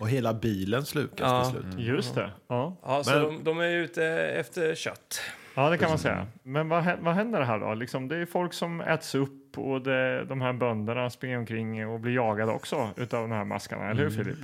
Och 0.00 0.08
hela 0.08 0.34
bilen 0.34 0.84
slukas 0.84 1.18
Ja. 1.20 1.50
till 1.50 1.60
slut. 1.72 1.86
Just 1.86 2.14
det. 2.14 2.30
Ja. 2.48 2.76
ja, 2.82 3.04
så 3.04 3.10
Men- 3.10 3.22
de, 3.22 3.44
de 3.44 3.60
är 3.60 3.68
ute 3.70 4.04
efter 4.06 4.74
kött. 4.74 5.20
Ja, 5.54 5.70
det 5.70 5.78
kan 5.78 5.88
man 5.88 5.98
säga. 5.98 6.26
Men 6.42 6.68
vad, 6.68 6.84
vad 7.00 7.14
händer 7.14 7.40
här 7.40 7.58
då? 7.58 7.74
Liksom, 7.74 8.08
det 8.08 8.16
är 8.16 8.26
folk 8.26 8.52
som 8.52 8.80
äts 8.80 9.14
upp 9.14 9.58
och 9.58 9.82
det, 9.82 10.24
de 10.24 10.40
här 10.40 10.52
bönderna 10.52 11.10
springer 11.10 11.38
omkring 11.38 11.88
och 11.88 12.00
blir 12.00 12.14
jagade 12.14 12.52
också 12.52 12.90
utav 12.96 13.28
de 13.28 13.34
här 13.34 13.44
maskarna, 13.44 13.90
eller 13.90 14.02
hur 14.02 14.10
Filip? 14.10 14.38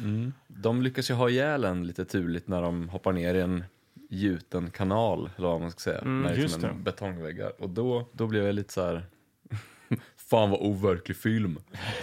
De 0.49 0.83
lyckas 0.83 1.11
ju 1.11 1.15
ha 1.15 1.31
ihjäl 1.31 1.65
en 1.65 1.87
lite 1.87 2.05
turligt 2.05 2.49
när 2.49 2.63
de 2.63 2.89
hoppar 2.89 3.13
ner 3.13 3.35
i 3.35 3.41
en 3.41 3.65
gjuten 4.09 4.71
kanal, 4.71 5.31
eller 5.37 5.49
vad 5.49 5.61
man 5.61 5.71
ska 5.71 5.81
säga, 5.81 6.05
med 6.05 6.39
just 6.39 6.55
liksom 6.55 6.71
en 6.71 6.83
betongväggar. 6.83 7.53
Och 7.59 7.71
då, 7.71 8.09
då 8.13 8.27
blev 8.27 8.45
jag 8.47 8.55
lite 8.55 8.73
så 8.73 8.85
här... 8.85 9.03
Fan 10.31 10.51
vad 10.51 10.61
overklig 10.61 11.17
film. 11.17 11.59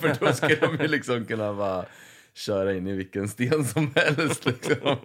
För 0.00 0.26
då 0.26 0.32
ska 0.32 0.48
de 0.48 0.76
ju 0.82 0.88
liksom 0.88 1.24
kunna 1.24 1.54
bara 1.54 1.84
köra 2.34 2.72
in 2.74 2.86
i 2.86 2.92
vilken 2.96 3.28
sten 3.28 3.64
som 3.64 3.90
helst. 3.96 4.46
Liksom. 4.46 4.96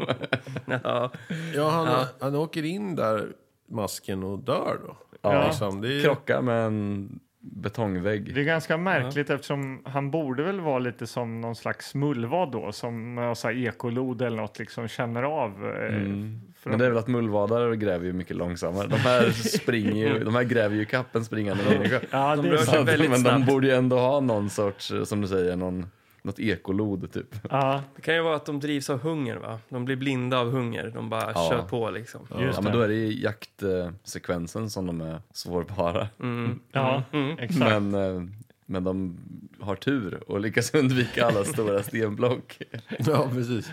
Ja. 0.65 1.11
Ja, 1.55 1.69
han, 1.69 1.85
Ja. 1.87 2.05
han 2.19 2.35
åker 2.35 2.65
in 2.65 2.95
där 2.95 3.27
masken 3.69 4.23
och 4.23 4.39
dör 4.39 4.77
då. 4.87 4.97
Ja. 5.21 5.45
Liksom, 5.47 5.81
det 5.81 5.93
är, 5.99 6.03
Krockar 6.03 6.41
med 6.41 6.65
en 6.65 7.19
betongvägg. 7.39 8.35
Det 8.35 8.41
är 8.41 8.45
ganska 8.45 8.77
märkligt 8.77 9.29
eftersom 9.29 9.81
han 9.85 10.11
borde 10.11 10.43
väl 10.43 10.59
vara 10.59 10.79
lite 10.79 11.07
som 11.07 11.41
någon 11.41 11.55
slags 11.55 11.95
mullvad 11.95 12.51
då, 12.51 12.71
som 12.71 13.33
så 13.37 13.47
här 13.47 13.55
ekolod 13.67 14.21
eller 14.21 14.37
något, 14.37 14.59
liksom 14.59 14.87
känner 14.87 15.23
av. 15.23 15.51
eh, 15.65 15.95
Mm. 15.95 16.41
Men 16.63 16.79
det 16.79 16.85
är 16.85 16.89
väl 16.89 16.97
att 16.97 17.07
mullvadare 17.07 17.75
gräver 17.75 18.05
ju 18.05 18.13
mycket 18.13 18.35
långsammare. 18.37 18.87
De 18.87 18.95
här, 18.97 19.29
springer 19.31 20.07
ju, 20.13 20.23
de 20.23 20.35
här 20.35 20.43
gräver 20.43 20.75
ju 20.75 20.85
kapp 20.85 21.15
en 21.15 21.25
springande 21.25 21.63
människa. 21.69 21.99
Ja, 22.11 22.35
De 22.35 22.41
det 22.45 22.49
rör 22.49 22.53
är 22.53 22.57
sig 22.57 22.73
sant. 22.73 22.89
väldigt 22.89 23.09
Men 23.11 23.23
de 23.23 23.45
borde 23.45 23.67
ju 23.67 23.73
ändå 23.73 23.97
ha 23.99 24.19
någon 24.19 24.49
sorts, 24.49 24.91
eh, 24.91 25.03
som 25.03 25.21
du 25.21 25.27
säger, 25.27 25.55
någon, 25.55 25.85
något 26.25 26.39
ekolod 26.39 27.11
typ. 27.13 27.35
Ja, 27.49 27.81
Det 27.95 28.01
kan 28.01 28.15
ju 28.15 28.21
vara 28.21 28.35
att 28.35 28.45
de 28.45 28.59
drivs 28.59 28.89
av 28.89 28.99
hunger, 28.99 29.35
va? 29.35 29.59
De 29.69 29.85
blir 29.85 29.95
blinda 29.95 30.39
av 30.39 30.51
hunger. 30.51 30.91
De 30.95 31.09
bara 31.09 31.31
Ja. 31.35 31.47
kör 31.51 31.61
på 31.61 31.89
liksom. 31.89 32.21
just 32.39 32.57
Ja, 32.57 32.61
men 32.61 32.73
då 32.73 32.81
är 32.81 32.87
det 32.87 32.93
ju 32.93 33.21
jaktsekvensen 33.21 34.69
som 34.69 34.85
de 34.87 35.01
är 35.01 35.21
svårbara. 35.31 36.07
Mm. 36.19 36.59
Ja, 36.71 37.03
Mm. 37.11 37.39
exakt. 37.39 37.59
Men, 37.59 37.93
eh, 37.93 38.23
men 38.65 38.83
de 38.83 39.17
har 39.59 39.75
tur 39.75 40.23
och 40.27 40.39
lyckas 40.39 40.73
undvika 40.73 41.25
alla 41.25 41.43
stora 41.43 41.83
stenblock. 41.83 42.61
ja, 42.99 43.29
precis. 43.33 43.69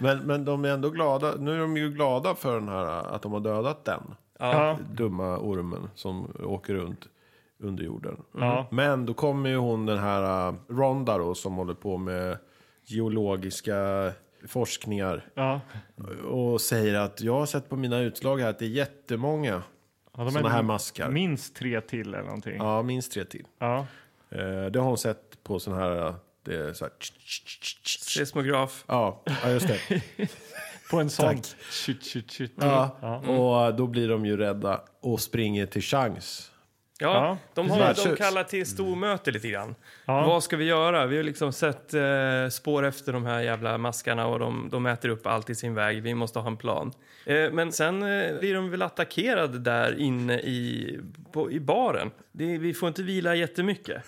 Men, 0.00 0.18
men 0.18 0.44
de 0.44 0.64
är 0.64 0.68
ändå 0.68 0.90
glada. 0.90 1.34
Nu 1.38 1.54
är 1.54 1.58
de 1.58 1.76
ju 1.76 1.90
glada 1.90 2.34
för 2.34 2.54
den 2.54 2.68
här, 2.68 3.14
att 3.14 3.22
de 3.22 3.32
har 3.32 3.40
dödat 3.40 3.84
den 3.84 4.14
Ja, 4.38 4.78
dumma 4.92 5.38
ormen 5.38 5.88
som 5.94 6.30
åker 6.44 6.74
runt 6.74 7.08
under 7.58 7.84
jorden. 7.84 8.22
ja, 8.38 8.66
Men 8.70 9.06
då 9.06 9.14
kommer 9.14 9.50
ju 9.50 9.56
hon 9.56 9.86
den 9.86 9.98
här 9.98 10.48
uh, 10.48 10.54
Ronda 10.68 11.18
då, 11.18 11.34
som 11.34 11.54
håller 11.54 11.74
på 11.74 11.96
med 11.96 12.38
geologiska 12.84 14.12
forskningar 14.48 15.24
ja. 15.34 15.60
och 16.28 16.60
säger 16.60 16.94
att 16.94 17.20
jag 17.20 17.32
har 17.38 17.46
sett 17.46 17.68
på 17.68 17.76
mina 17.76 17.98
utslag 17.98 18.40
här 18.40 18.50
att 18.50 18.58
det 18.58 18.64
är 18.64 18.68
jättemånga 18.68 19.62
ja 20.16 20.24
de 20.24 20.30
sådana 20.30 20.48
är 20.48 20.52
här 20.52 20.62
maskar. 20.62 21.10
minst 21.10 21.56
tre 21.56 21.80
till 21.80 22.14
eller 22.14 22.22
någonting. 22.24 22.56
Ja, 22.56 22.82
minst 22.82 23.12
tre 23.12 23.24
till. 23.24 23.44
Ja, 23.58 23.86
Eh, 24.30 24.66
det 24.70 24.78
har 24.78 24.86
hon 24.86 24.98
sett 24.98 25.42
på 25.42 25.58
sån 25.58 25.74
här... 25.74 26.06
uh, 26.08 26.14
Det 26.42 26.56
är 26.56 26.72
så 26.72 26.84
här 26.84 26.92
Seismograf. 27.84 28.84
ja, 28.88 29.22
ja, 29.42 29.50
just 29.50 29.68
det. 29.68 30.02
på 30.90 31.00
en 31.00 31.10
sån. 31.10 31.26
Tack. 31.26 31.46
Ja, 32.56 32.96
Ja. 33.00 33.16
och 33.16 33.74
då 33.74 33.86
blir 33.86 34.08
de 34.08 34.26
ju 34.26 34.36
rädda 34.36 34.80
och 35.00 35.20
springer 35.20 35.66
till 35.66 35.82
chans. 35.82 36.50
Ja, 37.00 37.14
Ja, 37.14 37.38
de, 37.54 37.70
har, 37.70 38.08
de 38.08 38.16
kallar 38.16 38.44
till 38.44 38.66
stormöte 38.66 39.30
lite 39.30 39.48
grann. 39.48 39.74
Ja. 40.04 40.26
Vad 40.26 40.42
ska 40.42 40.56
vi 40.56 40.64
göra? 40.64 41.06
Vi 41.06 41.16
har 41.16 41.24
liksom 41.24 41.52
sett 41.52 41.94
eh, 41.94 42.48
spår 42.50 42.84
efter 42.84 43.12
de 43.12 43.26
här 43.26 43.40
jävla 43.40 43.78
maskarna 43.78 44.26
och 44.26 44.38
de, 44.38 44.68
de 44.72 44.86
äter 44.86 45.08
upp 45.08 45.26
allt 45.26 45.50
i 45.50 45.54
sin 45.54 45.74
väg. 45.74 46.02
Vi 46.02 46.14
måste 46.14 46.38
ha 46.38 46.46
en 46.46 46.56
plan. 46.56 46.92
Eh, 47.26 47.50
men 47.52 47.72
sen 47.72 48.02
eh, 48.02 48.38
blir 48.38 48.54
de 48.54 48.70
väl 48.70 48.82
attackerade 48.82 49.58
där 49.58 49.98
inne 49.98 50.34
i, 50.38 50.98
på, 51.32 51.52
i 51.52 51.60
baren. 51.60 52.10
Det, 52.32 52.58
vi 52.58 52.74
får 52.74 52.88
inte 52.88 53.02
vila 53.02 53.34
jättemycket. 53.34 54.02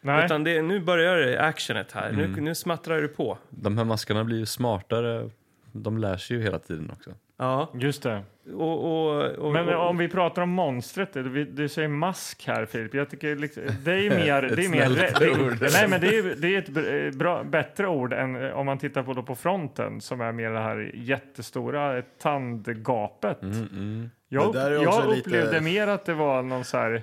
Nej, 0.00 0.24
Utan 0.24 0.44
det, 0.44 0.62
nu 0.62 0.80
börjar 0.80 1.16
det 1.16 1.40
actionet 1.40 1.92
här. 1.92 2.12
Nu, 2.12 2.28
nu 2.40 2.54
smattrar 2.54 3.02
det 3.02 3.08
på. 3.08 3.38
De 3.50 3.78
här 3.78 3.84
maskarna 3.84 4.24
blir 4.24 4.38
ju 4.38 4.46
smartare. 4.46 5.30
De 5.72 5.98
lär 5.98 6.16
sig 6.16 6.36
ju 6.36 6.42
hela 6.42 6.58
tiden 6.58 6.90
också. 6.90 7.10
Ja, 7.40 7.70
just 7.74 8.02
det. 8.02 8.22
och... 8.54 8.84
och, 8.84 9.22
och 9.30 9.52
Men 9.52 9.68
och, 9.68 9.88
om 9.88 9.98
vi 9.98 10.08
pratar 10.08 10.42
om 10.42 10.50
monstret, 10.50 11.12
du, 11.12 11.44
du 11.44 11.68
säger 11.68 11.88
mask 11.88 12.46
här 12.46 12.66
Filip. 12.66 12.94
Jag 12.94 13.10
tycker 13.10 13.36
liksom, 13.36 13.62
det 13.84 13.92
är 13.92 14.10
mer... 14.24 14.42
Ett 14.42 14.56
det 14.56 14.64
är 14.64 14.68
mer 14.68 14.88
det, 15.20 15.30
ord. 15.30 15.56
nej 15.72 15.88
men 15.88 16.00
det 16.00 16.18
är, 16.18 16.34
det 16.36 16.54
är 16.54 16.58
ett 16.58 16.68
br- 16.68 17.16
bra, 17.16 17.44
bättre 17.44 17.88
ord 17.88 18.12
än 18.12 18.44
eh, 18.44 18.50
om 18.50 18.66
man 18.66 18.78
tittar 18.78 19.02
på, 19.02 19.12
då 19.14 19.22
på 19.22 19.34
fronten 19.34 20.00
som 20.00 20.20
är 20.20 20.32
mer 20.32 20.50
det 20.50 20.58
här 20.60 20.90
jättestora 20.94 22.02
tandgapet. 22.22 23.42
Mm, 23.42 23.68
mm. 23.72 24.10
Jag, 24.28 24.48
upp, 24.48 24.54
jag 24.56 25.08
lite- 25.08 25.20
upplevde 25.28 25.60
mer 25.60 25.86
att 25.86 26.04
det 26.04 26.14
var 26.14 26.42
någon 26.42 26.64
så 26.64 26.76
här 26.78 27.02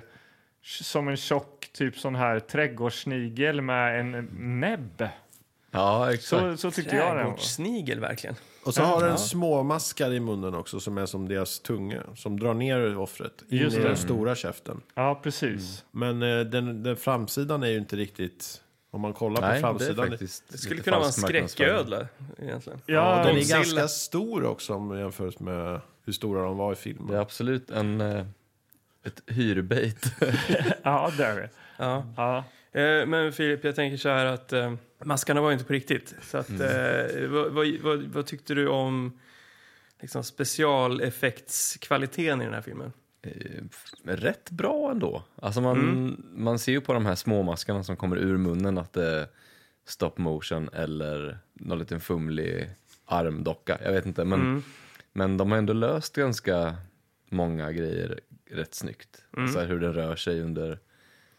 som 0.62 1.08
en 1.08 1.16
tjock 1.16 1.68
typ 1.72 1.98
sån 1.98 2.14
här 2.14 2.40
trädgårdssnigel 2.40 3.60
med 3.60 4.00
en 4.00 4.28
näbb. 4.60 5.08
Ja, 5.70 6.12
exakt. 6.12 6.42
Så, 6.42 6.56
så 6.56 6.70
tyckte 6.70 6.96
jag 6.96 7.16
det. 7.16 7.22
Trädgårdssnigel, 7.22 8.00
verkligen. 8.00 8.36
Och 8.68 8.74
så 8.74 8.82
har 8.82 9.00
den 9.00 9.10
Ja. 9.10 9.16
små 9.16 9.62
maskar 9.62 10.12
i 10.12 10.20
munnen 10.20 10.54
också 10.54 10.80
som 10.80 10.98
är 10.98 11.06
som 11.06 11.28
deras 11.28 11.60
tunga. 11.60 12.02
Som 12.16 12.40
drar 12.40 12.54
ner 12.54 12.98
offret 12.98 13.42
in 13.48 13.58
Just 13.58 13.76
i 13.76 13.80
det. 13.80 13.88
den 13.88 13.96
stora 13.96 14.34
käften. 14.34 14.80
Ja, 14.94 15.20
precis. 15.22 15.84
Men 15.90 16.22
eh, 16.22 16.40
den, 16.40 16.82
den 16.82 16.96
framsidan 16.96 17.62
är 17.62 17.66
ju 17.68 17.78
inte 17.78 17.96
riktigt... 17.96 18.62
Om 18.90 19.00
man 19.00 19.12
kollar 19.12 19.40
Nej, 19.40 19.62
på 19.62 19.68
framsidan. 19.68 20.08
faktiskt 20.08 20.44
Det 20.48 20.58
skulle 20.58 20.74
lite 20.74 20.84
kunna 20.84 20.96
vara 20.96 21.06
en 21.06 21.12
falsk 21.12 21.22
marknadsföring. 21.22 21.68
skräcködla, 21.70 22.06
egentligen. 22.38 22.80
Ja, 22.86 22.94
Ja, 22.94 23.16
den 23.24 23.26
är 23.26 23.34
Godzilla. 23.34 23.56
ganska 23.58 23.88
stor 23.88 24.44
också 24.44 24.74
om 24.74 24.88
det 24.88 25.00
jämförs 25.00 25.38
med 25.38 25.80
hur 26.04 26.12
stora 26.12 26.42
de 26.42 26.56
var 26.56 26.72
i 26.72 26.76
filmen. 26.76 27.06
Det 27.06 27.16
är 27.16 27.20
absolut 27.20 27.70
en, 27.70 28.00
eh, 28.00 28.24
ett 29.04 29.22
hyrbait. 29.26 30.12
ja 30.82 31.10
det 31.16 31.24
är 31.24 31.36
det. 31.36 31.48
Ja. 31.78 32.06
Ja. 32.16 32.38
Eh, 32.80 33.06
Men 33.06 33.32
Filip, 33.32 33.64
jag 33.64 33.74
tänker 33.74 33.96
så 33.96 34.08
här 34.08 34.26
att 34.26 34.52
eh, 34.52 34.74
maskarna 35.04 35.40
var 35.40 35.48
ju 35.50 35.52
inte 35.52 35.64
på 35.64 35.72
riktigt. 35.72 36.14
Så 36.22 36.38
att, 36.38 36.50
eh, 36.50 37.28
vad, 37.28 37.52
vad, 37.82 38.02
vad, 38.02 38.26
tyckte 38.26 38.54
du 38.54 38.68
om 38.68 39.18
liksom, 40.00 40.24
specialeffektskvaliteten 40.24 42.42
i 42.42 42.44
den 42.44 42.54
här 42.54 42.62
filmen? 42.62 42.92
Eh, 43.22 43.32
rätt 44.04 44.50
bra 44.50 44.90
ändå. 44.90 45.22
Alltså 45.42 45.60
man, 45.60 45.78
Mm. 45.78 46.24
man 46.34 46.58
ser 46.58 46.72
ju 46.72 46.80
på 46.80 46.92
de 46.92 47.06
här 47.06 47.14
små 47.14 47.42
maskarna 47.42 47.84
som 47.84 47.96
kommer 47.96 48.16
ur 48.16 48.36
munnen 48.36 48.78
att 48.78 48.92
det 48.92 49.06
är 49.06 49.26
stop 49.86 50.12
motion 50.16 50.68
eller 50.72 51.38
någon 51.52 51.78
liten 51.78 52.00
fumlig 52.00 52.70
armdocka. 53.04 53.78
Jag 53.84 53.92
vet 53.92 54.06
inte, 54.06 54.24
men, 54.24 54.40
Mm. 54.40 54.62
men 55.12 55.36
de 55.36 55.50
har 55.50 55.58
ändå 55.58 55.72
löst 55.72 56.16
ganska 56.16 56.76
många 57.30 57.72
grejer 57.72 58.20
rätt 58.50 58.74
snyggt. 58.74 59.24
Mm. 59.36 59.48
Så 59.52 59.58
här 59.60 59.66
hur 59.66 59.80
den 59.80 59.92
rör 59.92 60.16
sig 60.16 60.40
under 60.42 60.78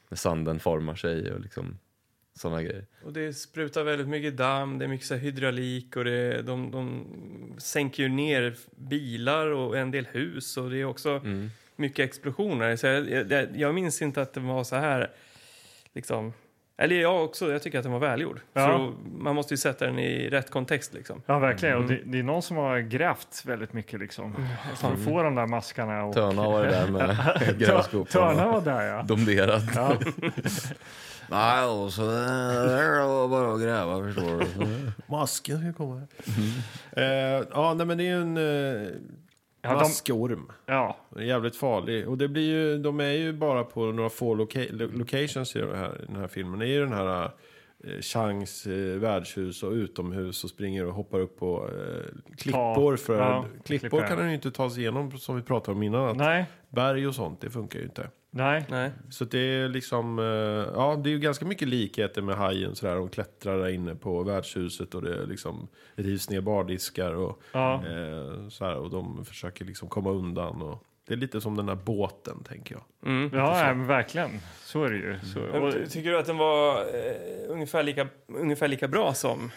när 0.10 0.16
sanden 0.16 0.60
formar 0.60 0.96
sig 0.96 1.32
och 1.34 1.40
liksom 1.40 1.78
sådana 2.34 2.64
grejer. 2.64 2.86
Och 3.04 3.14
det 3.14 3.34
sprutar 3.34 3.84
väldigt 3.84 4.08
mycket 4.08 4.38
damm, 4.38 4.80
det 4.80 4.86
är 4.86 4.90
mycket 4.90 5.08
så 5.08 5.16
hydraulik 5.16 5.96
och 5.96 6.04
det, 6.04 6.42
de, 6.42 6.72
de 6.72 7.06
sänker 7.58 8.04
ju 8.04 8.10
ner 8.10 8.56
bilar 8.76 9.48
och 9.48 9.78
en 9.78 9.92
del 9.92 10.06
hus 10.12 10.58
och 10.58 10.70
det 10.70 10.78
är 10.78 10.86
också 10.86 11.10
Mm. 11.10 11.50
mycket 11.76 12.00
explosioner. 12.06 12.76
Så 12.76 12.88
jag, 12.88 13.32
jag, 13.32 13.48
jag 13.58 13.76
minns 13.76 14.02
inte 14.02 14.22
att 14.22 14.34
det 14.34 14.40
var 14.40 14.64
så 14.64 14.76
här, 14.76 15.12
liksom, 15.94 16.34
eller 16.82 16.96
jag 17.02 17.24
också, 17.24 17.52
jag 17.52 17.64
tycker 17.64 17.78
att 17.78 17.84
den 17.84 17.92
var 17.92 18.00
välgjord. 18.00 18.40
Ja. 18.54 18.66
För 18.66 18.74
då, 18.74 18.94
man 19.18 19.36
måste 19.36 19.54
ju 19.54 19.58
sätta 19.58 19.86
den 19.86 20.00
i 20.00 20.30
rätt 20.30 20.50
kontext 20.52 20.94
liksom. 20.94 21.22
Ja, 21.26 21.40
verkligen. 21.40 21.78
Och 21.78 21.84
Mm. 21.84 21.96
det, 21.96 22.12
det 22.12 22.20
är 22.20 22.24
någon 22.24 22.42
som 22.42 22.58
har 22.58 22.80
grävt 22.80 23.44
väldigt 23.46 23.74
mycket 23.74 24.00
liksom. 24.00 24.48
För 24.76 24.94
att 24.94 25.00
få 25.04 25.24
de 25.24 25.36
där 25.36 25.48
maskarna. 25.48 26.04
Och... 26.06 26.14
Törna 26.14 26.50
var 26.50 26.64
det 26.66 26.70
där 26.72 26.88
med 26.88 27.18
grävskopan. 27.60 28.06
Törna 28.36 28.52
var 28.52 28.62
där 28.62 28.82
ja. 28.84 29.02
Domderat. 29.04 29.64
ja. 29.76 29.94
Nej, 31.32 31.66
och 31.66 31.94
så 31.94 32.02
där 32.06 33.08
var 33.08 33.28
bara 33.28 33.54
att 33.54 33.62
gräva 33.62 34.04
förstår 34.04 34.40
du. 34.40 34.92
Masken 35.08 35.60
ska 35.62 35.74
komma 35.74 35.96
här. 36.94 37.38
Eh, 37.38 37.44
ja, 37.52 37.74
nej, 37.74 37.86
men 37.86 37.98
det 37.98 38.04
är 38.04 38.16
ju 38.16 38.22
en 38.22 38.38
eh, 38.38 38.88
Ja, 39.62 39.70
de- 39.70 39.76
maskorm. 39.76 40.52
ja. 40.66 40.98
Jävligt 41.20 41.56
farlig. 41.56 42.08
Och 42.10 42.18
det 42.18 42.28
blir 42.28 42.44
ju, 42.50 42.78
de 42.78 43.00
är 43.00 43.12
ju 43.12 43.34
bara 43.34 43.64
på 43.64 43.86
några 43.86 44.10
få 44.10 44.36
loca- 44.36 44.72
lo- 44.72 44.90
locations 44.98 45.56
i, 45.56 45.60
det 45.60 45.78
här, 45.78 46.02
den 46.08 46.16
här 46.16 46.28
filmen. 46.28 46.60
Det 46.60 46.66
är 46.66 46.70
ju 46.70 46.80
den 46.80 46.94
här 46.94 47.24
eh, 47.84 48.00
Changs 48.02 48.68
eh, 48.68 49.00
värdshus 49.00 49.64
och 49.64 49.72
utomhus 49.72 50.44
och 50.44 50.50
springer 50.50 50.86
och 50.86 50.94
hoppar 50.94 51.20
upp 51.20 51.40
på 51.40 51.68
eh, 51.70 52.36
klippor. 52.38 52.96
För, 52.98 53.18
ja, 53.18 53.46
klippor 53.66 53.80
klippor. 53.90 54.08
kan 54.08 54.18
den 54.18 54.28
ju 54.28 54.36
inte 54.36 54.52
ta 54.52 54.70
sig 54.70 54.82
igenom 54.82 55.12
som 55.18 55.36
vi 55.36 55.42
pratade 55.42 55.76
om 55.78 55.84
innan. 55.84 56.08
Att 56.10 56.18
Nej, 56.18 56.46
Berg 56.70 57.08
och 57.08 57.16
sånt, 57.16 57.42
det 57.42 57.50
funkar 57.50 57.80
ju 57.80 57.86
inte. 57.86 58.08
Nej. 58.32 58.66
Nej. 58.70 58.92
Så 59.10 59.26
det 59.26 59.40
är 59.40 59.70
liksom, 59.70 60.20
eh, 60.20 60.26
ja 60.76 61.00
det 61.04 61.10
är 61.10 61.12
ju 61.12 61.20
ganska 61.20 61.46
mycket 61.46 61.68
likheter 61.68 62.22
med 62.22 62.36
hajen 62.36 62.76
sådär. 62.76 62.96
De 62.96 63.10
klättrar 63.10 63.58
där 63.60 63.70
inne 63.70 63.96
på 63.96 64.24
värdshuset 64.24 64.96
och 64.96 65.02
det 65.02 65.26
liksom 65.26 65.68
rivs 65.96 66.30
ner 66.30 66.42
bardiskar 66.42 67.14
och 67.14 67.42
Ja. 67.52 67.74
eh, 67.76 68.50
så 68.50 68.66
här, 68.66 68.76
och 68.76 68.90
de 68.90 69.26
försöker 69.26 69.66
liksom 69.66 69.90
komma 69.90 70.10
undan. 70.12 70.62
Och 70.62 70.84
det 71.08 71.14
är 71.14 71.18
lite 71.18 71.42
som 71.42 71.56
den 71.56 71.66
där 71.66 71.76
båten 71.76 72.44
tänker 72.44 72.76
jag. 72.76 72.84
Mm. 73.12 73.30
Ja, 73.34 73.74
men 73.76 73.88
verkligen. 73.88 74.30
Så 74.64 74.84
är 74.84 74.90
det 74.90 74.98
ju. 74.98 75.20
Så, 75.34 75.42
och, 75.42 75.74
Ty- 75.74 75.86
Tycker 75.86 76.10
du 76.10 76.20
att 76.20 76.26
den 76.26 76.38
var 76.38 76.78
eh, 76.82 77.52
ungefär, 77.52 77.84
lika, 77.84 78.08
ungefär 78.28 78.68
lika 78.68 78.88
bra 78.88 79.14
som, 79.14 79.52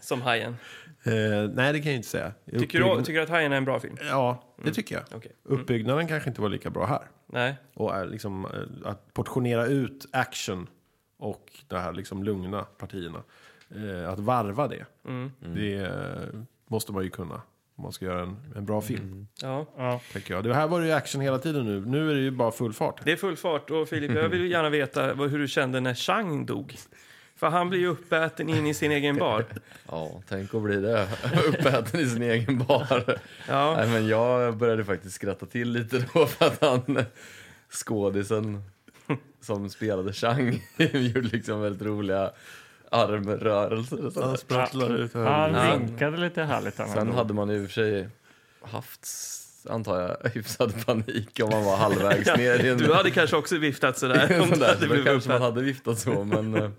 som 0.00 0.22
Hajen? 0.22 0.56
Eh, 1.06 1.50
nej 1.54 1.72
det 1.72 1.80
kan 1.80 1.92
jag 1.92 1.96
inte 1.96 2.08
säga. 2.08 2.32
Tycker 2.58 2.78
du, 2.80 2.98
tycker 3.04 3.12
du 3.18 3.22
att 3.22 3.28
Hajen 3.28 3.52
är 3.52 3.56
en 3.56 3.64
bra 3.64 3.80
film? 3.80 3.96
Ja, 4.08 4.42
det 4.64 4.72
tycker 4.72 4.94
jag. 4.94 5.04
Okej. 5.14 5.32
Mm. 5.48 5.60
Uppbyggnaden 5.60 6.08
kanske 6.08 6.28
inte 6.30 6.40
var 6.40 6.48
lika 6.48 6.70
bra 6.70 6.86
här. 6.86 7.02
Nej. 7.26 7.56
Och 7.74 8.06
liksom, 8.08 8.44
eh, 8.44 8.90
att 8.90 9.14
portionera 9.14 9.66
ut 9.66 10.06
action 10.12 10.66
och 11.18 11.52
de 11.68 11.76
här 11.76 11.92
liksom 11.92 12.24
lugna 12.24 12.62
partierna. 12.62 13.22
Eh, 13.74 14.10
att 14.12 14.18
varva 14.18 14.68
det, 14.68 14.86
Mm. 15.08 15.32
det 15.54 15.74
eh, 15.76 16.40
måste 16.66 16.92
man 16.92 17.04
ju 17.04 17.10
kunna. 17.10 17.40
Om 17.78 17.82
man 17.82 17.92
ska 17.92 18.04
göra 18.04 18.22
en, 18.22 18.36
en 18.56 18.66
bra 18.66 18.80
film, 18.80 19.26
Ja. 19.42 19.66
ja. 19.76 20.00
tänker 20.12 20.34
jag. 20.34 20.44
Det 20.44 20.54
här 20.54 20.68
var 20.68 20.80
det 20.80 20.86
ju 20.86 20.92
action 20.92 21.20
hela 21.20 21.38
tiden 21.38 21.66
nu. 21.66 21.80
Nu 21.86 22.10
är 22.10 22.14
det 22.14 22.20
ju 22.20 22.30
bara 22.30 22.50
full 22.50 22.72
fart. 22.72 23.00
Det 23.04 23.12
är 23.12 23.16
full 23.16 23.36
fart. 23.36 23.70
Och 23.70 23.88
Filip, 23.88 24.10
jag 24.14 24.28
vill 24.28 24.50
gärna 24.50 24.68
veta 24.70 25.14
hur 25.14 25.38
du 25.38 25.48
kände 25.48 25.80
när 25.80 25.94
Chang 25.94 26.46
dog. 26.46 26.76
För 27.36 27.46
han 27.50 27.68
blir 27.70 27.80
ju 27.80 27.86
uppäten 27.86 28.48
in 28.48 28.66
i 28.66 28.74
sin 28.74 28.92
egen 28.92 29.16
bar. 29.16 29.44
Ja, 29.88 30.22
tänk 30.28 30.54
att 30.54 30.62
bli 30.62 30.76
det. 30.76 31.08
Uppäten 31.48 32.00
i 32.00 32.06
sin 32.06 32.22
egen 32.22 32.58
bar. 32.58 33.18
Ja. 33.48 33.74
Nej, 33.76 33.88
men 33.88 34.08
jag 34.08 34.56
började 34.56 34.84
faktiskt 34.84 35.14
skratta 35.14 35.46
till 35.46 35.72
lite 35.72 36.04
då 36.14 36.26
för 36.26 36.46
att 36.46 36.60
han, 36.60 37.04
skådisen 37.70 38.62
som 39.40 39.70
spelade 39.70 40.12
Chang, 40.12 40.62
gjorde 40.76 41.20
liksom 41.20 41.60
väldigt 41.60 41.82
roliga 41.82 42.30
armrörelser. 42.90 44.22
Han 44.22 44.36
sprattlar 44.38 44.96
ut 44.96 45.14
Han 45.14 45.80
vinkade 45.80 46.16
lite 46.16 46.42
härligt. 46.42 46.78
han 46.78 46.88
Sen 46.88 47.12
hade 47.12 47.34
man 47.34 47.50
i 47.50 47.58
och 47.58 47.64
för 47.66 47.72
sig 47.72 48.08
haft, 48.62 49.08
antar 49.70 50.00
jag, 50.00 50.30
hyfsad 50.30 50.86
panik 50.86 51.40
om 51.42 51.50
man 51.50 51.64
var 51.64 51.76
halvvägs 51.76 52.36
ner 52.36 52.66
en... 52.66 52.78
Du 52.78 52.92
hade 52.94 53.10
kanske 53.10 53.36
också 53.36 53.58
viftat 53.58 53.98
sådär. 53.98 54.40
Om 54.40 54.48
Sådär, 54.48 54.66
hade 54.68 54.88
så 54.88 54.94
då 54.94 55.02
kanske 55.04 55.30
man 55.30 55.42
hade 55.42 55.62
viftat 55.62 55.98
så, 55.98 56.24
men 56.24 56.54
eh, 56.54 56.70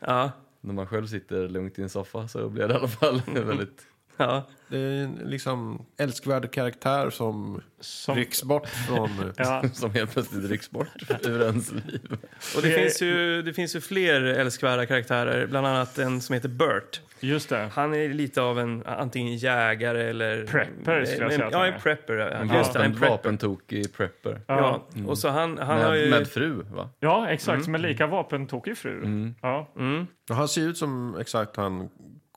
Ja. 0.00 0.30
när 0.60 0.74
man 0.74 0.86
själv 0.86 1.06
sitter 1.06 1.48
lugnt 1.48 1.78
i 1.78 1.82
en 1.82 1.88
soffa 1.88 2.28
så 2.28 2.48
blir 2.48 2.68
det 2.68 2.74
i 2.74 2.76
alla 2.76 2.88
fall 2.88 3.22
väldigt... 3.34 3.86
Ja. 4.20 4.46
Det 4.68 4.78
är 4.78 5.04
en 5.04 5.14
liksom 5.24 5.86
älskvärd 5.98 6.50
karaktär 6.52 7.10
som, 7.10 7.60
Som- 7.80 8.14
rycks 8.16 8.42
bort 8.42 8.68
från... 8.68 9.32
Ja. 9.36 9.62
Som 9.72 9.90
helt 9.94 10.12
plötsligt 10.12 10.50
rycks 10.50 10.70
bort 10.70 10.88
ur 11.24 11.42
ens 11.42 11.72
liv. 11.72 12.16
Och 12.56 12.62
det, 12.62 12.68
Det- 12.68 12.74
finns 12.74 13.02
ju, 13.02 13.42
det 13.42 13.52
finns 13.52 13.76
ju 13.76 13.80
fler 13.80 14.22
älskvärda 14.22 14.86
karaktärer, 14.86 15.46
bland 15.46 15.66
annat 15.66 15.98
en 15.98 16.20
som 16.20 16.34
heter 16.34 16.48
Bert. 16.48 17.00
Just 17.20 17.48
det. 17.48 17.70
Han 17.74 17.94
är 17.94 18.08
lite 18.08 18.42
av 18.42 18.58
en 18.58 18.82
antingen 18.86 19.36
jägare 19.36 20.02
eller... 20.10 20.46
Prepper, 20.46 21.04
skulle 21.04 21.24
jag 21.24 21.32
säga 21.32 21.48
Ja, 21.52 21.66
en 21.66 21.80
prepper. 21.80 22.14
ja. 22.14 22.28
En 22.28 22.54
Just 22.54 22.72
det, 22.72 22.84
en 22.84 22.92
prepper. 22.92 23.08
vapentokig 23.08 23.92
prepper. 23.92 24.40
Ja, 24.46 24.86
Ja. 24.94 25.06
och 25.08 25.18
så 25.18 25.28
han, 25.28 25.58
han 25.58 25.80
har 25.80 25.90
Med, 25.90 26.00
ju... 26.04 26.10
med 26.10 26.28
fru, 26.28 26.62
va? 26.70 26.90
Ja, 27.00 27.28
exakt. 27.28 27.64
Som 27.64 27.74
en 27.74 27.82
lika 27.82 28.06
vapentokig 28.06 28.78
fru. 28.78 28.96
Mm. 28.98 29.34
Ja, 29.42 29.72
Mm. 29.76 30.06
Han 30.28 30.48
ser 30.48 30.62
ut 30.62 30.78
som 30.78 31.16
exakt 31.20 31.56
han 31.56 31.88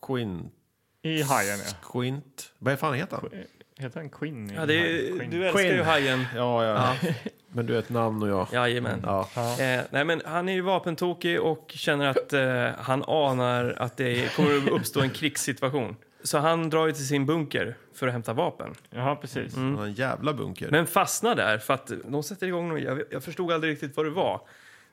Quint. 0.08 0.54
I 1.06 1.22
Hajen, 1.22 1.60
ja. 1.66 1.92
Quint. 1.92 2.52
Vad 2.60 2.80
fan 2.80 2.94
heter 2.94 3.18
han? 3.18 3.30
Heter 3.78 4.00
han 4.00 4.10
Quinn? 4.10 4.52
Ja, 4.56 4.66
det 4.66 4.74
är? 4.74 5.18
Quinn. 5.18 5.30
du 5.32 5.48
älskar 5.48 5.62
ju 5.62 5.82
Hajen. 5.82 6.26
Ja, 6.36 6.66
ja. 6.66 6.96
Men 7.56 7.66
du 7.66 7.76
är 7.76 7.80
ett 7.80 7.90
namn 7.90 8.24
och 8.24 8.30
jag. 8.30 8.48
Jajamän. 8.52 9.02
Ja. 9.04 9.28
Eh, 9.36 9.82
nej, 9.90 10.06
men 10.06 10.22
han 10.26 10.50
är 10.50 10.54
ju 10.54 10.62
vapentokig 10.62 11.42
och 11.42 11.72
känner 11.76 12.08
att 12.08 12.34
eh, 12.34 12.84
han 12.84 13.04
anar 13.08 13.76
att 13.80 13.98
det 13.98 14.36
kommer 14.36 14.58
att 14.58 14.68
uppstå 14.68 15.02
en 15.02 15.10
krigssituation. 15.10 15.96
Så 16.24 16.38
han 16.38 16.70
drar 16.70 16.88
ju 16.88 16.94
till 16.94 17.08
sin 17.08 17.26
bunker 17.26 17.78
för 17.94 18.08
att 18.08 18.14
hämta 18.14 18.34
vapen. 18.34 18.76
Ja, 18.90 19.18
precis. 19.22 19.56
Har 19.56 19.86
en 19.86 19.94
jävla 19.94 20.34
bunker. 20.34 20.72
Men 20.72 20.88
fastnar 20.88 21.36
där 21.36 21.58
för 21.58 21.74
att 21.74 21.92
de 22.06 22.24
sätter 22.24 22.48
igång 22.48 22.70
något, 22.70 22.82
jag, 22.82 23.02
jag 23.12 23.24
förstod 23.24 23.52
aldrig 23.52 23.74
riktigt 23.74 23.98
vad 23.98 24.06
det 24.06 24.10
var. 24.10 24.42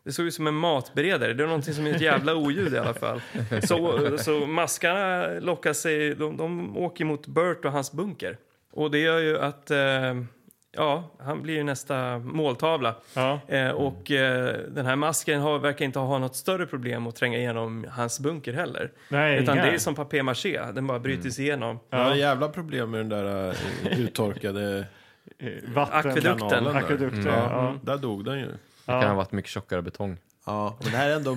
Det 0.05 0.13
såg 0.13 0.27
ut 0.27 0.35
som 0.35 0.47
en 0.47 0.55
matberedare. 0.55 1.33
Det 1.33 1.43
är 1.43 1.47
någonting 1.47 1.75
som 1.75 1.87
är 1.87 1.95
ett 1.95 2.01
jävla 2.01 2.35
oljud 2.35 2.75
i 2.75 2.79
alla 2.79 2.95
fall. 2.95 3.21
Så, 3.63 4.19
så 4.19 4.47
maskarna 4.47 5.27
lockar 5.41 5.73
sig, 5.73 6.15
de, 6.15 6.37
de 6.37 6.77
åker 6.77 7.05
mot 7.05 7.27
Bert 7.27 7.65
och 7.65 7.73
hans 7.73 7.93
bunker. 7.93 8.37
Och 8.73 8.91
det 8.91 8.99
gör 8.99 9.19
ju 9.19 9.39
att 9.39 9.71
eh, 9.71 10.15
ja, 10.77 11.11
han 11.19 11.43
blir 11.43 11.55
ju 11.55 11.63
nästa 11.63 12.19
måltavla. 12.19 12.95
Ja. 13.15 13.41
Eh, 13.49 13.71
och 13.71 14.11
eh, 14.11 14.57
den 14.69 14.87
här 14.87 14.97
masken 14.97 15.41
har, 15.41 15.59
verkar 15.59 15.85
inte 15.85 15.99
ha 15.99 16.19
något 16.19 16.37
större 16.37 16.67
problem 16.67 17.07
att 17.07 17.17
tränga 17.17 17.39
igenom 17.39 17.87
hans 17.91 18.21
bunker 18.21 18.53
heller. 18.53 18.91
Nej, 19.09 19.43
Utan 19.43 19.55
inga. 19.55 19.67
det 19.67 19.73
är 19.73 19.79
som 19.79 19.95
papier-maché, 19.95 20.73
den 20.75 20.87
bara 20.87 20.99
bryts 20.99 21.39
igenom. 21.39 21.79
Jag 21.91 21.99
har 21.99 22.15
jävla 22.15 22.49
problem 22.49 22.91
med 22.91 23.01
den 23.01 23.09
där 23.09 23.49
uh, 23.49 24.01
uttorkade 24.01 24.87
Eh, 25.39 25.49
Vatten. 25.75 26.11
Akvedukten. 26.11 26.67
Akvedukten, 26.67 27.27
Ja, 27.27 27.33
ja. 27.33 27.75
Där 27.83 27.99
dog 27.99 28.25
den 28.25 28.39
ju. 28.39 28.49
Det 28.95 29.01
kan 29.01 29.09
ha 29.11 29.15
varit 29.15 29.33
mycket 29.33 29.51
tjockare 29.51 29.83
betong. 29.83 30.17
Ja, 30.47 30.77
men 30.83 30.93
det 30.93 30.99
här 30.99 31.11
är 31.11 31.17
ändå 31.17 31.37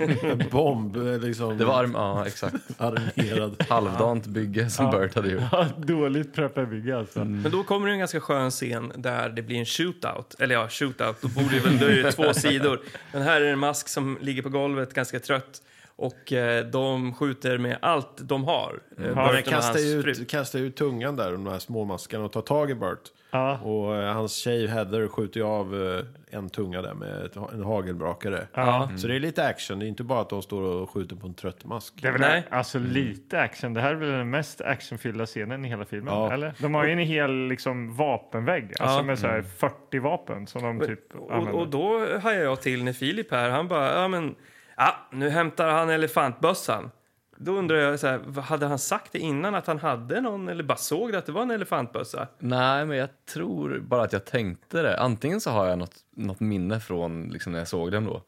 en, 0.00 0.30
en, 0.30 0.48
bomb, 0.50 0.96
eh, 0.96 1.18
liksom. 1.18 1.58
Det 1.58 1.64
var 1.64 1.84
arm, 1.84 1.92
ja 1.94 2.26
exakt. 2.26 2.54
armerad. 2.78 3.64
Halvdant 3.68 4.26
bygge 4.26 4.70
som 4.70 4.84
Ja. 4.84 4.92
Bert 4.92 5.14
hade 5.14 5.28
gjort. 5.30 5.42
Ja, 5.52 5.66
dåligt 5.76 6.34
prepperbygge 6.34 6.98
alltså. 6.98 7.24
Men 7.24 7.52
då 7.52 7.62
kommer 7.62 7.86
det 7.86 7.92
en 7.92 7.98
ganska 7.98 8.20
skön 8.20 8.50
scen 8.50 8.92
där 8.96 9.28
det 9.28 9.42
blir 9.42 9.58
en 9.58 9.64
shootout. 9.66 10.34
Eller 10.38 10.54
ja, 10.54 10.68
shootout, 10.68 11.22
då 11.22 11.28
borde 11.28 11.54
det 11.54 11.60
väl, 11.60 11.78
då 11.78 11.86
är 11.86 12.02
det 12.02 12.12
två 12.12 12.34
sidor. 12.34 12.80
Men 13.12 13.22
här 13.22 13.40
är 13.40 13.44
det 13.44 13.50
en 13.50 13.58
mask 13.58 13.88
som 13.88 14.18
ligger 14.20 14.42
på 14.42 14.48
golvet 14.48 14.94
ganska 14.94 15.20
trött. 15.20 15.62
Och 16.00 16.32
eh, 16.32 16.66
de 16.66 17.14
skjuter 17.14 17.58
med 17.58 17.78
allt 17.82 18.28
de 18.28 18.44
har. 18.44 18.80
Eh, 18.98 19.10
och 19.10 19.16
hans 19.16 19.42
kastar 19.42 20.08
ut, 20.08 20.30
kastar 20.30 20.58
ut 20.58 20.76
tungan 20.76 21.16
där, 21.16 21.32
de 21.32 21.46
här 21.46 21.58
små 21.58 21.84
maskarna, 21.84 22.24
och 22.24 22.32
tar 22.32 22.42
tag 22.42 22.70
i 22.70 22.74
Bert. 22.74 22.98
Ja. 23.30 23.58
Och 23.58 23.96
eh, 23.96 24.12
hans 24.12 24.36
tjej 24.36 24.66
Heather 24.66 25.08
skjuter 25.08 25.40
ju 25.40 25.46
av 25.46 25.94
eh, 26.30 26.38
en 26.38 26.50
tunga 26.50 26.82
där 26.82 26.94
med 26.94 27.24
ett, 27.24 27.36
en 27.36 27.62
hagelbrakare. 27.62 28.46
Ja. 28.54 28.90
Så 28.96 29.06
det 29.06 29.14
är 29.14 29.20
lite 29.20 29.46
action, 29.46 29.78
det 29.78 29.86
är 29.86 29.88
inte 29.88 30.02
bara 30.04 30.20
att 30.20 30.30
de 30.30 30.42
står 30.42 30.62
och 30.62 30.90
skjuter 30.90 31.16
på 31.16 31.26
en 31.26 31.34
trött 31.34 31.64
mask. 31.64 31.94
Det 32.02 32.08
är 32.08 32.12
väl 32.12 32.20
Nej. 32.20 32.46
alltså 32.50 32.78
lite 32.78 33.40
action. 33.40 33.74
Det 33.74 33.80
här 33.80 33.90
är 33.90 33.94
väl 33.94 34.10
den 34.10 34.30
mest 34.30 34.60
actionfyllda 34.60 35.26
scenen 35.26 35.64
i 35.64 35.68
hela 35.68 35.84
filmen? 35.84 36.14
Ja. 36.14 36.32
Eller? 36.32 36.54
De 36.58 36.74
har 36.74 36.84
ju 36.84 36.92
en 36.92 36.98
hel 36.98 37.48
liksom, 37.48 37.96
vapenvägg, 37.96 38.72
alltså 38.80 39.02
med 39.02 39.18
så 39.18 39.26
här 39.26 39.42
40 39.42 39.98
vapen 39.98 40.46
som 40.46 40.62
de 40.62 40.86
typ 40.86 41.14
Och, 41.14 41.34
använder. 41.34 41.60
och 41.60 41.68
då 41.68 42.06
hajar 42.22 42.42
jag 42.42 42.60
till 42.62 42.84
när 42.84 42.92
Filip 42.92 43.30
här, 43.30 43.50
han 43.50 43.68
bara, 43.68 44.00
ja 44.02 44.08
men, 44.08 44.34
ja, 44.76 44.96
nu 45.12 45.28
hämtar 45.28 45.68
han 45.68 45.90
elefantbössan. 45.90 46.90
Då 47.36 47.52
undrar 47.52 47.76
jag, 47.76 48.00
så 48.00 48.06
här, 48.06 48.20
vad- 48.26 48.44
hade 48.44 48.66
han 48.66 48.78
sagt 48.78 49.12
det 49.12 49.18
innan 49.18 49.54
att 49.54 49.66
han 49.66 49.78
hade 49.78 50.20
någon 50.20 50.48
eller 50.48 50.64
bara 50.64 50.78
såg 50.78 51.12
det 51.12 51.18
att 51.18 51.26
det 51.26 51.32
var 51.32 51.42
en 51.42 51.50
elefantbössa? 51.50 52.28
Nej, 52.38 52.86
men 52.86 52.96
jag 52.96 53.08
tror 53.34 53.78
bara 53.78 54.02
att 54.02 54.12
jag 54.12 54.24
tänkte 54.24 54.82
det. 54.82 55.00
Antingen 55.00 55.40
så 55.40 55.50
har 55.50 55.66
jag 55.66 55.78
något, 55.78 55.94
något 56.16 56.40
minne 56.40 56.80
från 56.80 57.28
liksom, 57.28 57.52
när 57.52 57.58
jag 57.58 57.68
såg 57.68 57.92
den 57.92 58.04
då. 58.04 58.22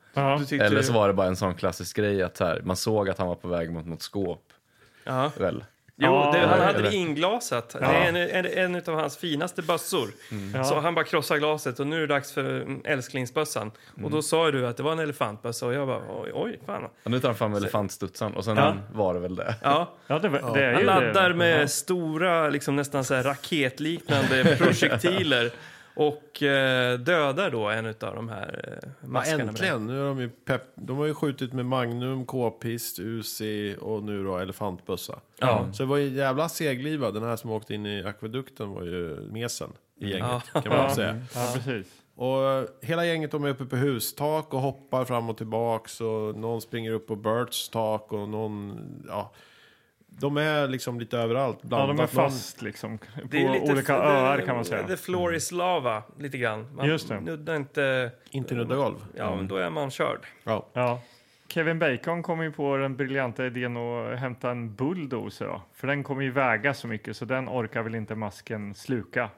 Tyckte 0.47 0.66
Eller 0.66 0.82
så 0.82 0.93
var 0.93 1.09
det 1.09 1.14
bara 1.14 1.26
en 1.26 1.36
sån 1.36 1.55
klassisk 1.55 1.97
grej 1.97 2.22
att 2.22 2.36
så 2.36 2.45
här, 2.45 2.61
man 2.64 2.76
såg 2.76 3.09
att 3.09 3.18
han 3.18 3.26
var 3.28 3.34
på 3.34 3.49
väg 3.49 3.72
mot 3.72 3.86
något 3.86 4.03
skåp. 4.03 4.45
Väl? 5.38 5.64
Jo, 5.97 6.12
Ja, 6.12 6.30
det, 6.32 6.38
han 6.47 6.61
hade 6.61 6.82
det 6.82 6.95
inglasat. 6.95 7.68
Det 7.80 7.84
är 7.84 8.09
en, 8.09 8.16
en, 8.16 8.74
en 8.74 8.82
av 8.95 9.01
hans 9.01 9.16
finaste 9.16 9.62
bössor. 9.62 10.09
Ja. 10.55 10.64
Så 10.64 10.80
han 10.80 10.95
bara 10.95 11.05
krossar 11.05 11.36
glaset 11.38 11.80
och 11.80 11.86
nu 11.86 11.97
är 11.97 12.01
det 12.01 12.07
dags 12.07 12.32
för 12.32 12.61
mm, 12.61 12.80
älsklingsbössan. 12.84 13.70
Och 14.03 14.11
då 14.11 14.22
sa 14.22 14.47
ju 14.47 14.53
du 14.53 14.66
att 14.66 14.76
det 14.76 14.82
var 14.82 14.93
en 14.93 14.99
elefantbössa 14.99 15.66
och 15.66 15.74
jag 15.74 15.86
bara 15.86 16.01
oj, 16.22 16.30
oj 16.34 16.61
fan. 16.66 16.84
Och 17.05 17.11
nu 17.11 17.20
tar 17.20 17.28
han 17.28 17.36
fram 17.36 17.55
elefantstudsen 17.55 18.34
och 18.34 18.45
sen 18.45 18.57
Ja. 18.57 18.74
var 18.93 19.14
det 19.14 19.20
väl 19.20 19.36
det. 19.36 19.55
Ja, 19.62 19.95
Ja, 20.07 20.18
det, 20.18 20.28
var- 20.28 20.55
det 20.55 20.64
är 20.64 20.70
han 20.72 20.80
ju 20.80 20.86
laddar 20.86 21.28
det. 21.28 21.34
med 21.34 21.62
Ja. 21.62 21.68
stora, 21.68 22.49
liksom 22.49 22.76
nästan 22.76 23.05
så 23.05 23.14
här 23.14 23.22
raketliknande 23.22 24.57
projektiler. 24.59 25.51
Och 25.95 26.43
eh, 26.43 26.99
dödar 26.99 27.51
då 27.51 27.68
en 27.68 27.86
av 27.86 27.95
de 28.14 28.28
här 28.28 28.78
eh, 28.82 28.88
Ja, 29.01 29.09
maskarna. 29.09 29.43
det. 29.45 29.49
äntligen! 29.49 29.86
Nu 29.86 29.99
har 30.01 30.07
de, 30.09 30.20
ju 30.20 30.28
pepp, 30.28 30.62
de 30.74 30.97
har 30.99 31.07
ju 31.07 31.14
skjutit 31.14 31.53
med 31.53 31.66
Magnum, 31.66 32.26
K-pist, 32.26 32.99
Uzi 32.99 33.76
och 33.80 34.03
nu 34.03 34.24
då 34.24 34.36
elefantbössa. 34.38 35.20
Ja. 35.38 35.66
Så 35.72 35.82
det 35.82 35.88
var 35.88 35.97
ju 35.97 36.09
jävla 36.09 36.49
seglivad. 36.49 37.14
Den 37.14 37.22
här 37.22 37.36
som 37.36 37.51
åkte 37.51 37.74
in 37.74 37.86
i 37.86 38.05
akvedukten 38.05 38.70
var 38.70 38.82
ju 38.82 39.16
mesen 39.32 39.72
i 40.01 40.09
gänget, 40.11 40.43
Ja. 40.55 40.61
kan 40.61 40.72
man 40.76 40.78
Ja. 40.88 40.95
säga. 40.95 41.20
Ja, 41.34 41.51
precis. 41.55 41.86
Och 42.14 42.43
eh, 42.51 42.64
hela 42.80 43.07
gänget 43.07 43.30
de 43.30 43.45
är 43.45 43.49
uppe 43.49 43.64
på 43.64 43.76
hustak 43.76 44.55
och 44.55 44.61
hoppar 44.61 45.05
fram 45.05 45.30
och 45.30 45.36
tillbaks 45.36 46.01
och 46.01 46.36
någon 46.36 46.61
springer 46.61 46.93
upp 46.93 47.07
på 47.07 47.16
Berts 47.16 47.68
tak 47.68 48.12
och 48.12 48.28
någon, 48.28 48.78
ja. 49.09 49.32
De 50.21 50.37
är 50.37 50.69
liksom 50.69 51.01
lite 51.01 51.19
överallt. 51.19 51.59
Ja, 51.71 51.87
de 51.87 52.01
är 52.01 52.07
fast 52.07 52.63
liksom. 52.63 52.99
På 52.99 53.05
Det 53.25 53.37
är 53.37 53.41
ju 53.41 53.61
lite 53.61 53.73
olika 53.73 53.95
öar 53.95 54.41
kan 54.41 54.57
man 54.57 54.65
säga. 54.65 54.87
The 54.87 54.97
floor 54.97 55.35
is 55.35 55.53
lava, 55.53 56.03
lite 56.19 56.39
grann. 56.39 56.75
Man 56.75 56.87
Just 56.87 57.09
det. 57.09 57.21
nuddar 57.21 57.57
inte... 57.57 58.11
Inte 58.31 58.55
nudda 58.55 58.77
golv. 58.77 58.97
Ja, 59.17 59.37
men 59.37 59.49
då 59.49 59.57
är 59.57 59.71
man 59.71 59.91
körd. 59.91 60.21
Ja. 60.45 60.67
Ja. 60.73 61.01
Kevin 61.49 61.79
Bacon 61.79 62.23
kom 62.23 62.43
ju 62.43 62.53
på 62.53 62.77
den 62.77 62.97
briljanta 62.97 63.47
idén 63.47 63.77
att 63.77 64.19
hämta 64.19 64.51
en 64.51 64.75
bulldozer 64.75 65.47
då. 65.47 65.63
För 65.75 65.87
den 65.87 66.05
kommer 66.05 66.23
ju 66.23 66.31
väga 66.31 66.75
så 66.75 66.87
mycket 66.89 67.17
så 67.17 67.25
den 67.25 67.49
orkar 67.49 67.83
väl 67.83 67.95
inte 67.95 68.15
masken 68.15 68.75
sluka. 68.75 69.31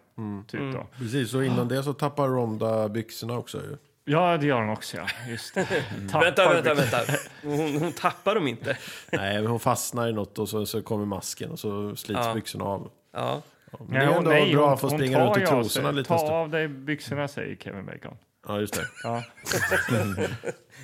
Typ 0.47 0.61
då. 0.61 0.87
Precis, 0.99 1.35
och 1.35 1.45
innan 1.45 1.69
det 1.69 1.83
så 1.83 1.93
tappar 1.93 2.29
Ronda 2.29 2.89
byxorna 2.89 3.39
också 3.39 3.59
ju. 3.59 3.77
Ja, 4.07 4.37
det 4.37 4.47
gör 4.47 4.61
den 4.61 4.71
också 4.71 4.97
ja. 4.97 5.07
Just 5.29 5.55
det. 5.55 5.65
Tappar 6.11 6.25
Vänta, 6.25 6.49
vänta, 6.55 6.75
vänta. 6.75 6.99
Hon, 7.43 7.77
hon 7.79 7.93
tappar 7.93 8.35
dem 8.35 8.49
inte. 8.49 8.77
Nej, 9.13 9.35
men 9.35 9.47
hon 9.47 9.61
fastnar 9.61 10.09
i 10.09 10.13
något 10.13 10.39
och 10.39 10.49
så, 10.49 10.67
så 10.67 10.83
kommer 10.83 11.05
masken 11.05 11.51
och 11.51 11.59
så 11.59 11.97
slits 11.97 12.21
Ja. 12.25 12.35
byxorna 12.35 12.65
av. 12.65 12.91
Ja. 13.13 13.43
Men 13.89 14.25
det 14.25 14.33
är 14.35 14.43
ändå 14.45 14.57
bra 14.59 14.73
att 14.75 14.81
få 14.81 14.91
springa 14.91 15.25
runt 15.27 15.37
i 15.37 15.47
trosorna 15.47 15.91
lite 15.91 16.09
Ta 16.09 16.33
av 16.33 16.51
dig 16.51 16.69
byxorna 16.69 17.29
säger 17.29 17.57
Kevin 17.57 17.87
Bacon. 17.87 18.17
Ja, 18.49 18.61
just 18.61 18.75
det. 18.75 18.85
Ja. 19.03 19.23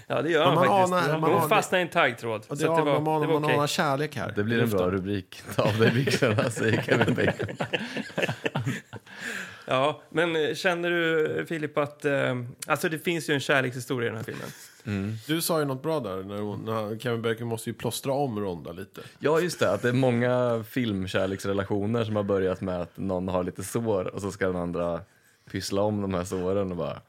ja, 0.07 0.23
det 0.23 0.31
gör 0.31 0.47
Men 0.49 0.59
hon 0.59 0.67
man 0.67 0.89
faktiskt. 0.89 1.09
anar- 1.09 1.21
man 1.21 1.31
hon 1.31 1.41
anar- 1.41 1.49
fastnar 1.49 1.79
i 1.79 1.83
en 1.83 1.89
taggtråd. 1.89 2.41
Och 2.49 2.59
Så 2.59 2.67
det 2.67 2.77
det 2.77 2.83
var, 2.83 2.85
man, 2.85 3.03
man, 3.03 3.21
det 3.21 3.27
var 3.27 3.35
man 3.35 3.45
okej. 3.45 3.57
anar 3.57 3.67
kärlek 3.67 4.17
här. 4.17 4.33
Det 4.37 4.43
blir 4.45 4.63
en 4.63 4.71
bra 4.71 4.91
rubrik. 4.91 5.43
Ta 5.57 5.63
av 5.63 5.79
dig 5.79 5.91
byxorna, 5.91 6.51
säger 6.51 6.83
Kevin 6.83 7.15
Bacon. 7.15 7.57
Ja, 9.71 10.03
men 10.11 10.37
eh, 10.37 10.55
känner 10.55 10.91
du 10.91 11.47
Filip 11.49 11.79
att... 11.79 12.05
Eh, 12.05 12.43
alltså 12.67 12.89
det 12.89 12.99
finns 12.99 13.31
ju 13.31 13.35
en 13.35 13.41
kärlekshistoria 13.41 14.07
i 14.07 14.11
den 14.11 14.17
här 14.17 14.25
filmen. 14.25 15.19
Du 15.27 15.41
sa 15.41 15.59
ju 15.59 15.65
något 15.65 15.83
bra 15.83 16.01
där, 16.01 16.23
när, 16.23 16.39
hon, 16.39 16.65
när 16.65 16.99
Kevin 16.99 17.23
Bacon 17.23 17.49
måste 17.49 17.71
ju 17.71 17.75
plåstra 17.75 18.13
om 18.13 18.41
Ronda 18.41 18.73
lite. 18.73 19.01
Ja, 19.19 19.41
just 19.41 19.59
det. 19.59 19.73
Att 19.73 19.83
det 19.83 19.89
är 19.89 19.93
många 19.93 20.65
filmkärleksrelationer 20.69 22.05
som 22.05 22.17
har 22.17 22.23
börjat 22.23 22.61
med 22.61 22.81
att 22.81 22.97
någon 22.97 23.29
har 23.29 23.45
lite 23.45 23.65
sår 23.65 24.15
och 24.15 24.21
så 24.21 24.33
ska 24.33 24.47
den 24.47 24.57
andra 24.57 25.01
pyssla 25.51 25.83
om 25.83 26.03
de 26.03 26.15
här 26.15 26.25
såren 26.25 26.71
och 26.71 26.77
bara 26.77 27.01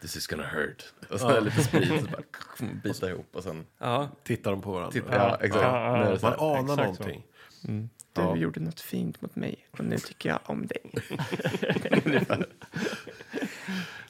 this 0.00 0.16
is 0.16 0.26
gonna 0.26 0.46
hurt. 0.46 0.84
Och 1.10 1.20
så 1.20 1.28
det 1.28 1.40
lite 1.40 1.62
sprit 1.62 1.90
och 1.90 2.08
bara 2.10 2.70
bita 2.82 3.10
ihop 3.10 3.28
och 3.32 3.42
sen... 3.42 3.66
Ja. 3.78 4.08
Tittar 4.24 4.50
de 4.50 4.62
på 4.62 4.72
varandra. 4.72 4.92
Titta, 4.92 5.16
ja, 5.16 5.38
exakt. 5.40 5.62
Ja, 5.62 5.98
ja, 5.98 6.18
Man 6.22 6.34
anar 6.38 6.62
Exakt 6.62 6.76
så. 6.76 6.82
någonting. 6.82 7.24
Du 8.18 8.24
Ja. 8.24 8.36
gjorde 8.36 8.60
något 8.60 8.80
fint 8.80 9.22
mot 9.22 9.36
mig 9.36 9.56
och 9.70 9.84
nu 9.84 9.98
tycker 9.98 10.28
jag 10.28 10.38
om 10.44 10.66
dig. 10.66 10.82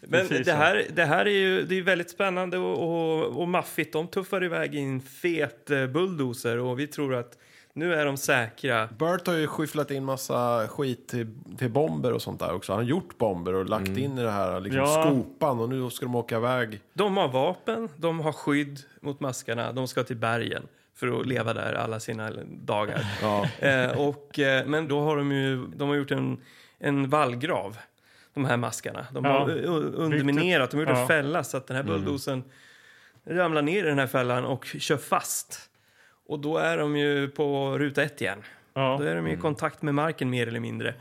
Men 0.00 0.28
det 0.28 0.52
här, 0.52 0.86
det 0.94 1.04
här 1.04 1.26
är 1.26 1.30
ju 1.30 1.62
det 1.62 1.78
är 1.78 1.82
väldigt 1.82 2.10
spännande 2.10 2.58
och, 2.58 2.82
och, 2.82 3.40
och 3.42 3.48
maffigt. 3.48 3.92
De 3.92 4.08
tuffar 4.08 4.44
iväg 4.44 4.74
i 4.74 4.80
en 4.80 5.00
fet 5.00 5.70
eh, 5.70 5.86
bulldozer 5.86 6.58
och 6.58 6.78
vi 6.78 6.86
tror 6.86 7.14
att 7.14 7.38
nu 7.72 7.94
är 7.94 8.06
de 8.06 8.16
säkra. 8.16 8.86
Burt 8.98 9.26
har 9.26 9.34
ju 9.34 9.46
skyfflat 9.46 9.90
in 9.90 10.04
massa 10.04 10.68
skit 10.68 11.08
till, 11.08 11.26
till 11.58 11.70
bomber 11.70 12.12
och 12.12 12.22
sånt 12.22 12.40
där 12.40 12.54
också. 12.54 12.72
Han 12.72 12.82
har 12.82 12.88
gjort 12.88 13.18
bomber 13.18 13.54
och 13.54 13.66
lagt 13.66 13.88
in 13.88 14.18
i 14.18 14.22
det 14.22 14.30
här 14.30 14.60
liksom, 14.60 14.80
Ja. 14.80 15.02
skopan 15.06 15.60
och 15.60 15.68
nu 15.68 15.90
ska 15.90 16.06
de 16.06 16.14
åka 16.14 16.36
iväg. 16.36 16.80
De 16.92 17.16
har 17.16 17.28
vapen, 17.28 17.88
de 17.96 18.20
har 18.20 18.32
skydd 18.32 18.78
mot 19.00 19.20
maskarna, 19.20 19.72
de 19.72 19.88
ska 19.88 20.04
till 20.04 20.16
bergen 20.16 20.62
för 20.98 21.20
att 21.20 21.26
leva 21.26 21.54
där 21.54 21.72
alla 21.72 22.00
sina 22.00 22.30
dagar. 22.46 23.00
Ja. 23.22 23.48
Eh, 23.58 23.90
och, 24.00 24.38
eh, 24.38 24.66
men 24.66 24.88
då 24.88 25.00
har 25.00 25.16
de 25.16 25.32
ju 25.32 25.66
de 25.66 25.88
har 25.88 25.96
gjort 25.96 26.10
en, 26.10 26.40
en 26.78 27.08
vallgrav, 27.08 27.76
de 28.34 28.44
här 28.44 28.56
maskarna. 28.56 29.06
De 29.12 29.24
Ja. 29.24 29.38
har 29.38 29.50
underminerat, 29.94 30.70
de 30.70 30.76
har 30.76 30.82
gjort 30.86 30.94
Ja. 30.94 31.00
en 31.02 31.06
fälla 31.08 31.44
så 31.44 31.56
att 31.56 31.66
den 31.66 31.76
här 31.76 31.82
bulldozern 31.82 32.42
ramlar 33.26 33.62
ner 33.62 33.84
i 33.84 33.88
den 33.88 33.98
här 33.98 34.06
fällan 34.06 34.44
och 34.44 34.64
kör 34.64 34.96
fast. 34.96 35.70
Och 36.26 36.38
då 36.38 36.56
är 36.58 36.78
de 36.78 36.96
ju 36.96 37.28
på 37.28 37.78
ruta 37.78 38.02
ett 38.02 38.20
igen. 38.20 38.42
Ja. 38.74 38.96
Då 39.00 39.04
är 39.04 39.14
de 39.16 39.26
i 39.26 39.36
kontakt 39.36 39.82
med 39.82 39.94
marken 39.94 40.30
mer 40.30 40.46
eller 40.46 40.60
mindre. 40.60 40.94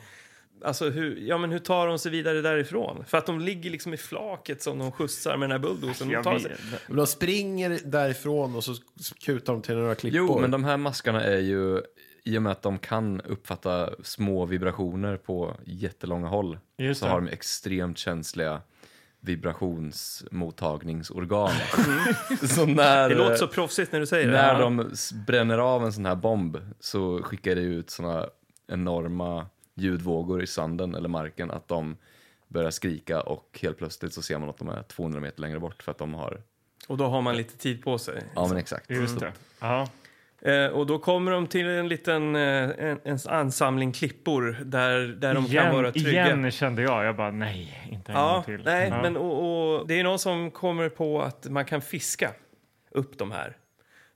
Alltså 0.63 0.89
hur, 0.89 1.15
ja, 1.17 1.37
men 1.37 1.51
hur 1.51 1.59
tar 1.59 1.87
de 1.87 1.99
sig 1.99 2.11
vidare 2.11 2.41
därifrån? 2.41 3.03
För 3.07 3.17
att 3.17 3.25
de 3.25 3.39
ligger 3.39 3.69
liksom 3.69 3.93
i 3.93 3.97
flaket 3.97 4.61
som 4.61 4.79
de 4.79 4.91
skjutsar 4.91 5.37
med 5.37 5.49
den 5.49 5.61
här 5.61 5.69
bulldozern. 5.69 6.07
De 6.07 6.13
Jag 6.13 6.23
tar 6.23 6.33
vet. 6.33 6.41
sig, 6.41 6.55
Men 6.87 6.97
De 6.97 7.07
springer 7.07 7.79
därifrån 7.85 8.55
och 8.55 8.63
så 8.63 8.73
kutar 9.25 9.53
de 9.53 9.61
till 9.61 9.75
några 9.75 9.95
klippor. 9.95 10.17
Jo, 10.17 10.39
men 10.39 10.51
de 10.51 10.63
här 10.63 10.77
maskarna 10.77 11.23
är 11.23 11.39
ju, 11.39 11.81
i 12.23 12.37
och 12.37 12.41
med 12.41 12.51
att 12.51 12.61
de 12.61 12.79
kan 12.79 13.21
uppfatta 13.21 13.89
små 14.03 14.45
vibrationer 14.45 15.17
på 15.17 15.55
jättelånga 15.65 16.27
håll, 16.27 16.57
Just 16.77 16.99
så 16.99 17.05
det. 17.05 17.11
har 17.11 17.21
de 17.21 17.27
extremt 17.29 17.97
känsliga 17.97 18.61
vibrationsmottagningsorgan. 19.19 21.49
så 22.47 22.65
när, 22.65 23.09
det 23.09 23.15
låter 23.15 23.35
så 23.35 23.47
proffsigt 23.47 23.91
när 23.91 23.99
du 23.99 24.07
säger 24.07 24.27
det. 24.27 24.33
när 24.33 24.59
de 24.61 24.91
bränner 25.27 25.57
av 25.57 25.85
en 25.85 25.93
sån 25.93 26.05
här 26.05 26.15
bomb 26.15 26.57
så 26.79 27.23
skickar 27.23 27.55
det 27.55 27.61
ut 27.61 27.89
såna 27.89 28.25
enorma 28.67 29.45
ljudvågor 29.77 30.43
i 30.43 30.47
sanden 30.47 30.95
eller 30.95 31.09
marken 31.09 31.51
att 31.51 31.67
de 31.67 31.97
börjar 32.47 32.71
skrika 32.71 33.21
och 33.21 33.59
helt 33.61 33.77
plötsligt 33.77 34.13
så 34.13 34.21
ser 34.21 34.37
man 34.37 34.49
att 34.49 34.57
de 34.57 34.69
är 34.69 34.83
200 34.83 35.19
meter 35.19 35.41
längre 35.41 35.59
bort 35.59 35.83
för 35.83 35.91
att 35.91 35.97
de 35.97 36.13
har, 36.13 36.41
Och 36.87 36.97
då 36.97 37.05
har 37.05 37.21
man 37.21 37.37
lite 37.37 37.57
tid 37.57 37.83
på 37.83 37.97
sig. 37.97 38.23
ja 38.35 38.47
men 38.47 38.57
exakt. 38.57 38.89
Just 38.89 39.19
det. 39.19 39.31
Ja. 39.59 39.87
Eh, 40.41 40.65
och 40.67 40.87
då 40.87 40.99
kommer 40.99 41.31
de 41.31 41.47
till 41.47 41.65
en 41.67 41.87
liten 41.87 42.35
eh, 42.35 42.41
en, 42.77 42.99
en 43.03 43.19
ansamling 43.27 43.91
klippor 43.91 44.57
där, 44.65 44.99
där 44.99 45.33
de 45.33 45.45
kan 45.45 45.75
vara 45.75 45.89
Igen, 45.89 46.03
trygga. 46.03 46.25
igen 46.25 46.51
kände 46.51 46.81
jag. 46.81 47.05
Jag 47.05 47.15
bara, 47.15 47.31
nej, 47.31 47.89
inte 47.91 48.11
en 48.11 48.17
Ja, 48.17 48.33
gång 48.33 48.43
till. 48.43 48.65
nej, 48.65 48.89
ja. 48.89 49.01
men 49.01 49.17
och, 49.17 49.75
och, 49.79 49.87
det 49.87 49.99
är 49.99 50.03
någon 50.03 50.19
som 50.19 50.51
kommer 50.51 50.89
på 50.89 51.21
att 51.21 51.45
man 51.49 51.65
kan 51.65 51.81
fiska 51.81 52.31
upp 52.91 53.17
de 53.17 53.31
här. 53.31 53.57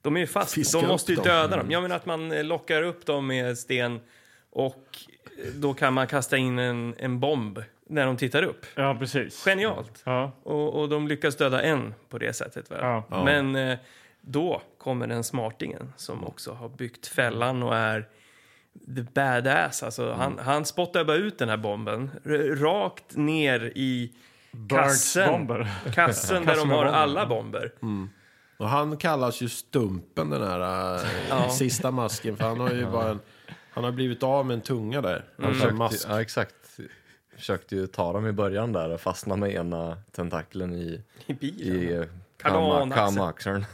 De 0.01 0.15
är 0.15 0.19
ju 0.19 0.27
fast, 0.27 0.53
Fiska 0.53 0.81
de 0.81 0.87
måste 0.87 1.11
ju 1.11 1.15
dem. 1.15 1.25
döda 1.25 1.57
dem. 1.57 1.71
Jag 1.71 1.81
menar 1.81 1.95
att 1.95 2.05
man 2.05 2.47
lockar 2.47 2.81
upp 2.83 3.05
dem 3.05 3.27
med 3.27 3.57
sten 3.57 3.99
och 4.49 4.85
då 5.55 5.73
kan 5.73 5.93
man 5.93 6.07
kasta 6.07 6.37
in 6.37 6.59
en, 6.59 6.95
en 6.97 7.19
bomb 7.19 7.59
när 7.87 8.05
de 8.05 8.17
tittar 8.17 8.43
upp. 8.43 8.65
ja, 8.75 8.95
precis. 8.99 9.43
Genialt! 9.45 10.01
Ja. 10.05 10.31
Och, 10.43 10.79
och 10.81 10.89
de 10.89 11.07
lyckas 11.07 11.35
döda 11.35 11.61
en 11.61 11.93
på 12.09 12.17
det 12.17 12.33
sättet. 12.33 12.71
Väl? 12.71 12.79
Ja. 12.81 13.03
Ja. 13.09 13.23
Men 13.23 13.55
eh, 13.55 13.77
då 14.21 14.61
kommer 14.77 15.07
den 15.07 15.23
smartingen 15.23 15.93
som 15.97 16.23
också 16.27 16.51
har 16.53 16.69
byggt 16.69 17.07
fällan 17.07 17.63
och 17.63 17.75
är 17.75 18.07
the 18.95 19.01
badass. 19.13 19.83
Alltså, 19.83 20.13
han, 20.13 20.39
han 20.39 20.65
spottar 20.65 21.03
bara 21.03 21.17
ut 21.17 21.37
den 21.37 21.49
här 21.49 21.57
bomben 21.57 22.11
rakt 22.61 23.15
ner 23.15 23.71
i 23.75 24.11
kassen, 24.69 25.47
kassen 25.95 26.45
där 26.45 26.55
de 26.55 26.69
har 26.69 26.85
alla 26.85 27.25
bomber. 27.25 27.71
Och 28.57 28.69
han 28.69 28.97
kallas 28.97 29.41
ju 29.41 29.49
Stumpen, 29.49 30.29
den 30.29 30.41
här 30.43 30.95
äh, 30.95 31.01
Ja. 31.29 31.49
sista 31.49 31.91
masken. 31.91 32.37
För 32.37 32.43
han 32.43 32.59
har 32.59 32.71
ju 32.71 32.85
bara 32.85 33.09
en, 33.09 33.19
han 33.71 33.83
har 33.83 33.91
blivit 33.91 34.23
av 34.23 34.45
med 34.45 34.53
en 34.53 34.61
tunga 34.61 35.01
där. 35.01 35.23
Han 35.37 35.53
försökte, 35.53 35.75
mask. 35.75 36.07
ja, 36.09 36.21
exakt. 36.21 36.55
Försökte 37.35 37.75
ju 37.75 37.87
ta 37.87 38.13
dem 38.13 38.27
i 38.27 38.31
början 38.31 38.73
där 38.73 38.89
och 38.89 39.01
fastna 39.01 39.35
med 39.35 39.51
ena 39.53 39.97
tentakeln 40.11 40.73
i, 40.73 41.01
I 41.27 41.33
bilen. 41.33 41.81
i 41.83 41.93
eh, 41.93 42.03
kamaxeln. 42.93 43.65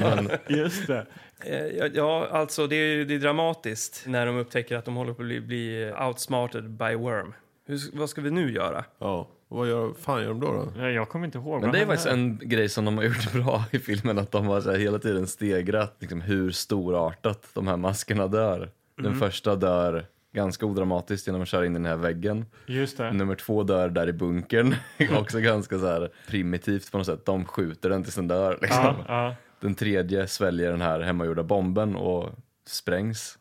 Men, 0.00 0.30
Just 0.58 0.86
det. 0.86 1.06
Eh, 1.40 1.86
ja, 1.94 2.28
alltså 2.32 2.66
det 2.66 2.76
är, 2.76 3.04
det 3.04 3.14
är 3.14 3.18
dramatiskt 3.18 4.02
när 4.06 4.26
de 4.26 4.36
upptäcker 4.36 4.76
att 4.76 4.84
de 4.84 4.96
håller 4.96 5.12
på 5.12 5.22
att 5.22 5.28
bli, 5.28 5.40
bli 5.40 5.92
outsmarted 6.08 6.70
by 6.70 6.94
worm. 6.94 7.34
Hur, 7.66 7.80
vad 7.92 8.10
ska 8.10 8.20
vi 8.20 8.30
nu 8.30 8.52
göra? 8.52 8.84
Ja. 8.98 9.28
Vad 9.48 9.68
gör, 9.68 9.92
fan 10.00 10.20
gör 10.22 10.28
de 10.28 10.40
då? 10.40 10.52
då? 10.52 10.72
Ja, 10.82 10.90
Jag 10.90 11.08
kommer 11.08 11.26
inte 11.26 11.38
ihåg. 11.38 11.60
men 11.62 11.72
det 11.72 11.78
är 11.80 11.86
faktiskt 11.86 12.08
en 12.08 12.38
grej 12.42 12.68
som 12.68 12.84
de 12.84 12.96
har 12.96 13.04
gjort 13.04 13.32
bra 13.32 13.64
i 13.70 13.78
filmen, 13.78 14.18
att 14.18 14.30
de 14.30 14.46
har 14.46 14.60
så 14.60 14.70
här 14.70 14.78
hela 14.78 14.98
tiden 14.98 15.26
stegrat 15.26 15.96
liksom, 15.98 16.20
hur 16.20 16.50
storartat 16.50 17.48
de 17.54 17.66
här 17.66 17.76
maskerna 17.76 18.26
dör. 18.26 18.70
Den 18.98 19.14
första 19.14 19.56
dör 19.56 20.06
ganska 20.32 20.66
odramatiskt 20.66 21.26
genom 21.26 21.42
att 21.42 21.48
köra 21.48 21.66
in 21.66 21.72
i 21.72 21.74
den 21.78 21.86
här 21.86 21.96
väggen. 21.96 22.44
Just 22.66 22.96
det. 22.96 23.12
Nummer 23.12 23.34
två 23.34 23.62
dör 23.62 23.88
där 23.88 24.08
i 24.08 24.12
bunkern, 24.12 24.74
också 25.18 25.40
ganska 25.40 25.78
så 25.78 25.86
här 25.86 26.10
primitivt 26.28 26.92
på 26.92 26.98
något 26.98 27.06
sätt. 27.06 27.24
De 27.26 27.44
skjuter 27.44 27.90
den 27.90 28.02
tills 28.02 28.14
den 28.14 28.28
dör. 28.28 28.58
Liksom. 28.62 28.84
Ja, 28.84 29.04
ja. 29.08 29.34
Den 29.60 29.74
tredje 29.74 30.26
sväljer 30.26 30.70
den 30.70 30.80
här 30.80 31.00
hemmagjorda 31.00 31.42
bomben 31.42 31.96
och 31.96 32.30
sprängs. 32.66 33.38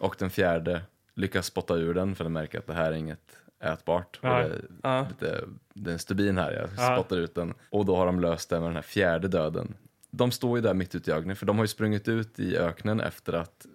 Och 0.00 0.16
den 0.18 0.30
fjärde 0.30 0.80
lyckas 1.14 1.46
spotta 1.46 1.74
ur 1.74 1.94
den 1.94 2.14
för 2.14 2.24
den 2.24 2.32
märker 2.32 2.58
att 2.58 2.66
det 2.66 2.74
här 2.74 2.92
är 2.92 2.96
inget 2.96 3.36
ätbart. 3.64 4.18
Ja. 4.22 4.38
det, 4.38 4.60
Ja. 4.82 5.06
lite, 5.08 5.44
det 5.74 5.90
är 5.90 5.92
en 5.92 5.98
stubin 5.98 6.38
här, 6.38 6.52
jag 6.52 6.68
Ja. 6.76 6.96
spottar 6.96 7.16
ut 7.16 7.34
den. 7.34 7.54
Och 7.70 7.84
då 7.86 7.96
har 7.96 8.06
de 8.06 8.20
löst 8.20 8.50
det 8.50 8.58
med 8.60 8.68
den 8.68 8.74
här 8.74 8.82
fjärde 8.82 9.28
döden. 9.28 9.74
De 10.10 10.30
står 10.30 10.58
ju 10.58 10.62
där 10.62 10.74
mitt 10.74 10.94
ute 10.94 11.10
i 11.10 11.14
öknen, 11.14 11.36
för 11.36 11.46
de 11.46 11.56
har 11.56 11.64
ju 11.64 11.68
sprungit 11.68 12.08
ut 12.08 12.38
i 12.40 12.56
öknen 12.56 13.00
efter 13.00 13.32
att 13.32 13.66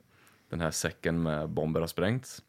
den 0.52 0.62
här 0.62 0.72
säcken 0.72 1.24
med 1.24 1.49
bomber 1.49 1.80
har 1.80 1.88
sprängts. 1.88 2.41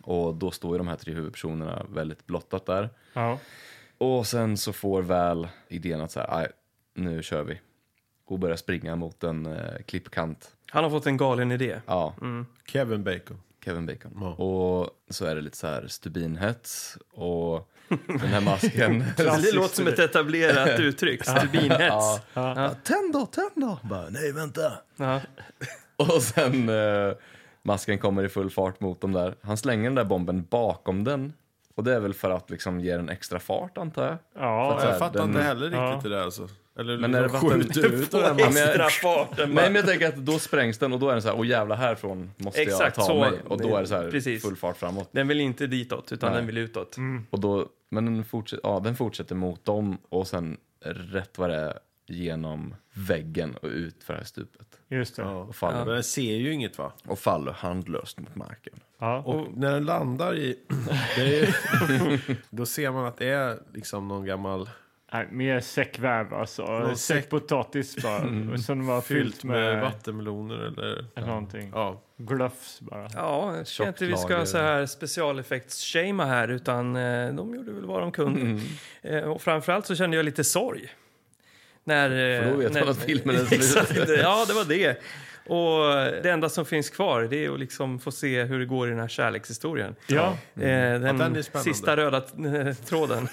Och 0.00 0.34
då 0.34 0.50
står 0.50 0.72
ju 0.74 0.78
de 0.78 0.88
här 0.88 0.96
tre 0.96 1.12
huvudpersonerna 1.14 1.86
väldigt 1.92 2.26
blottat 2.26 2.66
där. 2.66 2.90
Ja. 3.12 3.38
Och 3.98 4.26
sen 4.26 4.56
så 4.56 4.72
får 4.72 5.02
väl 5.02 5.48
idén 5.68 6.00
att 6.00 6.10
så 6.12 6.20
här, 6.20 6.38
"Aj, 6.38 6.48
nu 6.94 7.22
kör 7.22 7.42
vi. 7.44 7.60
Och 8.26 8.38
börjar 8.38 8.56
springa 8.56 8.96
mot 8.96 9.24
en 9.24 9.46
eh, 9.46 9.82
klippkant. 9.86 10.56
Han 10.70 10.84
har 10.84 10.90
fått 10.90 11.06
en 11.06 11.16
galen 11.16 11.52
idé. 11.52 11.80
Ja, 11.86 12.14
Kevin 12.66 13.04
Bacon. 13.04 13.40
Kevin 13.64 13.86
Bacon. 13.86 14.12
Ja. 14.20 14.28
Och 14.44 14.90
så 15.10 15.24
är 15.24 15.34
det 15.34 15.40
lite 15.40 15.56
så 15.56 15.66
här 15.66 15.86
stubinhets 15.88 16.98
och 17.10 17.70
den 18.06 18.18
här 18.18 18.40
masken. 18.40 19.04
Det 19.16 19.52
låter 19.54 19.74
som 19.76 19.86
ett 19.86 19.98
etablerat 19.98 20.80
uttryck. 20.80 21.24
Stubinhets. 21.24 21.80
ja. 21.90 22.20
Ja. 22.34 22.74
Tänd 22.84 23.12
då, 23.12 23.26
tänd 23.26 23.50
då! 23.54 23.78
Bara, 23.82 24.08
nej 24.08 24.32
vänta. 24.32 24.72
Och 26.14 26.22
sen 26.22 26.68
eh, 26.68 27.12
masken 27.62 27.98
kommer 27.98 28.24
i 28.24 28.28
full 28.28 28.50
fart 28.50 28.80
mot 28.80 29.00
dem 29.00 29.12
där. 29.12 29.34
Han 29.42 29.56
slänger 29.56 29.84
den 29.84 29.94
där 29.94 30.04
bomben 30.04 30.46
bakom 30.50 31.04
den. 31.04 31.32
Och 31.74 31.84
det 31.84 31.94
är 31.94 32.00
väl 32.00 32.14
för 32.14 32.30
att 32.30 32.50
liksom 32.50 32.80
ge 32.80 32.96
den 32.96 33.08
extra 33.08 33.38
fart 33.38 33.78
antar 33.78 34.04
jag. 34.04 34.16
Ja, 34.42 34.72
att 34.74 34.80
så 34.80 34.84
här, 34.86 34.92
Jag 34.92 34.98
fattar 34.98 35.20
den- 35.20 35.28
inte 35.28 35.42
heller 35.42 35.60
riktigt 35.66 35.78
Ja. 35.80 36.00
det 36.02 36.08
där 36.08 36.22
alltså. 36.22 36.48
Eller 36.78 36.98
Men 36.98 37.14
är 37.14 37.22
det 37.22 37.28
vatten- 37.28 37.50
skjuter 37.50 37.92
ut 37.94 38.10
den 38.10 38.20
masken. 38.36 38.46
extra 38.68 38.88
farten 38.88 39.50
Nej 39.50 39.64
men 39.64 39.74
jag 39.74 39.86
tänker 39.86 40.08
att 40.08 40.16
då 40.16 40.38
sprängs 40.38 40.78
den 40.78 40.92
och 40.92 40.98
då 41.00 41.08
är 41.08 41.12
den 41.12 41.22
så 41.22 41.28
här, 41.28 41.38
åh 41.38 41.46
jävlar 41.46 41.76
härifrån 41.76 42.30
måste 42.36 42.62
Exakt 42.62 42.96
jag 42.96 43.06
ta 43.06 43.12
så. 43.12 43.20
mig. 43.20 43.40
Och 43.46 43.60
då 43.62 43.76
är 43.76 43.80
det 43.80 43.86
så 43.86 43.94
här 43.94 44.10
Precis. 44.10 44.42
full 44.42 44.56
fart 44.56 44.76
framåt. 44.76 45.08
Den 45.12 45.28
vill 45.28 45.40
inte 45.40 45.66
ditåt, 45.66 46.12
utan 46.12 46.30
Nej. 46.30 46.38
den 46.38 46.46
vill 46.46 46.58
utåt. 46.58 46.96
Och 47.30 47.40
då, 47.40 47.66
men 47.90 48.04
den 48.04 48.24
fortsätter, 48.24 48.68
ja, 48.68 48.80
den 48.84 48.96
fortsätter 48.96 49.34
mot 49.34 49.64
dem 49.64 49.98
och 50.08 50.26
sen 50.28 50.56
rätt 50.84 51.38
vad 51.38 51.50
det 51.50 51.56
är 51.56 51.78
genom 52.08 52.74
väggen 52.94 53.56
och 53.62 53.68
ut 53.68 54.04
för 54.04 54.12
det 54.12 54.18
här 54.18 54.26
stupet. 54.26 54.65
Just 54.88 55.16
det. 55.16 55.22
Ja. 55.22 55.30
Ja. 55.30 55.36
Och 55.38 55.56
faller, 55.56 55.84
Men 55.84 55.94
den 55.94 56.04
ser 56.04 56.34
ju 56.36 56.52
inget 56.52 56.78
va? 56.78 56.92
och 57.06 57.18
faller 57.18 57.52
handlöst 57.52 58.20
mot 58.20 58.34
marken. 58.34 58.74
Och 59.24 59.46
när 59.56 59.72
den 59.72 59.84
landar 59.84 60.34
i... 60.36 60.58
Det 61.16 61.40
är, 61.40 61.56
då 62.56 62.66
ser 62.66 62.90
man 62.90 63.04
att 63.06 63.16
det 63.16 63.28
är 63.28 63.58
liksom 63.74 64.08
någon 64.08 64.24
gammal... 64.24 64.70
Nej, 65.12 65.28
mer 65.30 65.60
säckväv 65.60 66.34
alltså. 66.34 66.62
Någon 66.62 66.90
säck- 66.90 66.96
Säckpotatis 66.96 68.02
bara. 68.02 68.52
Och 68.52 68.60
sen 68.60 68.86
var 68.86 69.00
fyllt 69.00 69.24
Fyllt 69.34 69.44
med, 69.44 69.74
med, 69.74 69.82
vattenmeloner 69.82 70.54
eller... 70.56 71.26
någonting. 71.26 71.70
Ja. 71.74 72.02
Glufs 72.16 72.80
bara. 72.80 73.08
Ja, 73.14 73.56
jag 73.56 73.66
tycker 73.66 73.88
inte 73.88 74.06
vi 74.06 74.16
ska 74.16 74.46
så 74.46 74.58
här 74.58 74.86
specialeffekts-shamea 74.86 76.26
här, 76.26 76.48
utan 76.48 76.96
eh, 76.96 77.34
de 77.34 77.54
gjorde 77.54 77.72
väl 77.72 77.86
vad 77.86 78.00
de 78.00 78.12
kunde. 78.12 78.62
Eh, 79.02 79.20
och 79.22 79.42
framförallt 79.42 79.86
så 79.86 79.94
kände 79.94 80.16
jag 80.16 80.24
lite 80.24 80.44
sorg. 80.44 80.88
När, 81.86 82.10
eh, 82.10 82.42
För 82.42 82.50
då 82.50 82.56
vet 82.56 82.72
när, 82.72 82.80
man 82.80 82.88
att 82.88 83.02
filmen 83.02 83.36
är 83.36 83.44
slut. 83.44 83.52
Exakt, 83.60 84.08
ja, 84.22 84.44
det 84.48 84.54
var 84.54 84.64
det. 84.64 85.00
Och 85.48 86.22
det 86.22 86.30
enda 86.30 86.48
som 86.48 86.64
finns 86.64 86.90
kvar 86.90 87.22
det 87.22 87.44
är 87.44 87.50
att 87.50 87.60
liksom 87.60 87.98
få 87.98 88.10
se 88.10 88.42
hur 88.44 88.58
det 88.58 88.66
går 88.66 88.86
i 88.86 88.90
den 88.90 89.00
här 89.00 89.08
kärlekshistorien. 89.08 89.94
Ja, 90.06 90.38
Eh, 90.54 90.60
den, 90.60 91.00
den 91.18 91.36
är 91.36 91.42
spännande. 91.42 91.74
sista 91.74 91.96
röda 91.96 92.16
eh, 92.16 92.74
tråden. 92.86 93.28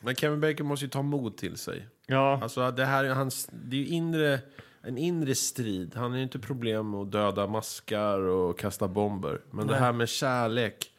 Men 0.00 0.14
Kevin 0.14 0.40
Bacon 0.40 0.66
måste 0.66 0.84
ju 0.84 0.90
ta 0.90 1.02
mod 1.02 1.36
till 1.36 1.56
sig. 1.56 1.86
Ja, 2.06 2.40
Alltså 2.42 2.70
det 2.70 2.84
här 2.84 3.04
är 3.04 3.08
hans, 3.08 3.48
det 3.52 3.76
är 3.76 3.80
ju 3.80 3.86
inre, 3.86 4.38
en 4.82 4.98
inre 4.98 5.34
strid. 5.34 5.92
Han 5.94 6.10
har 6.10 6.16
ju 6.18 6.22
inte 6.22 6.38
problem 6.38 6.90
med 6.90 7.00
att 7.00 7.12
döda 7.12 7.46
maskar 7.46 8.18
och 8.18 8.58
kasta 8.58 8.88
bomber. 8.88 9.40
Men 9.50 9.66
det 9.66 9.76
här 9.76 9.92
med 9.92 10.08
kärlek, 10.08 10.90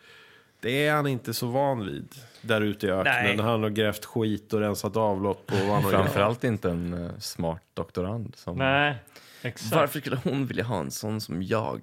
det 0.60 0.88
är 0.88 0.94
han 0.94 1.08
inte 1.08 1.34
så 1.34 1.48
van 1.48 1.86
vid. 1.86 2.16
Där 2.42 2.62
ute 2.62 2.88
i 2.88 2.90
öknen, 2.92 3.14
Nej. 3.24 3.36
när 3.38 3.44
han 3.44 3.64
har 3.64 3.70
grävt 3.70 4.06
skit 4.06 4.54
och 4.54 4.60
rensat 4.60 4.98
avlopp 4.98 5.52
och 5.52 5.68
vad 5.68 5.82
han. 5.82 5.92
Framförallt 5.92 6.44
inte 6.44 6.70
en 6.70 7.06
eh, 7.06 7.12
smart 7.20 7.62
doktorand. 7.74 8.36
Som... 8.36 8.58
nej. 8.58 8.96
Exakt. 9.42 9.76
Varför 9.76 10.00
skulle 10.00 10.18
hon 10.24 10.46
vilja 10.46 10.64
ha 10.64 10.80
en 10.80 10.92
sån 10.92 11.22
som 11.22 11.44
jag? 11.44 11.82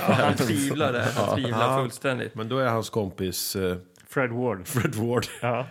Han 0.00 0.34
tvivlar 0.34 0.92
där. 0.92 1.06
Han 1.16 1.36
tvivlar 1.36 1.78
fullständigt. 1.82 2.34
Men 2.34 2.48
då 2.48 2.58
är 2.58 2.66
hans 2.68 2.90
kompis 2.90 3.56
eh, 3.56 3.76
Fred 4.08 4.30
Ward. 4.30 4.66
Fred 4.66 4.94
Ward, 4.94 5.26
Ja. 5.42 5.66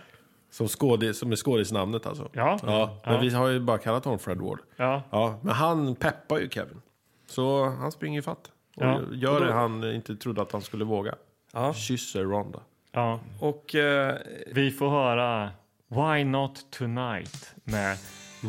som, 0.50 0.68
skådis, 0.68 1.18
som 1.18 1.32
är 1.32 1.36
skådisnamnet 1.36 2.06
alltså. 2.06 2.28
Ja. 2.32 2.58
Ja, 2.62 2.98
men 3.04 3.14
Ja. 3.14 3.20
vi 3.20 3.30
har 3.30 3.48
ju 3.48 3.60
bara 3.60 3.78
kallat 3.78 4.04
honom 4.04 4.18
Fred 4.18 4.38
Ward. 4.40 4.58
Ja. 4.76 5.02
Ja, 5.10 5.38
men 5.42 5.54
han 5.54 5.94
peppar 5.94 6.38
ju 6.38 6.48
Kevin. 6.48 6.80
Så 7.26 7.64
han 7.64 7.92
springer 7.92 8.18
i 8.18 8.22
fatt. 8.22 8.50
Och 8.76 8.82
Ja. 8.82 9.00
gör 9.12 9.34
Och 9.34 9.40
då- 9.40 9.46
det 9.46 9.52
han 9.52 9.84
inte 9.94 10.16
trodde 10.16 10.42
att 10.42 10.52
han 10.52 10.62
skulle 10.62 10.84
våga. 10.84 11.14
Ja. 11.52 11.74
Kysser 11.74 12.24
Ronda. 12.24 12.60
Ja. 12.94 13.20
Och 13.40 13.74
eh, 13.74 14.18
Vi 14.46 14.70
får 14.70 14.90
höra 14.90 15.50
Why 15.88 16.24
Not 16.24 16.70
Tonight 16.70 17.54
med 17.64 17.98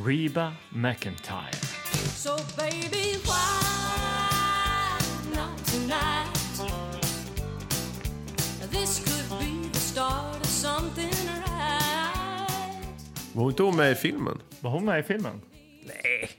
Reba 0.05 0.53
McEntire. 0.69 1.53
So 2.15 2.29
baby, 2.57 3.13
why 3.23 3.75
not 5.35 5.65
tonight? 5.65 6.35
This 8.71 8.99
could 9.05 9.39
be 9.39 9.69
the 9.73 9.79
start 9.79 10.35
of 10.41 10.45
something 10.47 11.09
right. 11.09 11.45
Var 13.33 13.49
inte 13.49 13.63
hon 13.63 13.75
med 13.75 13.91
i 13.91 13.95
filmen? 13.95 14.41
Var 14.59 14.71
hon 14.71 14.85
med 14.85 14.99
i 14.99 15.03
filmen? 15.03 15.41
nej. 15.85 16.29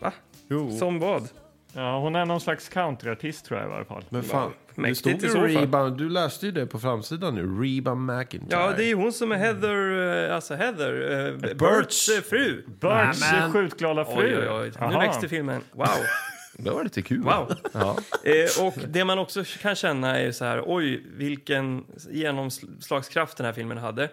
Va? 0.00 0.12
Jo. 0.48 0.78
Som 0.78 0.98
vad? 0.98 1.28
Ja, 1.72 1.98
hon 1.98 2.16
är 2.16 2.24
någon 2.24 2.40
slags 2.40 2.68
countryartist 2.68 3.44
tror 3.44 3.60
jag 3.60 3.70
i 3.70 3.74
alla 3.74 3.84
fall. 3.84 4.04
Men 4.08 4.22
fan, 4.22 4.52
det 4.74 4.94
stod 4.94 5.12
i 5.12 5.26
ju. 5.26 5.28
Reba, 5.28 5.90
du 5.90 6.08
läste 6.08 6.46
ju 6.46 6.52
det 6.52 6.66
på 6.66 6.78
framsidan 6.78 7.34
nu. 7.34 7.62
Reba 7.64 7.94
McIntyre. 7.94 8.60
Ja, 8.60 8.72
det 8.76 8.90
är 8.90 8.94
hon 8.94 9.12
som 9.12 9.32
är 9.32 9.36
Heather, 9.36 10.26
eh, 10.28 10.34
alltså 10.34 10.54
Heather, 10.54 11.10
eh, 11.10 11.50
eh, 11.50 12.22
fru. 12.22 12.64
Birds 12.80 13.52
skjutglada 13.52 14.04
fru. 14.04 14.38
Oj, 14.38 14.48
oj, 14.50 14.72
oj. 14.80 14.88
Nu 14.90 14.96
växte 14.98 15.28
filmen. 15.28 15.62
Wow. 15.72 15.86
Det 16.60 16.70
var 16.70 16.84
lite 16.84 17.02
kul. 17.02 17.22
Wow. 17.22 17.54
Ja. 17.72 17.96
Eh, 18.24 18.66
och 18.66 18.74
det 18.88 19.04
man 19.04 19.18
också 19.18 19.44
kan 19.62 19.74
känna 19.74 20.18
är 20.18 20.32
så 20.32 20.44
här, 20.44 20.62
oj, 20.66 21.02
vilken 21.16 21.84
genomslagskraft 22.10 23.36
den 23.36 23.46
här 23.46 23.52
filmen 23.52 23.78
hade. 23.78 24.08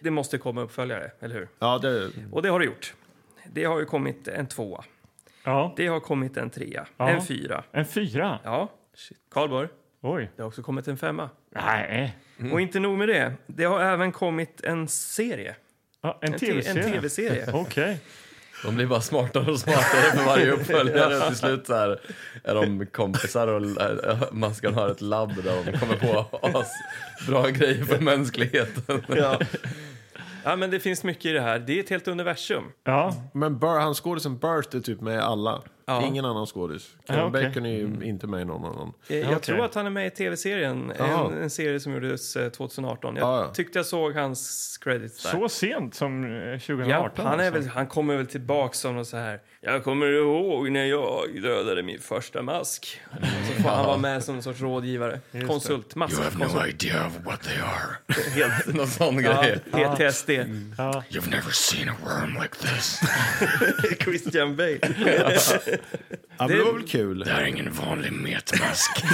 Det 0.00 0.10
måste 0.10 0.38
komma 0.38 0.62
uppföljare, 0.62 1.10
eller 1.20 1.34
hur? 1.34 1.48
Ja, 1.58 1.78
det... 1.78 2.10
Och 2.32 2.42
det 2.42 2.48
har 2.48 2.58
det 2.58 2.64
gjort. 2.64 2.94
Det 3.52 3.64
har 3.64 3.78
ju 3.78 3.84
kommit 3.84 4.28
en 4.28 4.46
tvåa. 4.46 4.84
Ja, 5.44 5.74
Det 5.76 5.86
har 5.86 6.00
kommit 6.00 6.36
en 6.36 6.50
trea. 6.50 6.86
Ja. 6.96 7.08
En 7.08 7.22
fyra. 7.26 7.64
en 7.72 7.84
fyra. 7.86 8.38
Ja. 8.44 8.72
Karlborg, 9.30 9.68
Oj. 10.00 10.30
det 10.36 10.42
har 10.42 10.48
också 10.48 10.62
kommit 10.62 10.88
en 10.88 10.96
femma. 10.96 11.30
Nej. 11.54 12.16
Och 12.52 12.60
inte 12.60 12.80
nog 12.80 12.98
med 12.98 13.08
det. 13.08 13.32
Det 13.46 13.64
har 13.64 13.80
även 13.80 14.12
kommit 14.12 14.60
en 14.64 14.88
serie. 14.88 15.56
Ja, 16.02 16.18
en 16.22 16.32
En 16.32 16.38
tv-serie. 16.38 16.84
en 16.84 16.92
TV-serie. 16.92 17.46
Okej. 17.52 17.98
De 18.64 18.74
blir 18.76 18.86
bara 18.86 19.00
smartare 19.00 19.50
och 19.50 19.58
smartare 19.60 20.16
för 20.18 20.24
varje 20.26 20.50
uppföljare. 20.52 21.16
Och 21.16 21.26
till 21.26 21.36
slut 21.36 21.66
så 21.66 21.74
här 21.74 22.00
är 22.44 22.54
de 22.54 22.86
kompisar 22.86 23.48
och 23.48 23.80
äh, 23.80 24.18
Maskan 24.32 24.74
har 24.74 24.88
ett 24.88 25.00
labb 25.00 25.34
där 25.44 25.64
de 25.72 25.78
kommer 25.78 25.96
på 25.96 26.38
as 26.58 26.70
bra 27.28 27.48
grejer 27.48 27.84
för 27.84 27.98
mänskligheten. 28.00 29.02
Ja. 29.08 29.40
Ja, 30.44 30.56
men 30.56 30.70
det 30.70 30.80
finns 30.80 31.04
mycket 31.04 31.24
i 31.26 31.32
det 31.32 31.40
här. 31.40 31.58
Det 31.58 31.78
är 31.78 31.80
ett 31.82 31.90
helt 31.90 32.08
universum. 32.08 32.64
Ja, 32.84 33.14
Men 33.34 33.58
Bur, 33.58 33.80
han 33.80 33.94
skådisen 33.94 34.38
Burt 34.38 34.74
är 34.74 34.80
typ 34.80 35.00
med 35.00 35.14
i 35.14 35.18
alla. 35.20 35.62
Ja. 35.86 36.02
Ingen 36.06 36.24
annan 36.24 36.46
skådis. 36.46 36.96
Kevin 37.06 37.22
Ja, 37.22 37.28
okej. 37.28 37.48
Bacon 37.48 37.66
är 37.66 37.70
ju 37.70 37.98
inte 38.02 38.26
med 38.26 38.40
i 38.40 38.44
någon 38.44 38.64
annan. 38.64 38.92
Eh, 39.08 39.16
Jag 39.18 39.26
okej. 39.28 39.40
tror 39.40 39.64
att 39.64 39.74
han 39.74 39.86
är 39.86 39.90
med 39.90 40.06
i 40.06 40.10
tv-serien. 40.10 40.92
Jaha. 40.98 41.30
En, 41.32 41.42
en 41.42 41.50
serie 41.50 41.80
som 41.80 41.92
gjordes 41.94 42.36
eh, 42.36 42.48
2018. 42.50 43.16
Jag 43.16 43.24
Ja, 43.28 43.40
ja. 43.44 43.52
tyckte 43.54 43.78
jag 43.78 43.86
såg 43.86 44.14
hans 44.14 44.78
credits 44.80 45.22
där. 45.22 45.30
så 45.30 45.48
sent 45.48 45.94
som 45.94 46.24
eh, 46.24 46.58
2018. 46.58 46.88
Ja, 46.88 47.30
han, 47.30 47.40
är 47.40 47.46
alltså. 47.46 47.60
väl, 47.60 47.68
han 47.68 47.86
kommer 47.86 48.16
väl 48.16 48.26
tillbaka 48.26 48.74
som 48.74 48.96
något 48.96 49.06
så 49.08 49.16
här. 49.16 49.40
Jag 49.66 49.84
kommer 49.84 50.06
ihåg 50.06 50.70
när 50.70 50.84
jag 50.84 51.42
dödade 51.42 51.82
min 51.82 52.00
första 52.00 52.42
mask. 52.42 53.00
Så 53.56 53.62
får 53.62 53.68
han 53.70 53.86
vara 53.86 53.96
med 53.96 54.24
som 54.24 54.34
en 54.36 54.42
sorts 54.42 54.60
rådgivare. 54.60 55.20
Konsult. 55.46 55.94
Maskkonsult. 55.94 56.66
idea 56.68 57.06
of 57.06 57.12
what 57.24 57.42
they 57.42 57.56
are. 57.58 58.20
Helt. 58.34 58.66
Någon 58.74 58.86
sån 58.88 59.24
Ja, 59.24 59.42
grej. 59.42 59.58
PTSD. 59.58 60.30
Ja. 60.78 61.04
You've 61.10 61.30
never 61.30 61.50
seen 61.50 61.88
a 61.88 61.94
worm 62.04 62.38
like 62.42 62.56
this. 62.56 63.00
Christian 64.04 64.56
Bale. 64.56 64.78
Ja, 66.38 66.46
det 66.46 66.62
var 66.62 66.72
väl 66.72 66.88
kul. 66.88 67.18
Det 67.18 67.30
här 67.30 67.42
är 67.42 67.46
ingen 67.46 67.72
vanlig 67.72 68.12
metmask. 68.12 69.04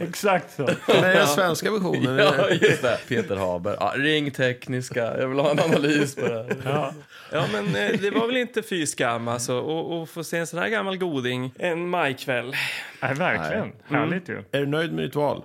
Exakt 0.00 0.56
så. 0.56 0.70
Den 0.86 1.26
svenska 1.26 1.70
versionen. 1.72 2.16
Ja, 2.18 2.48
just 2.50 2.82
det. 2.82 2.98
Peter 3.08 3.36
Haber. 3.36 3.76
Ja, 3.80 3.94
ring 3.96 4.30
tekniska. 4.30 5.20
Jag 5.20 5.28
vill 5.28 5.38
ha 5.38 5.50
en 5.50 5.60
analys 5.60 6.14
på 6.14 6.20
det 6.20 6.34
här. 6.34 6.56
Ja. 6.64 6.92
Ja, 7.32 7.44
men 7.52 7.76
eh, 7.76 8.00
det 8.00 8.10
var 8.10 8.26
väl 8.26 8.36
inte 8.36 8.62
fy 8.62 8.86
skam 9.06 9.28
alltså. 9.28 9.58
Och, 9.58 10.00
och 10.00 10.08
få 10.08 10.24
se 10.24 10.38
en 10.38 10.46
sån 10.46 10.58
här 10.58 10.68
gammal 10.68 10.98
goding 10.98 11.54
en 11.58 11.88
majkväll. 11.88 12.54
Nej, 13.02 13.14
verkligen. 13.14 13.72
Härligt 13.84 14.28
ju. 14.28 14.42
Är 14.52 14.60
du 14.60 14.66
nöjd 14.66 14.92
med 14.92 15.04
ditt 15.04 15.14
val? 15.14 15.42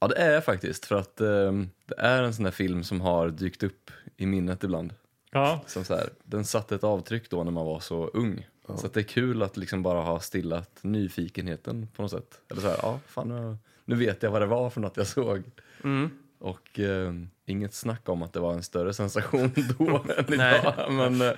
Ja, 0.00 0.08
det 0.08 0.14
är 0.14 0.32
jag 0.32 0.44
faktiskt. 0.44 0.86
För 0.86 0.96
att 0.96 1.20
ehm, 1.20 1.70
det 1.86 1.94
är 1.98 2.22
en 2.22 2.34
sån 2.34 2.44
här 2.44 2.52
film 2.52 2.84
som 2.84 3.00
har 3.00 3.28
dykt 3.28 3.62
upp 3.62 3.90
i 4.16 4.26
minnet 4.26 4.64
ibland. 4.64 4.94
Ja, 5.32 5.60
Som 5.66 5.84
så 5.84 5.94
här, 5.94 6.08
den 6.24 6.44
satte 6.44 6.74
ett 6.74 6.84
avtryck 6.84 7.30
då 7.30 7.44
när 7.44 7.50
man 7.50 7.66
var 7.66 7.80
så 7.80 8.06
ung. 8.06 8.46
Så 8.76 8.86
att 8.86 8.94
det 8.94 9.00
är 9.00 9.04
kul 9.04 9.42
att 9.42 9.56
liksom 9.56 9.82
bara 9.82 10.00
ha 10.00 10.20
stillat 10.20 10.78
nyfikenheten 10.82 11.88
på 11.96 12.02
något 12.02 12.10
sätt. 12.10 12.40
Eller 12.50 12.60
så 12.60 12.68
här, 12.68 12.76
ja, 12.82 13.00
fan 13.06 13.28
nu, 13.28 13.56
nu 13.84 13.96
vet 13.96 14.22
jag 14.22 14.30
vad 14.30 14.42
det 14.42 14.46
var 14.46 14.70
för 14.70 14.80
något 14.80 14.96
jag 14.96 15.06
såg. 15.06 15.42
Mm. 15.84 16.10
Och 16.40 16.78
eh, 16.80 17.12
inget 17.46 17.74
snack 17.74 18.08
om 18.08 18.22
att 18.22 18.32
det 18.32 18.40
var 18.40 18.52
en 18.52 18.62
större 18.62 18.94
sensation 18.94 19.52
då 19.78 20.04
än 20.16 20.24
Nej. 20.28 20.60
idag. 20.60 20.92
Men 20.92 21.20
eh, 21.20 21.32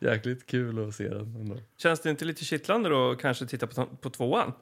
jäkligt 0.00 0.46
kul 0.46 0.88
att 0.88 0.94
se 0.94 1.08
den 1.08 1.36
ändå. 1.36 1.56
Känns 1.76 2.00
det 2.00 2.10
inte 2.10 2.24
lite 2.24 2.44
kittlande 2.44 2.88
då 2.88 3.10
att 3.10 3.18
kanske 3.20 3.46
titta 3.46 3.66
på, 3.66 3.86
på 3.86 4.10
tvåan? 4.10 4.52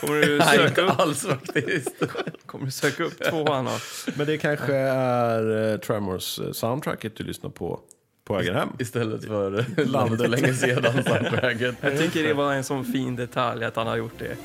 Kommer 0.00 0.20
du 0.20 0.38
Nej, 0.38 0.56
söka 0.56 0.68
inte 0.68 0.82
upp, 0.82 1.00
alls 1.00 1.26
faktiskt. 1.26 2.02
kommer 2.46 2.64
du 2.64 2.70
söka 2.70 3.04
upp 3.04 3.24
tvåan? 3.24 3.66
Och, 3.66 3.80
Men 4.16 4.26
det 4.26 4.38
kanske 4.38 4.74
är 4.76 5.72
eh, 5.72 5.78
Tremors 5.78 6.38
eh, 6.38 6.52
soundtracket 6.52 7.16
du 7.16 7.24
lyssnar 7.24 7.50
på 7.50 7.80
på 8.24 8.34
vägen 8.34 8.54
hem. 8.54 8.68
Istället 8.78 9.24
för 9.24 9.64
landet 9.86 10.20
för 10.20 10.28
länge 10.28 10.54
sedan 10.54 11.04
soundtracket. 11.04 11.76
jag 11.80 11.98
tycker 11.98 12.22
det 12.22 12.34
var 12.34 12.52
en 12.54 12.64
sån 12.64 12.84
fin 12.84 13.16
detalj 13.16 13.64
att 13.64 13.76
han 13.76 13.86
har 13.86 13.96
gjort 13.96 14.18
det. 14.18 14.36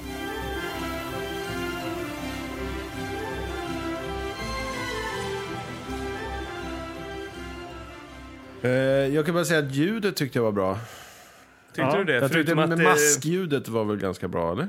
Jag 9.13 9.25
kan 9.25 9.33
bara 9.35 9.45
säga 9.45 9.59
att 9.59 9.75
ljudet 9.75 10.15
tyckte 10.15 10.37
jag 10.39 10.43
var 10.43 10.51
bra. 10.51 10.77
Tyckte 11.67 11.81
Ja, 11.81 11.97
du 11.97 12.03
det? 12.03 12.13
Jag 12.13 12.31
tyckte 12.31 12.63
att 12.63 12.79
maskljudet 12.83 13.67
var 13.67 13.85
väl 13.85 13.97
ganska 13.97 14.27
bra, 14.27 14.51
eller? 14.51 14.67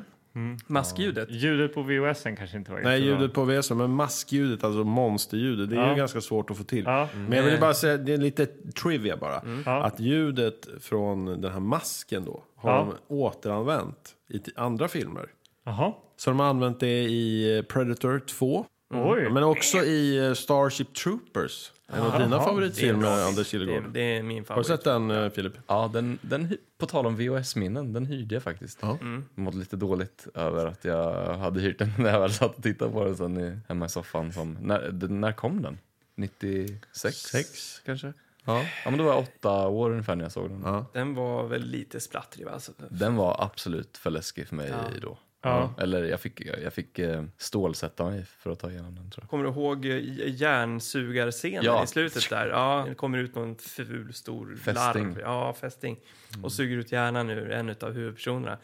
maskljudet. 0.67 1.31
ljudet 1.31 1.75
på 1.75 1.83
VHSen 1.83 2.37
kanske 2.37 2.57
inte 2.57 2.73
var 2.73 2.81
Nej, 2.81 3.01
jättebra. 3.01 3.21
ljudet 3.21 3.35
på 3.35 3.45
VS, 3.45 3.71
men 3.71 3.91
maskljudet, 3.91 4.65
alltså 4.65 4.85
monsterljudet, 4.85 5.71
det 5.71 5.77
är 5.77 5.81
Ja. 5.81 5.91
ju 5.91 5.97
ganska 5.97 6.21
svårt 6.21 6.51
att 6.51 6.57
få 6.57 6.65
till. 6.65 6.85
Ja. 6.85 7.09
Men 7.29 7.33
jag 7.39 7.45
vill 7.45 7.61
bara 7.61 7.75
säga, 7.75 7.97
det 7.97 8.13
är 8.13 8.17
lite 8.19 8.47
trivia 8.83 9.17
bara. 9.17 9.43
Ja. 9.67 9.83
Att 9.85 10.01
ljudet 10.01 10.69
från 10.81 11.41
den 11.41 11.53
här 11.53 11.61
masken 11.61 12.25
då 12.25 12.43
har 12.57 12.71
Ja. 12.71 12.95
de 13.09 13.15
återanvänt 13.15 14.15
i 14.29 14.41
andra 14.57 14.89
filmer. 14.89 15.27
Jaha. 15.65 15.93
Så 16.17 16.31
de 16.31 16.41
har 16.41 16.47
använt 16.47 16.81
det 16.81 17.03
i 17.03 17.57
eh, 17.59 17.63
Predator 17.63 18.19
2. 18.19 18.67
Oj. 18.91 19.31
Men 19.31 19.43
också 19.43 19.79
i 19.79 20.27
eh, 20.27 20.33
Starship 20.35 20.95
Troopers. 20.95 21.73
En 21.93 22.03
av 22.03 22.19
dina 22.21 22.41
favoritfilmer, 22.41 23.07
Det. 23.17 23.25
Anders 23.25 23.37
Det, 23.37 23.45
Kilegård. 23.59 23.85
det 23.93 24.01
är 24.17 24.23
min 24.23 24.37
Har 24.37 24.41
du 24.41 24.45
favorit. 24.47 24.67
sett 24.67 24.85
den, 24.85 25.11
eh, 25.11 25.31
Filip? 25.31 25.53
Ja, 25.67 25.91
den, 25.93 26.19
den, 26.23 26.47
hy- 26.47 26.57
på 26.79 26.87
tal 26.87 27.07
om 27.07 27.17
VHS-minnen, 27.17 27.93
den 27.93 28.07
hyrde 28.07 28.35
jag 28.35 28.43
faktiskt. 28.43 28.79
Ja. 28.83 28.99
Mm. 29.01 29.25
Mådde 29.35 29.57
lite 29.59 29.77
dåligt 29.77 30.27
över 30.35 30.67
att 30.67 30.85
jag 30.85 31.35
hade 31.37 31.61
hyrt 31.61 31.79
den 31.79 31.93
när 31.99 32.11
jag 32.13 32.21
väl 32.21 32.33
satt 32.33 32.57
och 32.57 32.63
tittade 32.63 32.91
på 32.93 33.05
den 33.05 33.17
sen 33.17 33.39
i, 33.39 33.59
hemma 33.69 33.87
i 33.87 33.89
soffan. 33.89 34.33
Som, 34.33 34.59
när, 34.61 35.09
när 35.09 35.33
kom 35.33 35.63
den? 35.63 35.79
96? 36.17 37.17
Sex. 37.17 37.81
kanske? 37.85 38.13
Ja. 38.45 38.63
Ja, 38.85 38.91
men 38.91 38.99
då 38.99 39.05
var 39.05 39.13
jag 39.13 39.19
åtta 39.23 39.69
år 39.69 39.91
ungefär 39.91 40.17
när 40.17 40.25
jag 40.25 40.33
såg 40.33 40.51
den. 40.51 40.63
ja. 40.65 40.87
Den 40.93 41.15
var 41.15 41.47
väl 41.47 41.63
lite 41.67 42.01
splattrig 42.01 42.47
va? 42.47 42.53
Alltså, 42.53 42.73
Den 42.91 43.17
var 43.17 43.37
absolut 43.45 43.99
för 43.99 44.11
läskig 44.11 44.49
för 44.49 44.57
mig 44.57 44.69
Ja. 44.69 45.01
då. 45.03 45.19
Ja. 45.43 45.75
Eller 45.79 46.05
jag 46.05 46.21
fick, 46.21 46.41
jag 46.41 46.73
fick 46.73 46.99
eh, 46.99 47.25
stålsätta 47.39 48.05
mig 48.05 48.25
för 48.39 48.51
att 48.51 48.59
ta 48.59 48.71
igenom 48.71 48.95
den 48.95 49.11
tror 49.11 49.23
jag. 49.25 49.31
Kommer 49.31 49.45
du 49.45 49.51
ihåg 49.51 49.87
eh, 49.87 50.01
järnsugarscenen 50.27 51.65
Ja. 51.65 51.85
i 51.85 51.87
slutet 51.87 52.31
där? 52.31 52.47
Ja, 52.49 52.85
det 52.89 52.95
kommer 52.95 53.19
ut 53.19 53.35
någon 53.35 53.57
ful 53.57 54.13
stor 54.15 54.57
Fästing. 54.65 54.75
larv. 55.05 55.21
Ja, 55.21 55.55
fästing. 55.61 55.97
Och 56.43 56.53
suger 56.53 56.77
ut 56.77 56.93
hjärnan 56.93 57.31
ur 57.31 57.51
en 57.51 57.75
av 57.81 57.93
huvudpersonerna. 57.93 58.59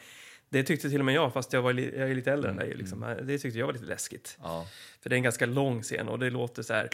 Det 0.48 0.62
tyckte 0.62 0.90
till 0.90 0.98
och 0.98 1.04
med 1.04 1.14
jag, 1.14 1.32
fast 1.32 1.52
jag, 1.52 1.62
var 1.62 1.72
li- 1.72 1.98
jag 1.98 2.10
är 2.10 2.14
lite 2.14 2.32
äldre 2.32 2.50
än 2.50 2.56
dig. 2.56 2.74
Liksom. 2.74 3.14
Det 3.22 3.38
tyckte 3.38 3.58
jag 3.58 3.66
var 3.66 3.72
lite 3.72 3.84
läskigt. 3.84 4.38
Ja. 4.42 4.66
För 5.00 5.10
det 5.10 5.14
är 5.14 5.16
en 5.16 5.22
ganska 5.22 5.46
lång 5.46 5.82
scen 5.82 6.08
och 6.08 6.18
det 6.18 6.30
låter 6.30 6.62
så 6.62 6.74
här... 6.74 6.88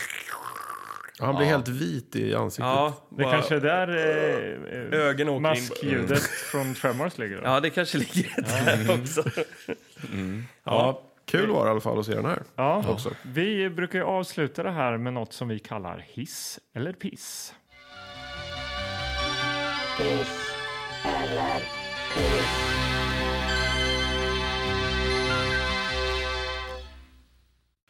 Han 1.22 1.36
blir 1.36 1.46
Ja. 1.46 1.50
helt 1.52 1.68
vit 1.68 2.16
i 2.16 2.34
ansiktet. 2.34 2.66
Ja, 2.66 2.94
Det 3.10 3.22
bara- 3.22 3.32
kanske 3.32 3.56
är 3.56 3.60
där 3.60 3.88
eh, 3.88 4.98
eh, 5.00 5.06
Ögon 5.08 5.28
åker 5.28 5.36
in. 5.36 5.42
maskljudet 5.42 6.22
från 6.22 6.74
Tremors 6.74 7.18
ligger. 7.18 7.36
Då. 7.36 7.42
Ja, 7.44 7.60
det 7.60 7.70
kanske 7.70 7.98
ligger 7.98 8.42
där 8.42 8.94
också. 9.02 9.22
Ja, 10.64 11.02
kul 11.26 11.50
var 11.50 11.64
det 11.64 11.68
i 11.68 11.70
alla 11.70 11.80
fall 11.80 11.98
att 11.98 12.06
se 12.06 12.14
den 12.14 12.24
här. 12.24 12.42
Ja, 12.56 12.84
Också. 12.88 13.10
vi 13.22 13.70
brukar 13.70 13.98
ju 13.98 14.04
avsluta 14.04 14.62
det 14.62 14.70
här 14.70 14.96
med 14.96 15.12
något 15.12 15.32
som 15.32 15.48
vi 15.48 15.58
kallar 15.58 16.04
hiss 16.08 16.58
eller 16.74 16.92
piss. 16.92 17.54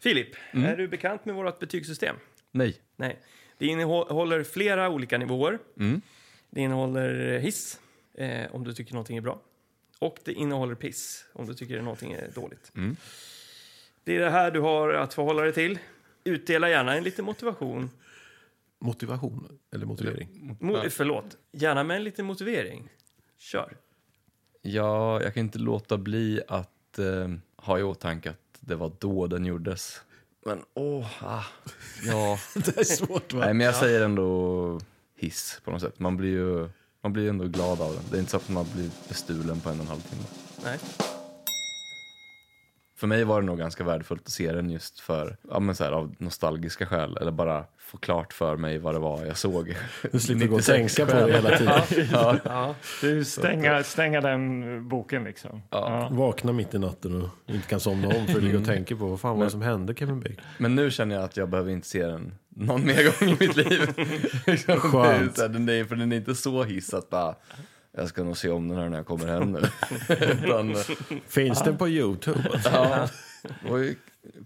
Filip, 0.03 0.29
är 0.53 0.77
du 0.77 0.89
bekant 0.89 1.25
med 1.25 1.35
vårt 1.35 1.59
betygssystem? 1.59 2.17
Nej. 2.53 2.81
Nej. 2.97 3.19
Det 3.59 3.67
innehåller 3.67 4.45
flera 4.45 4.89
olika 4.91 5.19
nivåer. 5.19 5.59
Mm. 5.79 6.01
Det 6.51 6.61
innehåller 6.61 7.39
hiss, 7.39 7.81
eh, 8.15 8.55
om 8.55 8.65
du 8.65 8.75
tycker 8.75 8.93
någonting 8.95 9.17
är 9.17 9.21
bra. 9.21 9.41
Och 9.99 10.19
det 10.25 10.33
innehåller 10.33 10.75
piss, 10.75 11.25
om 11.33 11.47
du 11.47 11.55
tycker 11.55 11.83
någonting 11.83 12.13
är 12.13 12.31
dåligt. 12.35 12.73
Mm. 12.77 12.97
Det 14.05 14.17
är 14.17 14.21
det 14.21 14.31
här 14.31 14.51
du 14.51 14.61
har 14.61 14.93
att 14.93 15.15
förhålla 15.15 15.43
dig 15.43 15.53
till. 15.53 15.79
Utdela 16.25 16.69
gärna 16.71 16.95
en 16.97 17.05
liten 17.05 17.25
motivation. 17.25 17.91
Motivation, 18.79 19.59
eller 19.75 19.87
motivering. 19.87 20.57
Mo- 20.61 20.89
Förlåt, 20.89 21.37
gärna 21.53 21.85
med 21.85 21.97
en 21.97 22.05
liten 22.05 22.27
motivering. 22.27 22.89
Kör. 23.39 23.77
Ja, 24.63 25.23
jag 25.23 25.35
kan 25.35 25.41
inte 25.41 25.59
låta 25.59 25.99
bli 25.99 26.41
att 26.49 26.99
eh, 26.99 27.29
ha 27.57 27.79
i 27.79 27.83
åtanke 27.83 28.31
att 28.31 28.59
det 28.61 28.75
var 28.75 28.93
då 28.99 29.27
den 29.27 29.45
gjordes. 29.47 30.01
Men 30.45 30.63
åh, 30.75 31.07
ah, 31.21 31.45
ja. 32.07 32.39
det 32.55 32.77
är 32.77 32.85
svårt 32.85 33.33
va? 33.33 33.41
Nej, 33.41 33.55
men 33.55 33.67
jag 33.67 33.75
säger 33.75 34.01
ändå 34.01 34.81
hiss 35.17 35.61
på 35.65 35.71
något 35.71 35.81
sätt. 35.81 35.99
Man 35.99 36.17
blir 36.17 36.31
ju 36.31 36.69
man 37.03 37.13
blir 37.13 37.29
ändå 37.29 37.45
glad 37.45 37.81
av 37.81 37.95
den. 37.95 38.03
Det 38.11 38.17
är 38.17 38.21
inte 38.21 38.31
så 38.31 38.37
att 38.37 38.49
man 38.49 38.67
blir 38.75 38.91
bestulen 39.09 39.61
på 39.61 39.71
en 39.71 39.77
och 39.77 39.83
en 39.83 39.89
halv 39.89 40.01
timme. 40.01 40.23
Nej. 40.65 40.79
För 43.03 43.07
mig 43.07 43.25
var 43.25 43.41
det 43.41 43.47
nog 43.47 43.59
ganska 43.59 43.85
värdefullt 43.85 44.23
att 44.27 44.33
se 44.33 44.53
den 44.53 44.71
just 44.71 45.01
för, 45.01 45.37
ja 45.51 45.61
men 45.61 45.75
så 45.75 45.85
här, 45.85 45.91
av 45.93 46.15
nostalgiska 46.19 46.87
skäl. 46.87 47.17
Eller 47.21 47.31
bara 47.33 47.65
få 47.79 47.99
klart 47.99 48.33
för 48.33 48.57
mig 48.57 48.79
vad 48.79 48.95
det 48.95 48.99
var 48.99 49.25
jag 49.27 49.37
såg. 49.37 49.77
Du 50.13 50.21
slipper 50.21 50.47
gå 50.47 50.55
och 50.55 50.63
96 50.69 50.95
tänka 50.95 51.13
på 51.13 51.27
det 51.27 51.33
hela 51.33 51.57
tiden. 51.59 52.09
ja. 52.13 52.37
Ja. 52.45 52.75
Du 53.01 53.25
stänga, 53.25 53.83
stänga 53.83 54.21
den 54.21 54.89
boken 54.89 55.25
liksom. 55.25 55.63
Ja. 55.71 56.09
Vakna 56.13 56.53
mitt 56.53 56.75
i 56.75 56.79
natten 56.79 57.23
och 57.23 57.29
inte 57.55 57.69
kan 57.69 57.81
somna 57.81 58.09
om 58.09 58.27
för 58.27 58.37
att 58.37 58.43
ligga 58.43 58.59
och 58.59 58.65
tänka 58.65 58.97
på 58.97 59.07
vad 59.07 59.21
fan 59.21 59.37
var 59.39 59.45
det 59.45 59.51
som 59.51 59.63
hände 59.63 59.95
Kevin 59.95 60.21
Bacon. 60.21 60.37
Men 60.59 60.75
nu 60.75 60.91
känner 60.91 61.15
jag 61.15 61.25
att 61.25 61.37
jag 61.37 61.49
behöver 61.49 61.71
inte 61.71 61.89
se 61.89 62.07
den 62.07 62.35
någon 62.57 62.87
mer 62.87 63.05
gång 63.05 63.29
i 63.29 63.37
mitt 63.41 63.57
liv. 63.57 63.81
Liksom, 64.47 64.65
det 64.67 64.73
är 64.73 64.77
Skönt. 64.79 65.37
så 65.37 65.43
här, 65.43 65.49
den 65.49 65.69
är, 65.69 65.85
för 65.85 65.97
den 65.97 66.13
är 66.13 66.17
inte 66.17 66.35
så 66.35 66.63
hiss 66.63 66.95
att 66.95 67.11
bara, 67.11 67.35
jag 67.97 68.09
ska 68.09 68.23
nog 68.25 68.37
se 68.37 68.49
om 68.49 68.69
den 68.69 68.79
här 68.79 68.89
när 68.89 68.97
jag 68.97 69.07
kommer 69.07 69.27
hem 69.27 69.53
nu. 69.53 69.61
Utan, 70.45 70.75
Finns 71.29 71.63
den 71.63 71.77
på 71.77 71.89
Youtube? 71.89 72.51
ja, 72.65 73.09
och 73.71 73.79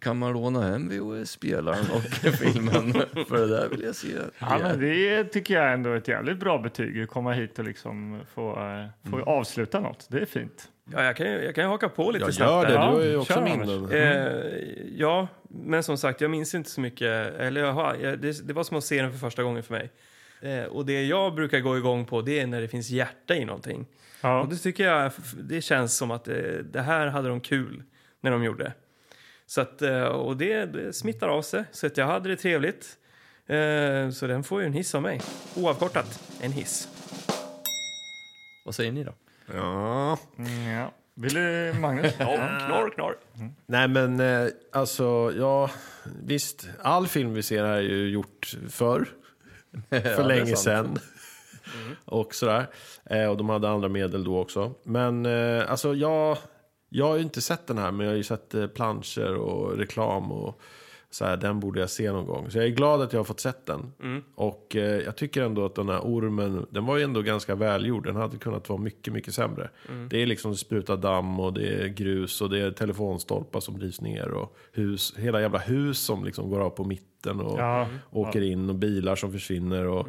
kan 0.01 0.19
man 0.19 0.33
låna 0.33 0.63
hem 0.63 0.89
VHS-spelaren 0.89 1.85
och 1.95 2.03
filmen? 2.35 2.93
För 3.29 3.39
det 3.39 3.47
där 3.47 3.69
vill 3.69 3.83
jag 3.83 3.95
se. 3.95 4.09
Ja, 4.39 4.59
men 4.63 4.81
det 4.81 5.25
tycker 5.25 5.55
jag 5.55 5.73
ändå 5.73 5.91
är 5.91 5.97
ett 5.97 6.09
jävligt 6.09 6.39
bra 6.39 6.59
betyg. 6.59 7.03
Att 7.03 7.09
komma 7.09 7.33
hit 7.33 7.59
och 7.59 7.65
liksom 7.65 8.21
få, 8.35 8.51
eh, 8.51 9.11
få 9.11 9.23
avsluta 9.23 9.81
något. 9.81 10.07
Det 10.11 10.19
är 10.21 10.25
fint. 10.27 10.69
Ja, 10.93 11.05
jag 11.05 11.17
kan 11.17 11.27
ju, 11.33 11.45
jag 11.45 11.55
kan 11.55 11.65
ju 11.65 11.71
haka 11.71 11.89
på 11.89 12.11
lite 12.11 12.25
Jag 12.25 12.35
snabbt 12.35 12.51
gör 12.51 12.67
det, 12.67 12.73
där. 12.73 13.01
du 13.01 13.13
Ja, 13.13 13.19
också 13.19 13.33
kör, 13.33 13.43
minnen. 13.43 13.91
Eh, 13.93 14.97
ja, 14.97 15.29
men 15.49 15.83
som 15.83 15.99
sagt, 15.99 16.21
jag 16.21 16.31
minns 16.31 16.55
inte 16.55 16.71
så 16.71 16.81
mycket. 16.81 17.35
Eller 17.39 17.61
jag 17.61 17.73
har, 17.73 17.95
jag, 18.03 18.19
det, 18.19 18.47
det 18.49 18.53
var 18.53 18.65
som 18.65 18.77
att 18.77 18.85
se 18.85 19.03
den 19.03 19.13
för 19.13 19.19
första 19.19 19.43
gången 19.43 19.63
för 19.63 19.75
mig. 19.75 19.91
Eh, 20.41 20.65
och 20.65 20.87
det 20.87 21.03
jag 21.05 21.35
brukar 21.35 21.61
gå 21.61 21.79
igång 21.79 22.05
på, 22.05 22.23
det 22.23 22.41
är 22.41 22.47
när 22.47 22.61
det 22.61 22.69
finns 22.69 22.91
hjärta 22.91 23.35
i 23.35 23.45
någonting. 23.45 23.87
Ja. 24.21 24.41
Och 24.41 24.49
det 24.49 24.57
tycker 24.57 24.85
jag, 24.85 25.13
det 25.41 25.61
känns 25.61 25.97
som 25.97 26.11
att 26.11 26.29
eh, 26.29 26.35
det 26.73 26.81
här 26.81 27.07
hade 27.07 27.29
de 27.29 27.41
kul 27.41 27.83
när 28.21 28.31
de 28.31 28.45
gjorde. 28.45 28.73
Så 29.47 29.61
att, 29.61 29.83
eh, 29.83 30.03
och 30.03 30.37
det, 30.37 30.65
det 30.65 30.93
smittar 30.93 31.29
av 31.29 31.43
sig, 31.43 31.65
så 31.73 31.87
att 31.87 31.97
jag 31.97 32.07
hade 32.07 32.29
det 32.29 32.37
trevligt. 32.37 32.99
Så 34.13 34.27
den 34.27 34.45
får 34.45 34.61
ju 34.61 34.67
en 34.67 34.73
hiss 34.73 34.95
av 34.95 35.03
mig. 35.03 35.21
Oavkortat, 35.57 36.23
en 36.41 36.53
hiss. 36.53 36.89
Vad 38.65 38.75
säger 38.75 38.93
ni 38.93 39.05
då? 39.05 39.13
Ja. 39.55 40.19
Mm, 40.39 40.69
ja. 40.69 40.93
Vill 41.15 41.35
du, 41.35 41.75
Magnus? 41.81 42.13
Ja, 42.19 42.27
knorr, 42.67 42.91
knorr. 42.91 43.17
Nej 43.67 43.89
men 43.89 44.23
alltså, 44.73 45.33
ja 45.39 45.71
visst. 46.23 46.69
All 46.83 47.07
film 47.07 47.35
vi 47.35 47.43
ser 47.43 47.65
här 47.65 47.77
är 47.77 47.81
ju 47.81 48.09
gjort 48.09 48.57
förr. 48.69 49.09
För 49.91 50.21
är 50.21 50.25
länge 50.25 50.57
sedan. 50.57 50.99
Och 52.05 52.35
sådär. 52.35 52.67
Eh, 53.05 53.27
och 53.27 53.37
de 53.37 53.49
hade 53.49 53.69
andra 53.69 53.89
medel 53.89 54.25
då 54.25 54.39
också. 54.41 54.75
Men 54.83 55.27
eh, 55.27 55.71
alltså 55.71 55.95
jag, 55.95 56.39
jag 56.89 57.07
har 57.07 57.17
ju 57.17 57.23
inte 57.23 57.41
sett 57.41 57.67
den 57.67 57.79
här 57.79 57.91
men 57.91 58.07
jag 58.07 58.13
har 58.13 58.17
ju 58.17 58.25
sett 58.25 58.55
eh, 58.55 58.67
planscher 58.67 59.35
och 59.35 59.79
reklam 59.79 60.33
och 60.33 60.61
så 61.17 61.25
här, 61.25 61.37
den 61.37 61.61
borde 61.61 61.81
jag 61.81 61.91
se 61.91 62.13
någon 62.13 62.27
gång. 62.27 62.51
Så 62.51 62.59
jag 62.59 62.65
är 62.65 62.71
glad 62.71 63.03
att 63.03 63.13
jag 63.13 63.21
har 63.21 63.25
fått 63.25 63.41
sett 63.41 63.67
den. 63.67 63.93
Och 64.35 64.77
eh, 64.77 64.83
jag 65.01 65.17
tycker 65.17 65.43
ändå 65.43 65.65
att 65.65 65.75
den 65.75 65.89
här 65.89 66.01
ormen, 66.01 66.67
den 66.71 66.87
var 66.87 66.97
ju 66.97 67.03
ändå 67.03 67.23
ganska 67.23 67.55
välgjord. 67.55 68.05
Den 68.07 68.17
hade 68.17 68.37
kunnat 68.37 68.69
vara 68.69 68.81
mycket, 68.81 69.13
mycket 69.13 69.35
sämre. 69.35 69.71
Det 70.11 70.23
är 70.23 70.27
liksom 70.27 70.57
spruta 70.57 70.97
damm 70.97 71.41
och 71.41 71.53
det 71.53 71.69
är 71.69 71.87
grus 71.89 72.41
och 72.41 72.51
det 72.51 72.61
är 72.61 72.71
telefonstolpar 72.71 73.61
som 73.61 73.79
drivs 73.79 74.01
ner 74.01 74.29
och 74.31 74.57
hus, 74.73 75.15
hela 75.19 75.41
jävla 75.41 75.59
hus 75.59 75.99
som 75.99 76.25
liksom 76.25 76.51
går 76.51 76.61
av 76.61 76.71
på 76.71 76.85
mitten 76.85 77.41
och 77.41 77.59
Ja. 77.61 77.87
åker 78.11 78.41
in 78.43 78.69
och 78.69 78.75
bilar 78.75 79.17
som 79.17 79.33
försvinner. 79.33 79.87
Och, 79.87 80.09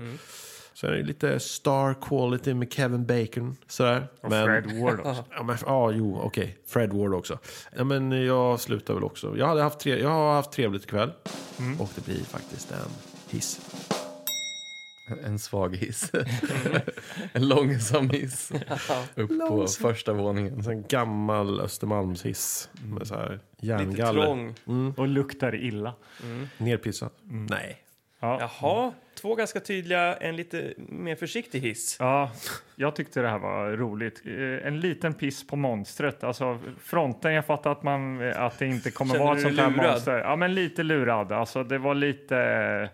Så 0.78 0.88
är 0.88 0.92
det 0.92 1.04
lite 1.04 1.40
star 1.40 1.94
quality 2.02 2.54
med 2.54 2.74
Kevin 2.74 3.06
Bacon. 3.06 3.58
Sådär. 3.68 4.08
Och 4.22 4.32
Fred 4.32 4.82
Ward 4.82 5.00
också. 5.00 5.26
Ja, 5.32 5.44
men, 5.44 5.58
ja 5.66 5.92
jo, 5.92 6.20
okej. 6.24 6.58
Fred 6.68 6.94
Ward 6.94 7.14
också. 7.14 7.40
Ja, 7.78 7.84
men 7.84 8.12
jag 8.26 8.60
slutar 8.60 8.94
väl 8.94 9.04
också. 9.04 9.38
Jag, 9.38 9.48
hade 9.48 9.62
haft 9.62 9.80
tre, 9.80 10.02
jag 10.02 10.10
har 10.10 10.34
haft 10.34 10.52
trevligt 10.52 10.84
ikväll. 10.84 11.12
Mm. 11.60 11.82
Och 11.82 11.90
det 11.96 12.06
blir 12.06 12.24
faktiskt 12.24 12.72
en 12.72 12.78
hiss. 13.30 13.62
En 15.26 15.40
svag 15.40 15.76
hiss. 15.76 16.12
en 17.34 17.48
långsam 17.48 18.10
hiss. 18.10 18.52
Upp 19.16 19.28
på 19.28 19.34
Långsam. 19.34 19.82
första 19.82 20.14
våningen. 20.14 20.70
En 20.70 20.84
gammal 20.88 21.60
Östermalmshiss. 21.62 22.70
Med 22.84 23.08
så 23.08 23.16
här 23.16 23.30
Lite 23.32 23.66
järngaller. 23.68 24.26
trång. 24.66 24.94
Och 24.98 25.08
luktar 25.08 25.56
illa. 25.56 25.94
Nerpissat. 26.58 27.14
Nej. 27.24 27.78
Ja. 28.20 28.40
Jaha, 28.40 28.94
två 29.18 29.36
ganska 29.36 29.60
tydliga, 29.60 30.16
en 30.16 30.36
lite 30.36 30.74
mer 30.78 31.16
försiktig 31.16 31.60
hiss. 31.60 31.98
Ja, 32.00 32.32
jag 32.76 32.96
tyckte 32.96 33.22
det 33.22 33.30
här 33.30 33.40
var 33.40 33.72
roligt. 33.72 34.22
Eh, 34.26 34.68
En 34.68 34.80
liten 34.80 35.14
piss 35.14 35.48
på 35.48 35.56
monstret. 35.56 36.24
Alltså 36.24 36.60
fronten, 36.84 37.34
jag 37.34 37.46
fattar 37.46 37.72
att, 37.72 37.84
man, 37.84 38.32
att 38.32 38.60
det 38.60 38.66
inte 38.68 38.92
kommer 38.92 39.14
Känner 39.14 39.26
vara 39.26 39.36
ett 39.38 39.42
sånt 39.44 39.60
här 39.60 39.70
monster. 39.70 40.18
Ja, 40.18 40.36
men 40.36 40.54
lite 40.56 40.84
lurad. 40.84 41.32
Alltså 41.32 41.64
det 41.64 41.78
var 41.78 41.96
lite... 41.96 42.90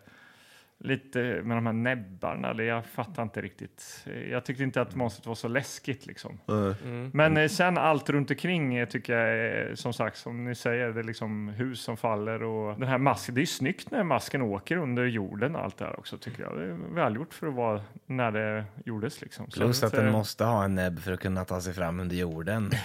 Lite 0.85 1.19
med 1.19 1.57
de 1.57 1.65
här 1.65 1.73
näbbarna, 1.73 2.49
eller 2.49 2.63
jag 2.63 2.85
fattar 2.85 3.23
inte 3.23 3.41
riktigt. 3.41 4.05
Eh, 4.05 4.31
Jag 4.31 4.45
tyckte 4.45 4.63
inte 4.63 4.81
att 4.81 4.95
monstret 4.95 5.25
var 5.25 5.35
så 5.35 5.47
läskigt 5.47 6.05
liksom. 6.05 6.39
Mm. 6.47 7.11
Men 7.13 7.37
eh, 7.37 7.47
sen 7.47 7.77
allt 7.77 8.09
runt 8.09 8.31
omkring 8.31 8.75
eh, 8.75 8.87
tycker 8.87 9.17
jag 9.17 9.29
är, 9.29 9.75
som 9.75 9.93
sagt, 9.93 10.17
som 10.17 10.45
ni 10.45 10.55
säger, 10.55 10.89
det 10.89 10.99
är 10.99 11.03
liksom 11.03 11.47
hus 11.47 11.81
som 11.81 11.97
faller 11.97 12.43
och 12.43 12.79
den 12.79 12.87
här 12.87 12.97
masken. 12.97 13.35
Det 13.35 13.41
är 13.41 13.45
snyggt 13.45 13.91
när 13.91 14.03
masken 14.03 14.41
åker 14.41 14.77
under 14.77 15.05
jorden 15.05 15.55
och 15.55 15.63
allt 15.63 15.77
det 15.77 15.85
här 15.85 15.99
också 15.99 16.17
tycker 16.17 16.43
jag. 16.43 16.57
Det 16.57 16.63
är 16.63 16.77
välgjort 16.95 17.33
för 17.33 17.47
att 17.47 17.53
vara 17.53 17.81
när 18.05 18.31
det 18.31 18.65
gjordes 18.85 19.21
liksom. 19.21 19.51
Så 19.51 19.59
Plus 19.59 19.83
att 19.83 19.91
den 19.91 20.05
eh, 20.05 20.11
måste 20.11 20.43
ha 20.43 20.63
en 20.63 20.75
näbb 20.75 20.99
för 20.99 21.11
att 21.11 21.19
kunna 21.19 21.45
ta 21.45 21.61
sig 21.61 21.73
fram 21.73 21.99
under 21.99 22.15
jorden. 22.15 22.71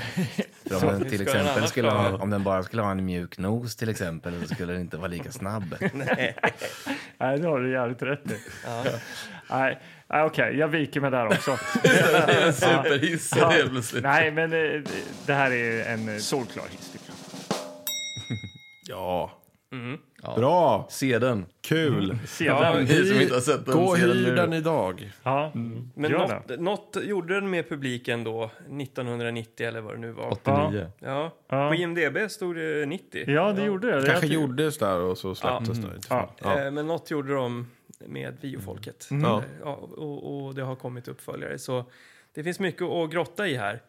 För 0.68 0.86
om 0.86 0.98
den 1.00 1.10
till 1.10 1.22
exempel 1.22 1.66
skulle 1.66 1.90
ha, 1.90 2.16
om 2.18 2.30
den 2.30 2.44
bara 2.44 2.62
skulle 2.62 2.82
ha 2.82 2.90
en 2.90 3.04
mjuk 3.04 3.38
nos 3.38 3.76
till 3.76 3.88
exempel 3.88 4.46
så 4.46 4.54
skulle 4.54 4.72
den 4.72 4.80
inte 4.82 4.96
vara 4.96 5.08
lika 5.08 5.32
snabb. 5.32 5.74
Nej, 7.18 7.38
det 7.38 7.48
har 7.48 7.60
du 7.60 7.70
jävligt 7.88 8.02
rätt 8.02 8.30
i. 8.30 8.36
Nej, 9.50 9.78
nej, 10.08 10.22
okej, 10.24 10.56
jag 10.56 10.68
viker 10.68 11.00
mig 11.00 11.10
där 11.10 11.26
också. 11.26 11.50
En 12.46 12.52
superhiss 12.52 13.32
Ja. 13.36 13.48
helt 13.48 13.70
plötsligt. 13.70 14.02
Nej, 14.02 14.30
men 14.30 14.52
eh, 14.52 14.80
det 15.26 15.32
här 15.32 15.50
är 15.52 15.92
en 15.92 16.08
eh, 16.08 16.16
solklar 16.16 16.64
hiss 16.70 16.92
tycker 16.92 17.06
jag. 17.08 17.16
Ja. 18.88 19.32
Ja. 20.22 20.34
Bra. 20.36 20.86
Se 20.90 21.18
den. 21.18 21.46
Kul. 21.68 22.10
Har 22.12 23.40
sett 23.40 23.66
den, 23.66 23.74
Gå 23.74 23.80
och 23.82 23.96
se 23.96 24.02
hyr 24.02 24.14
nu. 24.28 24.34
den 24.36 24.52
idag. 24.52 25.12
ja, 25.22 25.52
Men 25.54 26.10
gör 26.10 26.18
något, 26.18 26.48
det. 26.48 26.56
något 26.56 26.96
gjorde 27.02 27.34
den 27.34 27.50
med 27.50 27.68
publiken 27.68 28.24
då, 28.24 28.44
1990 28.44 29.66
eller 29.66 29.80
vad 29.80 29.94
det 29.94 29.98
nu 30.00 30.12
var. 30.12 30.32
89. 30.32 30.86
Ja, 30.98 31.32
Ja. 31.48 31.68
på 31.68 31.74
IMDB 31.74 32.30
stod 32.30 32.56
det 32.56 32.86
90. 32.86 33.30
Ja, 33.30 33.52
det 33.52 33.64
gjorde 33.64 34.00
det. 34.00 34.06
Kanske 34.06 34.26
Jag 34.26 34.34
gjordes 34.34 34.78
där 34.78 35.00
och 35.00 35.18
så 35.18 35.34
släpptes 35.34 35.78
Ja. 35.78 35.84
det. 35.88 36.00
Ja. 36.10 36.30
Ja. 36.42 36.64
Eh, 36.64 36.70
Men 36.70 36.86
något 36.86 37.10
gjorde 37.10 37.34
de 37.34 37.66
med 37.98 38.36
videofolket. 38.40 39.08
Mm. 39.10 39.22
Ja, 39.22 39.42
och, 39.62 40.46
och 40.46 40.54
det 40.54 40.62
har 40.62 40.76
kommit 40.76 41.08
uppföljare. 41.08 41.58
Så 41.58 41.84
det 42.34 42.44
finns 42.44 42.60
mycket 42.60 42.82
att 42.82 43.10
grotta 43.10 43.48
i 43.48 43.56
här. 43.56 43.82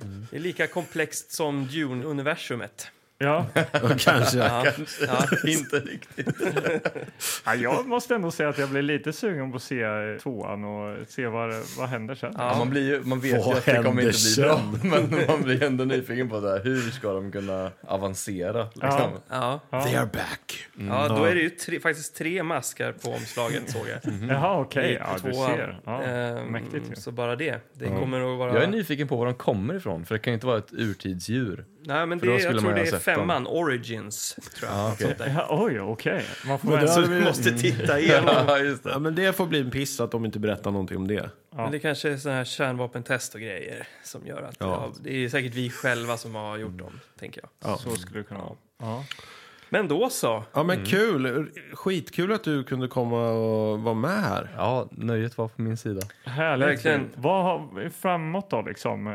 Mm. 0.00 0.26
Det 0.30 0.36
är 0.36 0.40
lika 0.40 0.66
komplext 0.66 1.32
som 1.32 1.66
Dune-universumet. 1.66 2.90
Ja. 3.22 3.46
Kanske. 3.98 4.38
Ja, 4.38 4.64
ja. 5.06 5.48
Inte 5.50 5.76
riktigt. 5.76 6.28
ja, 7.44 7.54
jag 7.54 7.86
måste 7.86 8.14
ändå 8.14 8.30
säga 8.30 8.48
att 8.48 8.58
jag 8.58 8.68
blir 8.68 8.82
lite 8.82 9.12
sugen 9.12 9.50
på 9.50 9.56
att 9.56 9.62
se 9.62 9.82
eh, 9.82 9.90
tvåan 10.22 10.64
och 10.64 10.96
se 11.08 11.26
vad, 11.26 11.50
vad 11.78 11.88
händer 11.88 12.14
sen. 12.14 12.34
Ja, 12.38 12.54
man, 12.58 12.70
blir 12.70 12.82
ju, 12.88 13.00
man 13.04 13.20
vet 13.20 13.32
ju 13.34 13.38
Vad 13.38 13.56
att 13.56 13.64
det 13.64 13.82
kommer 13.82 14.02
inte 14.02 14.18
bli 14.36 14.44
bra, 14.44 14.60
men 14.82 15.26
man 15.28 15.42
blir 15.42 15.62
ändå 15.62 15.84
nyfiken 15.84 16.28
på 16.28 16.40
det 16.40 16.50
här. 16.50 16.60
Hur 16.64 16.90
ska 16.90 17.12
de 17.12 17.32
kunna 17.32 17.70
avancera? 17.86 18.64
Liksom? 18.74 19.10
Ja. 19.28 19.60
They 19.70 19.94
are 19.94 20.06
back. 20.12 20.66
ja, 20.88 21.08
då 21.08 21.24
är 21.24 21.34
det 21.34 21.40
ju 21.40 21.50
tre, 21.50 21.80
faktiskt 21.80 22.16
tre 22.16 22.42
maskar 22.42 22.92
på 22.92 23.10
omslaget 23.10 23.70
såg 23.70 23.82
jag. 23.88 24.12
Jaha, 24.30 24.60
okej. 24.60 24.90
I- 24.92 24.94
Ja, 24.94 25.16
du 25.24 25.32
ser. 25.34 25.80
Ja, 25.84 26.02
Ehm, 26.02 26.46
mäktigt 26.46 26.90
ju. 26.90 26.96
Så 26.96 27.10
bara 27.10 27.36
det. 27.36 27.60
Det 27.72 27.86
kommer 27.86 28.32
att 28.32 28.38
vara... 28.38 28.54
Jag 28.54 28.62
är 28.62 28.68
nyfiken 28.68 29.08
på 29.08 29.16
var 29.16 29.26
de 29.26 29.34
kommer 29.34 29.74
ifrån, 29.74 30.04
för 30.06 30.14
det 30.14 30.18
kan 30.18 30.30
ju 30.30 30.34
inte 30.34 30.46
vara 30.46 30.58
ett 30.58 30.72
urtidsdjur. 30.72 31.64
Nej, 31.84 32.06
men 32.06 32.18
det, 32.18 32.26
jag 32.26 32.58
tror 32.60 32.74
det 32.74 32.80
är 32.80 32.84
sett 32.84 32.92
dem. 32.92 33.00
femman, 33.00 33.46
Origins, 33.46 34.38
tror 34.56 34.70
jag. 34.70 34.78
Ja, 34.78 34.92
okej. 34.92 35.06
Sånt 35.06 35.18
där. 35.18 35.28
Ja, 35.36 35.46
oj, 35.50 35.80
okej. 35.80 36.24
Man 36.46 36.58
får 36.58 36.68
Men 36.68 36.88
Så 36.88 37.00
vi- 37.00 37.20
måste 37.24 37.50
titta 37.58 38.00
igenom. 38.00 38.34
Ja, 38.46 38.58
just 38.58 38.84
Ja, 38.84 38.92
det. 38.92 38.98
men 39.00 39.14
det 39.14 39.32
får 39.36 39.46
bli 39.46 39.60
en 39.60 39.70
piss 39.70 40.00
att 40.00 40.10
de 40.10 40.24
inte 40.24 40.38
berättar 40.38 40.70
någonting 40.70 40.96
om 40.96 41.08
det. 41.08 41.30
Men 41.56 41.72
det 41.72 41.78
kanske 41.78 42.10
är 42.12 42.16
sådana 42.16 42.38
här 42.38 42.44
kärnvapentest 42.44 43.34
och 43.34 43.40
grejer 43.40 43.86
som 44.04 44.26
gör 44.26 44.42
att... 44.42 44.56
Ja. 44.58 44.66
Ja. 44.66 44.92
det 45.00 45.24
är 45.24 45.28
säkert 45.28 45.54
vi 45.54 45.70
själva 45.70 46.16
som 46.16 46.34
har 46.34 46.58
gjort 46.58 46.78
dem, 46.78 47.00
tänker 47.18 47.40
jag. 47.40 47.70
Ja. 47.70 47.76
Så 47.78 47.90
skulle 47.90 48.20
det 48.20 48.24
kunna 48.24 48.40
vara. 48.40 48.56
Ja. 48.80 49.04
Men 49.68 49.88
då 49.88 50.10
så. 50.10 50.44
Ja 50.52 50.62
men 50.62 50.84
kul, 50.84 51.50
skitkul 51.72 52.32
att 52.32 52.44
du 52.44 52.64
kunde 52.64 52.88
komma 52.88 53.30
och 53.30 53.80
vara 53.82 53.94
med 53.94 54.22
här. 54.22 54.54
Ja, 54.56 54.88
nöjet 54.90 55.38
var 55.38 55.48
på 55.48 55.62
min 55.62 55.76
sida. 55.76 56.00
Härligt. 56.24 56.68
Verkligen. 56.68 57.08
Vad 57.14 57.42
har 57.44 57.68
vi 57.80 57.90
framåt 57.90 58.50
då 58.50 58.62
liksom? 58.62 59.06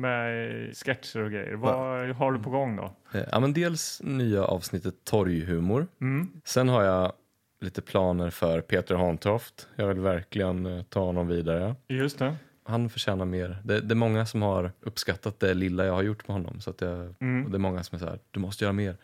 Med 0.00 0.76
sketcher 0.76 1.20
och 1.22 1.30
grejer. 1.30 1.54
Vad 1.54 2.08
har 2.16 2.32
du 2.32 2.38
på 2.38 2.50
gång 2.50 2.76
då? 2.76 2.92
Eh, 3.18 3.24
Ja, 3.32 3.40
men 3.40 3.52
dels 3.52 4.00
nya 4.04 4.44
avsnittet 4.44 4.94
Torghumor. 5.04 5.86
Mm. 6.00 6.28
Sen 6.44 6.68
har 6.68 6.82
jag 6.82 7.12
lite 7.60 7.82
planer 7.82 8.30
för 8.30 8.60
Peter 8.60 8.94
Hantoft. 8.94 9.68
Jag 9.76 9.86
vill 9.88 10.00
verkligen 10.00 10.66
eh, 10.66 10.82
ta 10.82 11.00
honom 11.00 11.28
vidare. 11.28 11.74
Just 11.88 12.18
det. 12.18 12.36
Han 12.64 12.90
förtjänar 12.90 13.24
mer. 13.24 13.58
Det, 13.64 13.80
det 13.80 13.92
är 13.92 13.96
många 13.96 14.26
som 14.26 14.42
har 14.42 14.72
uppskattat 14.80 15.40
det 15.40 15.54
lilla 15.54 15.84
jag 15.84 15.92
har 15.92 16.02
gjort 16.02 16.28
med 16.28 16.34
honom. 16.36 16.60
Så 16.60 16.70
att 16.70 16.80
jag, 16.80 17.14
Mm. 17.20 17.44
och 17.44 17.50
det 17.50 17.56
är 17.56 17.58
många 17.58 17.82
som 17.82 17.96
är 17.96 18.00
så 18.00 18.06
här, 18.06 18.18
du 18.30 18.40
måste 18.40 18.64
göra 18.64 18.72
mer. 18.72 18.96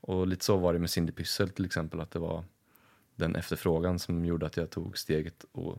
Och 0.00 0.26
lite 0.26 0.44
så 0.44 0.56
var 0.56 0.72
det 0.72 0.78
med 0.78 0.90
Cindy 0.90 1.12
Pyssel 1.12 1.48
till 1.48 1.64
exempel. 1.64 2.00
Att 2.00 2.10
det 2.10 2.18
var 2.18 2.44
den 3.14 3.36
efterfrågan 3.36 3.98
som 3.98 4.24
gjorde 4.24 4.46
att 4.46 4.56
jag 4.56 4.70
tog 4.70 4.98
steget 4.98 5.44
och 5.52 5.78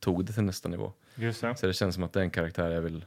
tog 0.00 0.24
det 0.24 0.32
till 0.32 0.42
nästa 0.42 0.68
nivå. 0.68 0.92
Just 1.14 1.40
det. 1.40 1.56
Så 1.56 1.66
det 1.66 1.72
känns 1.72 1.94
som 1.94 2.04
att 2.04 2.12
det 2.12 2.20
är 2.20 2.24
en 2.24 2.30
karaktär 2.30 2.70
jag 2.70 2.80
vill, 2.82 3.04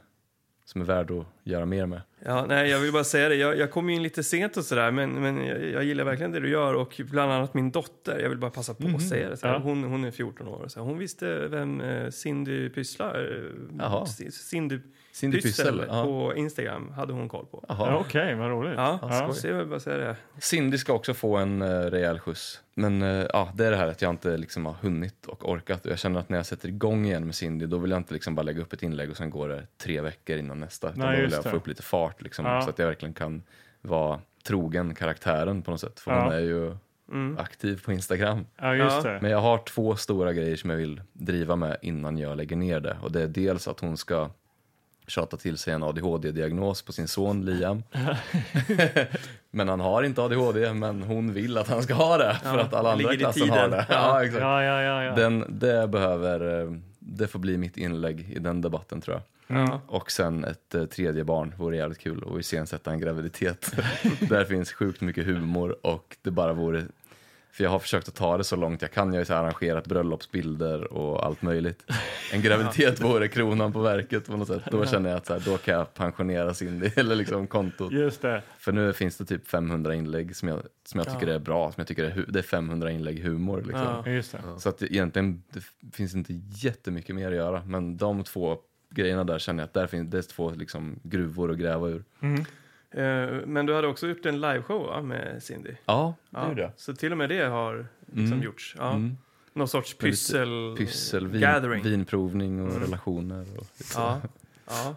som 0.64 0.80
är 0.80 0.84
värd 0.84 1.10
att 1.10 1.26
göra 1.44 1.66
mer 1.66 1.86
med. 1.86 2.00
Ja, 2.26 2.46
nej, 2.48 2.70
jag 2.70 2.78
vill 2.80 2.92
bara 2.92 3.04
säga 3.04 3.28
det. 3.28 3.34
Jag, 3.34 3.58
jag 3.58 3.70
kom 3.70 3.90
ju 3.90 3.96
in 3.96 4.02
lite 4.02 4.22
sent 4.22 4.56
och 4.56 4.64
sådär, 4.64 4.90
men, 4.90 5.10
men 5.10 5.46
jag, 5.46 5.64
jag 5.64 5.84
gillar 5.84 6.04
verkligen 6.04 6.32
det 6.32 6.40
du 6.40 6.48
gör. 6.50 6.74
Och 6.74 7.00
bland 7.10 7.32
annat 7.32 7.54
min 7.54 7.70
dotter, 7.70 8.18
jag 8.22 8.28
vill 8.28 8.38
bara 8.38 8.50
passa 8.50 8.74
på 8.74 8.88
att 8.96 9.08
säga 9.08 9.28
det. 9.30 9.36
Så 9.36 9.46
här, 9.46 9.54
Ja. 9.54 9.60
hon, 9.60 9.84
hon 9.84 10.04
är 10.04 10.10
14 10.10 10.48
år. 10.48 10.64
Så 10.68 10.80
hon 10.80 10.98
visste 10.98 11.48
vem 11.48 11.80
eh, 11.80 12.10
Cindy 12.10 12.68
Pysslar... 12.68 13.42
eh, 13.44 13.76
Jaha. 13.78 14.06
Cindy, 14.06 14.78
Cindy 15.12 15.40
Pyssel 15.40 15.64
Pyssel, 15.78 15.84
ja. 15.88 16.04
på 16.04 16.34
Instagram 16.36 16.92
hade 16.92 17.12
hon 17.12 17.28
koll 17.28 17.46
på. 17.46 17.64
Ja, 17.68 17.96
Okej, 18.00 18.34
vad 18.34 18.50
roligt. 18.50 18.74
Ja, 18.76 18.98
Ja. 19.02 19.32
så 19.32 19.46
jag 19.48 19.54
vill 19.54 19.66
bara 19.66 19.80
säga 19.80 19.96
det. 19.96 20.16
Cindy 20.38 20.78
ska 20.78 20.92
också 20.92 21.14
få 21.14 21.36
en 21.36 21.62
uh, 21.62 21.68
rejäl 21.90 22.18
skjuts. 22.18 22.60
Men 22.76 23.02
eh, 23.02 23.26
ja, 23.32 23.52
det 23.54 23.66
är 23.66 23.70
det 23.70 23.76
här 23.76 23.88
att 23.88 24.02
jag 24.02 24.10
inte 24.10 24.36
liksom 24.36 24.66
har 24.66 24.72
hunnit 24.72 25.26
och 25.26 25.48
orkat. 25.50 25.84
Och 25.86 25.90
jag 25.92 25.98
känner 25.98 26.20
att 26.20 26.28
när 26.28 26.36
jag 26.36 26.46
sätter 26.46 26.68
igång 26.68 27.06
igen 27.06 27.24
med 27.26 27.34
Cindy 27.34 27.66
då 27.66 27.78
vill 27.78 27.90
jag 27.90 28.00
inte 28.00 28.14
liksom 28.14 28.34
bara 28.34 28.42
lägga 28.42 28.62
upp 28.62 28.72
ett 28.72 28.82
inlägg 28.82 29.10
och 29.10 29.16
sen 29.16 29.30
går 29.30 29.48
det 29.48 29.66
tre 29.82 30.00
veckor 30.00 30.36
innan 30.36 30.60
nästa. 30.60 30.92
Nej, 30.96 31.28
det. 31.42 31.50
få 31.50 31.56
upp 31.56 31.66
lite 31.66 31.82
fart 31.82 32.22
liksom, 32.22 32.46
Ja. 32.46 32.62
så 32.62 32.70
att 32.70 32.78
jag 32.78 32.86
verkligen 32.86 33.14
kan 33.14 33.42
vara 33.82 34.20
trogen 34.46 34.94
karaktären 34.94 35.62
på 35.62 35.70
något 35.70 35.80
sätt. 35.80 36.00
För 36.00 36.10
Ja. 36.12 36.22
hon 36.24 36.32
är 36.32 36.38
ju 36.40 36.76
Mm. 37.12 37.38
aktiv 37.38 37.82
på 37.84 37.92
Instagram. 37.92 38.46
Ja, 38.56 38.74
just 38.74 39.04
Ja. 39.04 39.10
det. 39.12 39.18
Men 39.22 39.30
jag 39.30 39.38
har 39.40 39.58
två 39.58 39.96
stora 39.96 40.32
grejer 40.32 40.56
som 40.56 40.70
jag 40.70 40.76
vill 40.76 41.00
driva 41.12 41.56
med 41.56 41.76
innan 41.82 42.18
jag 42.18 42.36
lägger 42.36 42.56
ner 42.56 42.80
det. 42.80 42.96
Och 43.02 43.12
det 43.12 43.22
är 43.22 43.26
dels 43.26 43.68
att 43.68 43.80
hon 43.80 43.96
ska 43.96 44.30
tjata 45.06 45.36
till 45.36 45.58
sig 45.58 45.74
en 45.74 45.82
ADHD-diagnos 45.82 46.82
på 46.82 46.92
sin 46.92 47.08
son 47.08 47.44
Liam. 47.44 47.82
men 49.50 49.68
han 49.68 49.80
har 49.80 50.02
inte 50.02 50.22
ADHD, 50.22 50.72
men 50.72 51.02
hon 51.02 51.32
vill 51.32 51.58
att 51.58 51.68
han 51.68 51.82
ska 51.82 51.94
ha 51.94 52.18
det 52.18 52.38
för 52.42 52.58
att 52.58 52.74
alla 52.74 52.92
andra 52.92 53.14
i 53.14 53.16
klassen 53.16 53.50
har 53.50 53.68
det. 53.68 53.86
Ja. 53.88 53.94
Ja, 53.94 54.24
exakt. 54.24 54.40
Ja, 54.42 54.62
ja, 54.64 54.82
ja. 54.82 55.04
ja. 55.04 55.14
Den, 55.14 55.44
det 55.58 55.88
behöver, 55.88 56.60
eh, 56.62 56.72
det 57.06 57.26
får 57.26 57.38
bli 57.38 57.56
mitt 57.58 57.76
inlägg 57.76 58.30
i 58.30 58.38
den 58.38 58.60
debatten 58.60 59.00
tror 59.00 59.16
jag. 59.16 59.22
Ja. 59.46 59.80
Och 59.86 60.10
sen 60.10 60.44
ett 60.44 60.74
eh, 60.74 60.84
tredje 60.84 61.24
barn 61.24 61.54
vore 61.58 61.76
jävligt 61.76 61.98
kul 61.98 62.22
och 62.22 62.40
iscensätta 62.40 62.92
en 62.92 63.00
graviditet. 63.00 63.72
Där 64.28 64.44
finns 64.44 64.72
sjukt 64.72 65.00
mycket 65.00 65.26
humor 65.26 65.76
och 65.82 66.16
det 66.22 66.30
bara 66.30 66.52
vore 66.52 66.84
för 67.54 67.64
jag 67.64 67.70
har 67.70 67.78
försökt 67.78 68.08
att 68.08 68.14
ta 68.14 68.36
det 68.36 68.44
så 68.44 68.56
långt 68.56 68.82
jag 68.82 68.92
kan. 68.92 69.12
Jag 69.12 69.20
har 69.20 69.24
så 69.24 69.34
arrangerat 69.34 69.86
bröllopsbilder 69.86 70.92
och 70.92 71.26
allt 71.26 71.42
möjligt. 71.42 71.90
En 72.32 72.42
graviditet 72.42 73.00
vore 73.04 73.28
kronan 73.28 73.72
på 73.72 73.80
verket 73.80 74.26
på 74.26 74.36
något 74.36 74.48
sätt. 74.48 74.62
Då 74.70 74.86
känner 74.86 75.10
jag 75.10 75.16
att 75.16 75.26
så 75.26 75.32
här, 75.32 75.42
då 75.44 75.56
kan 75.56 75.74
jag 75.74 75.94
pensionera 75.94 76.54
Cindy 76.54 76.90
eller 76.96 77.16
liksom 77.16 77.46
kontot. 77.46 77.92
Just 77.92 78.22
det. 78.22 78.42
För 78.58 78.72
nu 78.72 78.92
finns 78.92 79.16
det 79.16 79.24
typ 79.24 79.48
500 79.48 79.94
inlägg 79.94 80.36
som 80.36 80.48
jag, 80.48 80.60
som 80.84 80.98
jag 80.98 81.12
tycker 81.12 81.26
är 81.26 81.38
bra. 81.38 81.72
Som 81.72 81.80
jag 81.80 81.88
tycker 81.88 82.04
är, 82.04 82.24
det 82.28 82.38
är 82.38 82.42
500 82.42 82.90
inlägg 82.90 83.22
humor 83.22 83.62
liksom. 83.66 84.02
Ja. 84.04 84.10
Just 84.10 84.32
det. 84.32 84.40
Så 84.58 84.68
att 84.68 84.78
det, 84.78 84.92
egentligen 84.92 85.42
det 85.50 85.60
finns 85.92 86.14
inte 86.14 86.32
jättemycket 86.48 87.14
mer 87.14 87.28
att 87.28 87.36
göra. 87.36 87.62
Men 87.64 87.96
de 87.96 88.24
två 88.24 88.58
grejerna 88.90 89.24
där 89.24 89.38
känner 89.38 89.62
jag 89.62 89.66
att 89.66 89.74
där 89.74 89.86
finns, 89.86 90.10
det 90.10 90.18
är 90.18 90.22
två 90.22 90.50
liksom 90.50 91.00
gruvor 91.02 91.50
att 91.50 91.58
gräva 91.58 91.88
ur. 91.88 92.04
Mm. 92.20 92.44
Eh, 92.96 93.28
Men 93.46 93.66
du 93.66 93.74
hade 93.74 93.86
också 93.88 94.06
gjort 94.08 94.26
en 94.26 94.40
liveshow 94.40 94.86
va, 94.86 95.02
med 95.02 95.42
Cindy? 95.42 95.70
Ja, 95.84 96.14
det 96.30 96.38
Ja, 96.38 96.48
gjorde 96.48 96.62
jag. 96.62 96.70
Så 96.76 96.94
till 96.94 97.12
och 97.12 97.18
med 97.18 97.28
det 97.28 97.44
har 97.44 97.86
liksom 98.06 98.26
Mm. 98.32 98.42
gjorts? 98.42 98.74
Ja. 98.78 98.90
Mm. 98.92 99.16
Någon 99.52 99.68
sorts 99.68 99.94
pyssel... 99.98 100.74
Pyssel, 100.78 101.26
vin, 101.28 101.40
gathering. 101.40 101.82
vinprovning 101.82 102.62
och 102.62 102.68
Mm. 102.70 102.82
relationer. 102.82 103.40
Och 103.58 103.66
lite 103.78 103.84
så. 103.84 104.00
Ja. 104.00 104.20
ja. 104.66 104.96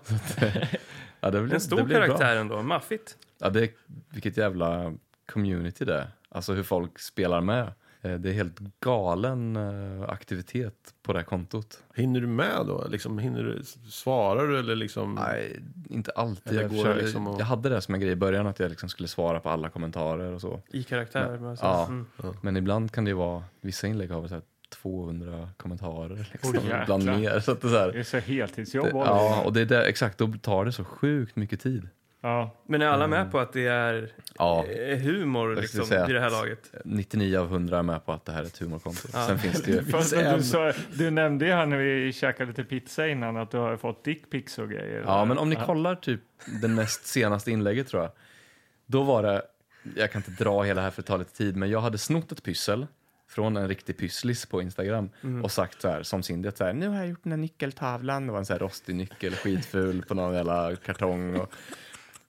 ja, 1.20 1.32
det 1.32 1.42
blir, 1.42 1.54
En 1.54 1.62
stor 1.62 1.82
det 1.88 1.94
karaktär 1.94 2.18
Bra. 2.18 2.30
ändå, 2.42 2.62
maffigt. 2.62 3.18
Ja, 3.38 3.50
det 3.50 3.72
vilket 4.10 4.38
jävla 4.38 4.94
community 5.32 5.86
det 5.86 5.94
är. 5.96 6.08
Alltså 6.30 6.54
hur 6.54 6.64
folk 6.64 7.00
spelar 7.00 7.42
med. 7.42 7.72
Eh, 8.02 8.14
Det 8.14 8.30
är 8.30 8.34
helt 8.34 8.60
galen 8.80 9.56
eh, 9.56 10.10
aktivitet 10.10 10.94
på 11.04 11.14
det 11.14 11.20
här 11.20 11.24
kontot. 11.26 11.84
Hinner 11.96 12.22
du 12.22 12.28
med 12.28 12.66
då? 12.68 12.88
Liksom, 12.90 13.20
hinner 13.20 13.44
du, 13.44 13.64
svarar 13.90 14.48
du 14.48 14.60
eller 14.60 14.76
liksom? 14.76 15.16
Nej, 15.16 15.60
inte 15.90 16.12
alltid. 16.12 16.54
Jag, 16.62 16.72
försöker- 16.72 17.02
liksom 17.02 17.28
att- 17.28 17.40
jag 17.40 17.46
hade 17.46 17.70
det 17.70 17.82
som 17.82 17.94
en 17.96 18.00
grej 18.02 18.12
i 18.12 18.16
början 18.16 18.48
att 18.48 18.60
jag 18.60 18.70
liksom 18.70 18.90
skulle 18.90 19.08
svara 19.08 19.40
på 19.40 19.50
alla 19.50 19.70
kommentarer 19.70 20.32
och 20.34 20.42
så. 20.42 20.62
I 20.70 20.84
karaktär. 20.84 21.38
Men, 21.42 21.58
ja, 21.62 21.86
Mm. 21.88 22.06
men 22.42 22.58
ibland 22.58 22.92
kan 22.92 23.04
det 23.06 23.10
ju 23.10 23.16
vara, 23.18 23.44
vissa 23.62 23.88
inlägg 23.88 24.12
har 24.12 24.20
väl 24.22 24.30
så 24.30 24.36
här 24.36 24.44
200 24.70 25.50
kommentarer. 25.58 26.30
Liksom, 26.32 26.54
jäklar. 26.56 26.84
ibland 26.84 27.06
mer. 27.06 27.40
Så 27.40 27.52
att 27.52 27.62
det 27.62 27.68
är 27.68 27.72
så 27.72 27.78
här, 27.78 27.92
Det 27.92 28.00
är 28.00 28.04
så 28.04 28.18
heltidsjobb. 28.18 28.86
det, 28.86 28.94
och- 28.94 29.08
ja, 29.08 29.42
och 29.46 29.54
det 29.54 29.62
är 29.62 29.66
det, 29.66 29.84
exakt, 29.86 30.18
då 30.18 30.34
tar 30.42 30.66
det 30.66 30.72
så 30.72 30.84
sjukt 30.84 31.36
mycket 31.36 31.62
tid. 31.62 31.90
Ja. 32.28 32.52
Men 32.66 32.82
är 32.82 32.86
alla 32.86 33.08
med 33.08 33.32
på 33.32 33.40
att 33.40 33.54
det 33.54 33.68
är 33.68 34.12
Ja. 34.38 34.66
eh, 34.66 34.98
humor 34.98 35.56
liksom, 35.56 35.84
i 36.10 36.14
det 36.14 36.20
här 36.20 36.30
laget? 36.30 36.72
99 36.86 37.38
av 37.40 37.46
100 37.46 37.78
är 37.80 37.84
med 37.84 38.06
på 38.06 38.12
att 38.14 38.26
det 38.26 38.32
här 38.32 38.42
är 38.42 38.46
ett 38.46 38.58
humorkonto. 38.58 39.08
Ja. 39.14 39.28
Sen 39.28 39.40
finns 39.40 39.62
det 39.64 39.72
ju 39.72 39.84
Fast 39.92 40.16
du, 40.38 40.44
sa, 40.44 40.74
du 40.94 41.10
nämnde 41.12 41.46
ju 41.46 41.52
här 41.52 41.66
när 41.66 41.78
vi 41.78 42.14
käkade 42.14 42.50
lite 42.50 42.64
pizza 42.64 43.08
innan 43.08 43.38
att 43.38 43.52
du 43.52 43.58
har 43.58 43.78
fått 43.78 44.04
dickpics 44.04 44.58
och 44.60 44.70
grejer. 44.70 45.04
Ja, 45.06 45.26
men 45.26 45.38
om 45.38 45.50
ni 45.50 45.56
Ja. 45.56 45.66
kollar 45.66 45.96
typ 45.96 46.22
det 46.62 46.68
näst 46.68 47.06
senaste 47.06 47.52
inlägget 47.52 47.88
tror 47.88 48.02
jag. 48.02 48.12
Då 48.86 49.04
var 49.04 49.24
det, 49.24 49.42
jag 49.96 50.12
kan 50.12 50.24
inte 50.28 50.44
dra 50.44 50.64
hela 50.64 50.82
här 50.82 50.90
för 50.92 51.02
att 51.02 51.06
ta 51.06 51.18
lite 51.18 51.34
tid, 51.38 51.56
men 51.56 51.70
jag 51.70 51.82
hade 51.82 51.98
snott 51.98 52.32
ett 52.32 52.44
pyssel 52.44 52.88
från 53.30 53.58
en 53.58 53.68
riktig 53.68 53.98
pysslis 53.98 54.46
på 54.46 54.62
Instagram 54.62 55.10
Mm. 55.24 55.44
och 55.44 55.52
sagt 55.52 55.82
så 55.82 55.88
här, 55.90 56.04
som 56.04 56.24
Cindy, 56.24 56.50
att 56.50 56.58
så 56.58 56.64
här, 56.64 56.74
nu 56.74 56.88
har 56.88 56.96
jag 56.96 57.08
gjort 57.08 57.24
den 57.24 57.32
här 57.32 57.38
nyckeltavlan. 57.38 58.26
Det 58.28 58.32
var 58.32 58.40
en 58.40 58.46
så 58.46 58.54
här 58.54 58.60
rostig 58.60 58.96
nyckel, 58.96 59.36
skitful 59.36 60.02
på 60.08 60.14
någon 60.14 60.34
jävla 60.36 60.76
kartong. 60.76 61.36
Och, 61.36 61.54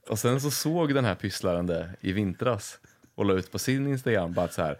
och 0.09 0.19
sen 0.19 0.41
så 0.41 0.51
såg 0.51 0.95
den 0.95 1.05
här 1.05 1.15
pysslaren 1.15 1.67
det 1.67 1.91
i 2.01 2.13
vintras 2.13 2.79
och 3.15 3.25
la 3.25 3.35
ut 3.35 3.53
på 3.53 3.59
sin 3.59 3.87
Instagram 3.87 4.33
bara 4.33 4.49
så 4.49 4.63
här, 4.63 4.79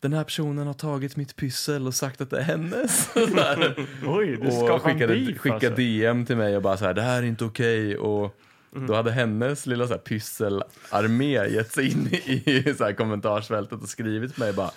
den 0.00 0.12
här 0.12 0.24
personen 0.24 0.66
har 0.66 0.74
tagit 0.74 1.16
mitt 1.16 1.36
pyssel 1.36 1.86
och 1.86 1.94
sagt 1.94 2.20
att 2.20 2.30
det 2.30 2.38
är 2.38 2.42
hennes. 2.42 3.08
Oj, 4.06 4.36
du 4.36 4.48
och 4.48 4.82
skickade, 4.82 5.14
beef 5.14 5.38
skickade 5.38 5.66
alltså. 5.66 5.76
DM 5.76 6.26
till 6.26 6.36
mig 6.36 6.56
och 6.56 6.62
bara 6.62 6.76
så 6.76 6.84
här, 6.84 6.94
det 6.94 7.02
här 7.02 7.22
är 7.22 7.26
inte 7.26 7.44
okej. 7.44 7.96
Och 7.96 8.36
då 8.88 8.94
hade 8.94 9.10
hennes 9.10 9.66
lilla 9.66 9.86
så 9.86 9.92
här 9.92 10.00
pysselarmé 10.00 11.48
gett 11.48 11.72
sig 11.72 11.90
in 11.90 12.08
i, 12.12 12.74
så 12.78 12.84
här 12.84 12.92
kommentarsfältet 12.92 13.82
och 13.82 13.88
skrivit 13.88 14.34
till 14.34 14.42
mig 14.42 14.52
bara 14.52 14.70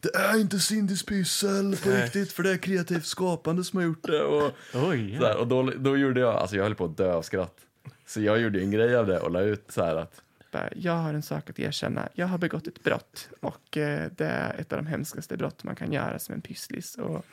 det 0.00 0.14
är 0.14 0.40
inte 0.40 0.58
Cindys 0.58 1.02
pyssel 1.02 1.76
på 1.82 1.90
riktigt 1.90 2.32
för 2.32 2.42
det 2.42 2.50
är 2.50 2.56
kreativt 2.56 3.06
skapande 3.06 3.64
som 3.64 3.76
har 3.76 3.84
gjort 3.84 4.02
det. 4.02 4.22
Och, 4.22 4.52
Oj, 4.74 5.16
så 5.20 5.26
här, 5.26 5.36
och 5.36 5.46
då, 5.46 5.62
då 5.62 5.96
gjorde 5.96 6.20
jag, 6.20 6.34
alltså 6.34 6.56
jag 6.56 6.62
höll 6.62 6.74
på 6.74 6.84
att 6.84 6.96
dö 6.96 7.12
av 7.12 7.22
skratt. 7.22 7.54
Så 8.08 8.20
jag 8.20 8.40
gjorde 8.40 8.60
en 8.60 8.70
grej 8.70 8.96
av 8.96 9.06
det 9.06 9.18
och 9.18 9.30
la 9.30 9.40
ut 9.40 9.64
så 9.68 9.84
här 9.84 9.96
att 9.96 10.22
Jag 10.74 10.92
har 10.92 11.14
en 11.14 11.22
sak 11.22 11.50
att 11.50 11.58
erkänna. 11.58 12.08
Jag 12.14 12.26
har 12.26 12.38
begått 12.38 12.66
ett 12.66 12.84
brott 12.84 13.28
och 13.40 13.76
eh, 13.76 14.10
det 14.16 14.26
är 14.26 14.60
ett 14.60 14.72
av 14.72 14.78
de 14.78 14.86
hemskaste 14.86 15.36
brott 15.36 15.64
man 15.64 15.74
kan 15.74 15.92
göra 15.92 16.18
som 16.18 16.34
en 16.34 16.40
pysslis. 16.40 16.94
Och 16.94 17.26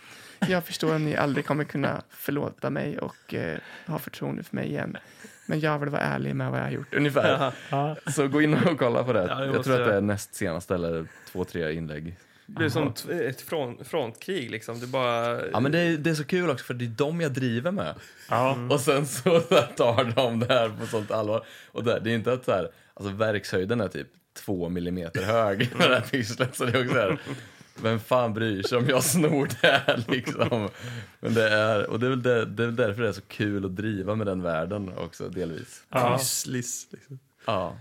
jag 0.48 0.66
förstår 0.66 0.96
om 0.96 1.06
ni 1.06 1.16
aldrig 1.16 1.46
kommer 1.46 1.64
kunna 1.64 2.02
förlåta 2.10 2.70
mig 2.70 3.00
och 3.00 3.34
eh, 3.34 3.58
ha 3.88 4.00
förtroende 4.00 4.44
för 4.44 4.56
mig 4.56 4.68
igen. 4.68 4.98
Men 5.46 5.60
jag 5.60 5.80
vill 5.80 5.90
vara 5.90 6.02
ärlig 6.02 6.36
med 6.36 6.52
vad 6.52 6.60
jag 6.60 6.64
har 6.66 6.72
gjort. 6.72 6.94
Ungefär. 6.94 7.54
Ja. 7.70 7.96
Så 8.08 8.28
gå 8.28 8.42
in 8.42 8.54
och 8.54 8.80
kolla 8.80 9.04
på 9.04 9.14
det. 9.14 9.28
Ja, 9.30 9.36
det 9.36 9.46
jag 9.46 9.64
tror 9.64 9.82
att 9.82 9.88
det 9.88 9.96
är 9.96 10.02
näst 10.02 10.36
senaste 10.36 10.76
eller 10.76 11.08
två, 11.32 11.44
tre 11.44 11.74
inlägg. 11.74 12.16
Det 12.46 12.54
blir 12.54 12.70
som 12.70 12.94
ett 13.10 13.42
front, 13.42 13.88
frontkrig 13.88 14.52
liksom. 14.52 14.80
Det 14.80 14.88
bara... 14.88 15.48
Ja, 15.48 15.60
men 15.60 15.72
det 15.72 15.80
är, 15.80 15.98
det 15.98 16.10
är 16.10 16.14
så 16.14 16.24
kul 16.24 16.50
också 16.50 16.66
för 16.66 16.74
det 16.74 16.86
är 16.86 16.90
de 16.90 17.22
jag 17.22 17.32
driver 17.32 17.72
med. 17.72 17.96
Ja. 18.30 18.58
Och 18.70 18.80
sen 18.80 19.08
så 19.08 19.40
tar 19.78 20.16
de 20.16 20.40
det 20.40 20.54
här 20.54 20.70
på 20.70 20.86
sånt 20.86 21.12
allvar. 21.12 21.46
Och 21.72 21.84
det, 21.84 22.00
det 22.00 22.12
är 22.12 22.16
inte 22.16 22.34
att 22.34 22.46
så 22.46 22.52
här, 22.52 22.72
alltså 22.94 23.14
verkshöjden 23.14 23.82
är 23.82 23.88
typ 23.88 24.08
två 24.36 24.70
millimeter 24.70 25.24
hög 25.24 25.58
med 25.78 25.90
det 25.90 25.96
här 25.96 26.02
pysslet. 26.02 26.56
Så 26.56 26.66
det 26.66 26.72
är 26.72 26.82
också 26.82 26.94
så 26.94 27.00
här, 27.00 27.20
vem 27.82 28.00
fan 28.00 28.34
bryr 28.34 28.64
sig 28.64 28.78
om 28.78 28.90
jag 28.90 29.04
snor 29.04 29.50
det 29.62 29.68
här 29.68 30.04
liksom? 30.12 30.70
Men 31.20 31.34
det 31.34 31.50
är, 31.50 31.90
och 31.90 32.00
det 32.00 32.06
är, 32.06 32.10
väl 32.10 32.24
det, 32.24 32.46
det 32.46 32.64
är 32.64 32.68
väl 32.68 32.76
därför 32.76 33.02
det 33.02 33.08
är 33.08 33.14
så 33.14 33.22
kul 33.22 33.66
att 33.66 33.76
driva 33.76 34.16
med 34.16 34.28
den 34.28 34.42
världen 34.42 34.98
också 34.98 35.30
delvis. 35.30 35.84
Ja. 35.90 36.18
Pysslis. 36.18 36.88
Liksom. 36.92 37.20
Ja. 37.46 37.78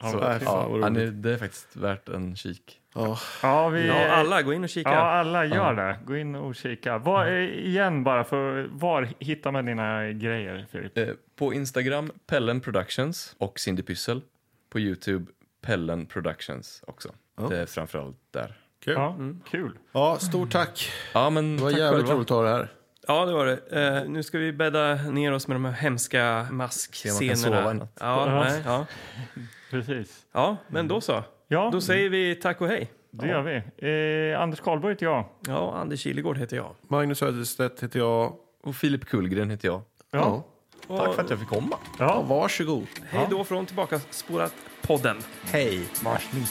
Så, 0.00 0.18
ja, 0.44 0.78
ja, 0.80 0.90
det 0.90 1.32
är 1.32 1.38
faktiskt 1.38 1.76
värt 1.76 2.08
en 2.08 2.36
kik. 2.36 2.80
Ja. 2.96 3.18
Ja, 3.42 3.68
vi, 3.68 3.86
Ja, 3.86 4.08
alla, 4.08 4.42
gå 4.42 4.52
in 4.52 4.62
och 4.64 4.68
kika. 4.70 4.90
Ja, 4.92 4.96
alla 5.00 5.44
gör 5.44 5.74
det. 5.74 5.98
Gå 6.04 6.16
in 6.16 6.34
och 6.34 6.54
kika. 6.54 6.98
Var, 6.98 7.26
igen 7.26 8.04
bara, 8.04 8.24
för 8.24 8.68
var 8.70 9.08
hittar 9.18 9.52
man 9.52 9.66
dina 9.66 10.12
grejer, 10.12 10.66
Filip? 10.72 10.98
Eh, 10.98 11.08
på 11.36 11.54
Instagram, 11.54 12.10
Pellen 12.26 12.60
Productions 12.60 13.34
och 13.38 13.58
Cindy 13.60 13.82
Pyssel. 13.82 14.22
På 14.70 14.80
Youtube, 14.80 15.32
Pellen 15.62 16.06
Productions 16.06 16.82
också. 16.86 17.08
Ja. 17.36 17.46
Det 17.48 17.58
är 17.58 17.66
framförallt 17.66 18.16
där. 18.30 18.54
Kul. 18.84 18.94
Ja, 18.94 19.16
Ja. 19.18 19.34
kul. 19.50 19.78
stort 20.20 20.50
tack. 20.52 20.90
Ja, 21.14 21.30
men 21.30 21.56
Det 21.56 21.62
var 21.62 21.70
tack 21.70 21.78
jävligt 21.80 22.10
roligt 22.10 22.30
att 22.30 22.36
ha 22.36 22.42
det 22.42 22.50
här. 22.50 22.68
Ja, 23.08 23.26
det 23.26 23.32
var 23.32 23.46
det. 23.46 23.58
Eh, 23.96 24.08
nu 24.08 24.22
ska 24.22 24.38
vi 24.38 24.52
bädda 24.52 24.94
ner 24.94 25.32
oss 25.32 25.48
med 25.48 25.54
de 25.54 25.64
här 25.64 25.72
hemska 25.72 26.18
Se 26.18 26.22
om 26.28 26.34
man 26.36 26.46
kan 26.48 26.56
maskscenerna. 26.56 27.36
sova. 27.36 27.74
Ja, 28.00 28.26
Ja. 28.30 28.44
nej, 28.44 28.62
ja. 28.64 28.86
Precis. 29.70 30.26
ja, 30.32 30.56
men 30.68 30.88
då 30.88 31.00
så. 31.00 31.24
Ja, 31.48 31.68
Då 31.72 31.80
säger 31.80 32.08
vi 32.10 32.34
tack 32.34 32.60
och 32.60 32.68
hej. 32.68 32.90
det 33.10 33.28
gör 33.28 33.42
vi. 33.42 34.32
Eh, 34.32 34.40
Anders 34.42 34.60
Karlborg 34.60 34.94
heter 34.94 35.06
jag. 35.06 35.24
Ja, 35.46 35.74
Anders 35.76 36.00
Kilegård 36.00 36.38
heter 36.38 36.56
jag. 36.56 36.70
Magnus 36.88 37.18
Söderstedt 37.18 37.82
heter 37.82 37.98
jag. 37.98 38.32
Och 38.62 38.76
Filip 38.76 39.04
Kullgren 39.04 39.50
heter 39.50 39.68
jag. 39.68 39.82
Ja. 40.10 40.44
Ja. 40.88 40.96
Tack 40.98 41.14
för 41.14 41.22
att 41.22 41.30
jag 41.30 41.38
fick 41.38 41.48
komma. 41.48 41.76
Ja, 41.98 42.04
Ja. 42.04 42.22
varsågod. 42.28 42.86
Hej 43.10 43.26
då 43.30 43.44
från 43.44 43.66
Tillbaka 43.66 44.00
spolat 44.10 44.54
podden. 44.82 45.16
Hej. 45.44 45.80
Varsågod. 46.04 46.46